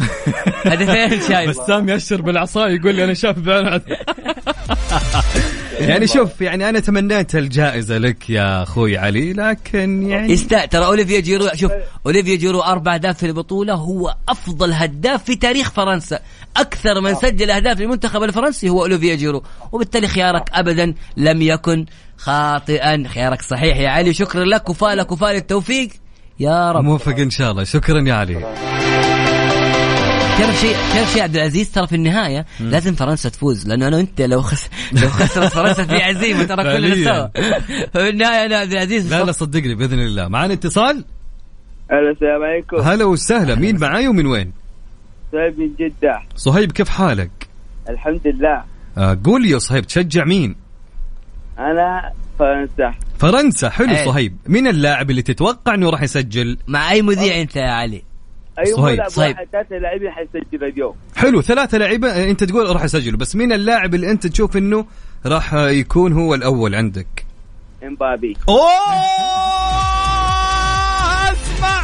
هدفين 0.72 1.22
شايف. 1.30 1.50
بسام 1.50 1.90
يأشر 1.90 2.22
بالعصا 2.22 2.68
يقول 2.68 2.96
لي 2.96 3.04
أنا 3.04 3.14
شايف 3.14 3.40
بعينه. 3.40 3.82
يعني 5.90 6.08
شوف 6.08 6.42
يعني 6.42 6.70
أنا 6.70 6.80
تمنيت 6.80 7.36
الجائزة 7.36 7.98
لك 7.98 8.30
يا 8.30 8.64
أخوي 8.64 8.98
علي 8.98 9.34
لكن 9.34 10.10
يعني 10.10 10.34
يست 10.34 10.56
ترى 10.72 10.86
أوليفييه 10.86 11.20
جيرو 11.20 11.50
شوف 11.54 11.72
أوليفييه 12.06 12.36
جيرو 12.36 12.60
أربع 12.60 12.94
أهداف 12.94 13.18
في 13.18 13.26
البطولة 13.26 13.74
هو 13.74 14.16
أفضل 14.30 14.74
هداف 14.74 15.24
في 15.24 15.36
تاريخ 15.36 15.72
فرنسا. 15.72 16.20
أكثر 16.58 17.02
من 17.02 17.16
سجل 17.16 17.52
أهداف 17.52 17.80
للمنتخب 17.80 18.24
الفرنسي 18.24 18.70
هو 18.70 18.82
أوليفييه 18.82 19.16
جيرو. 19.16 19.44
وبالتالي 19.72 20.08
خيارك 20.08 20.50
ابدا 20.54 20.94
لم 21.18 21.42
يكن 21.42 21.86
خاطئا. 22.18 23.04
خيارك 23.08 23.42
صحيح 23.42 23.78
يا 23.78 23.90
علي. 23.90 24.14
شكرا 24.14 24.46
لك 24.46 24.70
وفالك 24.70 25.12
وفال 25.12 25.36
التوفيق 25.36 25.90
يا 26.40 26.72
رب. 26.72 26.84
موفق 26.84 27.16
إن 27.16 27.30
شاء 27.30 27.52
الله. 27.52 27.64
شكرا 27.64 28.02
يا 28.08 28.14
علي. 28.14 28.87
تعرف 30.38 30.60
شيء 30.60 30.76
تعرف 30.94 31.12
شيء 31.14 31.24
عبد 31.24 31.36
العزيز 31.36 31.72
ترى 31.72 31.88
في 31.88 31.96
النهاية 31.96 32.46
مم. 32.60 32.70
لازم 32.70 32.96
فرنسا 32.96 33.30
تفوز 33.30 33.68
لأنه 33.68 33.88
أنا 33.88 33.98
وأنت 33.98 34.22
لو 34.22 34.42
خس... 34.42 34.70
لو 35.02 35.10
خسرت 35.10 35.54
فرنسا 35.54 35.86
في 35.86 35.96
عزيمة 35.96 36.44
ترى 36.44 36.64
كلنا. 36.64 37.06
سوا. 37.06 37.28
ففي 37.94 38.10
النهاية 38.10 38.46
أنا 38.46 38.58
عبد 38.58 38.72
العزيز 38.72 39.14
لا 39.14 39.24
لا 39.24 39.32
صدقني 39.32 39.76
بإذن 39.76 40.00
الله. 40.00 40.28
معنا 40.28 40.54
اتصال؟ 40.54 41.06
هلا 41.92 42.12
السلام 42.12 42.44
عليكم. 42.44 42.78
هلا 42.78 43.06
وسهلا. 43.06 43.56
مين 43.56 43.80
معاي 43.80 44.08
ومن 44.08 44.26
وين؟ 44.26 44.52
صهيب 45.32 45.60
من 45.60 45.70
جدة. 45.80 46.22
صهيب 46.36 46.72
كيف 46.72 46.90
حالك؟ 46.90 47.48
الحمد 47.90 48.22
لله. 48.26 48.64
آه 48.98 49.20
قول 49.24 49.42
لي 49.44 49.50
يا 49.50 49.58
صهيب 49.60 49.88
تشجع 49.88 50.26
مين؟ 50.26 50.56
أنا 51.60 52.12
فرنسا. 52.40 52.94
فرنسا 53.20 53.70
حلو 53.70 53.88
حلو. 53.88 54.12
صهيب. 54.12 54.38
مين 54.48 54.68
اللاعب 54.68 55.10
اللي 55.10 55.22
تتوقع 55.22 55.74
إنه 55.76 55.90
راح 55.90 56.02
يسجل؟ 56.02 56.58
مع 56.68 56.92
أي 56.92 57.02
مذيع 57.02 57.42
أنت 57.42 57.56
يا 57.56 57.72
علي؟ 57.72 58.07
أي 58.60 58.66
صهيب. 58.66 58.96
ملعب 58.96 59.10
صهيب. 59.10 59.36
واحد 59.36 59.48
ثلاثة 59.52 59.78
لاعبين 59.78 60.12
حيسجل 60.12 60.64
اليوم. 60.64 60.96
حلو 61.16 61.42
ثلاثة 61.42 61.78
لعيبة 61.78 62.10
آه، 62.12 62.30
أنت 62.30 62.44
تقول 62.44 62.76
راح 62.76 62.84
يسجلوا 62.84 63.20
بس 63.20 63.36
مين 63.36 63.52
اللاعب 63.54 63.96
اللي 63.96 64.12
أنت 64.12 64.28
تشوف 64.28 64.58
إنه 64.58 64.86
راح 65.26 65.54
يكون 65.54 66.14
هو 66.14 66.36
الأول 66.36 66.76
عندك؟ 66.76 67.26
إمبابي. 67.84 68.38
أوه! 68.50 68.70
اسمع 71.32 71.84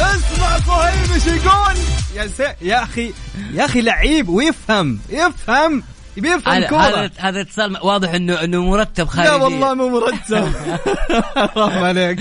اسمع 0.00 0.58
صهيب 0.58 1.12
إيش 1.14 1.26
يقول؟ 1.26 1.76
يا 2.16 2.26
س... 2.26 2.40
يا 2.62 2.82
أخي 2.82 3.12
يا 3.54 3.64
أخي 3.64 3.80
لعيب 3.80 4.28
ويفهم 4.28 4.98
يفهم 5.10 5.82
بيفهم 6.16 6.54
هذا 6.54 6.66
كورة. 6.68 6.80
هذا 6.80 7.10
هذا 7.16 7.40
اتصال 7.40 7.78
واضح 7.82 8.14
انه 8.14 8.44
إنه 8.44 8.64
مرتب 8.64 9.06
خارجي 9.06 9.28
لا 9.30 9.34
والله 9.36 9.74
مو 9.74 9.88
مرتب. 9.88 10.52
حرام 11.54 11.84
عليك. 11.84 12.18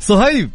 صهيب 0.00 0.50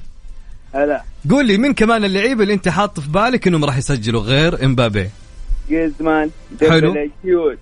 هلا. 0.73 1.03
قول 1.29 1.45
لي 1.45 1.57
مين 1.57 1.73
كمان 1.73 2.03
اللعيبه 2.03 2.43
اللي 2.43 2.53
انت 2.53 2.69
حاط 2.69 2.99
في 2.99 3.09
بالك 3.09 3.47
إنهم 3.47 3.65
راح 3.65 3.77
يسجلوا 3.77 4.21
غير 4.21 4.65
إمبابي؟ 4.65 5.09
جيزمان 5.69 6.29
حلو. 6.61 7.09
كيوت 7.23 7.57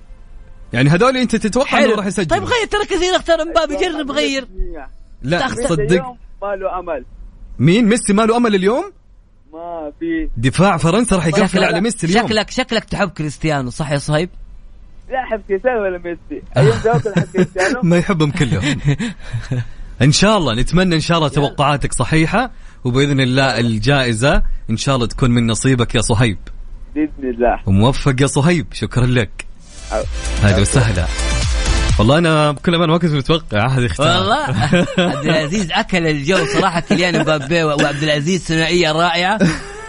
يعني 0.73 0.89
هذول 0.89 1.17
انت 1.17 1.35
تتوقع 1.35 1.83
انه 1.83 1.95
راح 1.95 2.05
يسجلوا؟ 2.05 2.39
طيب 2.39 2.49
غير 2.49 2.65
ترى 2.67 2.85
كثير 2.85 3.15
أختار 3.15 3.45
مبابي 3.45 3.75
جرب 3.75 4.11
غير. 4.11 4.47
لا 5.21 5.47
ميسي 5.47 5.67
صدق. 5.67 5.81
اليوم 5.81 6.17
ما 6.41 6.55
له 6.55 6.79
أمل. 6.79 7.05
مين؟ 7.59 7.85
ميسي 7.85 8.13
ما 8.13 8.21
له 8.21 8.37
أمل 8.37 8.55
اليوم؟ 8.55 8.91
ما 9.53 9.91
في. 9.99 10.29
دفاع 10.37 10.77
فرنسا 10.77 11.15
راح 11.15 11.27
يقفل 11.27 11.63
على 11.63 11.81
ميسي 11.81 12.07
اليوم. 12.07 12.27
شكلك 12.27 12.49
شكلك 12.49 12.83
تحب 12.83 13.09
كريستيانو 13.09 13.69
صح 13.69 13.91
يا 13.91 13.97
صهيب؟ 13.97 14.29
لا 15.09 15.19
أحب 15.19 15.41
كريستيانو 15.47 15.81
ولا 15.83 15.97
ميسي؟ 15.97 16.43
جاوبت 16.83 17.07
كريستيانو. 17.33 17.79
ما 17.89 17.97
يحبهم 17.97 18.31
كلهم. 18.31 18.79
إن 20.01 20.11
شاء 20.11 20.37
الله 20.37 20.53
نتمنى 20.53 20.95
إن 20.95 21.01
شاء 21.01 21.17
الله 21.17 21.29
توقعاتك 21.29 21.93
صحيحة. 21.93 22.51
وبإذن 22.83 23.19
الله 23.19 23.59
الجائزة 23.59 24.43
إن 24.69 24.77
شاء 24.77 24.95
الله 24.95 25.07
تكون 25.07 25.31
من 25.31 25.47
نصيبك 25.47 25.95
يا 25.95 26.01
صهيب. 26.01 26.37
بإذن 26.95 27.29
الله. 27.35 27.59
وموفق 27.65 28.15
يا 28.21 28.27
صهيب. 28.27 28.67
شكرا 28.73 29.05
لك. 29.05 29.45
هذا 30.41 30.61
وسهلا 30.61 31.05
والله 31.99 32.17
أنا 32.17 32.51
بكل 32.51 32.75
أمان 32.75 32.89
ما 32.89 32.97
كنت 32.97 33.11
متوقع 33.11 33.67
احد 33.67 33.81
يختار 33.81 34.17
والله. 34.17 34.45
عبد 34.97 35.25
العزيز 35.25 35.71
أكل 35.71 36.07
الجو 36.07 36.45
صراحة 36.45 36.79
كيليان 36.79 37.19
مبابي 37.19 37.63
وعبد 37.63 38.03
العزيز 38.03 38.41
ثنائية 38.41 38.91
رائعة. 38.91 39.39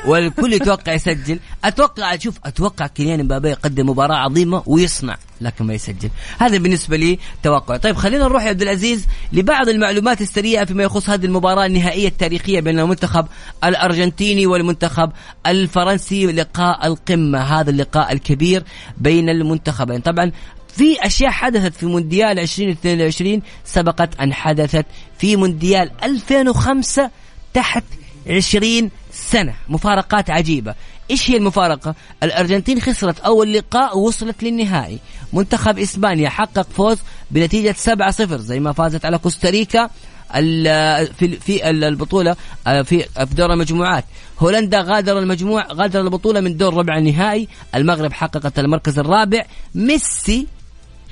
والكل 0.07 0.53
يتوقع 0.53 0.93
يسجل. 0.93 1.39
أتوقع 1.65 2.17
شوف 2.17 2.39
أتوقع 2.45 2.87
كيليان 2.87 3.25
مبابي 3.25 3.49
يقدم 3.49 3.91
مباراة 3.91 4.17
عظيمة 4.17 4.63
ويصنع 4.67 5.17
لكن 5.41 5.65
ما 5.65 5.75
يسجل. 5.75 6.11
هذا 6.39 6.59
بالنسبة 6.59 6.97
لي 6.97 7.19
توقع. 7.43 7.77
طيب 7.77 7.97
خلينا 7.97 8.25
نروح 8.25 8.43
يا 8.45 8.49
عبد 8.49 8.63
العزيز 8.63 9.07
لبعض 9.33 9.69
المعلومات 9.69 10.21
السريعة 10.21 10.65
فيما 10.65 10.83
يخص 10.83 11.11
هذه 11.11 11.27
المباراة 11.27 11.67
النهائية 11.67 12.09
التاريخية 12.09 12.61
بين 12.61 12.79
المنتخب 12.79 13.27
الأرجنتيني 13.65 14.47
والمنتخب 14.47 15.13
الفرنسي 15.47 16.27
لقاء 16.27 16.87
القمة 16.87 17.39
هذا 17.39 17.71
اللقاء 17.71 18.13
الكبير 18.13 18.63
بين 18.99 19.29
المنتخبين. 19.29 20.01
طبعا 20.01 20.33
في 20.77 21.07
أشياء 21.07 21.31
حدثت 21.31 21.75
في 21.75 21.87
مونديال 21.87 22.39
2022 22.39 23.43
سبقت 23.65 24.21
أن 24.21 24.33
حدثت 24.33 24.87
في 25.19 25.37
مونديال 25.37 25.91
2005 26.05 27.11
تحت 27.55 27.85
20 28.31 28.91
سنة. 29.33 29.55
مفارقات 29.69 30.31
عجيبة. 30.31 30.75
إيش 31.11 31.31
هي 31.31 31.37
المفارقة؟ 31.37 31.95
الأرجنتين 32.23 32.81
خسرت 32.81 33.21
أول 33.21 33.53
لقاء 33.53 33.99
ووصلت 33.99 34.43
للنهائي. 34.43 34.99
منتخب 35.33 35.79
إسبانيا 35.79 36.29
حقق 36.29 36.67
فوز 36.77 36.99
بنتيجة 37.31 37.73
7-0 37.73 38.37
زي 38.41 38.61
ما 38.61 38.73
فازت 38.73 39.05
على 39.05 39.19
كوستاريكا 39.19 39.91
في 41.19 41.39
في 41.41 41.71
ال- 41.71 41.85
البطولة 41.85 42.37
آه، 42.67 42.83
في 42.83 43.03
في 43.27 43.35
دور 43.35 43.53
المجموعات. 43.53 44.05
هولندا 44.41 44.81
غادر 44.81 45.19
المجموع 45.19 45.67
غادر 45.73 46.01
البطولة 46.01 46.41
من 46.41 46.57
دور 46.57 46.75
ربع 46.75 46.99
النهائي. 46.99 47.49
المغرب 47.75 48.13
حققت 48.13 48.59
المركز 48.59 48.99
الرابع. 48.99 49.45
ميسي 49.75 50.47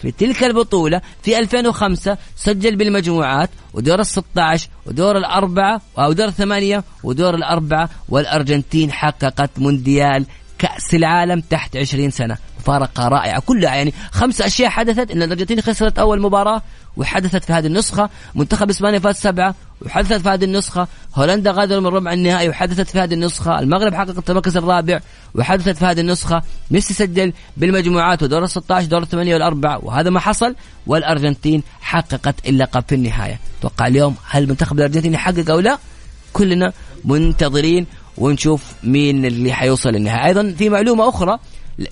في 0.02 0.10
تلك 0.10 0.44
البطولة 0.44 1.00
في 1.22 1.38
2005 1.38 2.18
سجل 2.36 2.76
بالمجموعات 2.76 3.50
ودور 3.74 4.00
ال 4.00 4.06
16 4.06 4.68
ودور 4.86 5.18
الأربعة 5.18 5.80
أو 5.98 6.12
دور 6.12 6.28
الثمانية 6.28 6.84
ودور 7.02 7.34
الأربعة 7.34 7.90
والأرجنتين 8.08 8.92
حققت 8.92 9.50
مونديال 9.58 10.26
كأس 10.58 10.94
العالم 10.94 11.40
تحت 11.40 11.76
20 11.76 12.10
سنة. 12.10 12.36
مفارقة 12.60 13.08
رائعة. 13.08 13.40
كلها 13.40 13.74
يعني 13.74 13.94
خمس 14.10 14.40
أشياء 14.40 14.70
حدثت 14.70 15.10
أن 15.10 15.22
الأرجنتين 15.22 15.60
خسرت 15.60 15.98
أول 15.98 16.20
مباراة 16.20 16.62
وحدثت 16.96 17.44
في 17.44 17.52
هذه 17.52 17.66
النسخة. 17.66 18.10
منتخب 18.34 18.70
إسبانيا 18.70 18.98
فاز 18.98 19.16
سبعة 19.16 19.54
وحدثت 19.86 20.22
في 20.22 20.28
هذه 20.28 20.44
النسخة 20.44 20.88
هولندا 21.14 21.52
غادروا 21.52 21.80
من 21.80 21.86
ربع 21.86 22.12
النهائي 22.12 22.48
وحدثت 22.48 22.90
في 22.90 22.98
هذه 22.98 23.14
النسخة 23.14 23.58
المغرب 23.58 23.94
حققت 23.94 24.30
المركز 24.30 24.56
الرابع 24.56 25.00
وحدثت 25.34 25.76
في 25.76 25.84
هذه 25.84 26.00
النسخة 26.00 26.42
ميسي 26.70 26.94
سجل 26.94 27.32
بالمجموعات 27.56 28.22
ودور 28.22 28.44
ال 28.44 28.50
16 28.50 28.86
دور 28.86 29.02
الثمانية 29.02 29.34
والأربعة 29.34 29.84
وهذا 29.84 30.10
ما 30.10 30.20
حصل 30.20 30.54
والأرجنتين 30.86 31.62
حققت 31.80 32.48
اللقب 32.48 32.84
في 32.88 32.94
النهاية. 32.94 33.38
توقع 33.62 33.86
اليوم 33.86 34.14
هل 34.28 34.42
المنتخب 34.42 34.78
الأرجنتيني 34.78 35.14
يحقق 35.14 35.50
أو 35.50 35.60
لا؟ 35.60 35.78
كلنا 36.32 36.72
منتظرين 37.04 37.86
ونشوف 38.18 38.64
مين 38.84 39.24
اللي 39.24 39.52
حيوصل 39.52 39.90
للنهاية 39.90 40.26
أيضا 40.26 40.54
في 40.58 40.68
معلومة 40.68 41.08
أخرى 41.08 41.38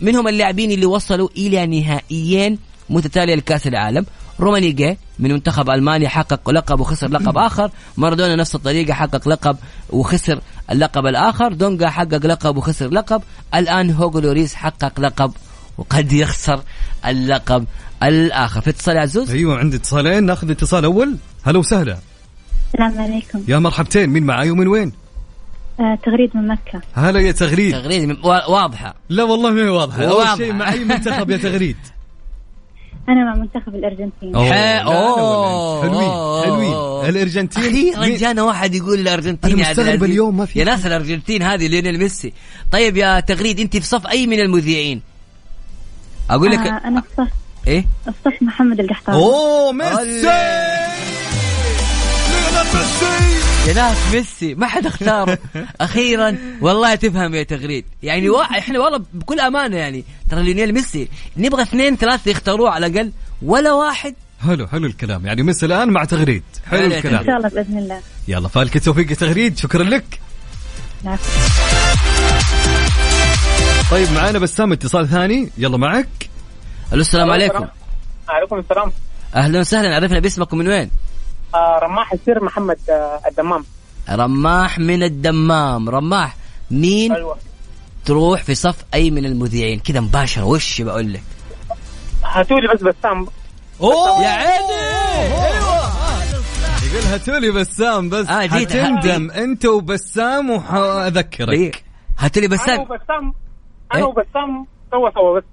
منهم 0.00 0.28
اللاعبين 0.28 0.70
اللي 0.70 0.86
وصلوا 0.86 1.28
إلى 1.36 1.66
نهائيين 1.66 2.58
متتالية 2.90 3.34
لكأس 3.34 3.66
العالم 3.66 4.06
رومانيجي 4.40 4.98
من 5.18 5.32
منتخب 5.32 5.70
ألمانيا 5.70 6.08
حقق 6.08 6.50
لقب 6.50 6.80
وخسر 6.80 7.08
لقب 7.08 7.38
آخر. 7.38 7.70
مارادونا 7.96 8.36
نفس 8.36 8.54
الطريقة 8.54 8.94
حقق 8.94 9.28
لقب 9.28 9.56
وخسر 9.90 10.40
اللقب 10.70 11.06
الآخر. 11.06 11.52
دونجا 11.52 11.90
حقق 11.90 12.26
لقب 12.26 12.56
وخسر 12.56 12.88
لقب. 12.88 13.22
الآن 13.54 13.90
هوجو 13.90 14.18
لوريس 14.18 14.54
حقق 14.54 15.00
لقب 15.00 15.32
وقد 15.78 16.12
يخسر 16.12 16.60
اللقب 17.06 17.64
الآخر. 18.02 18.60
في 18.60 18.70
اتصال 18.70 18.96
يا 18.96 19.00
عزوز؟ 19.00 19.30
أيوه 19.30 19.58
عندي 19.58 19.76
اتصالين. 19.76 20.24
ناخذ 20.24 20.50
اتصال 20.50 20.84
أول. 20.84 21.16
هلا 21.44 21.58
وسهلا. 21.58 21.98
السلام 22.74 22.98
عليكم. 23.02 23.40
يا 23.48 23.58
مرحبتين. 23.58 24.10
مين 24.10 24.22
معاي 24.22 24.50
ومن 24.50 24.66
وين؟ 24.66 24.92
آه 25.80 25.98
تغريد 26.06 26.30
من 26.36 26.48
مكة. 26.48 26.80
هلا 26.94 27.20
يا 27.20 27.32
تغريد. 27.32 27.72
تغريد 27.72 28.02
من- 28.04 28.16
وا- 28.24 28.46
واضحة. 28.50 28.94
لا 29.08 29.22
والله 29.24 29.50
ما 29.50 29.60
هي 29.62 29.68
واضحة. 29.68 30.02
أول 30.04 30.12
واضحة. 30.12 30.36
شيء 30.36 30.52
مع 30.52 30.72
اي 30.72 30.84
منتخب 30.84 31.30
يا 31.30 31.36
تغريد. 31.36 31.76
أنا 33.08 33.24
مع 33.24 33.34
منتخب 33.34 33.74
أوه. 34.86 35.22
والله. 35.22 35.82
حلوين. 35.82 36.10
حلوين. 36.44 37.08
الأرجنتين 37.08 37.94
أخيرا 37.94 38.18
جانا 38.18 38.42
واحد 38.42 38.74
يقول 38.74 39.00
الأرجنتين 39.00 39.52
أنا 39.52 39.62
يا 39.62 39.66
عبد 39.66 39.80
مستغرب. 39.80 40.04
اليوم 40.04 40.36
ما 40.36 40.44
في 40.44 40.58
يا 40.58 40.64
ناس 40.64 40.86
الأرجنتين 40.86 41.42
هذه 41.42 41.66
ليونيل 41.66 41.98
ميسي. 41.98 42.32
طيب 42.72 42.96
يا 42.96 43.20
تغريد 43.20 43.60
أنت 43.60 43.76
في 43.76 43.86
صف 43.86 44.06
أي 44.06 44.26
من 44.26 44.40
المذيعين؟ 44.40 45.02
أقول 46.30 46.50
لك 46.50 46.58
آه 46.58 46.88
أنا 46.88 47.00
في 47.00 47.06
صف 47.16 47.28
إيه؟ 47.66 47.86
في 48.04 48.12
صف 48.24 48.42
محمد 48.42 48.80
القحطاني 48.80 49.18
أوه 49.18 49.72
ميسي! 49.72 50.28
يا 53.68 53.74
ناس 53.74 54.14
ميسي 54.14 54.54
ما 54.54 54.66
حد 54.66 54.86
اختاره. 54.86 55.38
أخيرا 55.80 56.36
والله 56.60 56.94
تفهم 56.94 57.34
يا 57.34 57.42
تغريد. 57.42 57.84
يعني 58.02 58.28
وا... 58.28 58.42
إحنا 58.42 58.78
والله 58.78 59.04
بكل 59.14 59.40
أمانة 59.40 59.76
يعني 59.76 60.04
ترى 60.30 60.42
ليونيل 60.42 60.74
ميسي 60.74 61.08
نبغى 61.36 61.62
اثنين 61.62 61.96
ثلاثة 61.96 62.30
يختاروه 62.30 62.70
على 62.70 62.86
الأقل 62.86 63.12
ولا 63.42 63.72
واحد. 63.72 64.14
حلو 64.46 64.66
حلو 64.66 64.86
الكلام. 64.86 65.26
يعني 65.26 65.42
ميسي 65.42 65.66
الآن 65.66 65.88
مع 65.90 66.04
تغريد. 66.04 66.42
حلو 66.70 66.86
الكلام. 66.86 67.26
شاء 67.26 67.36
الله 67.36 67.48
بإذن 67.48 67.78
الله. 67.78 68.00
يلا 68.28 68.48
فالك 68.48 68.76
التوفيق 68.76 69.10
يا 69.10 69.16
تغريد. 69.16 69.58
شكرا 69.58 69.82
لك. 69.84 70.20
العفو. 71.04 71.30
طيب 73.90 74.12
معانا 74.12 74.38
بسام 74.38 74.72
اتصال 74.72 75.08
ثاني. 75.08 75.50
يلا 75.58 75.76
معك. 75.76 76.28
ألو 76.92 77.00
السلام 77.00 77.30
عليكم. 77.30 77.66
عليكم 78.28 78.58
السلام. 78.58 78.92
أهلا 79.34 79.60
وسهلا. 79.60 79.96
عرفنا 79.96 80.18
باسمك 80.18 80.52
ومن 80.52 80.68
وين؟ 80.68 80.82
آه 80.82 81.17
رماح 81.54 82.12
السير 82.12 82.44
محمد 82.44 82.78
آه 82.90 83.20
الدمام. 83.28 83.64
رماح 84.10 84.78
من 84.78 85.02
الدمام. 85.02 85.88
رماح 85.90 86.36
مين 86.70 87.12
أيوه. 87.12 87.36
تروح 88.04 88.42
في 88.42 88.54
صف 88.54 88.76
أي 88.94 89.10
من 89.10 89.24
المذيعين؟ 89.26 89.78
كذا 89.80 90.00
مباشرة 90.00 90.44
وش 90.44 90.80
بقول 90.82 91.12
لك؟ 91.12 91.22
هاتوا 92.24 92.60
لي 92.60 92.68
بس 92.74 92.82
بسام. 92.82 93.26
أوه! 93.80 94.22
يا 94.22 94.28
عيني! 94.28 95.44
أيوه. 95.46 95.88
يقول 96.92 97.02
هاتولي 97.02 97.50
بسام 97.50 98.08
بس. 98.08 98.26
آه، 98.28 98.46
جيت- 98.46 98.72
حتندم 98.72 99.30
أنت 99.30 99.64
وبسام 99.66 100.50
وحاذكرك 100.50 101.84
هات 102.18 102.38
لي 102.38 102.46
أنا 102.46 102.54
بسام. 102.54 102.80
وبسام 102.80 103.34
أنا 103.92 104.00
إيه؟ 104.00 104.04
وبسام 104.04 104.66
سوا 104.90 105.10
سوا 105.10 105.38
بس. 105.40 105.44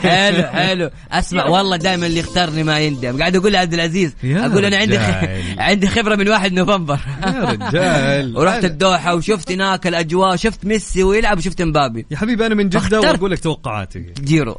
حلو 0.00 0.42
حلو. 0.58 0.90
أسمع 1.12 1.46
والله 1.46 1.76
دائما 1.76 2.06
اللي 2.06 2.20
يختارني 2.20 2.62
ما 2.62 2.80
يندم. 2.80 3.18
قاعد 3.18 3.36
أقول 3.36 3.52
لعبد 3.52 3.74
العزيز 3.74 4.14
يا 4.22 4.46
أقول 4.46 4.64
أنا 4.64 4.76
عندي. 4.76 4.98
عندي 5.68 5.88
خبرة 5.88 6.16
من 6.16 6.28
واحد 6.28 6.52
نوفمبر. 6.52 6.98
يا 7.26 7.40
رجال. 7.44 8.36
ورحت 8.38 8.64
الدوحة 8.64 9.14
وشفت 9.14 9.52
هناك 9.52 9.86
الأجواء 9.86 10.36
شفت 10.36 10.64
ميسي 10.66 11.02
ويلعب 11.02 11.38
وشفت 11.38 11.62
مبابي. 11.62 12.06
يا 12.10 12.16
حبيبي 12.16 12.46
أنا 12.46 12.54
من 12.54 12.68
جدة. 12.68 13.00
وأقول 13.00 13.30
لك 13.30 13.38
توقعاتي. 13.40 14.04
جيرو. 14.24 14.58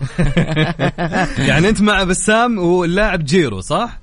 يعني 1.38 1.70
أنت 1.70 1.82
مع 1.82 2.04
بسام 2.04 2.58
واللاعب 2.60 3.26
جيرو 3.26 3.62
صح؟ 3.62 4.00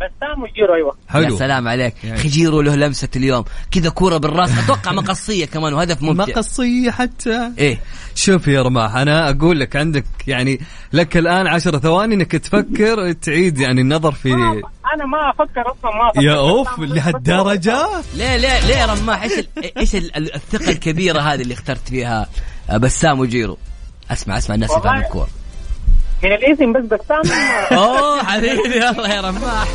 بسام 0.00 0.42
وجيرو 0.42 0.74
أيوه. 0.74 0.96
حلو. 1.08 1.22
يا 1.22 1.30
سلام 1.38 1.68
عليك. 1.68 1.94
يعني. 2.04 2.20
جيرو 2.22 2.60
له 2.60 2.74
لمسة 2.76 3.08
اليوم. 3.16 3.44
كذا 3.70 3.90
كورة 3.90 4.16
بالراس. 4.16 4.58
أتوقع 4.58 4.92
مقصية 4.92 5.44
كمان 5.46 5.72
وهدف 5.74 6.02
ممتع. 6.02 6.24
مقصية 6.32 6.90
حتى. 6.90 7.50
إيه. 7.58 7.78
شوف 8.14 8.48
يا 8.48 8.62
رماح 8.62 8.96
أنا 8.96 9.30
أقول 9.30 9.60
لك 9.60 9.76
عندك 9.76 10.04
يعني 10.26 10.60
لك 10.92 11.16
الآن 11.16 11.46
عشر 11.46 11.78
ثواني 11.78 12.14
إنك 12.14 12.32
تفكر 12.32 13.12
تعيد 13.12 13.58
يعني 13.58 13.80
النظر 13.80 14.12
في 14.12 14.32
أنا 14.32 15.06
ما 15.06 15.30
أفكر 15.30 15.60
أصلا 15.60 15.90
ما 15.90 16.10
أفكر. 16.10 16.22
يا 16.22 16.36
أوف 16.38 16.78
لهالدرجة؟ 16.78 17.86
ليه 18.14 18.36
ليه 18.36 18.66
ليه 18.66 18.74
يا 18.76 18.86
رماح 18.86 19.22
إيش 19.22 19.32
ال- 19.38 19.76
إيش 19.78 19.94
ال- 19.94 20.16
ال- 20.16 20.34
الثقة 20.34 20.70
الكبيرة 20.70 21.20
هذه 21.20 21.42
اللي 21.42 21.54
اخترت 21.54 21.88
فيها 21.88 22.28
بسام 22.74 23.20
وجيرو؟ 23.20 23.58
أسمع 24.10 24.38
أسمع 24.38 24.54
الناس. 24.54 24.70
يفهموا 24.70 25.00
الكوره 25.00 25.28
من 26.22 26.32
الاسم 26.32 26.72
بس 26.72 26.84
بسام 26.84 27.22
أوه 27.78 28.22
حبيبي 28.24 28.76
يلا 28.76 29.14
يا 29.14 29.20
رماح. 29.20 29.68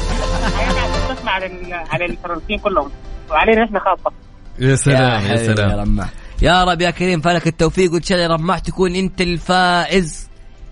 تسمع 1.09 1.31
على 1.31 1.73
على 1.89 2.05
الفرنسيين 2.05 2.59
كلهم. 2.59 2.91
وعلينا 3.29 3.63
إحنا 3.63 3.79
خاصة. 3.79 4.15
يا 4.59 4.75
سلام 4.75 5.25
يا 5.25 5.27
يا 5.27 5.55
سلام. 5.55 5.79
رماح. 5.79 6.09
يا 6.41 6.63
رب 6.63 6.81
يا 6.81 6.89
كريم 6.89 7.21
فلك 7.21 7.47
التوفيق 7.47 7.93
وإن 7.93 8.03
شاء 8.03 8.17
الله 8.17 8.29
يا 8.31 8.35
رماح 8.39 8.59
تكون 8.59 8.95
أنت 8.95 9.21
الفائز. 9.21 10.27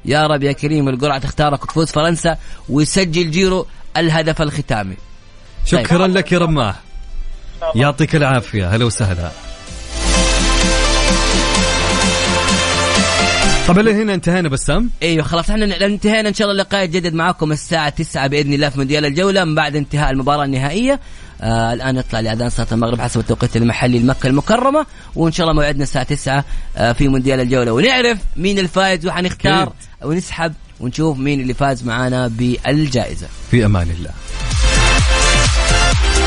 يا 0.05 0.27
رب 0.27 0.43
يا 0.43 0.51
كريم 0.51 0.89
القرعة 0.89 1.19
تختارك 1.19 1.63
وتفوز 1.63 1.91
فرنسا 1.91 2.37
ويسجل 2.69 3.31
جيرو 3.31 3.67
الهدف 3.97 4.41
الختامي. 4.41 4.97
شكرا 5.65 6.07
لك 6.07 6.31
يا 6.31 6.39
رماح. 6.39 6.75
يعطيك 7.75 8.15
العافية. 8.15 8.75
هلا 8.75 8.85
وسهلا. 8.85 9.31
طبعا 13.67 13.81
لهنا 13.83 14.13
انتهينا 14.13 14.49
بسام؟ 14.49 14.89
أيوه 15.03 15.23
خلاص 15.23 15.49
إحنا 15.49 15.85
انتهينا 15.85 16.29
إن 16.29 16.33
شاء 16.33 16.49
الله 16.51 16.61
اللقاء 16.61 16.83
يتجدد 16.83 17.13
معكم 17.13 17.51
الساعة 17.51 17.89
9 17.89 18.27
بإذن 18.27 18.53
الله 18.53 18.69
في 18.69 18.77
مونديال 18.77 19.05
الجولة. 19.05 19.45
من 19.45 19.55
بعد 19.55 19.75
انتهاء 19.75 20.11
المباراة 20.11 20.45
النهائية 20.45 20.99
آه 21.41 21.73
الآن 21.73 21.95
نطلع 21.95 22.19
لأذان 22.19 22.49
صلاة 22.49 22.67
المغرب 22.71 23.01
حسب 23.01 23.19
التوقيت 23.19 23.57
المحلي 23.57 23.99
لمكة 23.99 24.27
المكرمة 24.27 24.85
وإن 25.15 25.31
شاء 25.31 25.43
الله 25.47 25.61
موعدنا 25.61 25.83
الساعة 25.83 26.03
9 26.03 26.45
آه 26.77 26.91
في 26.91 27.07
مونديال 27.07 27.39
الجولة. 27.39 27.71
ونعرف 27.71 28.17
مين 28.35 28.59
الفائز 28.59 29.05
وحنختار. 29.05 29.73
ونسحب 30.03 30.53
ونشوف 30.79 31.17
مين 31.17 31.41
اللي 31.41 31.53
فاز 31.53 31.83
معانا 31.83 32.27
بالجائزة. 32.27 33.27
في 33.51 33.65
أمان 33.65 33.87
الله. 33.99 34.11